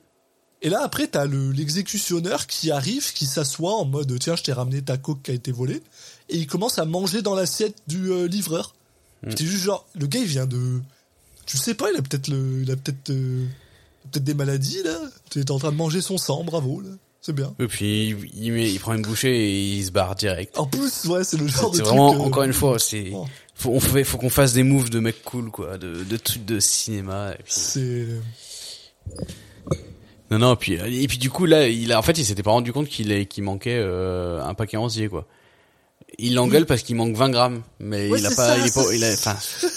Et 0.63 0.69
là, 0.71 0.83
après, 0.85 1.09
t'as 1.09 1.27
le, 1.27 1.51
l'exécutionneur 1.51 2.47
qui 2.47 2.71
arrive, 2.71 3.13
qui 3.13 3.27
s'assoit 3.27 3.75
en 3.75 3.85
mode, 3.85 4.17
tiens, 4.21 4.37
je 4.37 4.45
t'ai 4.45 4.53
ramené 4.53 4.83
ta 4.83 4.99
coke 4.99 5.23
qui 5.23 5.33
a 5.33 5.35
été 5.35 5.51
volée. 5.51 5.83
Et 6.29 6.39
il 6.39 6.47
commence 6.47 6.79
à 6.79 6.85
manger 6.85 7.23
dans 7.23 7.35
l'assiette 7.35 7.83
du 7.89 8.11
euh, 8.13 8.27
livreur. 8.27 8.73
C'était 9.29 9.45
juste 9.45 9.64
genre, 9.64 9.87
le 9.95 10.07
gars, 10.07 10.21
il 10.21 10.27
vient 10.27 10.47
de, 10.47 10.81
tu 11.47 11.57
sais 11.57 11.75
pas, 11.75 11.91
il 11.93 11.97
a 11.99 12.03
peut-être 12.03 12.29
le, 12.29 12.62
il 12.62 12.71
a 12.71 12.77
peut-être, 12.77 13.11
euh, 13.11 13.45
peut-être 14.11 14.25
des 14.25 14.35
maladies, 14.35 14.83
là. 14.85 14.97
T'es 15.31 15.51
en 15.51 15.59
train 15.59 15.73
de 15.73 15.77
manger 15.77 16.01
son 16.01 16.17
sang, 16.19 16.45
bravo, 16.45 16.81
là. 16.81 16.91
C'est 17.23 17.33
bien. 17.35 17.53
Et 17.59 17.67
puis 17.67 18.11
il, 18.11 18.31
il, 18.41 18.53
met- 18.53 18.71
il 18.71 18.79
prend 18.79 18.95
une 18.95 19.03
bouchée 19.03 19.35
et 19.37 19.73
il 19.79 19.85
se 19.85 19.91
barre 19.91 20.14
direct. 20.14 20.57
En 20.57 20.67
plus, 20.67 21.07
ouais, 21.07 21.25
c'est 21.25 21.37
le 21.39 21.49
genre 21.49 21.73
de 21.73 21.77
C'est 21.77 21.83
truc. 21.83 21.97
vraiment 21.97 22.14
euh, 22.14 22.19
encore 22.27 22.45
une 22.45 22.53
fois, 22.53 22.79
c'est 22.79 23.11
oh, 23.12 23.27
faut 23.55 23.71
on 23.73 23.81
fait 23.81 24.05
faut 24.05 24.17
qu'on 24.19 24.31
fasse 24.31 24.53
des 24.53 24.62
moves 24.62 24.91
de 24.91 25.01
mecs 25.01 25.25
cool 25.25 25.51
quoi, 25.51 25.77
de 25.77 26.05
de 26.05 26.17
trucs 26.19 26.45
de 26.45 26.61
cinéma 26.61 27.33
et 27.33 27.43
puis 27.43 27.53
C'est. 27.53 28.07
non 30.31 30.39
non 30.39 30.57
puis 30.57 30.75
et 30.75 31.07
puis 31.09 31.19
du 31.19 31.31
coup 31.31 31.47
là 31.47 31.69
il 31.69 31.93
a 31.93 31.99
en 31.99 32.03
fait 32.03 32.17
il 32.19 32.25
s'était 32.25 32.43
pas 32.43 32.51
rendu 32.51 32.73
compte 32.73 32.89
qu'il 32.89 33.27
qu'il 33.29 33.45
manquait 33.45 33.79
euh, 33.81 34.43
un 34.45 34.55
paquet 34.55 34.77
entier 34.77 35.09
quoi. 35.09 35.27
Il 36.19 36.35
l'engueule 36.35 36.67
parce 36.67 36.83
qu'il 36.83 36.97
manque 36.97 37.14
20 37.14 37.31
grammes 37.31 37.62
mais 37.79 38.09
Ouais, 38.09 38.19
il 38.19 38.27
a 38.27 38.31
pas 38.31 38.35
ça, 38.35 38.59
il 38.59 38.67
est 38.67 38.75
pas 38.75 38.95
il 38.95 39.05
a 39.05 39.12
enfin 39.12 39.37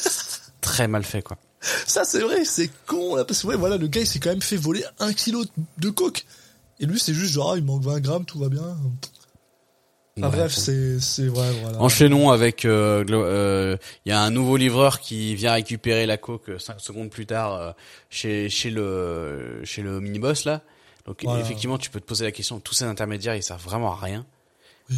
très 0.61 0.87
mal 0.87 1.03
fait 1.03 1.21
quoi. 1.21 1.37
Ça, 1.61 2.05
c'est 2.05 2.21
vrai, 2.21 2.45
c'est 2.45 2.69
con, 2.85 3.15
là, 3.15 3.25
parce 3.25 3.41
que, 3.41 3.47
ouais, 3.47 3.57
voilà, 3.57 3.75
le 3.75 3.87
gars, 3.87 3.99
il 4.01 4.07
s'est 4.07 4.19
quand 4.19 4.29
même 4.29 4.41
fait 4.41 4.55
voler 4.55 4.83
un 4.99 5.11
kilo 5.11 5.43
de 5.77 5.89
coke. 5.89 6.25
Et 6.79 6.85
lui, 6.85 6.99
c'est 6.99 7.13
juste 7.13 7.33
genre, 7.33 7.51
ah, 7.51 7.57
il 7.57 7.65
manque 7.65 7.83
20 7.83 7.99
grammes, 7.99 8.25
tout 8.25 8.39
va 8.39 8.47
bien. 8.47 8.77
Ouais. 10.17 10.29
bref, 10.29 10.53
c'est, 10.53 10.99
c'est 10.99 11.27
vrai, 11.27 11.51
voilà. 11.61 11.81
Enchaînons 11.81 12.29
avec 12.29 12.65
euh, 12.65 13.03
euh, 13.09 13.77
il 14.05 14.09
y 14.09 14.11
a 14.11 14.21
un 14.21 14.31
nouveau 14.31 14.57
livreur 14.57 14.99
qui 14.99 15.35
vient 15.35 15.53
récupérer 15.53 16.05
la 16.05 16.17
coke 16.17 16.51
5 16.57 16.79
secondes 16.79 17.09
plus 17.09 17.25
tard 17.25 17.53
euh, 17.53 17.71
chez 18.09 18.49
chez 18.49 18.69
le 18.69 19.61
chez 19.63 19.81
le 19.81 20.01
mini 20.01 20.19
boss 20.19 20.43
là. 20.43 20.61
Donc 21.05 21.21
Voilà. 21.23 21.39
effectivement, 21.39 21.77
tu 21.77 21.89
peux 21.89 22.01
te 22.01 22.05
poser 22.05 22.25
la 22.25 22.31
question, 22.31 22.59
tous 22.59 22.73
ces 22.73 22.85
intermédiaires, 22.85 23.35
ils 23.35 23.43
servent 23.43 23.63
vraiment 23.63 23.93
à 23.93 23.95
rien. 23.95 24.25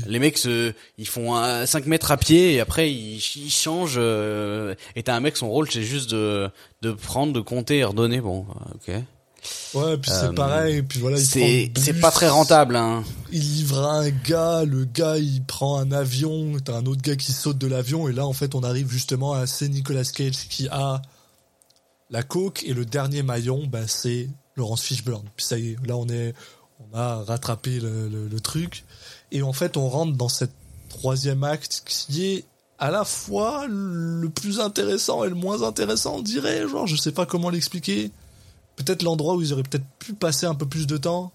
Les 0.07 0.19
mecs, 0.19 0.37
se, 0.37 0.73
ils 0.97 1.07
font 1.07 1.35
un 1.35 1.65
5 1.65 1.85
mètres 1.85 2.11
à 2.11 2.17
pied 2.17 2.53
et 2.53 2.59
après 2.59 2.91
ils, 2.91 3.17
ils 3.35 3.49
changent. 3.51 3.95
euh, 3.97 4.73
et 4.95 5.03
t'as 5.03 5.15
un 5.15 5.19
mec, 5.19 5.35
son 5.37 5.49
rôle, 5.49 5.69
c'est 5.71 5.83
juste 5.83 6.09
de, 6.11 6.49
de 6.81 6.91
prendre, 6.91 7.33
de 7.33 7.41
compter 7.41 7.77
et 7.79 7.83
redonner. 7.83 8.21
Bon, 8.21 8.45
ok. 8.75 8.93
Ouais, 9.73 9.97
puis 9.97 10.11
Euh, 10.11 10.21
c'est 10.29 10.35
pareil, 10.35 10.83
puis 10.83 10.99
voilà, 10.99 11.17
C'est 11.17 11.99
pas 11.99 12.11
très 12.11 12.29
rentable, 12.29 12.75
hein. 12.75 13.03
Il 13.31 13.39
livre 13.41 13.79
à 13.83 13.99
un 14.01 14.09
gars, 14.11 14.63
le 14.65 14.85
gars 14.85 15.17
il 15.17 15.43
prend 15.43 15.79
un 15.79 15.91
avion, 15.91 16.57
t'as 16.63 16.77
un 16.77 16.85
autre 16.85 17.01
gars 17.01 17.15
qui 17.15 17.31
saute 17.31 17.57
de 17.57 17.65
l'avion, 17.67 18.07
et 18.07 18.13
là 18.13 18.27
en 18.27 18.33
fait 18.33 18.53
on 18.53 18.61
arrive 18.61 18.89
justement 18.91 19.33
à 19.33 19.47
c'est 19.47 19.67
Nicolas 19.67 20.03
Cage 20.03 20.47
qui 20.49 20.67
a 20.69 21.01
la 22.09 22.23
coke, 22.23 22.63
et 22.65 22.73
le 22.73 22.85
dernier 22.85 23.23
maillon, 23.23 23.65
bah, 23.67 23.87
c'est 23.87 24.29
Laurence 24.55 24.83
Fishburne. 24.83 25.25
Puis 25.35 25.45
ça 25.45 25.57
y 25.57 25.69
est, 25.71 25.87
là 25.87 25.95
on 25.97 26.07
est, 26.09 26.33
on 26.79 26.95
a 26.97 27.23
rattrapé 27.23 27.79
le, 27.79 28.09
le- 28.09 28.27
le 28.27 28.39
truc, 28.41 28.83
et 29.31 29.41
en 29.43 29.53
fait 29.53 29.77
on 29.77 29.87
rentre 29.87 30.17
dans 30.17 30.29
cette 30.29 30.53
troisième 30.89 31.43
acte 31.43 31.83
qui 31.85 32.25
est 32.25 32.45
à 32.81 32.89
la 32.89 33.05
fois 33.05 33.67
le 33.67 34.27
plus 34.29 34.59
intéressant 34.59 35.23
et 35.23 35.29
le 35.29 35.35
moins 35.35 35.61
intéressant, 35.61 36.15
on 36.15 36.21
dirait, 36.21 36.67
genre 36.67 36.87
je 36.87 36.95
sais 36.95 37.11
pas 37.11 37.27
comment 37.27 37.51
l'expliquer. 37.51 38.11
Peut-être 38.75 39.03
l'endroit 39.03 39.35
où 39.35 39.41
ils 39.41 39.53
auraient 39.53 39.61
peut-être 39.61 39.85
pu 39.99 40.13
passer 40.13 40.47
un 40.47 40.55
peu 40.55 40.65
plus 40.65 40.87
de 40.87 40.97
temps. 40.97 41.31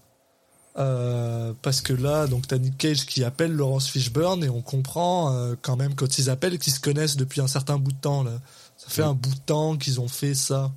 Euh, 0.77 1.53
parce 1.61 1.79
que 1.79 1.93
là, 1.93 2.27
donc 2.27 2.47
t'as 2.47 2.57
Nick 2.57 2.77
Cage 2.77 3.05
qui 3.05 3.23
appelle 3.23 3.51
Laurence 3.53 3.87
Fishburne 3.87 4.43
et 4.43 4.49
on 4.49 4.61
comprend 4.61 5.33
euh, 5.33 5.55
quand 5.61 5.75
même 5.77 5.95
quand 5.95 6.19
ils 6.19 6.29
appellent 6.29 6.59
qu'ils 6.59 6.73
se 6.73 6.81
connaissent 6.81 7.15
depuis 7.15 7.41
un 7.41 7.47
certain 7.47 7.77
bout 7.77 7.93
de 7.93 7.97
temps 7.97 8.23
là. 8.23 8.39
Ça 8.75 8.89
fait 8.89 9.01
un 9.01 9.13
bout 9.13 9.33
de 9.33 9.39
temps 9.39 9.77
qu'ils 9.77 10.01
ont 10.01 10.07
fait 10.09 10.35
ça. 10.35 10.71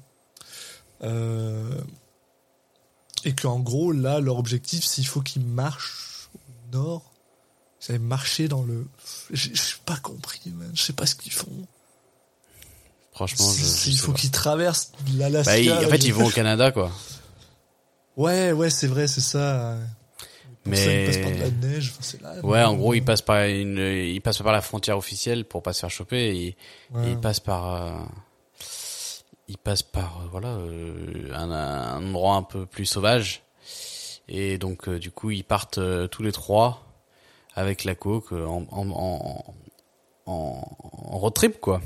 Euh, 1.03 1.81
et 3.25 3.35
qu'en 3.35 3.59
gros 3.59 3.91
là, 3.91 4.21
leur 4.21 4.39
objectif, 4.39 4.85
s'il 4.85 5.07
faut 5.07 5.21
qu'ils 5.21 5.45
marchent 5.45 6.31
au 6.35 6.77
nord, 6.77 7.10
ils 7.83 7.91
avaient 7.91 7.99
marché 7.99 8.49
dans 8.49 8.62
le. 8.62 8.87
J'ai 9.31 9.55
j'ai 9.55 9.74
pas 9.87 9.97
compris, 9.97 10.41
man. 10.51 10.70
Je 10.74 10.83
sais 10.83 10.93
pas 10.93 11.07
ce 11.07 11.14
qu'ils 11.14 11.33
font. 11.33 11.49
Franchement, 13.12 13.51
je, 13.53 13.64
je 13.64 13.91
il 13.91 13.99
faut 13.99 14.12
qu'ils 14.12 14.31
traversent 14.31 14.93
l'Alaska. 15.16 15.53
Bah, 15.81 15.87
en 15.87 15.91
fait, 15.91 16.05
ils 16.05 16.14
vont 16.14 16.26
au 16.26 16.31
Canada, 16.31 16.72
quoi. 16.72 16.91
Ouais, 18.16 18.53
ouais, 18.53 18.70
c'est 18.70 18.87
vrai, 18.87 19.07
c'est 19.09 19.20
ça. 19.20 19.76
Pour 20.64 20.74
ça, 20.76 20.87
Mais- 20.87 21.03
ils 21.03 21.07
passent 21.07 21.22
par 21.22 21.33
de 21.33 21.39
la 21.39 21.51
neige. 21.68 21.91
Enfin, 21.93 22.01
c'est 22.03 22.22
là, 22.22 22.35
Ouais, 22.43 22.62
en 22.62 22.74
gros, 22.76 22.95
ils 22.95 23.05
passent 23.05 23.22
par 23.22 23.45
une, 23.45 23.78
ils 23.78 24.20
passent 24.20 24.39
par 24.43 24.53
la 24.53 24.61
frontière 24.62 24.97
officielle 24.97 25.45
pour 25.45 25.62
pas 25.62 25.72
se 25.72 25.81
faire 25.81 25.91
choper 25.91 26.28
et, 26.37 26.57
Ouais. 26.93 27.09
et 27.09 27.11
ils 27.12 27.18
passent 27.18 27.41
par, 27.41 27.74
euh, 27.74 27.93
ils 29.49 29.59
passent 29.59 29.83
par, 29.83 30.20
euh, 30.22 30.28
voilà, 30.31 30.49
euh, 30.49 31.33
un, 31.35 31.51
un 31.51 32.07
endroit 32.07 32.37
un 32.37 32.43
peu 32.43 32.66
plus 32.66 32.87
sauvage. 32.87 33.43
Et 34.28 34.59
donc, 34.59 34.89
du 34.89 35.11
coup, 35.11 35.31
ils 35.31 35.45
partent 35.45 35.81
tous 36.11 36.22
les 36.22 36.33
trois 36.33 36.87
avec 37.61 37.85
la 37.85 37.95
coke 37.95 38.33
euh, 38.33 38.47
en, 38.47 38.65
en, 38.71 38.91
en, 38.91 39.45
en, 40.27 40.63
en 41.13 41.19
road 41.19 41.35
trip, 41.35 41.61
quoi. 41.61 41.81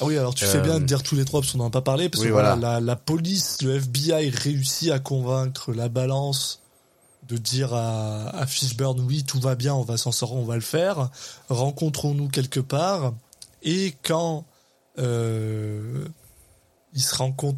Ah 0.00 0.04
oui, 0.04 0.18
alors 0.18 0.34
tu 0.34 0.44
Euh, 0.44 0.48
fais 0.52 0.60
bien 0.60 0.78
de 0.78 0.84
dire 0.84 1.02
tous 1.02 1.14
les 1.16 1.24
trois 1.24 1.40
parce 1.40 1.52
qu'on 1.52 1.58
n'en 1.58 1.68
a 1.68 1.70
pas 1.70 1.80
parlé 1.80 2.08
parce 2.10 2.22
oui, 2.22 2.28
que 2.28 2.32
voilà, 2.32 2.54
voilà. 2.54 2.74
la, 2.74 2.80
la 2.80 2.96
police, 2.96 3.62
le 3.62 3.76
FBI 3.76 4.28
réussit 4.30 4.90
à 4.90 4.98
convaincre 4.98 5.72
la 5.72 5.88
balance 5.88 6.60
de 7.28 7.36
dire 7.36 7.72
à, 7.74 8.28
à 8.36 8.46
Fishburne 8.46 9.00
oui 9.00 9.24
tout 9.24 9.40
va 9.40 9.54
bien, 9.54 9.74
on 9.74 9.82
va 9.82 9.96
s'en 9.96 10.12
sortir, 10.12 10.36
on 10.36 10.44
va 10.44 10.56
le 10.56 10.60
faire. 10.60 11.10
Rencontrons-nous 11.48 12.28
quelque 12.28 12.60
part 12.60 13.14
et 13.62 13.94
quand 14.02 14.44
euh, 14.98 16.06
il 16.92 17.00
se 17.02 17.14
rend 17.14 17.32
compte 17.32 17.56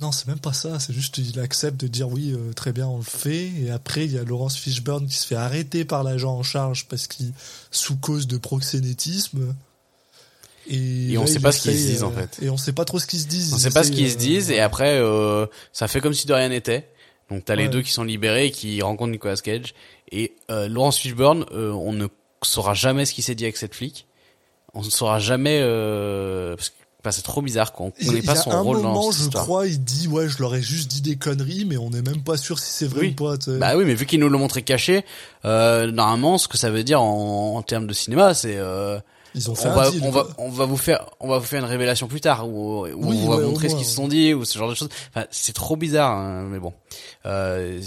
non, 0.00 0.12
c'est 0.12 0.26
même 0.28 0.38
pas 0.38 0.52
ça, 0.52 0.78
c'est 0.78 0.92
juste 0.92 1.18
il 1.18 1.38
accepte 1.40 1.80
de 1.80 1.86
dire 1.86 2.08
oui, 2.08 2.32
euh, 2.32 2.52
très 2.52 2.72
bien, 2.72 2.86
on 2.86 2.96
le 2.98 3.02
fait. 3.02 3.50
Et 3.62 3.70
après, 3.70 4.04
il 4.04 4.12
y 4.12 4.18
a 4.18 4.24
Laurence 4.24 4.56
Fishburne 4.56 5.06
qui 5.06 5.16
se 5.16 5.26
fait 5.26 5.36
arrêter 5.36 5.84
par 5.84 6.02
l'agent 6.04 6.34
en 6.34 6.42
charge 6.42 6.86
parce 6.88 7.06
qu'il, 7.06 7.32
sous 7.70 7.96
cause 7.96 8.26
de 8.26 8.38
proxénétisme. 8.38 9.54
Et 10.68 11.16
on 11.18 11.22
là, 11.22 11.26
sait 11.26 11.34
il 11.34 11.40
pas 11.42 11.52
ce 11.52 11.62
qu'ils 11.62 11.72
se 11.78 11.86
disent, 11.86 12.02
en 12.02 12.12
euh, 12.12 12.14
fait. 12.16 12.38
Et 12.42 12.50
on 12.50 12.56
sait 12.56 12.72
pas 12.72 12.84
trop 12.84 12.98
ce 12.98 13.06
qu'ils 13.06 13.20
se 13.20 13.26
disent. 13.26 13.52
On 13.52 13.56
Ils 13.56 13.60
sait 13.60 13.70
pas 13.70 13.82
ce 13.84 13.90
qu'ils 13.90 14.10
se 14.10 14.16
euh, 14.16 14.18
disent 14.18 14.50
et 14.50 14.60
après, 14.60 15.00
ça 15.72 15.88
fait 15.88 16.00
comme 16.00 16.14
si 16.14 16.26
de 16.26 16.32
rien 16.32 16.48
n'était. 16.48 16.88
Donc 17.30 17.44
t'as 17.44 17.54
les 17.54 17.64
Ouais. 17.64 17.68
deux 17.68 17.82
qui 17.82 17.92
sont 17.92 18.02
libérés 18.04 18.46
et 18.46 18.50
qui 18.50 18.82
rencontrent 18.82 19.12
Nicolas 19.12 19.36
Cage 19.36 19.74
et 20.10 20.34
euh, 20.50 20.68
Laurence 20.68 20.98
Fishburne, 20.98 21.46
euh, 21.52 21.70
on 21.70 21.92
ne 21.92 22.08
saura 22.42 22.74
jamais 22.74 23.04
ce 23.04 23.14
qui 23.14 23.22
s'est 23.22 23.34
dit 23.36 23.44
avec 23.44 23.56
cette 23.56 23.74
flic. 23.74 24.06
On 24.74 24.82
ne 24.82 24.90
saura 24.90 25.18
jamais 25.18 25.60
euh, 25.62 26.56
parce 26.56 26.72
bah, 27.02 27.12
c'est 27.12 27.22
trop 27.22 27.40
bizarre 27.42 27.72
quoi. 27.72 27.86
On 27.86 27.92
Il 28.00 28.06
connaît 28.08 28.22
pas 28.22 28.36
son 28.36 28.50
rôle 28.62 28.76
moment, 28.78 28.94
dans 28.94 29.02
cette 29.12 29.20
je 29.20 29.24
histoire. 29.26 29.44
crois, 29.44 29.66
il 29.66 29.82
dit 29.82 30.06
ouais, 30.08 30.28
je 30.28 30.38
leur 30.40 30.54
ai 30.54 30.62
juste 30.62 30.90
dit 30.90 31.00
des 31.00 31.16
conneries, 31.16 31.64
mais 31.64 31.76
on 31.76 31.90
n'est 31.90 32.02
même 32.02 32.22
pas 32.22 32.36
sûr 32.36 32.58
si 32.58 32.70
c'est 32.72 32.86
vrai 32.86 33.00
Oui. 33.00 33.14
ou 33.18 33.24
pas. 33.24 33.38
tu 33.38 33.52
sais. 33.52 33.58
Bah 33.58 33.76
oui, 33.76 33.84
mais 33.86 33.94
vu 33.94 34.06
qu'il 34.06 34.20
nous 34.20 34.28
l'ont 34.28 34.38
montré 34.38 34.62
caché, 34.62 35.04
euh, 35.44 35.90
normalement, 35.90 36.36
ce 36.38 36.48
que 36.48 36.58
ça 36.58 36.70
veut 36.70 36.84
dire 36.84 37.00
en, 37.02 37.56
en 37.56 37.62
termes 37.62 37.86
de 37.86 37.92
cinéma, 37.94 38.34
c'est 38.34 38.56
euh, 38.56 38.98
Ils 39.34 39.50
ont 39.50 39.54
fait 39.54 39.68
on 39.68 39.72
un 39.72 39.74
va, 39.76 39.90
deal, 39.90 40.02
on 40.04 40.10
va, 40.10 40.26
on 40.38 40.50
va 40.50 40.64
vous 40.66 40.76
faire, 40.76 41.06
on 41.20 41.28
va 41.28 41.38
vous 41.38 41.44
faire 41.46 41.60
une 41.64 41.70
révélation 41.70 42.06
plus 42.08 42.20
tard, 42.20 42.48
ou, 42.48 42.86
ou 42.86 43.10
Oui, 43.10 43.20
on 43.24 43.30
va 43.30 43.36
ouais, 43.36 43.44
montrer 43.46 43.68
ce 43.70 43.76
qu'ils 43.76 43.86
se 43.86 43.94
sont 43.94 44.08
dit, 44.08 44.34
ou 44.34 44.44
ce 44.44 44.58
genre 44.58 44.68
de 44.68 44.74
choses. 44.74 44.88
Enfin, 45.14 45.26
c'est 45.30 45.54
trop 45.54 45.76
bizarre, 45.76 46.12
hein, 46.18 46.48
mais 46.50 46.58
bon. 46.58 46.72
Euh, 47.26 47.80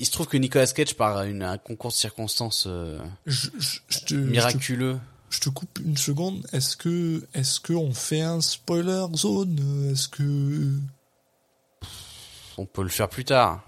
il 0.00 0.06
se 0.06 0.12
trouve 0.12 0.26
que 0.28 0.36
Nicolas 0.36 0.66
Cage, 0.66 0.94
par 0.94 1.22
une, 1.24 1.42
un 1.42 1.58
concours 1.58 1.90
de 1.90 1.96
circonstances 1.96 2.66
euh, 2.68 2.98
Je, 3.26 3.48
je- 3.58 3.78
je 3.88 3.98
te, 3.98 4.04
je 4.04 4.04
te 4.06 4.14
miraculeux, 4.14 4.96
je 5.30 5.40
te 5.40 5.48
coupe 5.48 5.78
une 5.84 5.96
seconde. 5.96 6.46
Est-ce 6.52 6.76
que, 6.76 7.26
est-ce 7.34 7.60
que 7.60 7.72
on 7.72 7.92
fait 7.92 8.20
un 8.22 8.40
spoiler 8.40 9.06
zone? 9.16 9.90
Est-ce 9.92 10.08
que 10.08 10.72
on 12.56 12.66
peut 12.66 12.82
le 12.82 12.88
faire 12.88 13.08
plus 13.08 13.24
tard. 13.24 13.62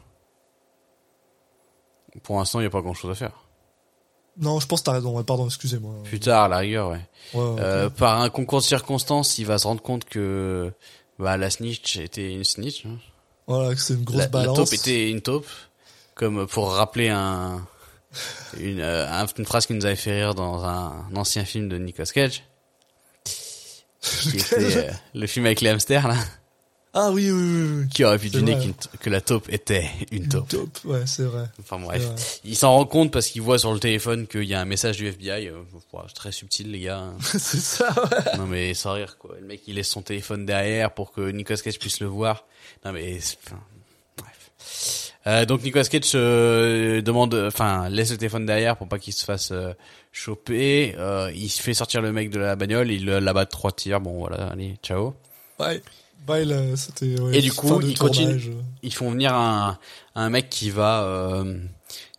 Pour 2.23 2.39
l'instant, 2.39 2.59
il 2.59 2.63
n'y 2.65 2.67
a 2.67 2.71
pas 2.71 2.81
grand-chose 2.83 3.11
à 3.11 3.15
faire. 3.15 3.45
non 4.37 4.59
Je 4.59 4.67
pense 4.67 4.81
que 4.81 4.87
t'as 4.87 4.93
raison. 4.93 5.23
Pardon, 5.23 5.47
excusez-moi. 5.47 5.95
Plus 6.05 6.19
tard, 6.19 6.45
à 6.45 6.49
la 6.49 6.59
rigueur, 6.59 6.91
ouais. 6.91 7.09
Ouais, 7.35 7.41
ouais, 7.41 7.61
Euh, 7.61 7.89
par 7.91 8.21
un 8.21 8.31
concours 8.31 8.59
de 8.61 8.65
circonstances, 8.65 9.39
il 9.39 9.47
va 9.47 9.59
se 9.59 9.67
rendre 9.67 9.81
compte 9.83 10.05
que 10.07 10.73
bah, 11.21 11.37
la 11.37 11.51
snitch 11.51 11.99
était 11.99 12.33
une 12.33 12.43
snitch. 12.45 12.85
hein. 12.87 12.99
Voilà, 13.47 13.75
que 13.75 13.81
c'est 13.81 13.95
une 13.95 14.03
grosse 14.05 14.19
la, 14.19 14.25
la 14.25 14.29
balance. 14.31 14.57
taupe 14.57 14.73
était 14.73 15.09
une 15.11 15.21
taupe, 15.21 15.47
comme 16.17 16.47
pour 16.49 16.73
rappeler 16.73 17.09
un, 17.11 17.65
une, 18.59 18.81
euh, 18.81 19.09
un- 19.09 19.27
une 19.27 19.45
phrase 19.45 19.67
qui 19.67 19.75
nous 19.75 19.85
avait 19.87 19.97
fait 19.97 20.15
rire 20.15 20.35
dans 20.35 20.65
un, 20.65 21.07
un 21.13 21.17
ancien 21.17 21.45
film 21.45 21.69
de 21.69 21.79
Nicolas 21.79 22.07
Cage, 22.13 22.43
qui 23.23 24.29
était 24.39 24.55
euh, 24.89 24.91
le 25.15 25.27
film 25.27 25.47
avec 25.47 25.61
les 25.61 25.69
hamsters 25.71 26.09
là, 26.09 26.17
Ah 26.93 27.11
oui, 27.13 27.31
oui, 27.31 27.41
oui, 27.41 27.81
oui. 27.83 27.89
qui 27.89 28.03
aurait 28.05 28.19
pu 28.19 28.31
deviner 28.31 28.59
t- 28.73 28.89
que 28.99 29.11
la 29.11 29.21
taupe 29.21 29.49
était 29.53 29.89
une 30.11 30.25
Une 30.25 30.29
taupe. 30.29 30.49
taupe. 30.49 30.79
Ouais, 30.85 31.03
c'est 31.07 31.23
vrai. 31.23 31.45
Enfin 31.61 31.79
bref, 31.79 32.03
vrai. 32.03 32.15
il 32.45 32.57
s'en 32.57 32.73
rend 32.73 32.85
compte 32.87 33.13
parce 33.13 33.29
qu'il 33.29 33.43
voit 33.43 33.59
sur 33.61 33.73
le 33.73 33.79
téléphone 33.79 34.27
qu'il 34.27 34.43
y 34.45 34.55
a 34.55 34.61
un 34.61 34.65
message 34.65 34.97
du 34.97 35.07
FBI. 35.07 35.49
euh, 35.49 35.63
très 36.15 36.33
subtil 36.33 36.71
les 36.73 36.81
gars. 36.81 37.05
c'est 37.23 37.61
ça. 37.61 37.93
Ouais. 37.95 38.37
Non 38.39 38.47
mais 38.47 38.75
sans 38.75 38.95
rire 38.95 39.19
quoi. 39.19 39.37
Le 39.41 39.47
mec 39.47 39.61
il 39.69 39.77
laisse 39.77 39.89
son 39.89 40.03
téléphone 40.03 40.47
derrière 40.47 40.93
pour 40.93 41.13
que 41.13 41.31
Nicolas 41.31 41.59
Cage 41.61 41.79
puisse 41.79 42.01
le 42.01 42.07
voir. 42.09 42.45
Non 42.85 42.93
mais 42.93 43.19
enfin, 43.47 43.61
bref. 44.17 44.51
Euh, 45.27 45.45
donc 45.45 45.63
Nicolas 45.63 45.85
Cage 45.85 46.13
euh, 46.15 47.03
demande, 47.03 47.35
enfin 47.47 47.89
laisse 47.91 48.11
le 48.11 48.17
téléphone 48.17 48.47
derrière 48.47 48.77
pour 48.77 48.89
pas 48.89 48.99
qu'il 48.99 49.13
se 49.13 49.25
fasse 49.25 49.51
euh, 49.53 49.73
choper. 50.13 50.95
Euh, 50.99 51.31
il 51.35 51.51
fait 51.51 51.75
sortir 51.75 52.01
le 52.01 52.11
mec 52.13 52.31
de 52.31 52.39
la 52.39 52.57
bagnole, 52.57 52.91
il 52.91 53.05
l'abat 53.05 53.45
de 53.45 53.51
trois 53.51 53.73
tirs. 53.73 54.01
Bon 54.01 54.19
voilà, 54.19 54.49
allez 54.49 54.77
ciao. 54.83 55.15
Ouais. 55.59 55.83
Bye, 56.27 56.45
là, 56.47 56.77
c'était. 56.77 57.19
ouais, 57.21 57.39
Et 57.39 57.41
du 57.41 57.53
coup, 57.53 57.81
de 57.81 57.87
il 57.87 57.95
tournage. 57.95 58.17
continue. 58.19 58.55
Ils 58.83 58.93
font 58.95 59.11
venir 59.11 59.35
un, 59.35 59.79
un 60.15 60.31
mec 60.31 60.49
qui 60.51 60.71
va 60.71 61.03
euh, 61.03 61.59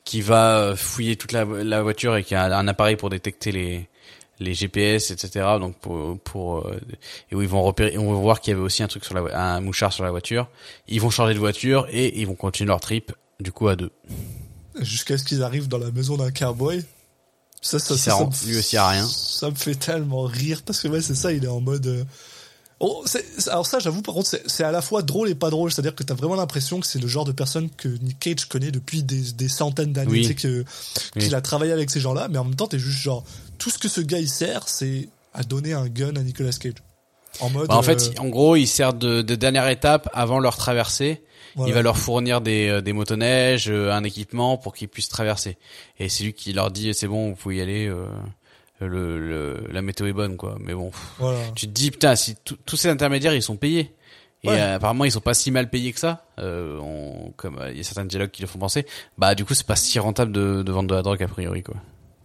qui 0.06 0.22
va 0.22 0.74
fouiller 0.76 1.16
toute 1.16 1.32
la, 1.32 1.46
la 1.46 1.82
voiture 1.84 2.16
et 2.18 2.24
qui 2.24 2.34
a 2.36 2.58
un 2.58 2.68
appareil 2.68 2.96
pour 2.96 3.10
détecter 3.10 3.52
les 3.52 3.88
les 4.42 4.54
GPS, 4.54 5.12
etc. 5.12 5.46
Donc 5.60 5.78
pour 5.80 6.20
pour 6.20 6.68
euh, 6.68 6.80
et 7.32 7.36
où 7.36 7.42
ils 7.42 7.48
vont 7.48 7.62
repérer, 7.64 7.98
on 7.98 8.12
va 8.14 8.20
voir 8.20 8.42
qu'il 8.42 8.52
y 8.52 8.54
avait 8.56 8.64
aussi 8.64 8.84
un 8.84 8.88
truc 8.88 9.06
sur 9.06 9.14
la 9.14 9.22
un 9.56 9.62
mouchard 9.62 9.94
sur 9.94 10.04
la 10.04 10.12
voiture. 10.12 10.50
Ils 10.88 11.00
vont 11.00 11.10
changer 11.10 11.34
de 11.34 11.40
voiture 11.40 11.88
et 11.92 12.20
ils 12.20 12.28
vont 12.28 12.36
continuer 12.36 12.68
leur 12.70 12.80
trip 12.82 13.12
du 13.40 13.52
coup 13.52 13.68
à 13.68 13.76
deux. 13.76 13.92
Jusqu'à 14.80 15.18
ce 15.18 15.24
qu'ils 15.24 15.44
arrivent 15.44 15.68
dans 15.68 15.78
la 15.78 15.92
maison 15.92 16.18
d'un 16.18 16.32
cowboy. 16.32 16.84
Ça, 17.64 17.78
ça, 17.78 17.96
ça, 17.96 18.18
ça 18.18 18.26
me- 18.26 18.48
lui 18.52 18.58
aussi 18.58 18.76
à 18.78 18.88
rien. 18.88 19.06
Ça 19.06 19.50
me 19.52 19.56
fait 19.56 19.76
tellement 19.76 20.24
rire 20.24 20.64
parce 20.66 20.80
que 20.82 20.88
ouais, 20.88 21.02
c'est 21.02 21.14
ça, 21.16 21.32
il 21.32 21.44
est 21.44 21.48
en 21.48 21.62
mode. 21.62 21.86
euh, 21.86 22.04
Oh, 22.84 23.06
alors 23.48 23.66
ça, 23.68 23.78
j'avoue, 23.80 24.02
par 24.02 24.16
contre, 24.16 24.36
c'est 24.46 24.64
à 24.64 24.72
la 24.72 24.82
fois 24.82 25.04
drôle 25.04 25.30
et 25.30 25.36
pas 25.36 25.50
drôle. 25.52 25.72
C'est-à-dire 25.72 25.94
que 25.96 26.04
t'as 26.04 26.16
vraiment 26.16 26.36
l'impression 26.36 26.80
que 26.80 26.88
c'est 26.88 27.00
le 27.00 27.08
genre 27.08 27.26
de 27.26 27.32
personne 27.32 27.70
que 27.70 27.88
Nick 27.88 28.20
Cage 28.20 28.46
connaît 28.46 28.72
depuis 28.72 29.04
des, 29.04 29.34
des 29.34 29.48
centaines 29.48 29.94
d'années. 29.94 30.12
Oui. 30.12 30.28
Tu 30.36 30.38
sais, 30.40 30.66
Oui. 31.16 31.22
qu'il 31.22 31.36
a 31.36 31.42
travaillé 31.42 31.72
avec 31.72 31.90
ces 31.92 32.00
gens-là, 32.00 32.28
mais 32.30 32.38
en 32.40 32.44
même 32.46 32.56
temps, 32.56 32.68
t'es 32.68 32.80
juste 32.80 32.98
genre, 33.00 33.24
tout 33.60 33.70
ce 33.70 33.78
que 33.78 33.88
ce 33.88 34.02
gars 34.02 34.18
il 34.20 34.28
sert, 34.30 34.68
c'est 34.68 35.10
à 35.34 35.44
donner 35.44 35.74
un 35.74 35.88
gun 35.88 36.16
à 36.16 36.24
Nicolas 36.24 36.52
Cage. 36.52 36.74
En 37.40 37.50
mode. 37.50 37.68
Bah, 37.70 37.76
en 37.78 37.82
fait, 37.84 38.02
euh, 38.18 38.22
en 38.22 38.28
gros, 38.30 38.56
il 38.56 38.68
sert 38.68 38.94
de, 38.94 39.22
de 39.22 39.36
dernière 39.36 39.68
étape 39.70 40.10
avant 40.14 40.40
leur 40.40 40.58
traversée. 40.58 41.24
voilà. 41.56 41.70
Il 41.72 41.74
va 41.76 41.82
leur 41.82 41.98
fournir 41.98 42.42
des, 42.42 42.68
euh, 42.68 42.82
des 42.82 42.92
motoneiges, 42.94 43.70
euh, 43.70 43.92
un 43.94 44.04
équipement 44.04 44.58
pour 44.58 44.74
qu'ils 44.74 44.90
puissent 44.90 45.08
traverser. 45.08 45.58
Et 46.00 46.10
c'est 46.10 46.24
lui 46.26 46.34
qui 46.34 46.52
leur 46.52 46.72
dit 46.72 46.94
c'est 46.94 47.08
bon, 47.08 47.30
vous 47.30 47.36
pouvez 47.36 47.58
y 47.58 47.62
aller. 47.62 47.88
euh, 47.88 48.06
le, 48.88 49.20
le- 49.20 49.68
la 49.72 49.82
météo 49.82 50.08
est 50.08 50.14
bonne 50.14 50.38
quoi. 50.38 50.58
Mais 50.60 50.74
bon, 50.74 50.90
pff, 50.92 51.02
Voilà. 51.20 51.40
tu 51.56 51.68
te 51.68 51.72
dis 51.72 51.92
putain 51.92 52.16
si 52.16 52.36
tous 52.44 52.76
ces 52.78 52.90
intermédiaires 52.90 53.34
ils 53.34 53.42
sont 53.44 53.58
payés. 53.58 53.94
Et 54.44 54.48
Ouais. 54.50 54.60
euh, 54.60 54.76
apparemment, 54.78 55.06
ils 55.06 55.12
sont 55.12 55.20
pas 55.22 55.36
si 55.36 55.52
mal 55.52 55.70
payés 55.70 55.94
que 55.94 56.00
ça. 56.00 56.26
Euh, 56.40 56.80
on- 56.80 57.32
comme 57.38 57.60
euh, 57.60 57.70
il 57.72 57.78
y 57.78 57.80
a 57.82 57.84
certains 57.84 58.06
dialogues 58.06 58.32
qui 58.32 58.42
le 58.42 58.48
font 58.48 58.58
penser. 58.58 58.88
Bah, 59.20 59.36
du 59.36 59.46
coup, 59.46 59.54
c'est 59.54 59.68
pas 59.68 59.76
si 59.76 60.00
rentable 60.00 60.32
de, 60.32 60.64
de 60.64 60.72
vendre 60.72 60.90
de 60.90 60.96
la 60.96 61.04
drogue 61.04 61.22
a 61.22 61.28
priori, 61.28 61.62
quoi. 61.62 61.76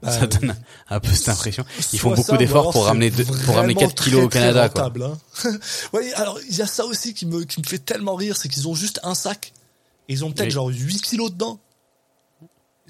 Bah, 0.03 0.11
ça 0.13 0.27
donne 0.27 0.55
un 0.89 1.01
peu 1.01 1.09
cette 1.11 1.29
impression. 1.29 1.65
Ils 1.93 1.99
font 1.99 2.15
beaucoup 2.15 2.37
d'efforts 2.39 2.71
pour 2.71 2.87
ramener 2.87 3.11
pour 3.11 3.35
ramener 3.55 3.75
vraiment 3.75 3.81
4 3.89 4.03
kilos 4.05 4.25
au 4.25 4.29
Canada, 4.29 4.69
très 4.69 4.73
quoi. 4.73 4.83
rentable, 4.85 5.03
hein. 5.03 5.51
ouais, 5.93 6.13
alors 6.15 6.39
il 6.49 6.57
y 6.57 6.63
a 6.63 6.67
ça 6.67 6.87
aussi 6.87 7.13
qui 7.13 7.27
me 7.27 7.45
qui 7.45 7.61
me 7.61 7.67
fait 7.67 7.79
tellement 7.79 8.15
rire, 8.15 8.37
c'est 8.37 8.49
qu'ils 8.49 8.67
ont 8.69 8.75
juste 8.75 8.99
un 9.03 9.15
sac 9.15 9.53
et 10.09 10.13
ils 10.15 10.25
ont 10.25 10.31
peut-être 10.33 10.47
Oui. 10.47 10.53
genre 10.53 10.69
8 10.69 11.03
kilos 11.03 11.31
dedans. 11.33 11.59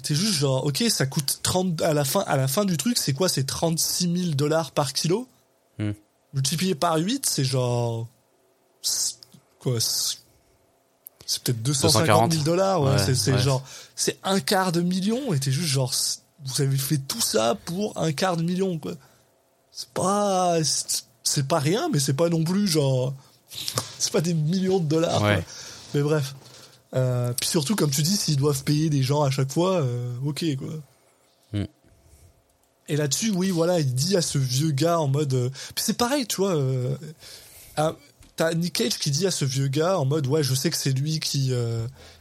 C'est 0.07 0.15
juste 0.15 0.35
genre 0.39 0.65
ok, 0.65 0.85
ça 0.89 1.05
coûte 1.05 1.39
30 1.43 1.81
à 1.81 1.93
la 1.93 2.05
fin 2.05 2.21
à 2.27 2.37
la 2.37 2.47
fin 2.47 2.63
du 2.63 2.77
truc, 2.77 2.97
c'est 2.97 3.11
quoi 3.11 3.27
C'est 3.27 3.43
36 3.43 4.03
000 4.23 4.35
dollars 4.35 4.71
par 4.71 4.93
kilo. 4.93 5.27
Hmm. 5.79 5.91
Multiplié 6.33 6.75
par 6.75 6.95
8, 6.97 7.25
c'est 7.25 7.43
genre 7.43 8.07
quoi 9.59 9.79
c'est- 9.81 10.19
peut-être 11.43 11.61
250 11.61 12.31
000 12.31 12.43
dollars, 12.45 12.81
ouais, 12.81 12.91
Ouais, 12.91 13.15
c'est 13.15 13.33
ouais. 13.33 13.37
genre 13.39 13.61
c'est 13.97 14.17
un 14.23 14.39
quart 14.39 14.71
de 14.71 14.79
million 14.81 15.33
et 15.33 15.39
t'es 15.41 15.51
juste 15.51 15.67
genre 15.67 15.93
vous 16.45 16.61
avez 16.61 16.77
fait 16.77 16.99
tout 16.99 17.19
ça 17.19 17.55
pour 17.65 17.97
un 17.97 18.13
quart 18.13 18.37
de 18.37 18.43
million 18.43 18.79
quoi. 18.79 18.93
C'est 19.73 19.89
pas 19.89 20.63
c'est- 20.63 21.03
c'est 21.23 21.47
pas 21.49 21.59
rien 21.59 21.89
mais 21.91 21.99
c'est 21.99 22.13
pas 22.13 22.29
non 22.29 22.45
plus 22.45 22.65
genre 22.67 23.13
c'est 23.99 24.13
pas 24.13 24.21
des 24.21 24.33
millions 24.33 24.79
de 24.79 24.85
dollars. 24.87 25.21
Ouais. 25.21 25.35
quoi. 25.35 25.43
Mais 25.95 26.01
bref. 26.01 26.33
Euh, 26.95 27.33
puis 27.39 27.49
surtout 27.49 27.75
comme 27.75 27.89
tu 27.91 28.01
dis 28.01 28.15
s'ils 28.15 28.37
doivent 28.37 28.63
payer 28.63 28.89
des 28.89 29.03
gens 29.03 29.23
à 29.23 29.29
chaque 29.29 29.51
fois 29.51 29.81
euh, 29.81 30.13
OK 30.25 30.45
quoi. 30.57 30.69
Mm. 31.53 31.65
Et 32.89 32.95
là-dessus, 32.95 33.31
oui, 33.31 33.49
voilà, 33.49 33.79
il 33.81 33.93
dit 33.93 34.15
à 34.15 34.21
ce 34.21 34.37
vieux 34.37 34.71
gars 34.71 34.99
en 34.99 35.07
mode. 35.07 35.33
euh, 35.33 35.49
Puis 35.75 35.83
c'est 35.85 35.97
pareil, 35.97 36.25
tu 36.25 36.37
vois. 36.37 36.55
à- 37.75 37.95
T'as 38.37 38.53
Nick 38.53 38.73
Cage 38.73 38.99
qui 38.99 39.09
dit 39.09 39.25
à 39.25 39.31
ce 39.31 39.45
vieux 39.45 39.67
gars 39.67 39.97
en 39.97 40.05
mode 40.05 40.27
ouais, 40.27 40.43
je 40.43 40.53
sais 40.53 40.69
que 40.69 40.77
c'est 40.77 40.91
lui 40.91 41.19
qui 41.19 41.51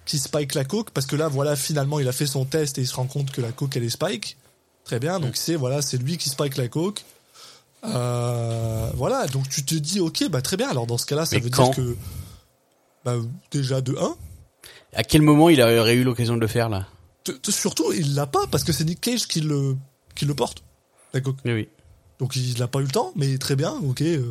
qui 0.06 0.18
spike 0.18 0.54
la 0.54 0.64
coke 0.64 0.90
parce 0.90 1.06
que 1.06 1.14
là, 1.14 1.28
voilà, 1.28 1.56
finalement, 1.56 1.98
il 2.00 2.08
a 2.08 2.12
fait 2.12 2.26
son 2.26 2.44
test 2.46 2.78
et 2.78 2.80
il 2.80 2.86
se 2.86 2.94
rend 2.94 3.04
compte 3.06 3.30
que 3.32 3.42
la 3.42 3.52
coke 3.52 3.76
elle 3.76 3.84
est 3.84 3.90
spike. 3.90 4.36
Très 4.84 4.98
bien, 4.98 5.20
donc 5.20 5.36
c'est 5.36 5.56
voilà, 5.56 5.82
c'est 5.82 5.98
lui 5.98 6.16
qui 6.16 6.28
spike 6.30 6.56
la 6.56 6.68
coke. 6.68 7.04
Voilà, 7.82 9.26
donc 9.32 9.48
tu 9.48 9.64
te 9.64 9.74
dis 9.74 10.00
ok, 10.00 10.28
bah 10.30 10.40
très 10.42 10.56
bien. 10.56 10.68
Alors 10.70 10.86
dans 10.86 10.98
ce 10.98 11.06
cas-là, 11.06 11.26
ça 11.26 11.36
Mais 11.36 11.42
veut 11.42 11.50
dire 11.50 11.70
que 11.70 11.96
bah, 13.04 13.16
déjà 13.50 13.80
de 13.80 13.94
1 14.00 14.16
À 14.94 15.04
quel 15.04 15.22
moment 15.22 15.48
il 15.50 15.60
aurait 15.60 15.94
eu 15.94 16.04
l'occasion 16.04 16.36
de 16.36 16.40
le 16.40 16.46
faire, 16.46 16.68
là? 16.68 16.86
Surtout, 17.48 17.92
il 17.92 18.14
l'a 18.14 18.26
pas 18.26 18.46
parce 18.50 18.62
que 18.64 18.72
c'est 18.72 18.84
Nick 18.84 19.00
Cage 19.00 19.26
qui 19.26 19.40
le, 19.40 19.76
qui 20.14 20.24
le 20.26 20.34
porte. 20.34 20.62
La. 21.12 21.36
Oui, 21.44 21.52
oui. 21.52 21.68
Donc 22.18 22.34
il 22.36 22.58
n'a 22.58 22.68
pas 22.68 22.78
eu 22.78 22.84
le 22.84 22.88
temps, 22.88 23.12
mais 23.16 23.36
très 23.36 23.56
bien, 23.56 23.72
ok. 23.72 24.00
euh, 24.00 24.22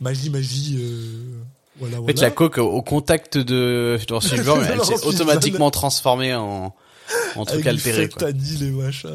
magie, 0.00 0.30
magie, 0.30 0.78
euh, 0.80 1.40
voilà, 1.78 2.00
En 2.00 2.06
fait, 2.06 2.12
voilà. 2.14 2.28
la 2.28 2.30
coke, 2.34 2.58
au 2.58 2.80
contact 2.82 3.36
de 3.36 3.98
Fishburne, 4.00 4.64
elle 4.68 4.76
Laurence 4.76 5.00
s'est 5.00 5.06
automatiquement 5.06 5.70
transformée 5.70 6.34
en, 6.34 6.74
en 7.36 7.44
truc 7.44 7.54
Avec 7.60 7.64
les 7.64 7.70
altéré, 7.70 8.08
quoi. 8.08 8.28
fentanyl 8.28 8.62
et. 8.62 9.06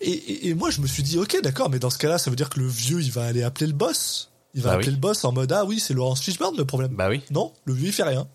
Et, 0.00 0.10
et, 0.10 0.48
et 0.48 0.54
moi, 0.54 0.70
je 0.70 0.80
me 0.80 0.86
suis 0.88 1.02
dit, 1.04 1.18
ok, 1.18 1.38
d'accord, 1.42 1.70
mais 1.70 1.78
dans 1.78 1.90
ce 1.90 1.98
cas-là, 1.98 2.18
ça 2.18 2.30
veut 2.30 2.36
dire 2.36 2.50
que 2.50 2.58
le 2.58 2.66
vieux, 2.66 3.00
il 3.00 3.12
va 3.12 3.24
aller 3.26 3.42
appeler 3.44 3.66
le 3.68 3.72
boss. 3.74 4.30
Il 4.54 4.62
va 4.62 4.70
Bah 4.70 4.74
appeler 4.76 4.88
oui. 4.88 4.94
le 4.94 5.00
boss 5.00 5.24
en 5.24 5.32
mode, 5.32 5.52
ah 5.52 5.64
oui, 5.64 5.78
c'est 5.80 5.94
Laurence 5.94 6.20
Fishburne 6.20 6.56
le 6.56 6.64
problème. 6.64 6.94
Bah 6.94 7.08
oui, 7.08 7.22
Non, 7.30 7.52
le 7.64 7.74
vieux, 7.74 7.88
il 7.88 7.92
fait 7.92 8.02
rien. 8.02 8.26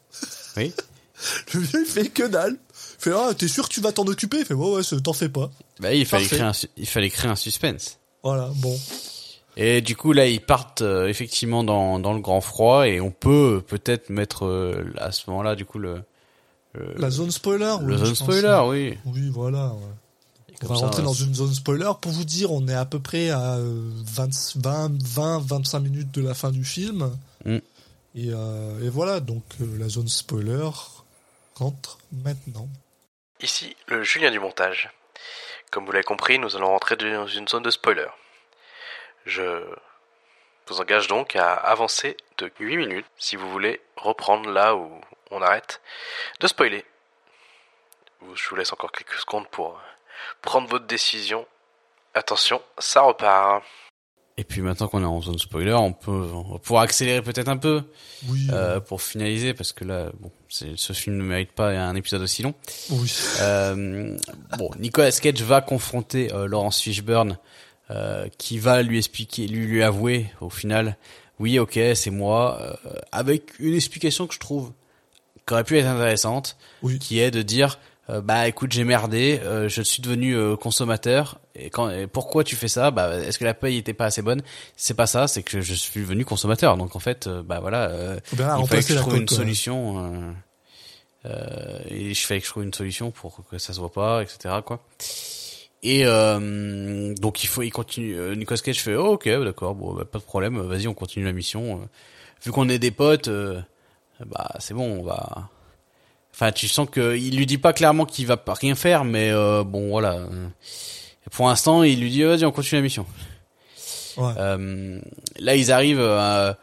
oui. 0.57 0.71
Le 1.53 1.59
vieux, 1.61 1.81
il 1.85 1.91
fait 1.91 2.09
que 2.09 2.23
dalle. 2.27 2.57
Il 2.99 3.03
fait, 3.03 3.11
ah, 3.13 3.33
t'es 3.37 3.47
sûr 3.47 3.67
que 3.67 3.73
tu 3.73 3.81
vas 3.81 3.91
t'en 3.91 4.05
occuper? 4.05 4.39
Il 4.39 4.45
fait, 4.45 4.53
ouais, 4.53 4.75
ouais, 4.77 4.99
t'en 5.01 5.13
fais 5.13 5.29
pas. 5.29 5.49
Bah, 5.79 5.93
il 5.93 6.05
fallait 6.05 6.23
Parfait. 6.23 6.35
créer 6.37 6.47
un, 6.47 6.69
il 6.77 6.87
fallait 6.87 7.09
créer 7.09 7.29
un 7.31 7.35
suspense. 7.35 7.97
Voilà, 8.23 8.49
bon. 8.55 8.77
Et 9.57 9.81
du 9.81 9.95
coup, 9.95 10.13
là, 10.13 10.27
ils 10.27 10.41
partent 10.41 10.81
euh, 10.81 11.07
effectivement 11.07 11.63
dans, 11.63 11.99
dans 11.99 12.13
le 12.13 12.21
grand 12.21 12.39
froid 12.41 12.87
et 12.87 13.01
on 13.01 13.11
peut 13.11 13.61
peut-être 13.67 14.09
mettre 14.09 14.45
euh, 14.45 14.85
à 14.97 15.11
ce 15.11 15.29
moment-là, 15.29 15.55
du 15.55 15.65
coup, 15.65 15.79
le, 15.79 16.01
le, 16.73 16.93
La 16.97 17.09
zone 17.09 17.31
spoiler. 17.31 17.75
le 17.81 17.93
oui, 17.93 17.97
zone 17.99 18.07
pense. 18.09 18.17
spoiler, 18.19 18.61
oui. 18.67 18.97
Oui, 19.05 19.29
voilà. 19.29 19.67
ouais. 19.67 19.81
On 20.61 20.67
Comme 20.67 20.75
va 20.75 20.79
ça, 20.81 20.85
rentrer 20.87 21.03
dans 21.03 21.13
une 21.13 21.33
zone 21.33 21.53
spoiler. 21.53 21.89
Pour 22.01 22.11
vous 22.11 22.25
dire, 22.25 22.51
on 22.51 22.67
est 22.67 22.73
à 22.73 22.85
peu 22.85 22.99
près 22.99 23.29
à 23.29 23.55
euh, 23.55 23.89
20, 24.05 24.29
20, 24.57 24.91
20 25.03 25.39
25 25.45 25.79
minutes 25.79 26.13
de 26.13 26.21
la 26.21 26.33
fin 26.33 26.51
du 26.51 26.63
film. 26.65 27.11
Mm. 27.45 27.55
Et, 28.15 28.29
euh, 28.33 28.85
et 28.85 28.89
voilà, 28.89 29.19
donc 29.21 29.43
euh, 29.61 29.77
la 29.77 29.87
zone 29.87 30.07
spoiler 30.09 30.69
Ici 33.41 33.75
le 33.87 34.03
Julien 34.03 34.31
du 34.31 34.39
montage. 34.39 34.89
Comme 35.71 35.85
vous 35.85 35.91
l'avez 35.91 36.03
compris, 36.03 36.39
nous 36.39 36.55
allons 36.55 36.69
rentrer 36.69 36.95
dans 36.95 37.27
une 37.27 37.47
zone 37.47 37.63
de 37.63 37.69
spoiler. 37.69 38.07
Je 39.25 39.63
vous 40.67 40.79
engage 40.79 41.07
donc 41.07 41.35
à 41.35 41.53
avancer 41.53 42.15
de 42.37 42.51
8 42.59 42.77
minutes 42.77 43.05
si 43.17 43.35
vous 43.35 43.49
voulez 43.49 43.81
reprendre 43.97 44.49
là 44.49 44.75
où 44.75 45.01
on 45.31 45.41
arrête 45.41 45.81
de 46.39 46.47
spoiler. 46.47 46.85
Je 48.33 48.49
vous 48.49 48.55
laisse 48.55 48.73
encore 48.73 48.91
quelques 48.91 49.19
secondes 49.19 49.47
pour 49.49 49.79
prendre 50.41 50.67
votre 50.69 50.85
décision. 50.85 51.47
Attention, 52.13 52.61
ça 52.77 53.01
repart. 53.01 53.63
Et 54.39 54.45
puis 54.45 54.61
maintenant 54.61 54.87
qu'on 54.87 55.01
est 55.01 55.05
en 55.05 55.21
zone 55.21 55.37
spoiler, 55.37 55.73
on 55.73 55.91
peut, 55.91 56.11
on 56.33 56.53
va 56.53 56.59
pouvoir 56.59 56.83
accélérer 56.83 57.21
peut-être 57.21 57.49
un 57.49 57.57
peu 57.57 57.83
Oui, 58.29 58.47
euh, 58.53 58.79
pour 58.79 59.01
finaliser 59.01 59.53
parce 59.53 59.73
que 59.73 59.83
là, 59.83 60.11
bon, 60.21 60.31
ce 60.47 60.93
film 60.93 61.17
ne 61.17 61.23
mérite 61.23 61.51
pas 61.51 61.71
un 61.77 61.93
épisode 61.95 62.21
aussi 62.21 62.41
long. 62.41 62.53
oui. 62.89 63.13
Euh, 63.41 64.15
bon, 64.57 64.69
Nicolas 64.79 65.11
Cage 65.11 65.41
va 65.41 65.59
confronter 65.59 66.33
euh, 66.33 66.45
Laurence 66.47 66.79
Fishburne, 66.79 67.37
qui 68.37 68.59
va 68.59 68.81
lui 68.81 68.97
expliquer, 68.97 69.45
lui 69.47 69.65
lui 69.65 69.83
avouer 69.83 70.27
au 70.39 70.49
final, 70.49 70.95
oui, 71.39 71.59
ok, 71.59 71.77
c'est 71.95 72.11
moi, 72.11 72.79
avec 73.11 73.59
une 73.59 73.73
explication 73.73 74.25
que 74.27 74.33
je 74.35 74.39
trouve 74.39 74.71
qui 75.47 75.53
aurait 75.53 75.63
pu 75.63 75.77
être 75.79 75.87
intéressante, 75.87 76.55
Oui. 76.83 76.99
qui 76.99 77.19
est 77.19 77.31
de 77.31 77.41
dire, 77.41 77.79
euh, 78.09 78.21
bah 78.21 78.47
écoute, 78.47 78.71
j'ai 78.71 78.83
merdé, 78.83 79.39
euh, 79.43 79.69
je 79.69 79.81
suis 79.81 80.01
devenu 80.01 80.35
euh, 80.35 80.55
consommateur. 80.55 81.39
Et 81.53 81.69
quand, 81.69 81.89
et 81.89 82.07
pourquoi 82.07 82.43
tu 82.43 82.55
fais 82.55 82.67
ça? 82.67 82.89
Bah, 82.89 83.15
est-ce 83.15 83.37
que 83.37 83.45
la 83.45 83.53
paye 83.53 83.77
était 83.77 83.93
pas 83.93 84.05
assez 84.05 84.21
bonne? 84.21 84.41
C'est 84.75 84.95
pas 84.95 85.05
ça, 85.05 85.27
c'est 85.27 85.43
que 85.43 85.61
je 85.61 85.73
suis 85.73 86.01
devenu 86.01 86.25
consommateur. 86.25 86.75
Donc 86.77 86.95
en 86.95 86.99
fait, 86.99 87.27
bah 87.27 87.59
voilà. 87.59 87.89
euh, 87.89 88.19
bien 88.33 88.57
il 88.59 88.67
fallait 88.67 88.81
que 88.81 88.93
je 88.93 88.99
trouve 88.99 89.17
une 89.17 89.27
quoi. 89.27 89.37
solution 89.37 90.33
et 91.89 92.13
je 92.13 92.25
fallait 92.25 92.39
que 92.39 92.45
je 92.45 92.51
trouve 92.51 92.63
une 92.63 92.73
solution 92.73 93.11
pour 93.11 93.43
que 93.49 93.57
ça 93.57 93.73
se 93.73 93.79
voit 93.79 93.91
pas 93.91 94.23
etc 94.23 94.55
quoi 94.65 94.81
et 95.83 96.05
euh, 96.05 97.13
donc 97.15 97.43
il 97.43 97.47
faut 97.47 97.61
il 97.61 97.71
continue 97.71 98.15
Nicolas 98.37 98.59
Cage 98.63 98.79
fait 98.79 98.95
oh, 98.95 99.13
ok 99.13 99.27
d'accord 99.27 99.75
bon 99.75 99.93
bah, 99.93 100.05
pas 100.05 100.17
de 100.19 100.23
problème 100.23 100.57
vas-y 100.61 100.87
on 100.87 100.93
continue 100.93 101.25
la 101.25 101.33
mission 101.33 101.87
vu 102.41 102.51
qu'on 102.53 102.69
est 102.69 102.79
des 102.79 102.91
potes 102.91 103.29
bah 104.25 104.55
c'est 104.59 104.73
bon 104.73 104.99
on 104.99 105.03
va 105.03 105.49
enfin 106.39 106.51
tu 106.53 106.67
sens 106.69 106.87
que 106.89 107.17
il 107.17 107.35
lui 107.35 107.45
dit 107.45 107.57
pas 107.57 107.73
clairement 107.73 108.05
qu'il 108.05 108.25
va 108.27 108.37
pas 108.37 108.53
rien 108.53 108.75
faire 108.75 109.03
mais 109.03 109.29
euh, 109.31 109.63
bon 109.65 109.89
voilà 109.89 110.13
euh. 110.13 110.47
Pour 111.31 111.47
l'instant 111.49 111.83
il 111.83 111.99
lui 111.99 112.09
dit 112.09 112.23
vas-y 112.23 112.45
on 112.45 112.51
continue 112.51 112.79
la 112.79 112.83
mission 112.83 113.05
Ouais. 114.17 114.33
euh, 114.37 114.99
là, 115.37 115.55
ils 115.55 115.71
arrivent 115.71 116.01
à, 116.01 116.57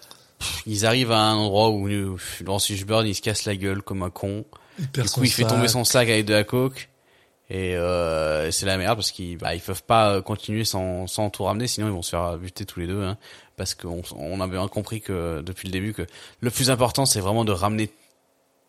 ils 0.67 0.85
arrivent 0.85 1.13
à 1.13 1.21
un 1.21 1.35
endroit 1.37 1.71
où 1.71 1.89
euh, 1.89 2.17
Laurence 2.45 2.67
Fishburne, 2.67 3.07
il 3.07 3.15
se 3.15 3.23
casse 3.23 3.47
la 3.47 3.57
gueule 3.57 3.81
comme 3.83 4.03
un 4.03 4.11
con. 4.11 4.45
Il 4.79 4.89
perd 4.89 5.07
Du 5.07 5.13
coup, 5.13 5.25
il 5.25 5.31
fait 5.31 5.43
sac. 5.43 5.53
tomber 5.53 5.69
son 5.69 5.85
sac 5.85 6.09
avec 6.11 6.27
de 6.27 6.35
la 6.35 6.45
coke. 6.45 6.91
Et 7.49 7.77
euh, 7.77 8.51
c'est 8.51 8.67
la 8.67 8.77
merde 8.77 8.97
parce 8.99 9.11
qu'ils 9.13 9.39
bah, 9.39 9.55
ils 9.55 9.61
peuvent 9.63 9.85
pas 9.85 10.21
continuer 10.21 10.65
sans, 10.65 11.07
sans 11.07 11.31
tout 11.31 11.45
ramener, 11.45 11.67
sinon 11.69 11.87
ils 11.87 11.93
vont 11.93 12.03
se 12.03 12.11
faire 12.11 12.37
buter 12.37 12.67
tous 12.67 12.81
les 12.81 12.89
deux. 12.89 13.03
Hein, 13.03 13.17
parce 13.57 13.75
qu'on 13.75 14.03
on 14.17 14.41
a 14.41 14.49
bien 14.49 14.67
compris 14.69 15.01
que 15.01 15.41
depuis 15.43 15.69
le 15.69 15.73
début 15.73 15.93
que 15.95 16.03
le 16.41 16.51
plus 16.51 16.71
important 16.71 17.07
c'est 17.07 17.21
vraiment 17.21 17.45
de 17.45 17.53
ramener 17.53 17.89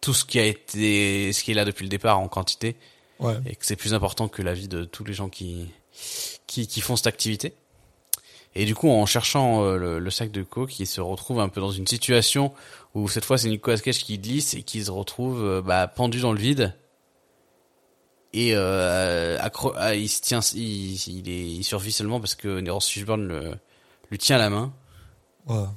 tout 0.01 0.13
ce 0.13 0.25
qui 0.25 0.39
a 0.39 0.45
été, 0.45 1.33
ce 1.33 1.43
qui 1.43 1.51
est 1.51 1.55
là 1.55 1.65
depuis 1.65 1.83
le 1.83 1.89
départ 1.89 2.19
en 2.19 2.27
quantité 2.27 2.75
Ouais. 3.19 3.33
et 3.47 3.55
que 3.55 3.65
c'est 3.65 3.75
plus 3.75 3.93
important 3.95 4.27
que 4.27 4.43
la 4.43 4.53
vie 4.53 4.67
de 4.67 4.83
tous 4.85 5.03
les 5.03 5.13
gens 5.13 5.27
qui 5.29 5.67
qui, 6.45 6.67
qui 6.67 6.81
font 6.81 6.95
cette 6.95 7.07
activité. 7.07 7.53
Et 8.53 8.65
du 8.65 8.75
coup, 8.75 8.89
en 8.89 9.05
cherchant 9.07 9.63
euh, 9.63 9.77
le, 9.77 9.99
le 9.99 10.09
sac 10.11 10.31
de 10.31 10.43
coke, 10.43 10.79
il 10.79 10.85
se 10.87 11.01
retrouve 11.01 11.39
un 11.39 11.49
peu 11.49 11.59
dans 11.61 11.71
une 11.71 11.87
situation 11.87 12.53
où 12.93 13.07
cette 13.09 13.25
fois 13.25 13.37
c'est 13.39 13.49
Nicolas 13.49 13.77
Cage 13.79 14.03
qui 14.03 14.17
glisse 14.19 14.53
et 14.53 14.61
qui 14.63 14.83
se 14.83 14.91
retrouve 14.91 15.43
euh, 15.43 15.61
bah, 15.61 15.87
pendu 15.87 16.19
dans 16.21 16.31
le 16.31 16.39
vide. 16.39 16.73
Et 18.33 18.51
euh, 18.55 19.37
accro- 19.39 19.73
ah, 19.77 19.95
il 19.95 20.09
se 20.09 20.21
tient, 20.21 20.39
il, 20.53 20.93
il, 21.07 21.29
est, 21.29 21.47
il 21.47 21.63
survit 21.63 21.91
seulement 21.91 22.19
parce 22.19 22.35
que 22.35 22.47
Laurence 22.47 22.87
Fishburne 22.89 23.27
le, 23.27 23.53
lui 24.11 24.17
tient 24.19 24.37
la 24.37 24.49
main. 24.49 24.73
Voilà. 25.45 25.73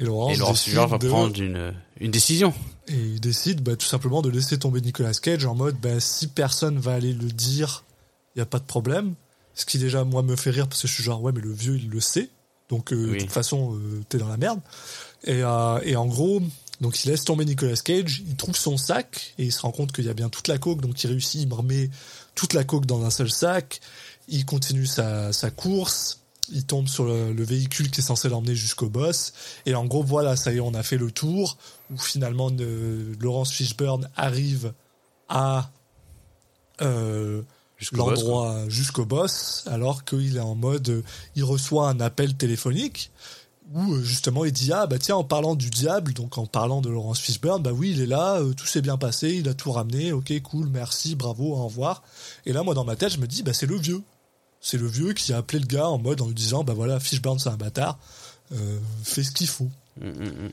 Et 0.00 0.04
Laurence, 0.04 0.32
et 0.34 0.38
Laurence 0.38 0.54
décide 0.56 0.64
Fishburne 0.70 0.90
va 0.90 0.98
de- 0.98 1.08
prendre 1.08 1.40
une, 1.40 1.74
une 2.00 2.10
décision. 2.10 2.52
Et 2.88 2.94
il 2.96 3.20
décide 3.20 3.60
bah, 3.62 3.76
tout 3.76 3.86
simplement 3.86 4.22
de 4.22 4.30
laisser 4.30 4.58
tomber 4.58 4.80
Nicolas 4.80 5.12
Cage 5.12 5.44
en 5.44 5.54
mode 5.54 5.76
bah, 5.80 6.00
si 6.00 6.26
personne 6.26 6.78
va 6.78 6.94
aller 6.94 7.12
le 7.12 7.28
dire, 7.30 7.84
il 8.34 8.38
n'y 8.38 8.42
a 8.42 8.46
pas 8.46 8.58
de 8.58 8.64
problème. 8.64 9.14
Ce 9.54 9.66
qui 9.66 9.78
déjà, 9.78 10.04
moi, 10.04 10.22
me 10.22 10.36
fait 10.36 10.50
rire 10.50 10.66
parce 10.68 10.80
que 10.82 10.88
je 10.88 10.94
suis 10.94 11.02
genre, 11.04 11.22
ouais, 11.22 11.32
mais 11.32 11.40
le 11.42 11.52
vieux, 11.52 11.76
il 11.76 11.90
le 11.90 12.00
sait. 12.00 12.30
Donc, 12.70 12.92
euh, 12.92 13.10
Oui. 13.10 13.18
de 13.18 13.20
toute 13.24 13.32
façon, 13.32 13.74
euh, 13.76 14.00
t'es 14.08 14.16
dans 14.18 14.28
la 14.28 14.36
merde. 14.38 14.60
Et, 15.24 15.42
euh, 15.42 15.78
et 15.82 15.96
en 15.96 16.06
gros, 16.06 16.40
donc 16.80 17.04
il 17.04 17.10
laisse 17.10 17.24
tomber 17.24 17.44
Nicolas 17.44 17.76
Cage, 17.76 18.22
il 18.26 18.36
trouve 18.36 18.56
son 18.56 18.78
sac 18.78 19.34
et 19.38 19.44
il 19.44 19.52
se 19.52 19.60
rend 19.60 19.70
compte 19.72 19.92
qu'il 19.92 20.06
y 20.06 20.08
a 20.08 20.14
bien 20.14 20.28
toute 20.30 20.48
la 20.48 20.56
coke. 20.56 20.80
Donc, 20.80 21.02
il 21.04 21.08
réussit, 21.08 21.42
il 21.42 21.52
remet 21.52 21.90
toute 22.34 22.54
la 22.54 22.64
coke 22.64 22.86
dans 22.86 23.04
un 23.04 23.10
seul 23.10 23.30
sac. 23.30 23.80
Il 24.28 24.46
continue 24.46 24.86
sa, 24.86 25.32
sa 25.34 25.50
course. 25.50 26.19
Il 26.50 26.64
tombe 26.64 26.88
sur 26.88 27.04
le, 27.04 27.32
le 27.32 27.44
véhicule 27.44 27.90
qui 27.90 28.00
est 28.00 28.04
censé 28.04 28.28
l'emmener 28.28 28.54
jusqu'au 28.54 28.88
boss. 28.88 29.32
Et 29.66 29.74
en 29.74 29.84
gros, 29.84 30.02
voilà, 30.02 30.36
ça 30.36 30.52
y 30.52 30.56
est, 30.56 30.60
on 30.60 30.74
a 30.74 30.82
fait 30.82 30.98
le 30.98 31.10
tour 31.10 31.56
où 31.90 31.98
finalement 31.98 32.50
euh, 32.60 33.14
Laurence 33.20 33.52
Fishburne 33.52 34.08
arrive 34.16 34.72
à 35.28 35.70
euh, 36.82 37.42
Jusqu'au 37.78 38.04
boss, 38.04 38.20
l'endroit 38.20 38.68
jusqu'au 38.68 39.06
boss, 39.06 39.64
alors 39.66 40.04
qu'il 40.04 40.36
est 40.36 40.40
en 40.40 40.54
mode, 40.54 40.88
euh, 40.90 41.02
il 41.34 41.44
reçoit 41.44 41.88
un 41.88 42.00
appel 42.00 42.34
téléphonique 42.36 43.10
où 43.72 44.00
justement 44.00 44.44
il 44.44 44.52
dit 44.52 44.72
ah 44.72 44.86
bah 44.86 44.98
tiens 44.98 45.16
en 45.16 45.24
parlant 45.24 45.54
du 45.54 45.70
diable, 45.70 46.12
donc 46.12 46.36
en 46.38 46.46
parlant 46.46 46.80
de 46.80 46.90
Laurence 46.90 47.20
Fishburne, 47.20 47.62
bah 47.62 47.70
oui 47.72 47.92
il 47.92 48.02
est 48.02 48.06
là, 48.06 48.40
tout 48.56 48.66
s'est 48.66 48.82
bien 48.82 48.98
passé, 48.98 49.30
il 49.30 49.48
a 49.48 49.54
tout 49.54 49.70
ramené, 49.70 50.12
ok 50.12 50.42
cool, 50.42 50.68
merci, 50.68 51.14
bravo, 51.14 51.52
au 51.52 51.64
revoir. 51.64 52.02
Et 52.46 52.52
là 52.52 52.64
moi 52.64 52.74
dans 52.74 52.84
ma 52.84 52.96
tête 52.96 53.12
je 53.12 53.18
me 53.18 53.28
dis 53.28 53.44
bah 53.44 53.52
c'est 53.52 53.66
le 53.66 53.76
vieux, 53.76 54.02
c'est 54.60 54.78
le 54.78 54.86
vieux 54.86 55.12
qui 55.12 55.32
a 55.32 55.38
appelé 55.38 55.58
le 55.58 55.66
gars 55.66 55.88
en 55.88 55.98
mode 55.98 56.20
en 56.20 56.26
lui 56.26 56.34
disant 56.34 56.64
bah 56.64 56.74
voilà 56.74 57.00
Fishburne 57.00 57.38
c'est 57.38 57.48
un 57.48 57.56
bâtard, 57.56 57.98
euh, 58.52 58.78
fais 59.02 59.22
ce 59.22 59.30
qu'il 59.30 59.48
faut. 59.48 59.70
Mm, 60.00 60.08
mm, 60.08 60.24
mm. 60.24 60.50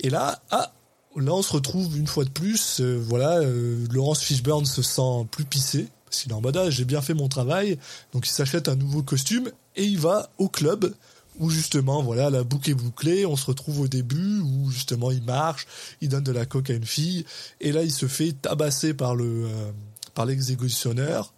Et 0.00 0.10
là, 0.10 0.42
ah, 0.50 0.72
là 1.16 1.32
on 1.32 1.42
se 1.42 1.52
retrouve 1.52 1.98
une 1.98 2.06
fois 2.06 2.24
de 2.24 2.30
plus, 2.30 2.80
euh, 2.80 2.96
voilà, 2.96 3.38
euh, 3.38 3.86
Laurence 3.90 4.22
Fishburne 4.22 4.66
se 4.66 4.82
sent 4.82 5.26
plus 5.30 5.44
pissé, 5.44 5.88
parce 6.04 6.22
qu'il 6.22 6.32
est 6.32 6.34
en 6.34 6.40
mode 6.40 6.56
ah, 6.56 6.70
j'ai 6.70 6.84
bien 6.84 7.02
fait 7.02 7.14
mon 7.14 7.28
travail, 7.28 7.78
donc 8.12 8.26
il 8.26 8.32
s'achète 8.32 8.68
un 8.68 8.76
nouveau 8.76 9.02
costume 9.02 9.50
et 9.76 9.84
il 9.84 9.98
va 9.98 10.30
au 10.38 10.48
club 10.48 10.94
où 11.40 11.48
justement, 11.48 12.02
voilà, 12.02 12.28
la 12.28 12.44
boucle 12.44 12.70
est 12.70 12.74
bouclée, 12.74 13.24
on 13.24 13.34
se 13.34 13.46
retrouve 13.46 13.80
au 13.80 13.88
début 13.88 14.40
où 14.40 14.70
justement 14.70 15.10
il 15.10 15.22
marche, 15.22 15.66
il 16.00 16.10
donne 16.10 16.22
de 16.22 16.32
la 16.32 16.44
coke 16.44 16.70
à 16.70 16.74
une 16.74 16.84
fille, 16.84 17.24
et 17.60 17.72
là 17.72 17.82
il 17.82 17.92
se 17.92 18.06
fait 18.06 18.32
tabasser 18.32 18.94
par 18.94 19.16
le 19.16 19.46
euh, 19.46 19.72
par 20.14 20.26
l'exécutionneur 20.26 21.32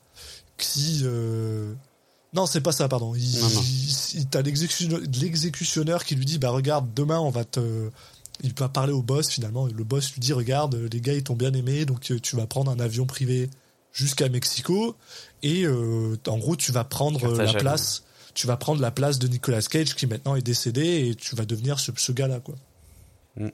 qui 0.59 1.03
euh, 1.05 1.73
non, 2.35 2.47
c'est 2.47 2.61
pas 2.61 2.73
ça, 2.73 2.89
pardon. 2.89 3.15
Il, 3.15 3.41
Non, 3.41 3.49
non. 3.51 3.61
il- 3.63 4.19
il- 4.21 4.27
t'as 4.27 4.43
l'exécution- 4.43 5.01
l'exécutionneur 5.21 6.05
qui 6.05 6.15
lui 6.15 6.25
dit, 6.25 6.39
bah 6.39 6.51
regarde, 6.51 6.93
demain 6.95 7.19
on 7.21 7.31
va 7.31 7.45
te, 7.45 7.91
il 8.43 8.55
va 8.55 8.69
parler 8.69 8.93
au 8.93 9.03
boss 9.03 9.29
finalement. 9.29 9.67
Le 9.67 9.85
boss 9.85 10.13
lui 10.13 10.21
dit, 10.21 10.33
regarde, 10.33 10.75
les 10.75 11.01
gars 11.01 11.15
ils 11.15 11.23
t'ont 11.23 11.37
bien 11.37 11.53
aimé, 11.53 11.85
donc 11.85 12.11
euh, 12.11 12.19
tu 12.21 12.37
vas 12.37 12.47
prendre 12.47 12.71
un 12.71 12.81
avion 12.81 13.05
privé 13.07 13.51
jusqu'à 13.93 14.29
Mexico 14.31 14.97
et 15.43 15.65
euh, 15.65 16.17
en 16.27 16.39
gros 16.39 16.57
tu 16.57 16.73
vas 16.73 16.85
prendre 16.85 17.23
euh, 17.25 17.37
la 17.37 17.53
place, 17.61 18.03
tu 18.35 18.47
vas 18.47 18.57
prendre 18.57 18.81
la 18.81 18.91
place 18.91 19.19
de 19.19 19.29
Nicolas 19.29 19.61
Cage 19.61 19.95
qui 19.95 20.07
maintenant 20.07 20.35
est 20.35 20.41
décédé 20.43 21.09
et 21.11 21.15
tu 21.15 21.37
vas 21.37 21.45
devenir 21.45 21.79
ce, 21.79 21.93
ce 21.95 22.13
gars-là 22.13 22.41
quoi. 22.41 22.55
Mm. 23.37 23.49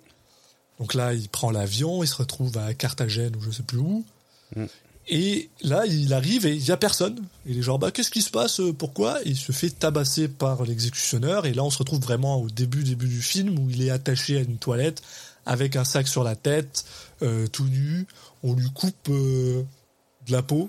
Donc 0.78 0.94
là 0.94 1.12
il 1.14 1.28
prend 1.28 1.50
l'avion, 1.50 2.04
il 2.04 2.06
se 2.06 2.14
retrouve 2.14 2.56
à 2.58 2.72
Carthagène 2.74 3.34
ou 3.34 3.40
je 3.42 3.50
sais 3.50 3.64
plus 3.64 3.78
où. 3.78 4.04
Mm. 4.54 4.64
Et 5.10 5.48
là, 5.62 5.86
il 5.86 6.12
arrive 6.12 6.46
et 6.46 6.54
il 6.54 6.64
y 6.66 6.70
a 6.70 6.76
personne. 6.76 7.24
Il 7.46 7.58
est 7.58 7.62
genre, 7.62 7.78
bah, 7.78 7.90
qu'est-ce 7.90 8.10
qui 8.10 8.20
se 8.20 8.30
passe 8.30 8.60
euh, 8.60 8.72
Pourquoi? 8.72 9.18
Il 9.24 9.36
se 9.36 9.52
fait 9.52 9.70
tabasser 9.70 10.28
par 10.28 10.62
l'exécutionneur. 10.64 11.46
Et 11.46 11.54
là, 11.54 11.64
on 11.64 11.70
se 11.70 11.78
retrouve 11.78 12.00
vraiment 12.00 12.40
au 12.42 12.50
début, 12.50 12.84
début 12.84 13.08
du 13.08 13.22
film 13.22 13.58
où 13.58 13.70
il 13.70 13.82
est 13.82 13.90
attaché 13.90 14.36
à 14.36 14.40
une 14.40 14.58
toilette 14.58 15.02
avec 15.46 15.76
un 15.76 15.84
sac 15.84 16.06
sur 16.06 16.24
la 16.24 16.36
tête, 16.36 16.84
euh, 17.22 17.46
tout 17.46 17.64
nu. 17.64 18.06
On 18.42 18.52
lui 18.52 18.70
coupe 18.70 19.08
euh, 19.08 19.62
de 20.26 20.32
la 20.32 20.42
peau 20.42 20.68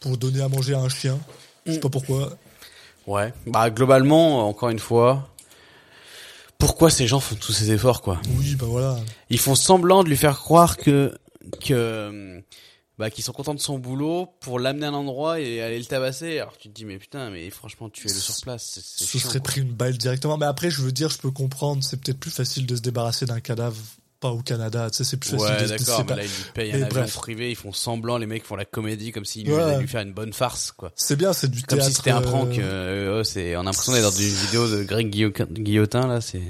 pour 0.00 0.16
donner 0.16 0.40
à 0.40 0.48
manger 0.48 0.74
à 0.74 0.80
un 0.80 0.88
chien. 0.88 1.18
Je 1.64 1.72
sais 1.72 1.80
pas 1.80 1.88
pourquoi. 1.88 2.36
Ouais. 3.06 3.32
Bah 3.46 3.70
globalement, 3.70 4.48
encore 4.48 4.68
une 4.70 4.80
fois, 4.80 5.28
pourquoi 6.58 6.90
ces 6.90 7.06
gens 7.06 7.20
font 7.20 7.36
tous 7.36 7.52
ces 7.52 7.70
efforts 7.70 8.02
quoi? 8.02 8.20
Oui, 8.36 8.56
bah 8.56 8.66
voilà. 8.68 8.98
Ils 9.30 9.38
font 9.38 9.54
semblant 9.54 10.02
de 10.02 10.08
lui 10.08 10.16
faire 10.16 10.38
croire 10.38 10.76
que 10.76 11.16
que 11.60 12.42
bah 12.98 13.10
qu'ils 13.10 13.22
sont 13.24 13.32
contents 13.32 13.54
de 13.54 13.60
son 13.60 13.78
boulot 13.78 14.28
pour 14.40 14.58
l'amener 14.58 14.86
à 14.86 14.88
un 14.88 14.94
endroit 14.94 15.40
et 15.40 15.60
aller 15.62 15.78
le 15.78 15.84
tabasser. 15.84 16.38
Alors 16.40 16.56
tu 16.58 16.68
te 16.68 16.74
dis 16.74 16.84
mais 16.84 16.98
putain 16.98 17.30
mais 17.30 17.48
franchement 17.50 17.88
tu 17.88 18.08
es 18.08 18.12
le 18.12 18.18
sur 18.18 18.34
place. 18.42 18.80
Ce 18.82 19.18
serait 19.18 19.40
pris 19.40 19.60
une 19.60 19.72
balle 19.72 19.96
directement. 19.96 20.36
Mais 20.36 20.46
après, 20.46 20.70
je 20.70 20.82
veux 20.82 20.92
dire, 20.92 21.08
je 21.10 21.18
peux 21.18 21.30
comprendre. 21.30 21.82
C'est 21.84 22.00
peut-être 22.00 22.18
plus 22.20 22.30
facile 22.30 22.66
de 22.66 22.74
se 22.76 22.80
débarrasser 22.80 23.24
d'un 23.26 23.40
cadavre, 23.40 23.76
pas 24.20 24.30
au 24.30 24.42
Canada. 24.42 24.90
Tu 24.90 24.96
sais, 24.98 25.04
c'est 25.04 25.16
plus 25.16 25.30
facile 25.30 25.46
Ouais 25.46 25.66
d'accord, 25.78 26.00
mais 26.00 26.04
pas- 26.06 26.16
là 26.16 26.22
ils 26.24 26.26
lui 26.28 26.44
payent 26.54 26.72
Mais 26.72 26.78
un 26.82 26.86
avion 26.86 27.00
bref. 27.02 27.14
privé, 27.14 27.50
ils 27.50 27.56
font 27.56 27.72
semblant, 27.72 28.18
les 28.18 28.26
mecs 28.26 28.44
font 28.44 28.56
la 28.56 28.64
comédie 28.64 29.12
comme 29.12 29.24
s'ils 29.24 29.48
Ouais. 29.52 29.60
allaient 29.62 29.78
lui 29.78 29.86
faire 29.88 30.02
une 30.02 30.12
bonne 30.12 30.32
farce 30.32 30.72
quoi. 30.72 30.90
C'est 30.96 31.14
bien, 31.16 31.32
c'est 31.32 31.48
du 31.50 31.62
Comme 31.62 31.78
théâtre. 31.78 31.90
si 31.92 31.96
c'était 31.96 32.10
un 32.10 32.20
prank. 32.20 32.58
euh, 32.58 33.16
euh, 33.16 33.20
oh, 33.20 33.24
c'est, 33.24 33.54
on 33.56 33.60
a 33.60 33.64
l'impression 33.64 33.92
d'être 33.92 34.02
dans 34.02 34.10
une 34.10 34.26
vidéo 34.28 34.68
de 34.68 34.82
Greg 34.82 35.08
Guillotin 35.10 36.06
là. 36.08 36.20
C'est. 36.20 36.42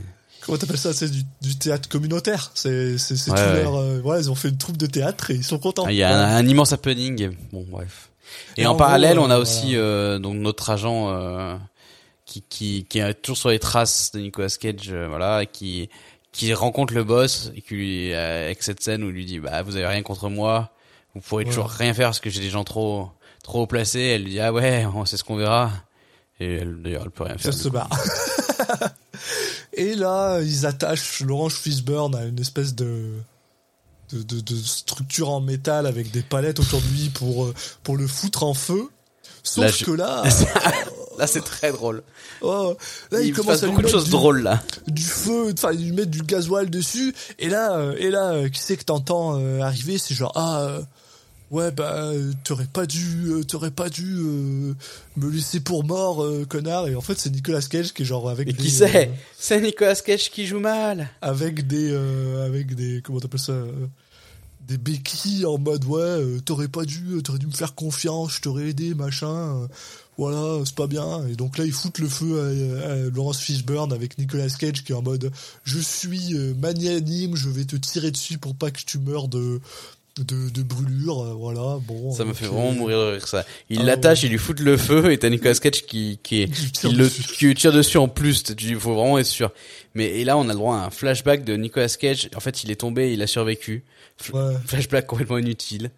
Comment 0.49 0.59
t'appelles 0.59 0.79
ça? 0.79 0.93
C'est 0.95 1.11
du, 1.11 1.23
du 1.43 1.57
théâtre 1.59 1.89
communautaire. 1.91 2.51
C'est 2.55 2.97
c'est 2.97 3.15
Ouais, 3.31 3.37
tout 3.37 3.43
ouais. 3.43 3.63
leur. 3.63 3.77
euh, 3.77 4.01
voilà, 4.03 4.21
ils 4.23 4.31
ont 4.31 4.35
fait 4.35 4.49
une 4.49 4.57
troupe 4.57 4.79
de 4.79 4.87
théâtre 4.87 5.31
et 5.31 5.35
ils 5.35 5.45
sont 5.45 5.59
contents. 5.59 5.85
Ah, 5.87 5.93
Il 5.93 5.99
y 5.99 6.03
a 6.03 6.09
un, 6.17 6.37
un 6.37 6.47
immense 6.49 6.73
happening. 6.73 7.31
Bon, 7.53 7.67
bref. 7.69 8.09
Et, 8.57 8.63
Et 8.63 8.67
en, 8.67 8.73
en 8.73 8.77
parallèle, 8.77 9.17
gros, 9.19 9.27
on 9.27 9.31
a 9.31 9.37
euh, 9.37 9.43
aussi 9.43 9.77
euh, 9.77 10.19
donc 10.19 10.37
notre 10.37 10.71
agent 10.71 11.11
euh, 11.11 11.55
qui, 12.25 12.43
qui 12.49 12.87
qui 12.89 12.99
est 12.99 13.15
toujours 13.15 13.37
sur 13.37 13.51
les 13.51 13.59
traces 13.59 14.11
de 14.13 14.21
Nicolas 14.21 14.49
Cage, 14.49 14.89
euh, 14.91 15.07
voilà, 15.09 15.43
et 15.43 15.47
qui 15.47 15.91
qui 16.33 16.53
rencontre 16.55 16.95
le 16.95 17.05
boss 17.05 17.51
et 17.55 17.61
qui 17.63 17.75
lui 17.75 18.13
euh, 18.15 18.47
avec 18.47 18.63
cette 18.63 18.83
scène 18.83 19.05
où 19.05 19.09
il 19.09 19.15
lui 19.15 19.27
dit 19.27 19.39
bah 19.39 19.63
vous 19.63 19.77
avez 19.77 19.87
rien 19.87 20.03
contre 20.03 20.29
moi, 20.31 20.71
vous 21.15 21.21
pourrez 21.21 21.45
Ouais. 21.45 21.51
toujours 21.51 21.69
rien 21.69 21.93
faire 21.95 22.09
parce 22.09 22.21
que 22.21 22.31
j'ai 22.31 22.41
des 22.41 22.51
gens 22.51 22.65
trop 22.65 23.11
trop 23.43 23.67
placés. 23.67 24.01
Elle 24.01 24.25
lui 24.25 24.31
dit 24.33 24.41
ah 24.41 24.53
ouais, 24.53 24.87
c'est 25.05 25.17
ce 25.19 25.25
qu'on 25.25 25.37
verra. 25.37 25.71
Et 26.41 26.55
elle 26.55 26.83
d'ailleurs 26.83 27.03
elle 27.05 27.11
peut 27.11 27.25
rien 27.25 27.37
Ça 27.39 27.51
faire. 27.51 27.55
se 27.55 27.69
barre. 27.69 27.91
et 29.73 29.95
là, 29.95 30.41
ils 30.41 30.67
attachent 30.67 31.21
Laurence 31.21 31.55
Fishburne 31.55 32.15
à 32.15 32.25
une 32.25 32.39
espèce 32.41 32.75
de, 32.75 33.13
de, 34.13 34.23
de, 34.23 34.41
de 34.41 34.57
structure 34.57 35.31
en 35.31 35.41
métal 35.41 35.87
avec 35.87 36.11
des 36.11 36.23
palettes 36.23 36.61
autour 36.61 36.81
de 36.81 36.87
lui 36.89 37.09
pour, 37.11 37.45
euh, 37.45 37.55
pour 37.83 37.97
le 37.97 38.07
foutre 38.07 38.43
en 38.45 38.55
feu. 38.55 38.89
Sauf 39.43 39.65
Là, 39.65 39.71
je- 39.71 39.85
que 39.85 39.91
là, 39.93 40.23
Là 41.19 41.27
c'est 41.27 41.41
très 41.45 41.73
drôle. 41.73 42.03
oh, 42.43 42.77
là, 43.11 43.21
il, 43.21 43.29
il 43.29 43.33
commence 43.35 43.63
à 43.63 43.67
lui 43.67 43.73
beaucoup 43.73 43.83
de 43.83 43.89
choses 43.89 44.05
du, 44.05 44.11
drôles 44.11 44.43
là. 44.43 44.63
du 44.87 45.03
feu, 45.03 45.53
enfin, 45.53 45.73
ils 45.73 45.87
lui 45.87 45.93
mettent 45.93 46.11
du 46.11 46.23
gasoil 46.23 46.71
dessus. 46.71 47.13
Et 47.41 47.49
là, 47.49 47.73
euh, 47.77 47.97
et 47.99 48.11
là, 48.11 48.31
euh, 48.35 48.49
qui 48.49 48.61
c'est 48.61 48.77
que 48.77 48.85
t'entends 48.85 49.37
euh, 49.41 49.61
arriver? 49.61 49.99
C'est 49.99 50.15
genre 50.15 50.31
ah. 50.37 50.61
euh, 50.61 50.81
Ouais 51.51 51.71
bah 51.71 52.11
euh, 52.13 52.33
t'aurais 52.45 52.67
pas 52.67 52.85
dû 52.85 53.29
euh, 53.29 53.43
t'aurais 53.43 53.71
pas 53.71 53.89
dû 53.89 54.05
euh, 54.19 54.75
me 55.17 55.31
laisser 55.31 55.61
pour 55.61 55.83
mort 55.83 56.23
euh, 56.23 56.45
connard 56.47 56.89
et 56.89 56.95
en 56.95 57.01
fait 57.01 57.19
c'est 57.19 57.31
Nicolas 57.31 57.63
Cage 57.63 57.95
qui 57.95 58.03
est 58.03 58.05
genre 58.05 58.29
avec 58.29 58.49
des, 58.49 58.53
qui 58.55 58.71
c'est 58.71 59.11
C'est 59.39 59.59
Nicolas 59.63 59.95
Cage 59.95 60.31
qui 60.31 60.47
joue 60.47 60.61
mal. 60.61 61.09
avec 61.23 61.67
des 61.67 61.91
avec 62.45 62.75
des 62.75 63.01
comment 63.03 63.19
t'appelles 63.19 63.41
ça 63.41 63.63
des 64.67 64.77
béquilles 64.77 65.47
en 65.47 65.57
mode 65.57 65.87
ouais 65.87 66.23
t'aurais 66.45 66.69
pas 66.69 66.85
dû 66.85 67.23
t'aurais 67.25 67.39
dû 67.39 67.47
me 67.47 67.53
faire 67.53 67.75
confiance 67.75 68.35
je 68.35 68.41
t'aurais 68.43 68.69
aidé 68.69 68.95
machin 68.95 69.67
voilà 70.19 70.63
c'est 70.67 70.75
pas 70.75 70.87
bien 70.87 71.27
et 71.29 71.35
donc 71.35 71.57
là 71.57 71.65
ils 71.65 71.73
foutent 71.73 71.99
le 72.01 72.09
feu 72.09 72.83
à, 72.85 72.91
à 72.91 72.97
Laurence 72.97 73.39
Fishburne 73.41 73.95
avec 73.95 74.19
Nicolas 74.19 74.51
Cage 74.51 74.85
qui 74.85 74.93
est 74.93 74.95
en 74.95 75.01
mode 75.01 75.33
je 75.65 75.79
suis 75.79 76.35
magnanime 76.61 77.37
je 77.37 77.49
vais 77.49 77.65
te 77.65 77.77
tirer 77.77 78.11
dessus 78.11 78.37
pour 78.37 78.55
pas 78.55 78.71
que 78.71 78.83
tu 78.85 78.99
meurs 78.99 79.29
de 79.29 79.63
de, 80.23 80.49
de 80.51 80.63
brûlure 80.63 81.21
euh, 81.23 81.35
voilà 81.35 81.79
bon 81.87 82.13
Ça 82.13 82.25
me 82.25 82.31
ok. 82.31 82.37
fait 82.37 82.47
vraiment 82.47 82.73
mourir 82.73 82.99
de 82.99 83.13
rire 83.13 83.27
ça. 83.29 83.45
Il 83.71 83.81
Ah 83.81 83.85
l'attache, 83.85 84.21
ouais. 84.23 84.29
il 84.29 84.31
lui 84.33 84.39
fout 84.39 84.59
le 84.61 84.77
feu 84.77 85.11
et 85.13 85.19
t'as 85.19 85.29
Nicolas 85.31 85.55
Cage 85.55 85.87
qui 85.87 86.19
qui, 86.23 86.43
est, 86.43 86.49
Qui 86.49 86.67
qui, 86.67 86.73
tire 86.73 86.93
le 86.93 87.05
dessus. 87.05 87.23
qui 87.23 87.45
lui 87.47 87.55
tire 87.55 87.73
dessus 87.73 87.99
en 87.99 88.09
plus. 88.09 88.43
Il 88.61 88.77
faut 88.77 88.95
vraiment 88.95 89.19
être 89.19 89.27
sûr. 89.27 89.51
Mais 89.95 90.07
et 90.21 90.25
là 90.25 90.37
on 90.37 90.45
a 90.49 90.53
le 90.53 90.59
droit 90.59 90.77
à 90.77 90.87
un 90.87 90.91
flashback 90.91 91.45
de 91.45 91.55
Nicolas 91.57 91.89
Cage. 91.89 92.29
En 92.37 92.41
fait 92.41 92.65
il 92.65 92.71
est 92.71 92.77
tombé, 92.77 93.13
il 93.13 93.23
a 93.23 93.27
survécu. 93.27 93.85
F- 94.23 94.33
Ouais. 94.35 94.55
Flashback 94.67 95.07
complètement 95.07 95.39
inutile. 95.39 95.91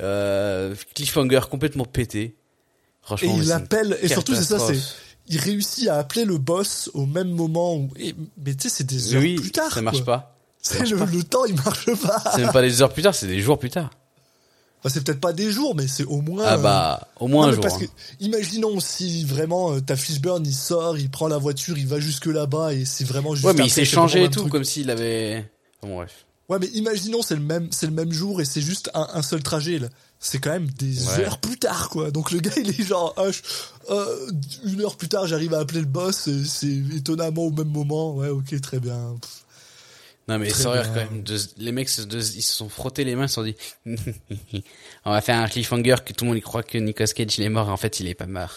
Euh, 0.00 0.74
cliffhanger 0.94 1.40
complètement 1.50 1.84
pété. 1.84 2.20
et 2.22 2.34
Franchement. 3.02 3.36
mais 3.36 3.42
il 3.44 3.48
l'appelle 3.48 3.96
et 4.02 4.08
surtout 4.08 4.34
c'est 4.34 4.42
ça 4.44 4.58
c'est 4.58 4.78
il 5.28 5.38
réussit 5.40 5.88
à 5.88 5.96
appeler 5.98 6.24
le 6.24 6.38
boss 6.38 6.88
au 6.94 7.04
même 7.06 7.30
moment 7.30 7.74
où 7.76 7.88
et, 7.98 8.14
mais 8.44 8.54
tu 8.54 8.68
sais 8.68 8.68
c'est 8.68 8.84
des 8.84 9.14
heures 9.14 9.22
Oui, 9.22 9.34
plus 9.36 9.50
tard 9.50 9.72
ça 9.72 9.82
marche 9.82 10.02
quoi. 10.04 10.18
pas. 10.18 10.35
Le, 10.74 11.04
le 11.16 11.22
temps, 11.24 11.44
il 11.44 11.54
marche 11.56 11.94
pas. 12.00 12.22
C'est 12.34 12.42
même 12.42 12.52
pas 12.52 12.62
des 12.62 12.82
heures 12.82 12.92
plus 12.92 13.02
tard, 13.02 13.14
c'est 13.14 13.26
des 13.26 13.40
jours 13.40 13.58
plus 13.58 13.70
tard. 13.70 13.90
Enfin, 14.80 14.90
c'est 14.92 15.02
peut-être 15.04 15.20
pas 15.20 15.32
des 15.32 15.50
jours, 15.50 15.74
mais 15.74 15.86
c'est 15.88 16.04
au 16.04 16.20
moins. 16.20 16.44
Ah 16.46 16.54
euh, 16.54 16.58
bah 16.58 17.08
au 17.18 17.28
non, 17.28 17.36
moins 17.36 17.48
un 17.48 17.52
jour. 17.52 17.62
parce 17.62 17.74
hein. 17.76 17.80
que, 17.80 18.24
imaginons 18.24 18.78
si 18.78 19.24
vraiment 19.24 19.72
euh, 19.72 19.80
ta 19.80 19.96
Fishburne 19.96 20.44
il 20.46 20.54
sort, 20.54 20.98
il 20.98 21.10
prend 21.10 21.28
la 21.28 21.38
voiture, 21.38 21.76
il 21.78 21.86
va 21.86 21.98
jusque 21.98 22.26
là-bas 22.26 22.72
et 22.74 22.84
c'est 22.84 23.04
vraiment 23.04 23.34
juste. 23.34 23.46
Ouais 23.46 23.54
mais 23.54 23.64
il 23.64 23.70
s'est 23.70 23.84
changé 23.84 24.24
et 24.24 24.28
tout 24.30 24.40
truc. 24.40 24.52
comme 24.52 24.64
s'il 24.64 24.90
avait. 24.90 25.50
Bon, 25.82 25.96
bref. 25.96 26.26
Ouais, 26.48 26.58
mais 26.60 26.68
imaginons 26.68 27.22
c'est 27.22 27.34
le 27.34 27.40
même, 27.40 27.68
c'est 27.72 27.86
le 27.86 27.92
même 27.92 28.12
jour 28.12 28.40
et 28.40 28.44
c'est 28.44 28.60
juste 28.60 28.90
un, 28.94 29.08
un 29.14 29.22
seul 29.22 29.42
trajet 29.42 29.78
là. 29.80 29.88
C'est 30.20 30.38
quand 30.38 30.50
même 30.50 30.68
des 30.70 31.04
Ouais. 31.08 31.24
heures 31.24 31.38
plus 31.38 31.58
tard 31.58 31.88
quoi. 31.88 32.10
Donc 32.12 32.30
le 32.30 32.38
gars 32.38 32.52
il 32.56 32.68
est 32.68 32.84
genre 32.84 33.14
ah, 33.16 33.30
je- 33.32 33.40
euh, 33.90 34.30
une 34.64 34.82
heure 34.82 34.96
plus 34.96 35.08
tard 35.08 35.26
j'arrive 35.26 35.54
à 35.54 35.58
appeler 35.58 35.80
le 35.80 35.86
boss, 35.86 36.28
c'est 36.44 36.72
étonnamment 36.94 37.42
au 37.42 37.50
même 37.50 37.68
moment. 37.70 38.14
Ouais 38.14 38.28
ok 38.28 38.60
très 38.60 38.78
bien. 38.78 39.16
Pff. 39.20 39.42
Non 40.28 40.38
mais 40.38 40.48
vrai 40.48 40.82
bien. 40.82 40.92
quand 40.92 40.94
même. 41.12 41.22
de- 41.22 41.38
les 41.58 41.70
mecs 41.72 42.00
de- 42.00 42.18
ils 42.18 42.42
se 42.42 42.52
sont 42.52 42.68
frottés 42.68 43.04
les 43.04 43.14
mains, 43.14 43.26
ils 43.26 43.28
se 43.28 43.34
sont 43.36 43.42
dit 43.44 43.54
on 45.04 45.10
va 45.10 45.20
faire 45.20 45.38
un 45.40 45.48
cliffhanger 45.48 45.96
que 46.04 46.12
tout 46.12 46.24
le 46.24 46.30
monde 46.30 46.38
y 46.38 46.42
croit 46.42 46.62
que 46.62 46.78
Nicolas 46.78 47.06
Cage 47.08 47.38
il 47.38 47.44
est 47.44 47.48
mort, 47.48 47.68
en 47.68 47.76
fait 47.76 48.00
il 48.00 48.08
est 48.08 48.14
pas 48.14 48.26
mort. 48.26 48.52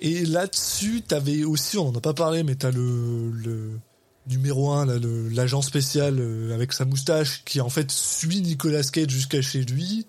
Et 0.00 0.24
là-dessus, 0.26 1.02
t'avais 1.02 1.44
aussi, 1.44 1.78
on 1.78 1.88
en 1.88 1.94
a 1.96 2.00
pas 2.00 2.12
parlé, 2.12 2.42
mais 2.42 2.54
t'as 2.54 2.70
le, 2.70 3.30
le 3.30 3.70
numéro 4.28 4.70
1, 4.72 4.84
là, 4.86 4.98
le- 4.98 5.28
l'agent 5.30 5.62
spécial 5.62 6.16
euh, 6.18 6.54
avec 6.54 6.72
sa 6.74 6.84
moustache 6.84 7.42
qui 7.44 7.60
en 7.60 7.70
fait 7.70 7.90
suit 7.90 8.40
Nicolas 8.42 8.82
Cage 8.82 9.08
jusqu'à 9.10 9.40
chez 9.42 9.62
lui. 9.62 10.06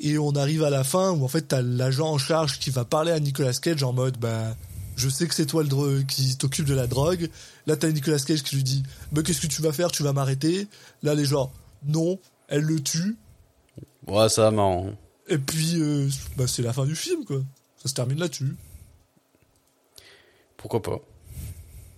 Et 0.00 0.18
on 0.18 0.30
arrive 0.32 0.62
à 0.62 0.70
la 0.70 0.84
fin 0.84 1.10
où 1.10 1.24
en 1.24 1.28
fait 1.28 1.42
t'as 1.48 1.62
l'agent 1.62 2.08
en 2.12 2.18
charge 2.18 2.60
qui 2.60 2.70
va 2.70 2.84
parler 2.84 3.10
à 3.10 3.18
Nicolas 3.18 3.52
Cage 3.54 3.82
en 3.82 3.92
mode 3.92 4.16
bah 4.18 4.56
je 4.96 5.08
sais 5.08 5.26
que 5.26 5.34
c'est 5.34 5.46
toi 5.46 5.64
le 5.64 6.02
qui 6.02 6.36
t'occupe 6.36 6.66
de 6.66 6.74
la 6.74 6.86
drogue. 6.86 7.28
Là, 7.68 7.76
t'as 7.76 7.90
Nicolas 7.90 8.18
Cage 8.18 8.42
qui 8.42 8.56
lui 8.56 8.62
dit, 8.64 8.82
mais 9.12 9.22
qu'est-ce 9.22 9.42
que 9.42 9.46
tu 9.46 9.60
vas 9.60 9.72
faire? 9.72 9.92
Tu 9.92 10.02
vas 10.02 10.14
m'arrêter 10.14 10.66
Là, 11.02 11.14
les 11.14 11.26
gens, 11.26 11.52
non, 11.86 12.18
elle 12.48 12.62
le 12.62 12.80
tue. 12.80 13.16
Ouais, 14.06 14.30
ça, 14.30 14.50
marrant. 14.50 14.90
Et 15.28 15.36
puis, 15.36 15.74
euh, 15.76 16.08
bah, 16.38 16.46
c'est 16.46 16.62
la 16.62 16.72
fin 16.72 16.86
du 16.86 16.96
film, 16.96 17.26
quoi. 17.26 17.42
Ça 17.82 17.90
se 17.90 17.94
termine 17.94 18.18
là-dessus. 18.18 18.56
Pourquoi 20.56 20.80
pas 20.80 20.98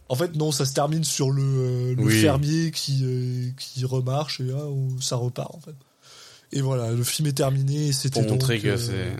En 0.08 0.16
fait, 0.16 0.34
non, 0.34 0.50
ça 0.50 0.66
se 0.66 0.74
termine 0.74 1.04
sur 1.04 1.30
le, 1.30 1.42
euh, 1.42 1.94
le 1.94 2.02
Oui. 2.02 2.20
fermier 2.20 2.72
qui, 2.72 3.02
euh, 3.04 3.50
qui 3.56 3.84
remarche 3.84 4.40
et 4.40 4.44
là, 4.46 4.66
ça 5.00 5.14
repart, 5.14 5.54
en 5.54 5.60
fait. 5.60 5.76
Et 6.52 6.62
voilà, 6.62 6.90
le 6.90 7.04
film 7.04 7.28
est 7.28 7.32
terminé 7.36 7.92
c'était 7.92 8.20
Pour 8.20 8.32
montrer 8.32 8.56
donc, 8.56 8.64
que 8.64 8.76
c'est. 8.76 9.16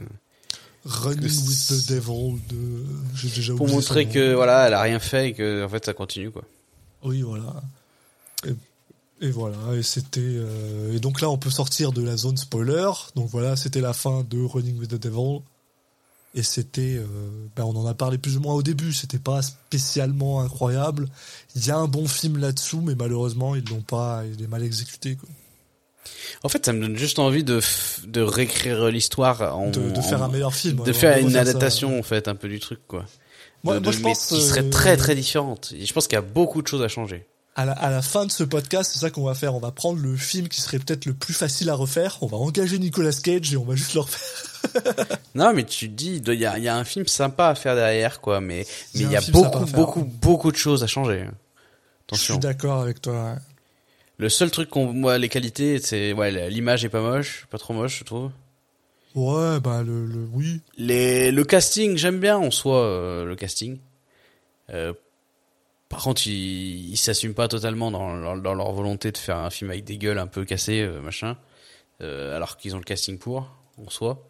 Running 0.85 1.23
with 1.47 1.69
the 1.69 1.89
Devil 1.93 2.39
de. 2.48 2.85
J'ai 3.15 3.28
déjà 3.28 3.55
Pour 3.55 3.69
montrer 3.69 4.07
nom. 4.07 4.12
que, 4.12 4.35
voilà, 4.35 4.66
elle 4.66 4.74
a 4.74 4.81
rien 4.81 4.98
fait 4.98 5.28
et 5.28 5.32
que, 5.35 5.65
en 5.65 5.69
fait, 5.69 5.85
ça 5.85 5.93
continue, 5.93 6.31
quoi. 6.31 6.43
Oui, 7.05 7.20
voilà. 7.23 7.62
Et, 8.47 8.55
et 9.27 9.31
voilà, 9.31 9.59
et 9.74 9.82
c'était. 9.82 10.20
euh, 10.23 10.94
et 10.94 11.01
donc 11.01 11.20
là, 11.20 11.28
on 11.28 11.36
peut 11.36 11.51
sortir 11.51 11.93
de 11.93 12.02
la 12.02 12.16
zone 12.16 12.39
spoiler. 12.39 12.90
Donc 13.15 13.28
voilà, 13.31 13.57
c'était 13.57 13.82
la 13.82 13.93
fin 13.93 14.24
de 14.28 14.43
Running 14.43 14.78
with 14.78 14.90
the 14.90 14.94
Devil. 15.02 15.40
Et 16.35 16.43
c'était. 16.43 16.97
euh, 16.97 17.07
ben, 17.57 17.65
on 17.65 17.77
en 17.77 17.86
a 17.86 17.93
parlé 17.93 18.16
plus 18.16 18.39
ou 18.39 18.40
moins 18.40 18.55
au 18.55 18.62
début. 18.62 18.94
C'était 18.94 19.19
pas 19.19 19.43
spécialement 19.43 20.40
incroyable. 20.40 21.09
Il 21.57 21.66
y 21.66 21.70
a 21.70 21.77
un 21.77 21.89
bon 21.89 22.07
film 22.09 22.39
là-dessous, 22.39 22.81
mais 22.81 22.94
malheureusement, 22.94 23.55
ils 23.55 23.65
l'ont 23.69 23.82
pas. 23.82 24.23
Il 24.32 24.43
est 24.43 24.47
mal 24.48 24.62
exécuté. 24.62 25.16
Quoi. 25.16 25.28
En 26.43 26.49
fait, 26.49 26.65
ça 26.65 26.73
me 26.73 26.81
donne 26.81 26.97
juste 26.97 27.19
envie 27.19 27.45
de, 27.45 27.61
de 28.07 28.21
réécrire 28.23 28.87
l'histoire 28.89 29.57
en. 29.57 29.71
De, 29.71 29.91
de 29.91 30.01
faire 30.01 30.23
en- 30.23 30.27
un 30.27 30.29
meilleur 30.29 30.55
film. 30.55 30.79
De 30.79 30.83
ouais, 30.83 30.93
faire 30.93 31.19
une 31.19 31.31
ça. 31.33 31.41
adaptation, 31.41 31.99
en 31.99 32.03
fait, 32.03 32.29
un 32.29 32.35
peu 32.35 32.49
du 32.49 32.59
truc, 32.61 32.81
quoi. 32.89 33.05
Moi, 33.65 33.75
De- 33.79 33.81
moi, 33.85 33.93
de- 33.93 33.97
je 33.99 34.03
mais 34.03 34.11
pense. 34.13 34.27
qui 34.27 34.41
serait 34.41 34.65
euh, 34.65 34.71
très, 34.71 34.97
très 34.97 35.15
différente. 35.15 35.73
Et 35.77 35.85
je 35.85 35.93
pense 35.93 36.07
qu'il 36.09 36.17
y 36.17 36.19
a 36.19 36.23
beaucoup 36.23 36.63
de 36.63 36.67
choses 36.67 36.83
à 36.83 36.89
changer. 36.89 37.27
à 37.57 37.67
la, 37.67 37.73
à 37.73 37.91
la 37.91 38.01
fin 38.01 38.25
de 38.25 38.31
ce 38.33 38.43
podcast, 38.43 38.91
c'est 38.95 39.01
ça 39.01 39.11
qu'on 39.11 39.25
va 39.25 39.35
faire. 39.35 39.55
On 39.55 39.61
va 39.61 39.71
prendre 39.71 40.01
le 40.01 40.17
film 40.17 40.49
qui 40.49 40.63
serait 40.63 40.79
peut-être 40.79 41.05
le 41.05 41.13
plus 41.13 41.35
facile 41.35 41.69
à 41.69 41.75
refaire. 41.75 42.17
On 42.23 42.27
va 42.27 42.39
engager 42.39 42.79
Nicolas 42.79 43.13
Cage 43.13 43.53
et 43.53 43.57
on 43.59 43.65
va 43.65 43.75
juste 43.75 43.93
le 43.95 44.01
refaire. 44.01 44.29
Non, 45.35 45.53
mais 45.55 45.65
tu 45.65 45.89
te 45.91 45.95
dis, 45.95 46.23
il 46.27 46.35
y 46.35 46.47
a, 46.47 46.59
y 46.59 46.69
a 46.69 46.77
un 46.77 46.85
film 46.85 47.07
sympa 47.07 47.49
à 47.49 47.55
faire 47.55 47.75
derrière, 47.75 48.21
quoi, 48.21 48.41
mais, 48.41 48.67
Il 48.95 49.03
y 49.03 49.07
a 49.07 49.11
y 49.13 49.17
a 49.17 49.21
beaucoup, 49.31 49.65
beaucoup, 49.67 50.03
beaucoup 50.05 50.53
de 50.53 50.57
choses 50.57 50.83
à 50.83 50.87
changer. 50.87 51.21
Je 52.13 52.17
suis 52.17 52.33
Attention. 52.33 52.37
d'accord 52.39 52.81
avec 52.83 53.01
toi. 53.01 53.37
Le 54.21 54.29
seul 54.29 54.51
truc 54.51 54.69
qu'on, 54.69 54.93
moi, 54.93 55.17
les 55.17 55.29
qualités, 55.31 55.79
c'est, 55.79 56.13
ouais, 56.13 56.51
l'image 56.51 56.85
est 56.85 56.91
pas 56.91 57.01
moche, 57.01 57.47
pas 57.51 57.57
trop 57.59 57.73
moche, 57.73 57.99
je 58.01 58.05
trouve. 58.05 58.31
Ouais, 59.15 59.59
bah 59.61 59.83
le, 59.83 60.05
le 60.05 60.29
oui. 60.33 60.61
Les, 60.77 61.33
le 61.33 61.43
casting, 61.45 61.97
j'aime 61.97 62.21
bien 62.21 62.37
en 62.37 62.51
soi, 62.51 62.85
euh, 62.85 63.25
le 63.25 63.35
casting. 63.35 63.79
Euh, 64.69 64.93
par 65.89 66.03
contre, 66.03 66.27
ils, 66.27 66.91
ils 66.91 66.97
s'assument 66.99 67.33
pas 67.35 67.49
totalement 67.49 67.91
dans, 67.91 68.15
leur- 68.15 68.37
dans 68.41 68.55
leur 68.55 68.71
volonté 68.73 69.11
de 69.11 69.17
faire 69.19 69.39
un 69.39 69.49
film 69.51 69.71
avec 69.71 69.85
des 69.85 69.97
gueules 69.97 70.19
un 70.19 70.27
peu 70.27 70.45
cassées, 70.45 70.83
euh, 70.83 71.01
machin. 71.01 71.37
Alors 72.01 72.57
qu'ils 72.57 72.75
ont 72.75 72.79
le 72.79 72.85
casting 72.85 73.19
pour, 73.19 73.51
en 73.79 73.89
soi. 73.91 74.27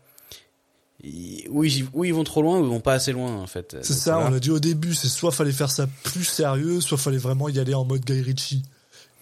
Ils- 1.02 1.46
ou, 1.50 1.64
ils, 1.64 1.86
ou 1.92 2.04
ils 2.04 2.14
vont 2.14 2.24
trop 2.24 2.42
loin, 2.42 2.60
ou 2.60 2.64
ils 2.64 2.68
vont 2.70 2.80
pas 2.80 2.94
assez 2.94 3.12
loin, 3.12 3.36
en 3.36 3.46
fait. 3.48 3.76
C'est 3.82 3.94
ça, 3.94 4.18
on 4.20 4.30
l'a 4.30 4.38
dit 4.40 4.50
au 4.50 4.60
début, 4.60 4.94
c'est 4.94 5.08
soit 5.08 5.32
fallait 5.32 5.52
faire 5.52 5.70
ça 5.70 5.86
plus 6.04 6.24
sérieux, 6.24 6.80
soit 6.80 6.96
fallait 6.98 7.18
vraiment 7.18 7.48
y 7.48 7.58
aller 7.58 7.74
en 7.74 7.84
mode 7.84 8.04
Guy 8.04 8.22
Ritchie. 8.22 8.62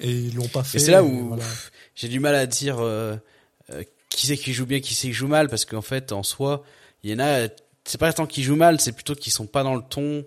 Et 0.00 0.10
ils 0.12 0.34
l'ont 0.34 0.48
pas 0.48 0.62
fait. 0.64 0.78
Et 0.78 0.80
c'est 0.80 0.90
là 0.92 1.02
où 1.02 1.28
voilà. 1.28 1.44
j'ai 1.94 2.08
du 2.08 2.20
mal 2.20 2.34
à 2.34 2.46
dire 2.46 2.78
euh, 2.80 3.16
euh, 3.70 3.82
qui 4.10 4.26
c'est 4.26 4.36
qui 4.36 4.52
joue 4.52 4.66
bien, 4.66 4.80
qui 4.80 4.94
c'est 4.94 5.08
qui 5.08 5.12
joue 5.12 5.26
mal, 5.28 5.48
parce 5.48 5.64
qu'en 5.64 5.82
fait, 5.82 6.12
en 6.12 6.22
soi, 6.22 6.62
il 7.02 7.10
y 7.10 7.14
en 7.14 7.18
a, 7.20 7.48
c'est 7.84 7.98
pas 7.98 8.12
tant 8.12 8.26
qu'ils 8.26 8.44
jouent 8.44 8.56
mal, 8.56 8.80
c'est 8.80 8.92
plutôt 8.92 9.14
qu'ils 9.14 9.32
sont 9.32 9.46
pas 9.46 9.62
dans 9.62 9.74
le 9.74 9.82
ton, 9.82 10.24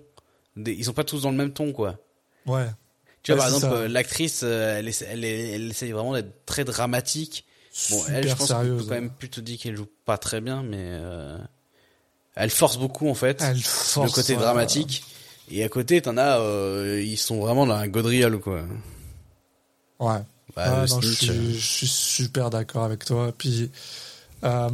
des- 0.57 0.73
ils 0.73 0.85
sont 0.85 0.93
pas 0.93 1.03
tous 1.03 1.21
dans 1.23 1.31
le 1.31 1.37
même 1.37 1.53
ton, 1.53 1.71
quoi. 1.71 1.97
Ouais. 2.45 2.65
Tu 3.23 3.31
vois, 3.33 3.43
par 3.45 3.53
exemple, 3.53 3.85
l'actrice, 3.85 4.41
euh, 4.43 4.79
elle, 4.79 4.87
essa- 4.87 5.05
elle, 5.09 5.23
est- 5.23 5.51
elle 5.51 5.69
essaye 5.71 5.91
vraiment 5.91 6.13
d'être 6.13 6.45
très 6.45 6.63
dramatique. 6.65 7.45
Bon, 7.91 8.03
elle, 8.09 8.23
je 8.23 8.29
Super 8.29 8.37
pense 8.37 8.37
qu'on 8.39 8.45
sérieuse. 8.47 8.81
peut 8.83 8.89
quand 8.89 8.95
même 8.95 9.11
plutôt 9.11 9.41
dire 9.41 9.57
qu'elle 9.59 9.77
joue 9.77 9.87
pas 10.05 10.17
très 10.17 10.41
bien, 10.41 10.63
mais 10.63 10.77
euh, 10.79 11.37
elle 12.35 12.49
force 12.49 12.77
beaucoup, 12.77 13.07
en 13.09 13.13
fait, 13.13 13.41
Elle 13.41 13.57
le 13.57 13.61
force, 13.63 14.11
côté 14.13 14.33
ouais. 14.33 14.39
dramatique. 14.39 15.03
Et 15.51 15.63
à 15.63 15.69
côté, 15.69 16.01
t'en 16.01 16.17
as, 16.17 16.39
euh, 16.39 17.01
ils 17.01 17.17
sont 17.17 17.39
vraiment 17.39 17.65
dans 17.65 17.75
un 17.75 17.87
gaudriole, 17.87 18.39
quoi. 18.39 18.63
Ouais. 20.01 20.19
Bah, 20.55 20.81
Ah, 20.81 20.85
non, 20.89 20.99
je, 21.01 21.07
euh, 21.07 21.11
suis, 21.13 21.53
je 21.59 21.65
suis 21.67 21.87
super 21.87 22.49
d'accord 22.49 22.83
avec 22.83 23.05
toi. 23.05 23.31
Puis, 23.37 23.71
euh, 24.43 24.69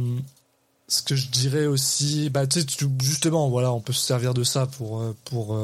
ce 0.88 1.02
que 1.02 1.14
je 1.14 1.28
dirais 1.28 1.66
aussi, 1.66 2.30
bah, 2.30 2.46
tu 2.46 2.60
sais, 2.62 2.66
justement, 3.02 3.48
voilà, 3.48 3.72
on 3.72 3.80
peut 3.80 3.92
se 3.92 4.04
servir 4.04 4.34
de 4.34 4.42
ça 4.42 4.66
pour, 4.66 5.00
euh, 5.00 5.14
pour 5.26 5.56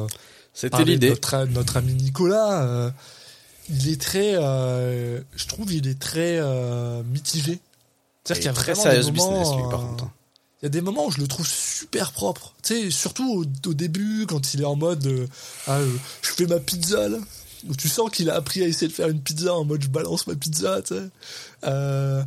C'était 0.53 0.85
l'idée. 0.85 1.09
Notre, 1.11 1.45
notre 1.47 1.77
ami 1.79 1.95
Nicolas, 1.95 2.63
euh, 2.63 2.91
il 3.71 3.89
est 3.89 4.01
très, 4.01 4.35
euh, 4.37 5.21
je 5.35 5.47
trouve, 5.47 5.73
il 5.73 5.89
est 5.89 5.99
très 5.99 6.39
mitigé. 7.05 7.59
C'est-à-dire 8.23 8.41
qu'il 8.41 8.47
y 8.47 8.49
a 8.49 8.53
très 8.55 8.73
vraiment 8.75 8.83
sérieux 8.83 9.03
des 9.05 9.11
business, 9.11 9.49
moments, 9.49 9.57
lui, 9.57 9.71
par 9.71 9.81
contre. 9.89 10.05
hein. 10.05 10.13
Il 10.63 10.67
y 10.67 10.69
a 10.69 10.71
des 10.71 10.81
moments 10.81 11.07
où 11.07 11.11
je 11.11 11.21
le 11.21 11.27
trouve 11.27 11.47
super 11.47 12.13
propre. 12.13 12.55
Tu 12.63 12.75
sais, 12.85 12.91
surtout 12.91 13.29
au, 13.31 13.45
au 13.69 13.75
début, 13.75 14.25
quand 14.27 14.55
il 14.55 14.63
est 14.63 14.67
en 14.67 14.77
mode, 14.77 15.29
ah, 15.67 15.79
je 16.23 16.31
fais 16.31 16.47
ma 16.47 16.59
pizza 16.59 17.09
là. 17.09 17.19
Tu 17.79 17.89
sens 17.89 18.11
qu'il 18.11 18.29
a 18.31 18.35
appris 18.37 18.63
à 18.63 18.67
essayer 18.67 18.89
de 18.89 18.93
faire 18.93 19.09
une 19.09 19.21
pizza 19.21 19.55
en 19.55 19.65
mode 19.65 19.83
je 19.83 19.89
balance 19.89 20.27
ma 20.27 20.35
pizza, 20.35 20.83
tu 20.83 20.95
sais. 20.95 21.03
Euh, 21.65 22.23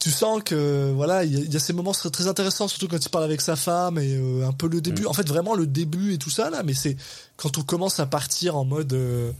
tu 0.00 0.10
sens 0.10 0.42
que 0.44 0.92
voilà, 0.94 1.24
il 1.24 1.32
y, 1.32 1.36
a- 1.36 1.40
il 1.40 1.52
y 1.52 1.56
a 1.56 1.58
ces 1.60 1.72
moments 1.72 1.92
très, 1.92 2.08
très 2.10 2.26
intéressants, 2.28 2.68
surtout 2.68 2.86
quand 2.88 3.04
il 3.04 3.08
parle 3.08 3.24
avec 3.24 3.40
sa 3.40 3.56
femme 3.56 3.98
et 3.98 4.14
euh, 4.16 4.46
un 4.46 4.52
peu 4.52 4.68
le 4.68 4.80
début. 4.80 5.02
Mm. 5.02 5.08
En 5.08 5.12
fait, 5.12 5.28
vraiment 5.28 5.54
le 5.54 5.66
début 5.66 6.12
et 6.14 6.18
tout 6.18 6.30
ça 6.30 6.50
là, 6.50 6.62
mais 6.62 6.74
c'est 6.74 6.96
quand 7.36 7.58
on 7.58 7.62
commence 7.62 7.98
à 8.00 8.06
partir 8.06 8.56
en 8.56 8.64
mode. 8.64 8.92
euh, 8.92 9.32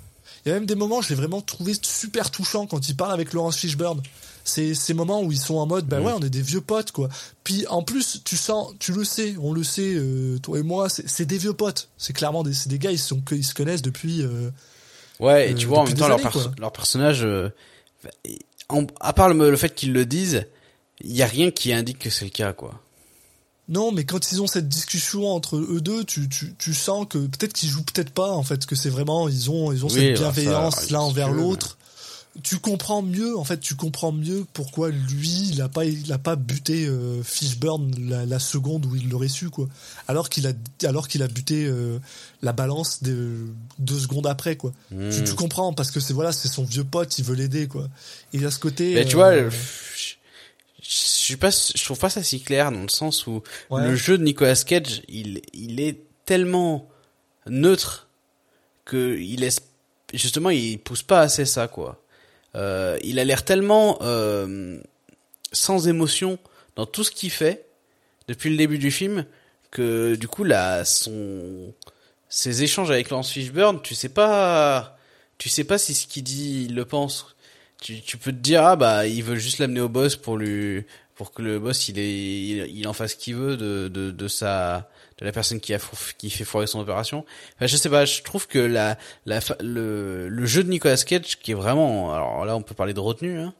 Il 0.44 0.48
y 0.48 0.52
a 0.52 0.54
même 0.54 0.66
des 0.66 0.74
moments, 0.74 1.00
je 1.02 1.08
l'ai 1.10 1.14
vraiment 1.14 1.40
trouvé 1.40 1.74
super 1.80 2.30
touchant 2.30 2.66
quand 2.66 2.88
il 2.88 2.96
parle 2.96 3.12
avec 3.12 3.32
Laurence 3.32 3.56
Fishburne. 3.56 4.02
C'est 4.44 4.74
ces 4.74 4.94
moments 4.94 5.22
où 5.22 5.30
ils 5.30 5.38
sont 5.40 5.56
en 5.56 5.66
mode, 5.66 5.86
bah 5.86 6.00
Mm. 6.00 6.04
ouais, 6.06 6.12
on 6.16 6.20
est 6.22 6.30
des 6.30 6.42
vieux 6.42 6.60
potes 6.62 6.90
quoi. 6.90 7.08
Puis 7.44 7.66
en 7.68 7.82
plus, 7.82 8.22
tu 8.24 8.36
sens, 8.36 8.72
tu 8.80 8.92
le 8.92 9.04
sais, 9.04 9.36
on 9.40 9.52
le 9.52 9.62
sait, 9.62 9.94
euh, 9.94 10.38
toi 10.38 10.58
et 10.58 10.62
moi, 10.62 10.88
c'est 10.88 11.26
des 11.26 11.38
vieux 11.38 11.52
potes. 11.52 11.88
C'est 11.98 12.12
clairement 12.14 12.42
des, 12.42 12.52
des 12.66 12.78
gars, 12.78 12.90
ils 12.92 12.98
sont, 12.98 13.22
ils 13.30 13.44
se 13.44 13.54
connaissent 13.54 13.82
depuis. 13.82 14.22
Ouais, 15.20 15.50
et 15.50 15.52
euh, 15.52 15.56
tu 15.56 15.66
vois 15.66 15.80
en 15.80 15.84
même 15.84 15.94
temps 15.94 16.08
leur, 16.08 16.20
quoi. 16.30 16.52
leur 16.58 16.72
personnage, 16.72 17.24
euh, 17.24 17.50
en- 18.68 18.86
à 19.00 19.12
part 19.12 19.28
le, 19.28 19.50
le 19.50 19.56
fait 19.56 19.74
qu'ils 19.74 19.92
le 19.92 20.06
disent, 20.06 20.46
il 21.00 21.14
y 21.14 21.22
a 21.22 21.26
rien 21.26 21.50
qui 21.50 21.72
indique 21.72 21.98
que 21.98 22.10
c'est 22.10 22.24
le 22.24 22.30
cas, 22.30 22.52
quoi. 22.52 22.80
Non, 23.68 23.92
mais 23.92 24.04
quand 24.04 24.32
ils 24.32 24.40
ont 24.40 24.46
cette 24.46 24.68
discussion 24.68 25.28
entre 25.28 25.56
eux 25.56 25.80
deux, 25.82 26.02
tu, 26.04 26.28
tu, 26.28 26.54
tu 26.58 26.72
sens 26.72 27.06
que 27.08 27.18
peut-être 27.18 27.52
qu'ils 27.52 27.68
jouent 27.68 27.82
peut-être 27.82 28.10
pas 28.12 28.30
en 28.30 28.42
fait, 28.42 28.64
que 28.64 28.74
c'est 28.74 28.88
vraiment 28.88 29.28
ils 29.28 29.50
ont 29.50 29.72
ils 29.72 29.84
ont 29.84 29.88
Oui, 29.88 29.94
cette 29.94 30.16
ça, 30.16 30.22
bienveillance 30.22 30.90
l'un 30.90 31.00
envers 31.00 31.30
l'autre. 31.30 31.76
Tu 32.42 32.58
comprends 32.58 33.02
mieux 33.02 33.36
en 33.36 33.44
fait, 33.44 33.58
tu 33.58 33.74
comprends 33.74 34.12
mieux 34.12 34.46
pourquoi 34.52 34.90
lui 34.90 35.50
il 35.50 35.60
a 35.60 35.68
pas 35.68 35.84
il 35.84 36.12
a 36.12 36.18
pas 36.18 36.36
buté 36.36 36.86
euh, 36.86 37.22
Fishburne 37.22 37.92
la, 38.08 38.26
la 38.26 38.38
seconde 38.38 38.86
où 38.86 38.94
il 38.94 39.08
l'aurait 39.08 39.28
su 39.28 39.50
quoi. 39.50 39.68
Alors 40.06 40.28
qu'il 40.28 40.46
a 40.46 40.52
alors 40.84 41.08
qu'il 41.08 41.22
a 41.22 41.28
buté 41.28 41.66
euh, 41.66 41.98
la 42.42 42.52
balance 42.52 43.02
de, 43.02 43.46
deux 43.78 43.98
secondes 43.98 44.26
après 44.26 44.56
quoi. 44.56 44.72
Hmm. 44.90 45.10
Tu, 45.10 45.24
tu 45.24 45.34
comprends 45.34 45.72
parce 45.72 45.90
que 45.90 46.00
c'est 46.00 46.12
voilà 46.12 46.32
c'est 46.32 46.48
son 46.48 46.64
vieux 46.64 46.84
pote, 46.84 47.18
il 47.18 47.24
veut 47.24 47.34
l'aider 47.34 47.66
quoi. 47.66 47.88
Et 48.32 48.44
à 48.44 48.50
ce 48.50 48.58
côté. 48.58 48.94
Mais 48.94 49.04
tu 49.04 49.16
euh, 49.16 49.18
vois, 49.18 49.50
je, 49.50 49.56
je 49.96 50.14
je 50.80 50.94
suis 51.34 51.36
pas, 51.36 51.50
je 51.50 51.84
trouve 51.84 51.98
pas 51.98 52.08
ça 52.08 52.22
si 52.22 52.40
clair 52.40 52.72
dans 52.72 52.80
le 52.82 52.88
sens 52.88 53.26
où 53.26 53.42
Ouais. 53.68 53.86
le 53.86 53.94
jeu 53.94 54.16
de 54.16 54.22
Nicolas 54.22 54.54
Cage, 54.54 55.02
il, 55.08 55.42
il 55.52 55.80
est 55.80 56.00
tellement 56.24 56.88
neutre 57.46 58.08
que 58.86 59.18
il 59.18 59.40
laisse, 59.40 59.60
justement, 60.14 60.48
il 60.48 60.78
pousse 60.78 61.02
pas 61.02 61.20
assez 61.20 61.44
ça, 61.44 61.68
quoi. 61.68 62.00
Euh, 62.54 62.98
il 63.02 63.18
a 63.18 63.24
l'air 63.24 63.44
tellement 63.44 63.98
euh, 64.02 64.80
sans 65.52 65.88
émotion 65.88 66.38
dans 66.76 66.86
tout 66.86 67.04
ce 67.04 67.10
qu'il 67.10 67.30
fait 67.30 67.66
depuis 68.26 68.50
le 68.50 68.56
début 68.56 68.78
du 68.78 68.90
film 68.90 69.26
que 69.70 70.14
du 70.14 70.28
coup 70.28 70.44
là 70.44 70.84
son 70.84 71.74
ses 72.28 72.62
échanges 72.62 72.90
avec 72.90 73.10
Laurence 73.10 73.30
Fishburne, 73.30 73.80
tu 73.82 73.94
sais 73.94 74.08
pas 74.08 74.96
tu 75.38 75.48
sais 75.48 75.64
pas 75.64 75.78
si 75.78 75.94
ce 75.94 76.06
qu'il 76.06 76.24
dit 76.24 76.66
il 76.68 76.74
le 76.74 76.84
pense. 76.84 77.34
Tu, 77.80 78.00
tu 78.00 78.16
peux 78.16 78.32
te 78.32 78.38
dire 78.38 78.64
ah 78.64 78.76
bah 78.76 79.06
il 79.06 79.22
veut 79.22 79.36
juste 79.36 79.58
l'amener 79.58 79.80
au 79.80 79.88
boss 79.88 80.16
pour 80.16 80.36
lui 80.36 80.84
pour 81.14 81.32
que 81.32 81.42
le 81.42 81.60
boss 81.60 81.88
il 81.88 81.98
est 81.98 82.10
il, 82.10 82.76
il 82.76 82.88
en 82.88 82.92
fasse 82.92 83.12
ce 83.12 83.16
qu'il 83.16 83.36
veut 83.36 83.56
de, 83.56 83.88
de 83.88 84.10
de 84.10 84.28
sa 84.28 84.90
de 85.20 85.24
la 85.24 85.32
personne 85.32 85.60
qui 85.60 85.74
a 85.74 85.78
qui 86.16 86.30
fait 86.30 86.44
foirer 86.44 86.66
son 86.66 86.80
opération. 86.80 87.24
Enfin, 87.56 87.66
je 87.66 87.76
sais 87.76 87.90
pas, 87.90 88.04
je 88.04 88.22
trouve 88.22 88.46
que 88.46 88.58
la 88.58 88.96
la 89.26 89.40
le 89.60 90.28
le 90.28 90.46
jeu 90.46 90.62
de 90.64 90.70
Nicolas 90.70 90.96
Cage 90.96 91.38
qui 91.40 91.50
est 91.52 91.54
vraiment 91.54 92.12
alors 92.14 92.44
là 92.44 92.56
on 92.56 92.62
peut 92.62 92.74
parler 92.74 92.94
de 92.94 93.00
retenue 93.00 93.38
hein, 93.40 93.52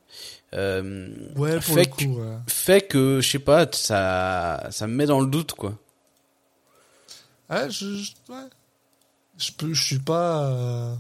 euh, 0.55 1.09
Ouais 1.37 1.55
pour 1.57 1.63
fait 1.75 1.81
le 1.81 1.85
que- 1.87 2.05
coup. 2.05 2.21
ouais. 2.21 2.37
fait 2.47 2.81
que 2.87 3.21
je 3.21 3.29
sais 3.31 3.39
pas 3.39 3.67
ça 3.73 4.69
ça 4.71 4.87
me 4.87 4.95
met 4.95 5.07
dans 5.07 5.21
le 5.21 5.27
doute 5.27 5.53
quoi. 5.53 5.75
Ouais, 7.51 7.71
je, 7.71 7.87
je, 7.95 8.13
ouais. 8.29 8.45
je 9.39 9.53
peux, 9.53 9.73
je 9.73 9.83
suis 9.83 9.99
pas. 9.99 10.45
euh, 10.51 10.95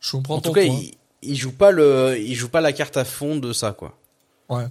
Je 0.00 0.10
comprends 0.12 0.36
En 0.36 0.40
ton 0.40 0.50
tout 0.50 0.54
cas, 0.54 0.66
point. 0.66 0.74
il, 1.22 1.30
il 1.30 1.36
joue 1.36 1.52
pas 1.52 1.70
le 1.70 2.16
il 2.18 2.34
joue 2.34 2.48
pas 2.50 2.60
la 2.60 2.72
carte 2.72 2.96
à 2.98 3.04
fond 3.04 3.36
de 3.36 3.52
ça 3.52 3.72
quoi. 3.72 3.96
Ouais. 4.50 4.66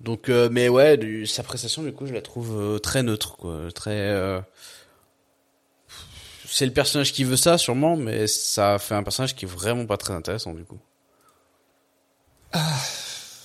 Donc, 0.00 0.28
euh, 0.28 0.48
mais 0.50 0.68
ouais, 0.68 0.96
du, 0.96 1.26
sa 1.26 1.42
prestation, 1.42 1.82
du 1.82 1.92
coup, 1.92 2.06
je 2.06 2.12
la 2.14 2.22
trouve 2.22 2.56
euh, 2.60 2.78
très 2.78 3.02
neutre, 3.02 3.36
quoi. 3.36 3.70
Très. 3.74 3.90
euh, 4.10 4.40
C'est 6.46 6.66
le 6.66 6.72
personnage 6.72 7.12
qui 7.12 7.24
veut 7.24 7.36
ça, 7.36 7.58
sûrement, 7.58 7.96
mais 7.96 8.26
ça 8.26 8.78
fait 8.78 8.94
un 8.94 9.02
personnage 9.02 9.34
qui 9.36 9.44
est 9.44 9.48
vraiment 9.48 9.86
pas 9.86 9.96
très 9.96 10.14
intéressant, 10.14 10.54
du 10.54 10.64
coup. 10.64 10.78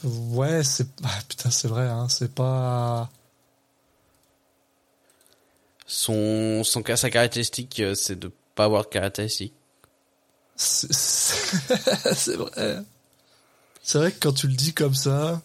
Ouais, 0.03 0.63
c'est 0.63 0.87
ah, 1.03 1.19
putain, 1.29 1.49
c'est 1.49 1.67
vrai, 1.67 1.87
hein, 1.87 2.07
c'est 2.09 2.33
pas. 2.33 3.09
Son, 5.85 6.63
son 6.63 6.83
sa 6.95 7.09
caractéristique, 7.09 7.79
euh, 7.79 7.95
c'est 7.95 8.17
de 8.17 8.31
pas 8.55 8.65
avoir 8.65 8.83
de 8.83 8.89
caractéristique. 8.89 9.53
C'est 10.55 12.35
vrai. 12.35 12.77
C'est 13.81 13.97
vrai 13.97 14.11
que 14.11 14.19
quand 14.19 14.33
tu 14.33 14.47
le 14.47 14.53
dis 14.53 14.73
comme 14.73 14.93
ça, 14.93 15.41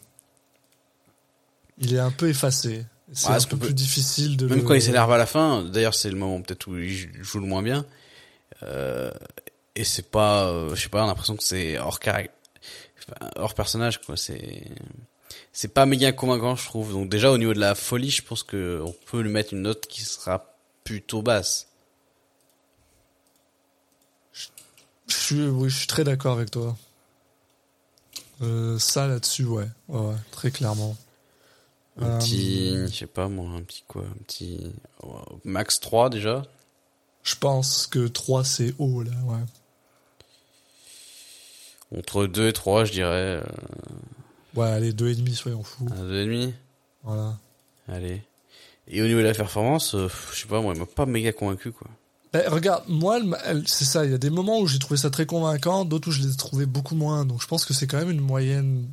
il 1.81 1.95
est 1.95 1.99
un 1.99 2.11
peu 2.11 2.29
effacé. 2.29 2.85
C'est 3.13 3.29
Ouais, 3.31 3.37
un 3.37 3.41
peu 3.41 3.57
peut- 3.57 3.67
plus 3.67 3.75
difficile 3.75 4.37
de. 4.37 4.47
Même 4.47 4.59
le- 4.59 4.65
quand 4.65 4.75
il 4.75 4.83
s'énerve 4.83 5.11
à 5.13 5.17
la 5.17 5.27
fin, 5.27 5.63
d'ailleurs, 5.63 5.95
c'est 5.95 6.11
le 6.11 6.17
moment 6.17 6.41
peut-être 6.43 6.67
où 6.69 6.77
il 6.77 7.23
joue 7.23 7.41
le 7.41 7.47
moins 7.47 7.63
bien. 7.63 7.87
Euh, 8.63 9.11
et 9.75 9.85
c'est 9.85 10.11
pas, 10.11 10.49
euh, 10.49 10.75
je 10.75 10.83
sais 10.83 10.89
pas, 10.89 11.01
on 11.01 11.05
a 11.05 11.07
l'impression 11.09 11.37
que 11.37 11.43
c'est 11.45 11.79
hors 11.79 12.01
caractère, 12.01 12.35
hors 13.37 13.55
personnage, 13.55 14.01
quoi. 14.03 14.17
C'est, 14.17 14.63
c'est 15.53 15.69
pas 15.69 15.87
méga 15.87 16.13
convaincant, 16.13 16.55
je 16.57 16.65
trouve. 16.67 16.93
Donc 16.93 17.09
déjà, 17.09 17.31
au 17.31 17.39
niveau 17.39 17.55
de 17.55 17.61
la 17.61 17.75
folie, 17.75 18.11
je 18.11 18.23
pense 18.23 18.43
que 18.43 18.83
on 18.85 18.93
peut 19.11 19.21
lui 19.21 19.31
mettre 19.31 19.55
une 19.55 19.63
note 19.63 19.87
qui 19.87 20.03
sera 20.03 20.55
plutôt 20.85 21.23
basse. 21.23 21.69
Je 25.07 25.15
suis, 25.17 25.47
oui, 25.47 25.71
je 25.71 25.77
suis 25.79 25.87
très 25.87 26.05
d'accord 26.05 26.37
avec 26.37 26.51
toi. 26.51 26.77
Euh, 28.43 28.79
ça 28.79 29.07
là-dessus, 29.07 29.45
ouais, 29.45 29.69
ouais, 29.89 30.15
très 30.31 30.51
clairement. 30.51 30.97
Un 32.01 32.07
Euh, 32.07 32.19
petit, 32.19 32.71
je 32.89 32.95
sais 32.95 33.07
pas 33.07 33.29
moi, 33.29 33.49
un 33.57 33.63
petit 33.63 33.83
quoi, 33.89 34.03
un 34.03 34.23
petit 34.25 34.73
oh, 35.03 35.21
max 35.45 35.81
3 35.81 36.11
déjà. 36.11 36.43
Je 37.25 37.35
pense 37.37 37.87
que 37.87 38.07
3 38.09 38.45
c'est 38.45 38.75
haut 38.79 39.03
là, 39.03 39.11
ouais. 39.27 39.41
Entre 41.99 42.27
2 42.27 42.49
et 42.49 42.53
3, 42.53 42.85
je 42.85 42.93
dirais. 42.93 43.41
Euh, 43.41 43.43
Ouais, 44.55 44.67
allez, 44.69 44.93
2,5, 44.93 45.35
soyons 45.35 45.63
fous. 45.63 45.87
un 45.91 46.05
2,5. 46.05 46.53
Voilà. 47.05 47.39
Allez. 47.87 48.23
Et 48.89 49.03
au 49.03 49.07
niveau 49.07 49.21
de 49.21 49.25
la 49.27 49.35
performance, 49.35 49.95
euh, 49.95 50.09
je 50.33 50.41
sais 50.41 50.49
pas, 50.49 50.61
moi, 50.61 50.73
il 50.75 50.81
m'a 50.81 50.87
pas 50.87 51.07
méga 51.07 51.33
convaincu, 51.33 51.71
quoi. 51.71 51.87
Ben, 52.33 52.43
regarde, 52.49 52.85
moi, 52.89 53.21
c'est 53.67 53.85
ça. 53.85 54.05
Il 54.05 54.11
y 54.11 54.15
a 54.15 54.19
des 54.19 54.31
moments 54.31 54.59
où 54.61 54.67
j'ai 54.67 54.79
trouvé 54.79 54.97
ça 54.99 55.11
très 55.11 55.27
convaincant, 55.27 55.85
d'autres 55.85 56.09
où 56.09 56.11
je 56.11 56.23
l'ai 56.27 56.35
trouvé 56.37 56.67
beaucoup 56.67 56.95
moins. 56.95 57.25
Donc 57.25 57.41
je 57.41 57.47
pense 57.47 57.65
que 57.65 57.73
c'est 57.73 57.87
quand 57.87 57.99
même 57.99 58.11
une 58.11 58.21
moyenne. 58.21 58.87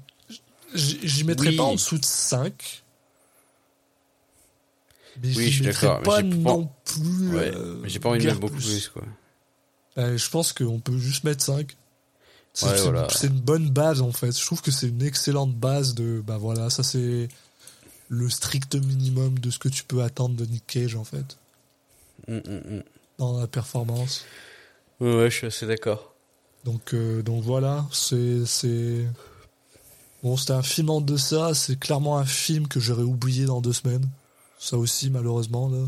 J'y 0.73 1.23
mettrais 1.23 1.49
Oui. 1.49 1.55
pas 1.57 1.63
en 1.63 1.73
dessous 1.73 1.97
de 1.97 2.05
5. 2.05 2.83
Mais 5.21 5.35
Oui, 5.35 5.45
je 5.45 5.49
suis 5.49 5.61
d'accord, 5.65 5.99
mais 5.99 6.03
pas 6.03 6.17
j'ai 6.21 6.29
pas- 6.29 6.35
non 6.35 6.69
plus. 6.83 7.29
Ouais, 7.35 7.51
euh, 7.55 7.79
mais 7.81 7.89
j'ai 7.89 7.99
pas 7.99 8.09
envie 8.09 8.19
de 8.19 8.25
mettre 8.25 8.39
beaucoup 8.39 8.55
plus, 8.55 8.89
quoi. 8.89 9.03
Ben, 9.95 10.17
je 10.17 10.29
pense 10.29 10.51
qu'on 10.53 10.79
peut 10.79 10.97
juste 10.97 11.23
mettre 11.23 11.43
5. 11.43 11.75
C'est 12.53 12.65
Ouais, 12.67 12.81
voilà. 12.81 13.07
une 13.23 13.29
bonne 13.39 13.69
base 13.69 14.01
en 14.01 14.11
fait. 14.11 14.37
Je 14.37 14.45
trouve 14.45 14.61
que 14.61 14.71
c'est 14.71 14.87
une 14.87 15.01
excellente 15.03 15.53
base 15.55 15.93
de. 15.93 16.21
Bah 16.25 16.37
voilà, 16.37 16.69
ça 16.69 16.83
c'est 16.83 17.27
le 18.09 18.29
strict 18.29 18.75
minimum 18.75 19.39
de 19.39 19.49
ce 19.51 19.59
que 19.59 19.67
tu 19.69 19.83
peux 19.83 20.03
attendre 20.03 20.35
de 20.35 20.45
Nick 20.45 20.65
Cage 20.67 20.95
en 20.95 21.03
fait 21.03 21.37
Hum, 22.29 22.41
hum, 22.47 22.61
hum. 22.69 22.83
dans 23.17 23.39
la 23.39 23.47
performance. 23.47 24.23
Ouais, 24.99 25.15
ouais, 25.17 25.29
je 25.31 25.35
suis 25.37 25.47
assez 25.47 25.65
d'accord. 25.67 26.13
Donc, 26.63 26.93
euh, 26.93 27.21
donc 27.21 27.43
voilà, 27.43 27.85
c'est, 27.91 28.45
c'est, 28.45 29.05
bon, 30.23 30.35
c'était 30.37 30.53
un 30.53 30.63
film 30.63 30.89
en 30.89 31.01
deçà, 31.01 31.53
c'est 31.53 31.77
clairement 31.79 32.17
un 32.17 32.25
film 32.25 32.67
que 32.67 32.79
j'aurais 32.79 33.03
oublié 33.03 33.45
dans 33.45 33.59
deux 33.61 33.73
semaines. 33.73 34.07
Ça 34.65 34.77
aussi, 34.77 35.11
malheureusement, 35.11 35.69
là. 35.69 35.85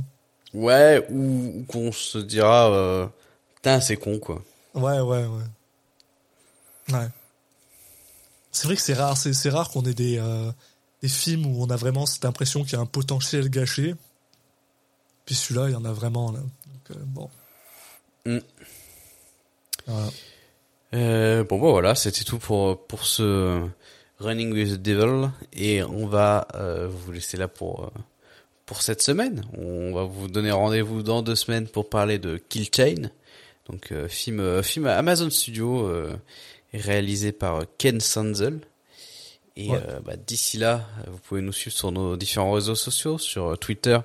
Ouais, 0.53 1.03
ou, 1.09 1.51
ou 1.55 1.63
qu'on 1.67 1.91
se 1.91 2.19
dira, 2.19 2.71
euh, 2.71 3.07
putain, 3.55 3.81
c'est 3.81 3.97
con, 3.97 4.19
quoi. 4.19 4.43
Ouais, 4.75 4.99
ouais, 4.99 5.25
ouais. 5.25 6.93
Ouais. 6.93 7.07
C'est 8.51 8.67
vrai 8.67 8.75
que 8.75 8.81
c'est 8.83 8.93
rare, 8.93 9.17
c'est, 9.17 9.49
rare 9.49 9.71
qu'on 9.71 9.81
ait 9.85 9.95
des, 9.95 10.19
euh, 10.19 10.51
des 11.01 11.07
films 11.07 11.47
où 11.47 11.63
on 11.63 11.71
a 11.71 11.75
vraiment 11.75 12.05
cette 12.05 12.25
impression 12.25 12.63
qu'il 12.63 12.73
y 12.73 12.75
a 12.75 12.79
un 12.79 12.85
potentiel 12.85 13.49
gâché. 13.49 13.95
Puis 15.25 15.33
celui-là, 15.33 15.69
il 15.69 15.73
y 15.73 15.75
en 15.75 15.83
a 15.83 15.91
vraiment, 15.91 16.31
là. 16.31 16.41
Donc, 16.41 16.91
euh, 16.91 17.03
bon. 17.03 17.29
Mm. 18.27 18.37
Voilà. 19.87 20.09
Euh, 20.93 21.43
bon, 21.45 21.59
bah 21.59 21.71
voilà, 21.71 21.95
c'était 21.95 22.23
tout 22.23 22.37
pour, 22.37 22.85
pour 22.85 23.07
ce 23.07 23.67
Running 24.19 24.53
with 24.53 24.73
the 24.73 24.81
Devil. 24.83 25.31
Et 25.53 25.81
on 25.81 26.05
va 26.05 26.47
euh, 26.53 26.87
vous 26.87 27.11
laisser 27.11 27.37
là 27.37 27.47
pour, 27.47 27.85
euh, 27.85 27.89
pour 28.67 28.83
cette 28.83 29.01
semaine. 29.01 29.43
On 29.57 29.91
va 29.93 30.03
vous 30.03 30.27
donner 30.27 30.51
rendez-vous 30.51 31.01
dans 31.01 31.23
deux 31.23 31.35
semaines 31.35 31.67
pour 31.67 31.89
parler 31.89 32.19
de 32.19 32.37
Kill 32.49 32.67
Chain. 32.73 33.09
Donc, 33.67 33.91
euh, 33.91 34.07
film, 34.07 34.39
euh, 34.39 34.61
film 34.61 34.85
Amazon 34.85 35.29
Studio, 35.31 35.87
euh, 35.87 36.13
réalisé 36.73 37.31
par 37.31 37.63
Ken 37.79 37.99
Sanzel. 37.99 38.59
Et 39.55 39.71
Ouais. 39.71 39.79
euh, 39.87 39.99
bah, 40.05 40.15
d'ici 40.15 40.57
là, 40.57 40.85
vous 41.07 41.17
pouvez 41.17 41.41
nous 41.41 41.51
suivre 41.51 41.75
sur 41.75 41.91
nos 41.91 42.15
différents 42.15 42.51
réseaux 42.51 42.75
sociaux, 42.75 43.17
sur 43.17 43.53
euh, 43.53 43.55
Twitter, 43.55 43.97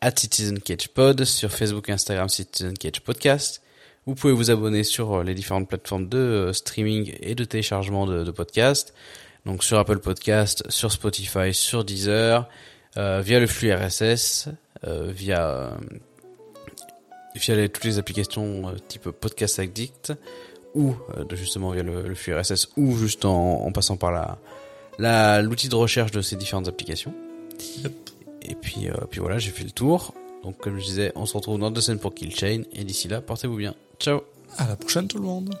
at 0.00 0.12
Citizen 0.16 0.58
Cage 0.60 0.88
Pod, 0.88 1.24
sur 1.24 1.52
Facebook 1.52 1.88
et 1.88 1.92
Instagram 1.92 2.28
Citizen 2.28 2.76
Cage 2.76 3.00
Podcast. 3.02 3.62
Vous 4.06 4.14
pouvez 4.14 4.32
vous 4.32 4.50
abonner 4.50 4.82
sur 4.82 5.12
euh, 5.20 5.22
les 5.22 5.34
différentes 5.34 5.68
plateformes 5.68 6.08
de 6.08 6.18
euh, 6.18 6.52
streaming 6.52 7.14
et 7.20 7.34
de 7.34 7.44
téléchargement 7.44 8.06
de, 8.06 8.24
de 8.24 8.30
podcasts. 8.30 8.94
Donc 9.46 9.62
sur 9.62 9.78
Apple 9.78 9.98
Podcast, 10.00 10.64
sur 10.70 10.90
Spotify, 10.90 11.54
sur 11.54 11.84
Deezer, 11.84 12.40
euh, 12.42 12.46
via 12.96 13.38
le 13.40 13.46
flux 13.46 13.72
RSS, 13.72 14.48
euh, 14.86 15.10
via 15.12 15.48
euh, 15.48 15.70
via 17.36 17.54
les- 17.54 17.68
toutes 17.68 17.84
les 17.84 17.98
applications 17.98 18.68
euh, 18.68 18.72
type 18.88 19.10
Podcast 19.10 19.58
Addict 19.58 20.12
ou 20.74 20.94
euh, 21.16 21.24
justement 21.32 21.70
via 21.70 21.82
le, 21.82 22.08
le 22.08 22.14
flux 22.14 22.34
RSS 22.34 22.68
ou 22.76 22.96
juste 22.96 23.24
en, 23.24 23.64
en 23.64 23.72
passant 23.72 23.96
par 23.96 24.10
la 24.12 24.38
la 24.98 25.40
l'outil 25.42 25.68
de 25.68 25.74
recherche 25.76 26.10
de 26.10 26.20
ces 26.22 26.36
différentes 26.36 26.68
applications. 26.68 27.14
Yep. 27.84 27.92
Et 28.42 28.54
puis 28.54 28.88
euh, 28.88 28.94
puis 29.10 29.20
voilà, 29.20 29.38
j'ai 29.38 29.50
fait 29.50 29.64
le 29.64 29.70
tour. 29.70 30.14
Donc 30.42 30.56
comme 30.58 30.78
je 30.78 30.84
disais, 30.84 31.12
on 31.14 31.26
se 31.26 31.36
retrouve 31.36 31.58
dans 31.58 31.70
deux 31.70 31.80
semaines 31.80 32.00
pour 32.00 32.14
Kill 32.14 32.34
Chain 32.34 32.62
et 32.72 32.84
d'ici 32.84 33.06
là, 33.08 33.20
portez-vous 33.20 33.56
bien. 33.56 33.74
Ciao. 33.98 34.22
À 34.58 34.66
la 34.66 34.76
prochaine, 34.76 35.06
tout 35.06 35.18
le 35.18 35.24
monde. 35.24 35.54